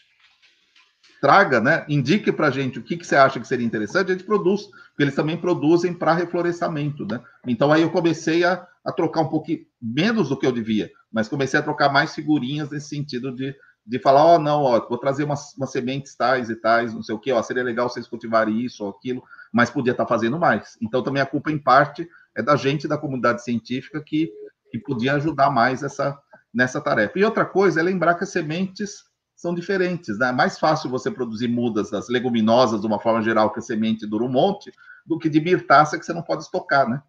Traga, 1.20 1.60
né? 1.60 1.86
Indique 1.88 2.32
para 2.32 2.48
a 2.48 2.50
gente 2.50 2.80
o 2.80 2.82
que, 2.82 2.96
que 2.96 3.06
você 3.06 3.14
acha 3.14 3.38
que 3.38 3.46
seria 3.46 3.64
interessante, 3.64 4.10
a 4.10 4.14
gente 4.14 4.26
produz, 4.26 4.64
porque 4.64 5.04
eles 5.04 5.14
também 5.14 5.36
produzem 5.36 5.94
para 5.94 6.12
reflorestamento, 6.12 7.06
né? 7.06 7.22
Então 7.46 7.72
aí 7.72 7.82
eu 7.82 7.90
comecei 7.90 8.44
a, 8.44 8.66
a 8.84 8.92
trocar 8.92 9.20
um 9.20 9.28
pouquinho, 9.28 9.64
menos 9.80 10.28
do 10.28 10.36
que 10.36 10.44
eu 10.44 10.52
devia, 10.52 10.90
mas 11.14 11.28
comecei 11.28 11.60
a 11.60 11.62
trocar 11.62 11.92
mais 11.92 12.12
figurinhas 12.12 12.68
nesse 12.70 12.88
sentido 12.88 13.32
de, 13.32 13.54
de 13.86 13.98
falar, 14.00 14.24
ó, 14.24 14.34
oh, 14.34 14.38
não, 14.40 14.62
ó, 14.62 14.84
vou 14.88 14.98
trazer 14.98 15.22
umas, 15.22 15.54
umas 15.56 15.70
sementes 15.70 16.16
tais 16.16 16.50
e 16.50 16.56
tais, 16.56 16.92
não 16.92 17.04
sei 17.04 17.14
o 17.14 17.20
quê, 17.20 17.30
ó, 17.30 17.40
seria 17.40 17.62
legal 17.62 17.88
vocês 17.88 18.08
cultivarem 18.08 18.60
isso 18.60 18.82
ou 18.82 18.90
aquilo, 18.90 19.22
mas 19.52 19.70
podia 19.70 19.92
estar 19.92 20.04
tá 20.04 20.08
fazendo 20.08 20.40
mais. 20.40 20.76
Então 20.82 21.04
também 21.04 21.22
a 21.22 21.26
culpa, 21.26 21.52
em 21.52 21.58
parte, 21.58 22.08
é 22.36 22.42
da 22.42 22.56
gente 22.56 22.88
da 22.88 22.98
comunidade 22.98 23.44
científica 23.44 24.02
que, 24.04 24.28
que 24.72 24.78
podia 24.80 25.14
ajudar 25.14 25.50
mais 25.50 25.84
essa, 25.84 26.18
nessa 26.52 26.80
tarefa. 26.80 27.16
E 27.16 27.24
outra 27.24 27.44
coisa 27.44 27.78
é 27.78 27.82
lembrar 27.84 28.16
que 28.16 28.24
as 28.24 28.30
sementes 28.30 29.04
são 29.36 29.54
diferentes, 29.54 30.18
né? 30.18 30.30
É 30.30 30.32
mais 30.32 30.58
fácil 30.58 30.90
você 30.90 31.12
produzir 31.12 31.46
mudas 31.46 31.92
das 31.92 32.08
leguminosas 32.08 32.80
de 32.80 32.86
uma 32.88 32.98
forma 32.98 33.22
geral, 33.22 33.52
que 33.52 33.60
a 33.60 33.62
semente 33.62 34.04
dura 34.04 34.24
um 34.24 34.28
monte, 34.28 34.72
do 35.06 35.16
que 35.16 35.28
de 35.28 35.40
mirtácea 35.40 35.96
que 35.96 36.04
você 36.04 36.12
não 36.12 36.22
pode 36.22 36.42
estocar, 36.42 36.88
né? 36.88 37.00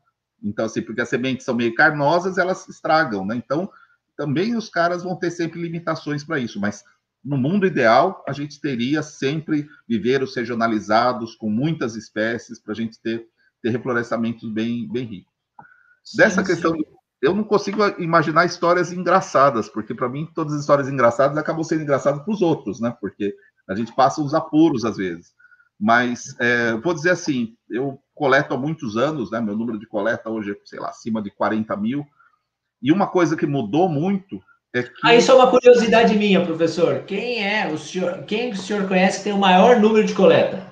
Então, 0.43 0.65
assim, 0.65 0.83
porque 0.83 1.01
as 1.01 1.09
sementes 1.09 1.43
são 1.43 1.55
meio 1.55 1.73
carnosas, 1.73 2.37
elas 2.37 2.67
estragam, 2.69 3.25
né? 3.25 3.35
Então, 3.35 3.67
também 4.17 4.55
os 4.55 4.69
caras 4.69 5.03
vão 5.03 5.15
ter 5.15 5.31
sempre 5.31 5.61
limitações 5.61 6.23
para 6.23 6.39
isso, 6.39 6.59
mas 6.59 6.83
no 7.23 7.37
mundo 7.37 7.65
ideal, 7.65 8.23
a 8.27 8.31
gente 8.31 8.61
teria 8.61 9.01
sempre 9.01 9.67
viveiros 9.87 10.35
regionalizados, 10.35 11.35
com 11.35 11.49
muitas 11.49 11.95
espécies, 11.95 12.59
para 12.59 12.73
a 12.73 12.75
gente 12.75 13.01
ter 13.01 13.27
ter 13.65 13.71
reflorestamentos 13.71 14.47
bem, 14.51 14.87
bem 14.87 15.05
ricos. 15.05 15.33
Dessa 16.15 16.41
sim. 16.41 16.47
questão, 16.47 16.75
eu 17.19 17.33
não 17.33 17.43
consigo 17.43 17.83
imaginar 17.99 18.45
histórias 18.45 18.91
engraçadas, 18.93 19.67
porque 19.67 19.95
para 19.95 20.07
mim 20.07 20.29
todas 20.35 20.53
as 20.53 20.61
histórias 20.61 20.87
engraçadas 20.87 21.35
acabam 21.35 21.63
sendo 21.63 21.81
engraçadas 21.81 22.21
para 22.21 22.31
os 22.31 22.43
outros, 22.43 22.79
né? 22.79 22.95
Porque 23.01 23.35
a 23.67 23.73
gente 23.73 23.93
passa 23.95 24.21
uns 24.21 24.35
apuros 24.35 24.85
às 24.85 24.97
vezes. 24.97 25.33
Mas 25.79 26.35
é, 26.39 26.73
vou 26.77 26.93
dizer 26.93 27.09
assim, 27.09 27.57
eu 27.67 27.99
coleto 28.13 28.53
há 28.53 28.57
muitos 28.57 28.95
anos, 28.95 29.31
né? 29.31 29.41
Meu 29.41 29.57
número 29.57 29.79
de 29.79 29.87
coleta 29.87 30.29
hoje 30.29 30.51
é, 30.51 30.55
sei 30.63 30.79
lá, 30.79 30.89
acima 30.89 31.19
de 31.19 31.31
40 31.31 31.75
mil. 31.75 32.05
E 32.85 32.91
uma 32.91 33.07
coisa 33.07 33.35
que 33.35 33.47
mudou 33.47 33.89
muito 33.89 34.39
é 34.71 34.83
que... 34.83 34.91
Ah, 35.03 35.15
isso 35.15 35.31
é 35.31 35.33
uma 35.33 35.49
curiosidade 35.49 36.15
minha, 36.15 36.45
professor. 36.45 36.99
Quem 37.07 37.43
é 37.43 37.67
o 37.67 37.79
senhor? 37.79 38.23
Quem 38.25 38.51
o 38.51 38.55
senhor 38.55 38.87
conhece 38.87 39.17
que 39.17 39.23
tem 39.23 39.33
o 39.33 39.39
maior 39.39 39.79
número 39.79 40.05
de 40.05 40.13
coleta? 40.13 40.63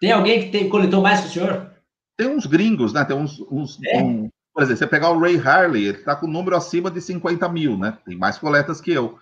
Tem 0.00 0.10
alguém 0.10 0.40
que 0.40 0.48
tem, 0.48 0.70
coletou 0.70 1.02
mais 1.02 1.20
que 1.20 1.26
o 1.26 1.30
senhor? 1.30 1.70
Tem 2.16 2.28
uns 2.28 2.46
gringos, 2.46 2.94
né? 2.94 3.04
Tem 3.04 3.14
uns. 3.14 3.38
uns 3.50 3.78
é? 3.84 4.02
um, 4.02 4.30
por 4.54 4.62
exemplo, 4.62 4.78
você 4.78 4.86
pegar 4.86 5.10
o 5.10 5.20
Ray 5.20 5.38
Harley, 5.38 5.84
ele 5.84 5.98
está 5.98 6.16
com 6.16 6.26
um 6.26 6.30
número 6.30 6.56
acima 6.56 6.90
de 6.90 7.02
50 7.02 7.46
mil, 7.50 7.76
né? 7.76 7.98
Tem 8.06 8.16
mais 8.16 8.38
coletas 8.38 8.80
que 8.80 8.92
eu. 8.92 9.18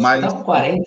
Mas, 0.00 0.22
tá 0.22 0.32
com 0.32 0.44
40. 0.44 0.82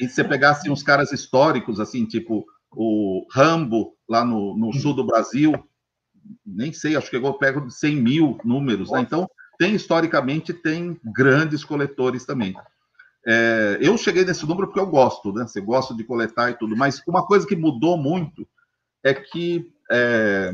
E 0.00 0.08
se 0.08 0.14
você 0.16 0.24
pegar 0.24 0.50
assim, 0.50 0.70
uns 0.70 0.82
caras 0.82 1.12
históricos, 1.12 1.78
assim, 1.78 2.04
tipo 2.04 2.44
o 2.72 3.24
Rambo, 3.30 3.94
lá 4.08 4.24
no, 4.24 4.56
no 4.58 4.72
sul 4.72 4.92
do 4.92 5.06
Brasil, 5.06 5.54
nem 6.44 6.72
sei, 6.72 6.96
acho 6.96 7.10
que 7.10 7.20
perto 7.38 7.66
de 7.66 7.74
100 7.74 7.96
mil 7.96 8.38
números, 8.44 8.90
né? 8.90 9.00
Então, 9.00 9.28
tem, 9.58 9.74
historicamente, 9.74 10.52
tem 10.52 10.98
grandes 11.04 11.64
coletores 11.64 12.24
também. 12.24 12.54
É, 13.26 13.78
eu 13.80 13.98
cheguei 13.98 14.24
nesse 14.24 14.46
número 14.46 14.68
porque 14.68 14.78
eu 14.78 14.86
gosto, 14.86 15.32
né? 15.32 15.42
Você 15.46 15.60
gosta 15.60 15.94
de 15.94 16.04
coletar 16.04 16.50
e 16.50 16.54
tudo, 16.54 16.76
mas 16.76 17.02
uma 17.06 17.26
coisa 17.26 17.46
que 17.46 17.56
mudou 17.56 17.96
muito 17.96 18.46
é 19.02 19.12
que 19.12 19.72
é, 19.90 20.52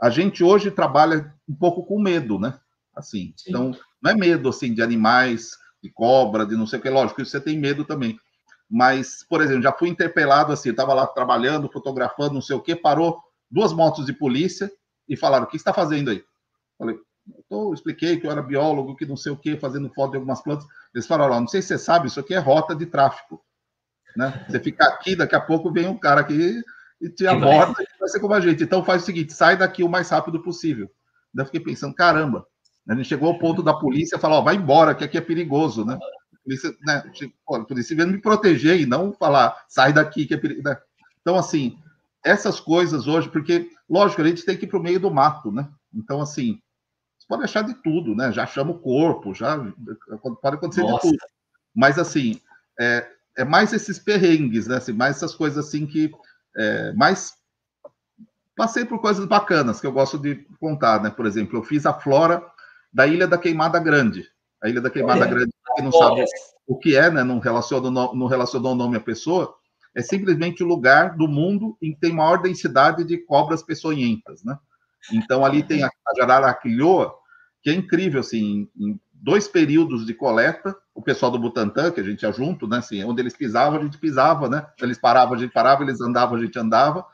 a 0.00 0.10
gente 0.10 0.42
hoje 0.42 0.70
trabalha 0.70 1.32
um 1.48 1.54
pouco 1.54 1.84
com 1.84 2.00
medo, 2.00 2.38
né? 2.38 2.58
Assim, 2.94 3.32
Sim. 3.36 3.50
então 3.50 3.76
não 4.02 4.10
é 4.10 4.14
medo 4.14 4.48
assim 4.48 4.74
de 4.74 4.82
animais, 4.82 5.50
de 5.82 5.90
cobra, 5.90 6.44
de 6.44 6.56
não 6.56 6.66
sei 6.66 6.80
o 6.80 6.82
que, 6.82 6.90
lógico, 6.90 7.24
você 7.24 7.40
tem 7.40 7.56
medo 7.56 7.84
também. 7.84 8.18
Mas, 8.68 9.24
por 9.28 9.40
exemplo, 9.40 9.62
já 9.62 9.72
fui 9.72 9.88
interpelado 9.88 10.52
assim, 10.52 10.70
estava 10.70 10.92
lá 10.92 11.06
trabalhando, 11.06 11.70
fotografando, 11.70 12.34
não 12.34 12.42
sei 12.42 12.56
o 12.56 12.60
que, 12.60 12.74
parou 12.74 13.20
duas 13.50 13.72
motos 13.72 14.06
de 14.06 14.12
polícia 14.12 14.70
e 15.08 15.16
falaram: 15.16 15.44
"O 15.44 15.48
que 15.48 15.56
está 15.56 15.72
fazendo 15.72 16.10
aí?" 16.10 16.22
Falei: 16.76 16.98
eu 17.50 17.72
expliquei 17.72 18.18
que 18.18 18.26
eu 18.26 18.30
era 18.30 18.42
biólogo, 18.42 18.96
que 18.96 19.06
não 19.06 19.16
sei 19.16 19.32
o 19.32 19.36
que, 19.36 19.56
fazendo 19.56 19.92
foto 19.94 20.12
de 20.12 20.16
algumas 20.16 20.40
plantas. 20.40 20.66
Eles 20.94 21.06
falaram: 21.06 21.40
"Não 21.40 21.48
sei 21.48 21.62
se 21.62 21.68
você 21.68 21.78
sabe, 21.78 22.08
isso 22.08 22.20
aqui 22.20 22.34
é 22.34 22.38
rota 22.38 22.74
de 22.74 22.86
tráfico, 22.86 23.42
né? 24.16 24.44
Você 24.48 24.60
fica 24.60 24.84
aqui, 24.86 25.14
daqui 25.16 25.34
a 25.34 25.40
pouco 25.40 25.72
vem 25.72 25.88
um 25.88 25.98
cara 25.98 26.20
aqui 26.20 26.62
e 27.00 27.08
te 27.08 27.26
aborda 27.26 27.82
e 27.82 27.98
vai 27.98 28.08
ser 28.08 28.20
como 28.20 28.34
a 28.34 28.40
gente. 28.40 28.62
Então 28.62 28.84
faz 28.84 29.02
o 29.02 29.06
seguinte, 29.06 29.32
sai 29.32 29.56
daqui 29.56 29.82
o 29.82 29.88
mais 29.88 30.08
rápido 30.10 30.42
possível. 30.42 30.90
Daí 31.32 31.42
eu 31.42 31.46
fiquei 31.46 31.60
pensando, 31.60 31.94
caramba, 31.94 32.46
a 32.88 32.94
gente 32.94 33.08
chegou 33.08 33.28
ao 33.28 33.38
ponto 33.38 33.62
da 33.62 33.74
polícia 33.74 34.18
falar, 34.18 34.38
ó, 34.38 34.42
vai 34.42 34.56
embora, 34.56 34.94
que 34.94 35.04
aqui 35.04 35.18
é 35.18 35.20
perigoso, 35.20 35.84
né? 35.84 35.94
A 35.94 36.42
polícia, 36.42 36.74
né, 36.82 37.04
a 37.48 37.60
polícia 37.64 37.96
vendo 37.96 38.12
me 38.12 38.20
proteger 38.20 38.80
e 38.80 38.86
não 38.86 39.12
falar, 39.12 39.64
sai 39.68 39.92
daqui, 39.92 40.26
que 40.26 40.34
é 40.34 40.38
perigoso. 40.38 40.68
Né? 40.68 40.76
Então, 41.20 41.36
assim, 41.36 41.78
essas 42.24 42.58
coisas 42.58 43.06
hoje, 43.06 43.28
porque, 43.28 43.70
lógico, 43.88 44.22
a 44.22 44.26
gente 44.26 44.44
tem 44.44 44.56
que 44.56 44.64
ir 44.64 44.68
para 44.68 44.78
o 44.78 44.82
meio 44.82 44.98
do 44.98 45.10
mato, 45.10 45.52
né? 45.52 45.68
Então, 45.94 46.20
assim, 46.20 46.60
pode 47.28 47.44
achar 47.44 47.62
de 47.62 47.74
tudo, 47.74 48.14
né? 48.14 48.32
Já 48.32 48.46
chama 48.46 48.72
o 48.72 48.78
corpo, 48.78 49.34
já 49.34 49.56
pode 50.40 50.56
acontecer 50.56 50.82
Nossa. 50.82 51.06
de 51.06 51.12
tudo. 51.12 51.18
Mas, 51.74 51.98
assim, 51.98 52.40
é, 52.80 53.06
é 53.36 53.44
mais 53.44 53.72
esses 53.72 53.98
perrengues, 53.98 54.66
né? 54.66 54.76
Assim, 54.76 54.92
mais 54.92 55.16
essas 55.16 55.34
coisas 55.34 55.66
assim 55.66 55.86
que 55.86 56.10
é, 56.56 56.92
mas 56.94 57.34
passei 58.56 58.84
por 58.84 59.00
coisas 59.00 59.24
bacanas 59.24 59.80
que 59.80 59.86
eu 59.86 59.92
gosto 59.92 60.18
de 60.18 60.34
contar, 60.58 61.00
né? 61.00 61.10
Por 61.10 61.24
exemplo, 61.24 61.56
eu 61.56 61.62
fiz 61.62 61.86
a 61.86 61.94
flora 61.94 62.44
da 62.92 63.06
Ilha 63.06 63.28
da 63.28 63.38
Queimada 63.38 63.78
Grande. 63.78 64.26
A 64.60 64.68
Ilha 64.68 64.80
da 64.80 64.90
Queimada 64.90 65.20
Olha, 65.20 65.30
Grande, 65.30 65.52
quem 65.76 65.84
não 65.84 65.92
sabe 65.92 66.24
o 66.66 66.76
que 66.76 66.96
é, 66.96 67.08
né? 67.10 67.22
Não 67.22 67.38
relacionou, 67.38 68.14
não 68.14 68.26
relacionou 68.26 68.72
o 68.72 68.76
nome 68.76 68.96
à 68.96 69.00
pessoa, 69.00 69.54
é 69.94 70.02
simplesmente 70.02 70.64
o 70.64 70.66
lugar 70.66 71.16
do 71.16 71.28
mundo 71.28 71.78
em 71.80 71.92
que 71.92 72.00
tem 72.00 72.12
maior 72.12 72.42
densidade 72.42 73.04
de 73.04 73.18
cobras 73.18 73.62
peçonhentas, 73.62 74.42
né? 74.42 74.58
Então 75.12 75.44
ali 75.44 75.62
tem 75.62 75.84
a, 75.84 75.86
a 75.86 76.14
jararaquilhoa, 76.16 77.14
que 77.68 77.70
é 77.70 77.74
incrível, 77.74 78.20
assim, 78.20 78.66
em 78.78 78.98
dois 79.12 79.46
períodos 79.46 80.06
de 80.06 80.14
coleta, 80.14 80.74
o 80.94 81.02
pessoal 81.02 81.30
do 81.30 81.38
Butantã, 81.38 81.90
que 81.90 82.00
a 82.00 82.02
gente 82.02 82.22
ia 82.22 82.32
junto, 82.32 82.66
né? 82.66 82.78
Assim, 82.78 83.04
onde 83.04 83.20
eles 83.20 83.36
pisavam, 83.36 83.78
a 83.78 83.82
gente 83.82 83.98
pisava, 83.98 84.48
né? 84.48 84.66
Eles 84.80 84.98
paravam, 84.98 85.34
a 85.34 85.38
gente 85.38 85.52
parava, 85.52 85.82
eles 85.82 86.00
andavam, 86.00 86.38
a 86.38 86.40
gente 86.40 86.58
andava. 86.58 87.04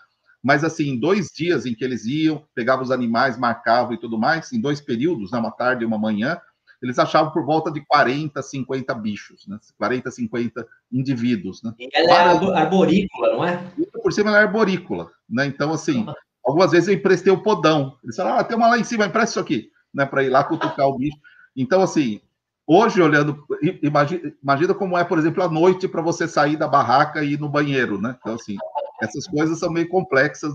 Mas, 0.40 0.62
assim, 0.62 0.90
em 0.90 1.00
dois 1.00 1.32
dias 1.34 1.66
em 1.66 1.74
que 1.74 1.84
eles 1.84 2.06
iam, 2.06 2.44
pegavam 2.54 2.84
os 2.84 2.92
animais, 2.92 3.36
marcavam 3.36 3.94
e 3.94 3.98
tudo 3.98 4.16
mais, 4.16 4.52
em 4.52 4.60
dois 4.60 4.80
períodos, 4.80 5.32
né? 5.32 5.38
uma 5.40 5.50
tarde 5.50 5.82
e 5.82 5.86
uma 5.86 5.98
manhã, 5.98 6.38
eles 6.80 7.00
achavam 7.00 7.32
por 7.32 7.44
volta 7.44 7.68
de 7.68 7.84
40, 7.84 8.40
50 8.40 8.94
bichos, 8.94 9.48
né? 9.48 9.58
40, 9.76 10.08
50 10.08 10.64
indivíduos, 10.92 11.64
né? 11.64 11.72
E 11.80 11.88
ela 11.94 12.32
é 12.32 12.60
arborícola, 12.60 13.32
não 13.32 13.44
é? 13.44 13.60
Por 14.00 14.12
cima 14.12 14.30
ela 14.30 14.38
é 14.38 14.42
arborícola, 14.42 15.10
né? 15.28 15.46
Então, 15.46 15.72
assim, 15.72 16.06
algumas 16.46 16.70
vezes 16.70 16.88
eu 16.88 16.94
emprestei 16.94 17.32
o 17.32 17.42
podão. 17.42 17.96
Eles 18.04 18.14
falaram, 18.14 18.38
ah, 18.38 18.44
tem 18.44 18.56
uma 18.56 18.68
lá 18.68 18.78
em 18.78 18.84
cima, 18.84 19.06
empresta 19.06 19.30
isso 19.30 19.40
aqui, 19.40 19.72
né? 19.94 20.04
Para 20.04 20.22
ir 20.22 20.28
lá 20.28 20.42
cutucar 20.42 20.88
o 20.88 20.98
bicho. 20.98 21.16
Então, 21.56 21.82
assim, 21.82 22.20
Hoje, 22.66 23.00
olhando, 23.00 23.44
imagina, 23.82 24.32
imagina 24.42 24.74
como 24.74 24.96
é, 24.96 25.04
por 25.04 25.18
exemplo, 25.18 25.42
a 25.42 25.48
noite 25.48 25.86
para 25.86 26.00
você 26.00 26.26
sair 26.26 26.56
da 26.56 26.66
barraca 26.66 27.22
e 27.22 27.34
ir 27.34 27.38
no 27.38 27.48
banheiro, 27.48 28.00
né? 28.00 28.16
Então, 28.18 28.34
assim, 28.34 28.56
essas 29.02 29.26
coisas 29.26 29.58
são 29.58 29.70
meio 29.70 29.86
complexas, 29.88 30.54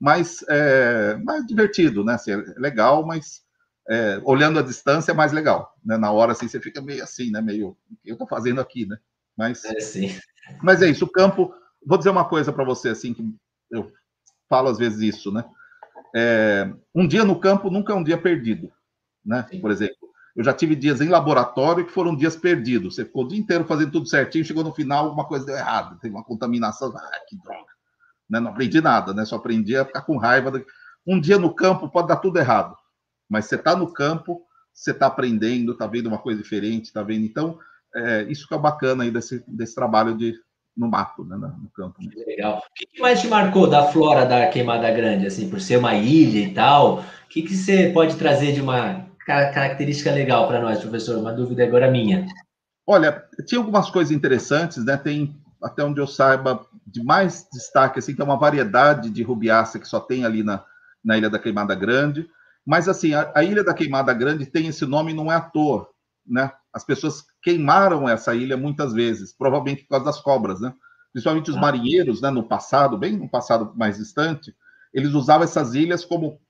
mas 0.00 0.42
é, 0.48 1.14
mais 1.22 1.46
divertido, 1.46 2.02
né? 2.02 2.14
Assim, 2.14 2.32
é 2.32 2.36
legal, 2.56 3.04
mas 3.04 3.42
é, 3.86 4.18
olhando 4.24 4.58
a 4.58 4.62
distância 4.62 5.12
é 5.12 5.14
mais 5.14 5.30
legal, 5.32 5.76
né? 5.84 5.98
Na 5.98 6.10
hora, 6.10 6.32
assim, 6.32 6.48
você 6.48 6.58
fica 6.58 6.80
meio 6.80 7.02
assim, 7.04 7.30
né? 7.30 7.42
Meio, 7.42 7.68
o 7.68 7.96
que 8.02 8.10
eu 8.10 8.14
estou 8.14 8.26
fazendo 8.26 8.60
aqui, 8.60 8.86
né? 8.86 8.96
Mas 9.36 9.62
é, 9.66 9.78
sim. 9.80 10.18
mas 10.62 10.80
é 10.80 10.88
isso, 10.88 11.04
o 11.04 11.10
campo, 11.10 11.54
vou 11.84 11.98
dizer 11.98 12.10
uma 12.10 12.24
coisa 12.24 12.50
para 12.50 12.64
você, 12.64 12.88
assim, 12.88 13.12
que 13.12 13.22
eu 13.70 13.92
falo 14.48 14.70
às 14.70 14.78
vezes 14.78 15.16
isso, 15.16 15.30
né? 15.30 15.44
É, 16.14 16.70
um 16.94 17.06
dia 17.06 17.24
no 17.24 17.38
campo 17.38 17.70
nunca 17.70 17.92
é 17.92 17.96
um 17.96 18.04
dia 18.04 18.18
perdido, 18.18 18.70
né? 19.24 19.46
Sim. 19.50 19.60
Por 19.60 19.70
exemplo, 19.70 19.96
eu 20.34 20.44
já 20.44 20.52
tive 20.52 20.74
dias 20.74 21.00
em 21.00 21.08
laboratório 21.08 21.84
que 21.84 21.92
foram 21.92 22.16
dias 22.16 22.36
perdidos. 22.36 22.94
Você 22.94 23.04
ficou 23.04 23.24
o 23.24 23.28
dia 23.28 23.38
inteiro 23.38 23.64
fazendo 23.64 23.92
tudo 23.92 24.08
certinho, 24.08 24.44
chegou 24.44 24.64
no 24.64 24.72
final, 24.72 25.06
alguma 25.06 25.26
coisa 25.26 25.44
deu 25.44 25.56
errado, 25.56 25.98
tem 26.00 26.10
uma 26.10 26.24
contaminação. 26.24 26.92
Ah, 26.96 27.20
que 27.28 27.36
droga. 27.36 27.72
Né? 28.28 28.40
Não 28.40 28.50
aprendi 28.50 28.80
nada, 28.80 29.12
né? 29.12 29.24
Só 29.24 29.36
aprendi 29.36 29.76
a 29.76 29.84
ficar 29.84 30.02
com 30.02 30.16
raiva. 30.16 30.62
Um 31.06 31.20
dia 31.20 31.38
no 31.38 31.54
campo 31.54 31.88
pode 31.88 32.08
dar 32.08 32.16
tudo 32.16 32.38
errado, 32.38 32.76
mas 33.28 33.46
você 33.46 33.56
está 33.56 33.76
no 33.76 33.92
campo, 33.92 34.42
você 34.72 34.92
está 34.92 35.06
aprendendo, 35.06 35.72
está 35.72 35.86
vendo 35.86 36.06
uma 36.06 36.18
coisa 36.18 36.42
diferente, 36.42 36.86
está 36.86 37.02
vendo. 37.02 37.24
Então, 37.26 37.58
é, 37.94 38.22
isso 38.24 38.48
que 38.48 38.54
é 38.54 38.58
bacana 38.58 39.04
aí 39.04 39.10
desse, 39.10 39.44
desse 39.46 39.74
trabalho 39.74 40.16
de, 40.16 40.34
no 40.76 40.88
mato, 40.88 41.24
né, 41.24 41.36
no 41.36 41.70
campo. 41.70 41.96
Legal. 42.26 42.58
O 42.58 42.62
que 42.74 43.00
mais 43.00 43.20
te 43.20 43.28
marcou 43.28 43.68
da 43.68 43.84
flora 43.84 44.24
da 44.24 44.46
Queimada 44.48 44.90
Grande, 44.90 45.26
assim, 45.26 45.48
por 45.48 45.60
ser 45.60 45.76
uma 45.76 45.94
ilha 45.94 46.46
e 46.46 46.54
tal? 46.54 47.00
O 47.00 47.28
que, 47.28 47.42
que 47.42 47.54
você 47.54 47.90
pode 47.90 48.16
trazer 48.16 48.52
de 48.52 48.60
uma 48.60 49.06
característica 49.26 50.10
legal 50.10 50.48
para 50.48 50.60
nós, 50.60 50.80
professor? 50.80 51.18
Uma 51.18 51.32
dúvida 51.32 51.62
agora 51.64 51.90
minha. 51.90 52.26
Olha, 52.86 53.24
tinha 53.46 53.60
algumas 53.60 53.90
coisas 53.90 54.12
interessantes, 54.12 54.84
né? 54.84 54.96
Tem, 54.96 55.36
até 55.62 55.84
onde 55.84 56.00
eu 56.00 56.06
saiba, 56.06 56.66
de 56.86 57.02
mais 57.02 57.46
destaque, 57.52 57.98
assim, 57.98 58.14
que 58.14 58.20
é 58.20 58.24
uma 58.24 58.38
variedade 58.38 59.10
de 59.10 59.22
rubiácea 59.22 59.80
que 59.80 59.86
só 59.86 60.00
tem 60.00 60.24
ali 60.24 60.42
na, 60.42 60.64
na 61.04 61.16
Ilha 61.16 61.30
da 61.30 61.38
Queimada 61.38 61.74
Grande. 61.74 62.26
Mas, 62.66 62.88
assim, 62.88 63.14
a, 63.14 63.30
a 63.34 63.44
Ilha 63.44 63.62
da 63.62 63.74
Queimada 63.74 64.12
Grande 64.14 64.46
tem 64.46 64.66
esse 64.66 64.86
nome 64.86 65.12
não 65.12 65.30
é 65.30 65.36
à 65.36 65.40
toa, 65.40 65.88
né? 66.26 66.50
As 66.72 66.84
pessoas 66.84 67.24
queimaram 67.42 68.08
essa 68.08 68.34
ilha 68.34 68.56
muitas 68.56 68.92
vezes, 68.92 69.32
provavelmente 69.32 69.82
por 69.82 69.90
causa 69.90 70.04
das 70.06 70.20
cobras, 70.20 70.60
né? 70.60 70.72
Principalmente 71.12 71.50
os 71.50 71.56
ah. 71.56 71.60
marinheiros, 71.60 72.20
né? 72.22 72.30
No 72.30 72.42
passado, 72.42 72.96
bem 72.96 73.16
no 73.16 73.28
passado 73.28 73.72
mais 73.76 73.98
distante, 73.98 74.54
eles 74.92 75.12
usavam 75.12 75.44
essas 75.44 75.74
ilhas 75.74 76.04
como 76.04 76.40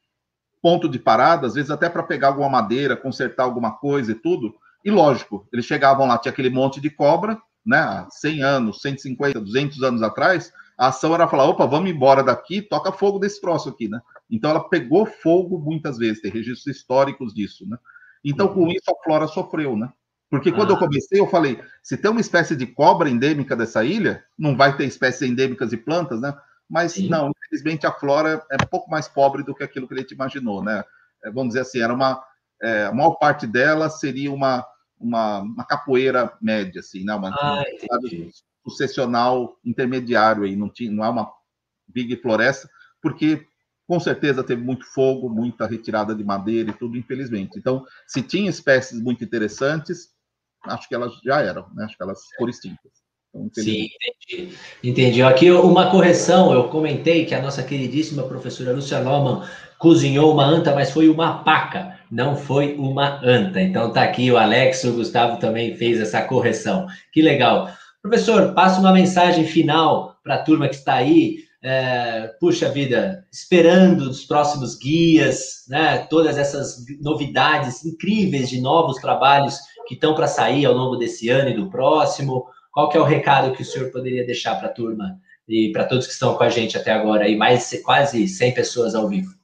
ponto 0.62 0.88
de 0.88 0.98
parada, 0.98 1.46
às 1.46 1.54
vezes 1.54 1.70
até 1.70 1.88
para 1.88 2.04
pegar 2.04 2.28
alguma 2.28 2.48
madeira, 2.48 2.96
consertar 2.96 3.42
alguma 3.42 3.72
coisa 3.72 4.12
e 4.12 4.14
tudo. 4.14 4.54
E 4.84 4.90
lógico, 4.90 5.46
eles 5.52 5.66
chegavam 5.66 6.06
lá, 6.06 6.18
tinha 6.18 6.30
aquele 6.32 6.50
monte 6.50 6.80
de 6.80 6.90
cobra, 6.90 7.40
né? 7.66 8.06
100 8.10 8.42
anos, 8.42 8.80
150, 8.80 9.40
200 9.40 9.82
anos 9.82 10.02
atrás, 10.02 10.52
a 10.76 10.88
ação 10.88 11.14
era 11.14 11.28
falar: 11.28 11.44
opa, 11.44 11.66
vamos 11.66 11.90
embora 11.90 12.22
daqui, 12.22 12.62
toca 12.62 12.92
fogo 12.92 13.18
desse 13.18 13.40
troço 13.40 13.68
aqui, 13.68 13.88
né? 13.88 14.00
Então 14.30 14.50
ela 14.50 14.68
pegou 14.68 15.04
fogo 15.06 15.58
muitas 15.58 15.98
vezes, 15.98 16.22
tem 16.22 16.30
registros 16.30 16.76
históricos 16.76 17.34
disso, 17.34 17.68
né? 17.68 17.76
Então 18.24 18.48
com 18.48 18.68
isso 18.68 18.90
a 18.90 19.04
flora 19.04 19.26
sofreu, 19.26 19.76
né? 19.76 19.92
Porque 20.32 20.50
quando 20.50 20.70
ah. 20.70 20.72
eu 20.72 20.78
comecei, 20.78 21.20
eu 21.20 21.26
falei: 21.26 21.62
se 21.82 21.94
tem 21.94 22.10
uma 22.10 22.20
espécie 22.22 22.56
de 22.56 22.66
cobra 22.66 23.10
endêmica 23.10 23.54
dessa 23.54 23.84
ilha, 23.84 24.24
não 24.38 24.56
vai 24.56 24.74
ter 24.74 24.86
espécies 24.86 25.28
endêmicas 25.30 25.68
de 25.68 25.76
plantas, 25.76 26.22
né? 26.22 26.34
Mas 26.66 26.92
Sim. 26.92 27.10
não, 27.10 27.30
infelizmente 27.36 27.86
a 27.86 27.92
flora 27.92 28.42
é 28.50 28.54
um 28.54 28.66
pouco 28.66 28.90
mais 28.90 29.06
pobre 29.06 29.42
do 29.42 29.54
que 29.54 29.62
aquilo 29.62 29.86
que 29.86 29.92
a 29.92 29.98
gente 29.98 30.14
imaginou, 30.14 30.64
né? 30.64 30.84
É, 31.22 31.30
vamos 31.30 31.48
dizer 31.48 31.60
assim, 31.60 31.82
era 31.82 31.92
uma. 31.92 32.24
É, 32.62 32.86
a 32.86 32.92
maior 32.94 33.16
parte 33.16 33.46
dela 33.46 33.90
seria 33.90 34.32
uma, 34.32 34.64
uma, 34.98 35.40
uma 35.40 35.66
capoeira 35.66 36.32
média, 36.40 36.80
assim, 36.80 37.04
né? 37.04 37.14
Uma, 37.14 37.28
ah, 37.28 37.62
sucessional 38.66 39.58
intermediário 39.62 40.44
aí, 40.44 40.56
não, 40.56 40.70
tinha, 40.70 40.90
não 40.90 41.04
é 41.04 41.10
uma 41.10 41.30
big 41.86 42.16
floresta, 42.22 42.70
porque 43.02 43.46
com 43.86 44.00
certeza 44.00 44.42
teve 44.42 44.62
muito 44.62 44.86
fogo, 44.86 45.28
muita 45.28 45.66
retirada 45.66 46.14
de 46.14 46.24
madeira 46.24 46.70
e 46.70 46.72
tudo, 46.72 46.96
infelizmente. 46.96 47.58
Então, 47.58 47.84
se 48.06 48.22
tinha 48.22 48.48
espécies 48.48 48.98
muito 48.98 49.22
interessantes, 49.22 50.11
acho 50.66 50.88
que 50.88 50.94
elas 50.94 51.12
já 51.24 51.40
eram, 51.40 51.66
né? 51.74 51.84
Acho 51.84 51.96
que 51.96 52.02
elas 52.02 52.20
foram 52.36 52.50
extintas. 52.50 53.02
Então, 53.34 53.64
Sim, 53.64 53.88
entendi. 54.28 54.58
Entendi. 54.84 55.22
Aqui 55.22 55.50
uma 55.50 55.90
correção, 55.90 56.52
eu 56.52 56.68
comentei 56.68 57.24
que 57.24 57.34
a 57.34 57.40
nossa 57.40 57.62
queridíssima 57.62 58.24
professora 58.24 58.72
Lúcia 58.72 59.00
Lohmann 59.00 59.42
cozinhou 59.78 60.32
uma 60.32 60.44
anta, 60.44 60.74
mas 60.74 60.90
foi 60.90 61.08
uma 61.08 61.42
paca, 61.42 61.98
não 62.10 62.36
foi 62.36 62.74
uma 62.74 63.20
anta. 63.24 63.60
Então 63.60 63.90
tá 63.90 64.02
aqui 64.02 64.30
o 64.30 64.36
Alex, 64.36 64.84
o 64.84 64.92
Gustavo 64.92 65.38
também 65.38 65.74
fez 65.76 65.98
essa 65.98 66.22
correção. 66.22 66.86
Que 67.12 67.22
legal. 67.22 67.70
Professor, 68.02 68.52
passa 68.52 68.80
uma 68.80 68.92
mensagem 68.92 69.44
final 69.46 70.18
para 70.22 70.34
a 70.34 70.42
turma 70.42 70.68
que 70.68 70.74
está 70.74 70.94
aí. 70.94 71.38
É, 71.64 72.32
puxa 72.40 72.68
vida, 72.68 73.24
esperando 73.32 74.10
os 74.10 74.24
próximos 74.24 74.76
guias, 74.76 75.64
né, 75.68 75.98
todas 76.10 76.36
essas 76.36 76.84
novidades 77.00 77.84
incríveis 77.84 78.50
de 78.50 78.60
novos 78.60 78.96
trabalhos 78.96 79.60
que 79.86 79.94
estão 79.94 80.14
para 80.14 80.26
sair 80.26 80.64
ao 80.64 80.74
longo 80.74 80.96
desse 80.96 81.28
ano 81.28 81.50
e 81.50 81.54
do 81.54 81.70
próximo. 81.70 82.46
Qual 82.70 82.88
que 82.88 82.96
é 82.96 83.00
o 83.00 83.04
recado 83.04 83.54
que 83.54 83.62
o 83.62 83.64
senhor 83.64 83.90
poderia 83.90 84.24
deixar 84.24 84.56
para 84.56 84.68
a 84.68 84.72
turma 84.72 85.18
e 85.48 85.70
para 85.72 85.84
todos 85.84 86.06
que 86.06 86.12
estão 86.12 86.34
com 86.34 86.44
a 86.44 86.48
gente 86.48 86.76
até 86.76 86.92
agora, 86.92 87.28
e 87.28 87.36
mais 87.36 87.80
quase 87.84 88.26
100 88.26 88.54
pessoas 88.54 88.94
ao 88.94 89.08
vivo? 89.08 89.34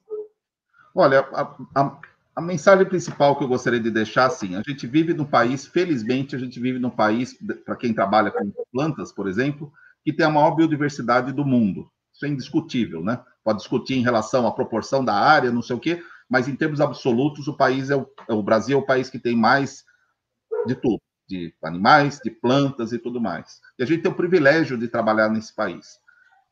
Olha, 0.95 1.19
a, 1.33 1.55
a, 1.75 1.99
a 2.35 2.41
mensagem 2.41 2.85
principal 2.85 3.35
que 3.35 3.43
eu 3.43 3.47
gostaria 3.47 3.79
de 3.79 3.91
deixar, 3.91 4.25
assim, 4.25 4.55
a 4.55 4.63
gente 4.65 4.87
vive 4.87 5.13
num 5.13 5.25
país, 5.25 5.67
felizmente, 5.67 6.35
a 6.35 6.39
gente 6.39 6.59
vive 6.59 6.79
num 6.79 6.89
país, 6.89 7.37
para 7.65 7.75
quem 7.75 7.93
trabalha 7.93 8.31
com 8.31 8.51
plantas, 8.71 9.11
por 9.11 9.27
exemplo, 9.27 9.71
que 10.03 10.13
tem 10.13 10.25
a 10.25 10.29
maior 10.29 10.51
biodiversidade 10.51 11.31
do 11.31 11.45
mundo. 11.45 11.91
Isso 12.13 12.25
é 12.25 12.29
indiscutível, 12.29 13.03
né? 13.03 13.19
Pode 13.43 13.59
discutir 13.59 13.95
em 13.95 14.03
relação 14.03 14.47
à 14.47 14.51
proporção 14.51 15.03
da 15.03 15.13
área, 15.13 15.51
não 15.51 15.61
sei 15.61 15.75
o 15.75 15.79
quê, 15.79 16.01
mas 16.29 16.47
em 16.47 16.55
termos 16.55 16.81
absolutos, 16.81 17.47
o 17.47 17.55
país 17.55 17.89
é 17.89 17.95
o, 17.95 18.07
é 18.27 18.33
o 18.33 18.43
Brasil 18.43 18.77
é 18.77 18.81
o 18.81 18.85
país 18.85 19.09
que 19.09 19.19
tem 19.19 19.35
mais 19.35 19.83
de 20.65 20.75
tudo 20.75 20.99
de 21.29 21.53
animais, 21.63 22.19
de 22.23 22.31
plantas 22.31 22.91
e 22.91 22.97
tudo 22.97 23.21
mais. 23.21 23.61
E 23.77 23.83
a 23.83 23.85
gente 23.85 24.01
tem 24.01 24.11
o 24.11 24.15
privilégio 24.15 24.77
de 24.77 24.87
trabalhar 24.87 25.29
nesse 25.29 25.55
país. 25.55 25.99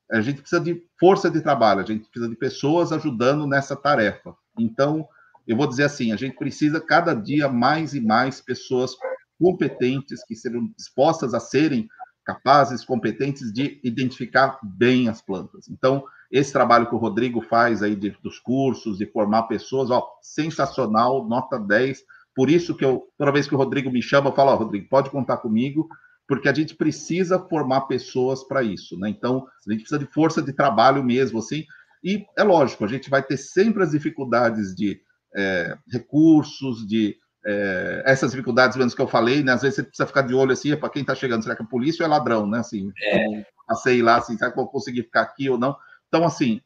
A 0.10 0.22
gente 0.22 0.40
precisa 0.40 0.62
de 0.62 0.82
força 1.00 1.30
de 1.30 1.42
trabalho, 1.42 1.82
a 1.82 1.86
gente 1.86 2.08
precisa 2.08 2.30
de 2.30 2.36
pessoas 2.36 2.94
ajudando 2.94 3.48
nessa 3.48 3.76
tarefa. 3.76 4.36
Então, 4.58 5.06
eu 5.48 5.58
vou 5.58 5.68
dizer 5.68 5.84
assim, 5.84 6.14
a 6.14 6.16
gente 6.16 6.38
precisa 6.38 6.80
cada 6.80 7.14
dia 7.14 7.50
mais 7.50 7.94
e 7.94 8.00
mais 8.00 8.40
pessoas 8.40 8.92
competentes 9.40 10.24
que 10.26 10.36
sejam 10.36 10.72
dispostas 10.78 11.34
a 11.34 11.40
serem 11.40 11.90
capazes, 12.24 12.86
competentes 12.86 13.52
de 13.52 13.80
identificar 13.84 14.60
bem 14.62 15.10
as 15.10 15.22
plantas. 15.22 15.68
Então, 15.70 16.04
esse 16.30 16.52
trabalho 16.52 16.88
que 16.88 16.96
o 16.96 16.98
Rodrigo 16.98 17.42
faz 17.42 17.82
aí 17.82 17.96
de, 17.96 18.12
dos 18.22 18.38
cursos, 18.38 18.98
de 18.98 19.06
formar 19.06 19.44
pessoas, 19.44 19.90
ó, 19.90 20.06
sensacional, 20.22 21.26
nota 21.26 21.58
10 21.58 22.04
por 22.38 22.52
isso 22.52 22.76
que 22.76 22.86
eu, 22.86 23.08
toda 23.18 23.32
vez 23.32 23.48
que 23.48 23.56
o 23.56 23.58
Rodrigo 23.58 23.90
me 23.90 24.00
chama, 24.00 24.30
eu 24.30 24.36
falo, 24.36 24.52
oh, 24.52 24.58
Rodrigo, 24.58 24.88
pode 24.88 25.10
contar 25.10 25.38
comigo, 25.38 25.90
porque 26.28 26.48
a 26.48 26.54
gente 26.54 26.76
precisa 26.76 27.40
formar 27.40 27.88
pessoas 27.88 28.44
para 28.44 28.62
isso, 28.62 28.96
né? 29.00 29.10
Então, 29.10 29.48
a 29.68 29.72
gente 29.72 29.82
precisa 29.82 29.98
de 29.98 30.06
força 30.06 30.40
de 30.40 30.54
trabalho 30.54 31.04
mesmo, 31.04 31.40
assim. 31.40 31.66
E 32.04 32.24
é 32.38 32.44
lógico, 32.44 32.86
a 32.86 32.88
gente 32.88 33.10
vai 33.10 33.24
ter 33.24 33.38
sempre 33.38 33.82
as 33.82 33.90
dificuldades 33.90 34.76
de 34.76 35.02
é, 35.36 35.76
recursos, 35.92 36.88
de 36.88 37.18
é, 37.44 38.04
essas 38.06 38.30
dificuldades 38.30 38.78
menos 38.78 38.94
que 38.94 39.02
eu 39.02 39.08
falei, 39.08 39.44
né? 39.44 39.54
Às 39.54 39.64
vezes 39.64 39.78
você 39.78 39.84
precisa 39.84 40.06
ficar 40.06 40.22
de 40.22 40.36
olho 40.36 40.52
assim, 40.52 40.72
é 40.72 40.76
para 40.76 40.92
quem 40.92 41.02
está 41.02 41.16
chegando, 41.16 41.42
será 41.42 41.56
que 41.56 41.64
é 41.64 41.66
polícia 41.66 42.06
ou 42.06 42.08
é 42.08 42.16
ladrão, 42.16 42.46
né? 42.46 42.60
Assim, 42.60 42.92
é. 43.02 43.48
passei 43.68 44.04
lá, 44.04 44.18
assim, 44.18 44.38
será 44.38 44.52
que 44.52 44.58
vou 44.58 44.70
conseguir 44.70 45.02
ficar 45.02 45.24
aqui 45.24 45.50
ou 45.50 45.58
não? 45.58 45.76
Então, 46.08 46.24
assim, 46.24 46.62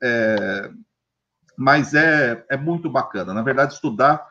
é, 0.00 0.70
mas 1.58 1.94
é, 1.94 2.44
é 2.48 2.56
muito 2.56 2.88
bacana. 2.88 3.34
Na 3.34 3.42
verdade, 3.42 3.74
estudar 3.74 4.24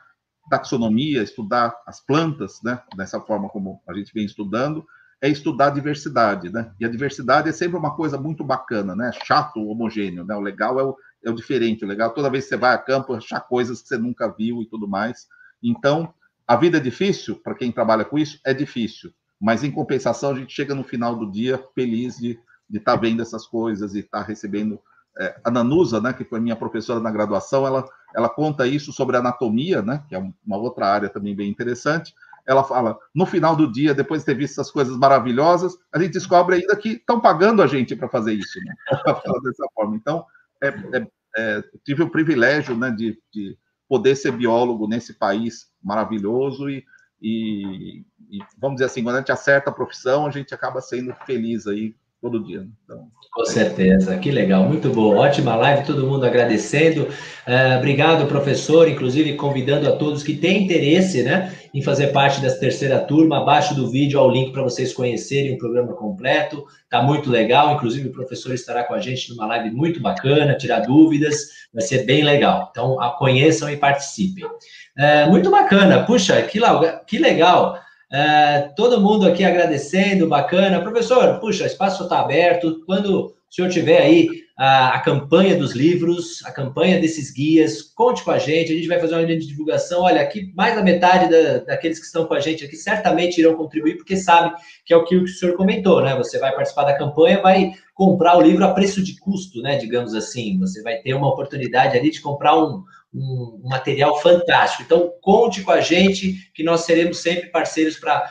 taxonomia, 0.48 1.22
estudar 1.22 1.74
as 1.86 2.00
plantas, 2.00 2.60
né, 2.62 2.80
dessa 2.96 3.20
forma 3.20 3.48
como 3.48 3.80
a 3.88 3.94
gente 3.94 4.12
vem 4.12 4.24
estudando, 4.24 4.86
é 5.20 5.28
estudar 5.28 5.68
a 5.68 5.70
diversidade, 5.70 6.52
né? 6.52 6.72
E 6.78 6.84
a 6.84 6.90
diversidade 6.90 7.48
é 7.48 7.52
sempre 7.52 7.78
uma 7.78 7.96
coisa 7.96 8.20
muito 8.20 8.44
bacana, 8.44 8.94
né? 8.94 9.10
Chato, 9.24 9.66
homogêneo, 9.66 10.24
né? 10.24 10.36
O 10.36 10.40
legal 10.40 10.78
é 10.78 10.82
o, 10.82 10.94
é 11.24 11.30
o 11.30 11.34
diferente, 11.34 11.84
o 11.84 11.88
legal 11.88 12.12
toda 12.12 12.28
vez 12.28 12.44
que 12.44 12.50
você 12.50 12.56
vai 12.58 12.74
a 12.74 12.78
campo 12.78 13.14
achar 13.14 13.40
coisas 13.40 13.80
que 13.80 13.88
você 13.88 13.96
nunca 13.96 14.28
viu 14.28 14.60
e 14.60 14.66
tudo 14.66 14.86
mais. 14.86 15.26
Então, 15.62 16.12
a 16.46 16.54
vida 16.54 16.76
é 16.76 16.80
difícil 16.80 17.36
para 17.36 17.54
quem 17.54 17.72
trabalha 17.72 18.04
com 18.04 18.18
isso, 18.18 18.38
é 18.44 18.52
difícil, 18.52 19.10
mas 19.40 19.64
em 19.64 19.70
compensação 19.70 20.32
a 20.32 20.34
gente 20.34 20.52
chega 20.52 20.74
no 20.74 20.84
final 20.84 21.16
do 21.16 21.30
dia 21.30 21.64
feliz 21.74 22.18
de 22.18 22.38
de 22.68 22.78
estar 22.78 22.94
tá 22.94 23.00
vendo 23.00 23.22
essas 23.22 23.46
coisas 23.46 23.94
e 23.94 24.00
estar 24.00 24.20
tá 24.20 24.26
recebendo 24.26 24.80
é, 25.18 25.34
a 25.44 25.50
Nanusa, 25.50 26.00
né, 26.00 26.12
que 26.12 26.24
foi 26.24 26.40
minha 26.40 26.56
professora 26.56 27.00
na 27.00 27.10
graduação, 27.10 27.66
ela, 27.66 27.88
ela 28.16 28.30
conta 28.30 28.66
isso 28.66 28.92
sobre 28.94 29.18
anatomia, 29.18 29.82
né, 29.82 30.02
que 30.08 30.14
é 30.14 30.18
uma 30.18 30.56
outra 30.56 30.86
área 30.88 31.10
também 31.10 31.36
bem 31.36 31.50
interessante. 31.50 32.14
Ela 32.46 32.64
fala, 32.64 32.98
no 33.14 33.26
final 33.26 33.54
do 33.54 33.70
dia, 33.70 33.92
depois 33.92 34.22
de 34.22 34.26
ter 34.26 34.34
visto 34.34 34.52
essas 34.52 34.70
coisas 34.70 34.96
maravilhosas, 34.96 35.76
a 35.92 35.98
gente 35.98 36.12
descobre 36.12 36.56
ainda 36.56 36.74
que 36.76 36.92
estão 36.92 37.20
pagando 37.20 37.60
a 37.60 37.66
gente 37.66 37.94
para 37.94 38.08
fazer 38.08 38.32
isso, 38.32 38.58
né, 38.64 38.74
dessa 39.44 39.66
forma. 39.74 39.96
Então, 39.96 40.24
é, 40.62 40.68
é, 40.68 41.06
é, 41.36 41.64
tive 41.84 42.04
o 42.04 42.10
privilégio 42.10 42.74
né, 42.74 42.90
de, 42.90 43.20
de 43.30 43.58
poder 43.86 44.16
ser 44.16 44.32
biólogo 44.32 44.88
nesse 44.88 45.12
país 45.12 45.66
maravilhoso 45.82 46.70
e, 46.70 46.86
e, 47.20 48.00
e, 48.30 48.38
vamos 48.56 48.76
dizer 48.76 48.86
assim, 48.86 49.02
quando 49.02 49.16
a 49.16 49.18
gente 49.18 49.32
acerta 49.32 49.68
a 49.68 49.74
profissão, 49.74 50.26
a 50.26 50.30
gente 50.30 50.54
acaba 50.54 50.80
sendo 50.80 51.14
feliz 51.26 51.66
aí 51.66 51.94
todo 52.30 52.44
dia. 52.44 52.60
Né? 52.60 52.66
Então, 52.84 53.08
Com 53.32 53.44
certeza, 53.44 54.16
que 54.18 54.30
legal, 54.30 54.64
muito 54.64 54.90
bom, 54.90 55.16
ótima 55.16 55.54
live, 55.54 55.86
todo 55.86 56.06
mundo 56.06 56.24
agradecendo. 56.24 57.02
Uh, 57.02 57.78
obrigado, 57.78 58.26
professor, 58.26 58.88
inclusive 58.88 59.34
convidando 59.34 59.88
a 59.88 59.92
todos 59.96 60.22
que 60.22 60.34
têm 60.34 60.64
interesse 60.64 61.22
né, 61.22 61.52
em 61.72 61.80
fazer 61.82 62.08
parte 62.08 62.40
dessa 62.40 62.58
terceira 62.58 62.98
turma. 62.98 63.38
Abaixo 63.38 63.74
do 63.74 63.88
vídeo 63.88 64.18
há 64.18 64.26
o 64.26 64.30
link 64.30 64.52
para 64.52 64.62
vocês 64.62 64.92
conhecerem 64.92 65.54
o 65.54 65.58
programa 65.58 65.92
completo, 65.92 66.64
tá 66.90 67.00
muito 67.00 67.30
legal. 67.30 67.74
Inclusive, 67.74 68.08
o 68.08 68.12
professor 68.12 68.52
estará 68.52 68.82
com 68.82 68.94
a 68.94 69.00
gente 69.00 69.30
numa 69.30 69.46
live 69.46 69.70
muito 69.70 70.00
bacana, 70.00 70.56
tirar 70.56 70.80
dúvidas, 70.80 71.36
vai 71.72 71.82
ser 71.82 72.04
bem 72.04 72.24
legal. 72.24 72.68
Então, 72.70 72.96
conheçam 73.18 73.70
e 73.70 73.76
participem. 73.76 74.44
Uh, 74.44 75.30
muito 75.30 75.50
bacana, 75.50 76.04
puxa, 76.04 76.40
que, 76.42 76.58
que 77.06 77.18
legal. 77.18 77.78
É, 78.12 78.70
todo 78.76 79.00
mundo 79.00 79.26
aqui 79.26 79.44
agradecendo, 79.44 80.28
bacana. 80.28 80.80
Professor, 80.80 81.40
puxa, 81.40 81.64
o 81.64 81.66
espaço 81.66 82.04
está 82.04 82.20
aberto. 82.20 82.82
Quando 82.86 83.26
o 83.26 83.34
senhor 83.50 83.68
tiver 83.68 84.00
aí 84.00 84.28
a, 84.56 84.94
a, 84.94 85.00
campanha 85.00 85.56
dos 85.56 85.72
livros, 85.72 86.42
a 86.44 86.52
campanha 86.52 87.00
desses 87.00 87.32
guias, 87.32 87.82
conte 87.82 88.22
com 88.24 88.30
a 88.30 88.38
gente. 88.38 88.72
A 88.72 88.76
gente 88.76 88.88
vai 88.88 89.00
fazer 89.00 89.14
uma 89.14 89.22
linha 89.22 89.38
de 89.38 89.46
divulgação. 89.46 90.02
Olha, 90.02 90.22
aqui 90.22 90.52
mais 90.54 90.74
da 90.74 90.82
metade 90.82 91.28
da, 91.28 91.58
daqueles 91.58 91.98
que 91.98 92.06
estão 92.06 92.26
com 92.26 92.34
a 92.34 92.40
gente 92.40 92.64
aqui 92.64 92.76
certamente 92.76 93.38
irão 93.38 93.54
contribuir, 93.54 93.96
porque 93.96 94.16
sabe 94.16 94.54
que 94.84 94.94
é 94.94 94.96
o 94.96 95.04
que 95.04 95.16
o 95.16 95.26
senhor 95.26 95.56
comentou, 95.56 96.00
né? 96.00 96.16
Você 96.16 96.38
vai 96.38 96.52
participar 96.52 96.84
da 96.84 96.96
campanha, 96.96 97.42
vai 97.42 97.72
comprar 97.94 98.36
o 98.38 98.42
livro 98.42 98.64
a 98.64 98.72
preço 98.72 99.02
de 99.02 99.18
custo, 99.18 99.60
né? 99.60 99.76
Digamos 99.76 100.14
assim. 100.14 100.58
Você 100.60 100.82
vai 100.82 100.98
ter 100.98 101.12
uma 101.12 101.28
oportunidade 101.28 101.98
ali 101.98 102.10
de 102.10 102.20
comprar 102.20 102.56
um, 102.56 102.84
um, 103.16 103.62
um 103.64 103.68
material 103.68 104.20
fantástico. 104.20 104.82
Então, 104.82 105.12
conte 105.20 105.62
com 105.62 105.70
a 105.70 105.80
gente, 105.80 106.50
que 106.54 106.62
nós 106.62 106.82
seremos 106.82 107.18
sempre 107.18 107.48
parceiros 107.50 107.96
para 107.96 108.30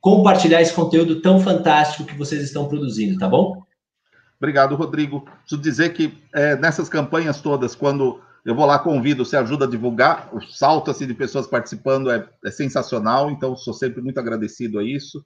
compartilhar 0.00 0.60
esse 0.60 0.72
conteúdo 0.72 1.20
tão 1.20 1.40
fantástico 1.40 2.04
que 2.04 2.16
vocês 2.16 2.42
estão 2.42 2.68
produzindo, 2.68 3.18
tá 3.18 3.28
bom? 3.28 3.62
Obrigado, 4.36 4.76
Rodrigo. 4.76 5.22
Preciso 5.40 5.60
dizer 5.60 5.92
que 5.92 6.16
é, 6.34 6.54
nessas 6.56 6.88
campanhas 6.88 7.40
todas, 7.40 7.74
quando 7.74 8.20
Eu 8.44 8.54
vou 8.54 8.64
lá, 8.64 8.78
convido, 8.78 9.24
você 9.24 9.36
ajuda 9.36 9.66
a 9.66 9.68
divulgar. 9.68 10.30
O 10.32 10.40
salto 10.40 10.90
assim, 10.90 11.06
de 11.06 11.12
pessoas 11.12 11.46
participando 11.46 12.10
é, 12.10 12.26
é 12.44 12.50
sensacional, 12.50 13.30
então 13.30 13.56
sou 13.56 13.74
sempre 13.74 14.00
muito 14.00 14.18
agradecido 14.18 14.78
a 14.78 14.84
isso. 14.84 15.22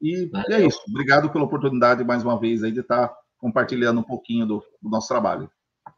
E, 0.00 0.30
e, 0.48 0.52
é 0.54 0.66
isso. 0.66 0.80
Obrigado 0.88 1.28
pela 1.30 1.44
oportunidade, 1.44 2.02
mais 2.04 2.22
uma 2.22 2.38
vez, 2.38 2.62
aí, 2.62 2.72
de 2.72 2.80
estar 2.80 3.12
compartilhando 3.36 4.00
um 4.00 4.04
pouquinho 4.04 4.46
do, 4.46 4.64
do 4.80 4.88
nosso 4.88 5.08
trabalho. 5.08 5.50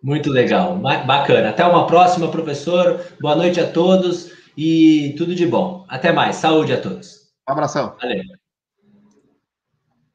Muito 0.04 0.28
legal, 0.28 0.76
bacana. 0.76 1.48
Até 1.48 1.64
uma 1.64 1.86
próxima, 1.86 2.30
professor. 2.30 3.00
Boa 3.22 3.34
noite 3.34 3.58
a 3.58 3.66
todos 3.66 4.30
e 4.54 5.14
tudo 5.16 5.34
de 5.34 5.46
bom. 5.46 5.86
Até 5.88 6.12
mais. 6.12 6.36
Saúde 6.36 6.74
a 6.74 6.80
todos. 6.80 7.30
Um 7.48 7.52
abração. 7.52 7.96
Valeu. 7.98 8.43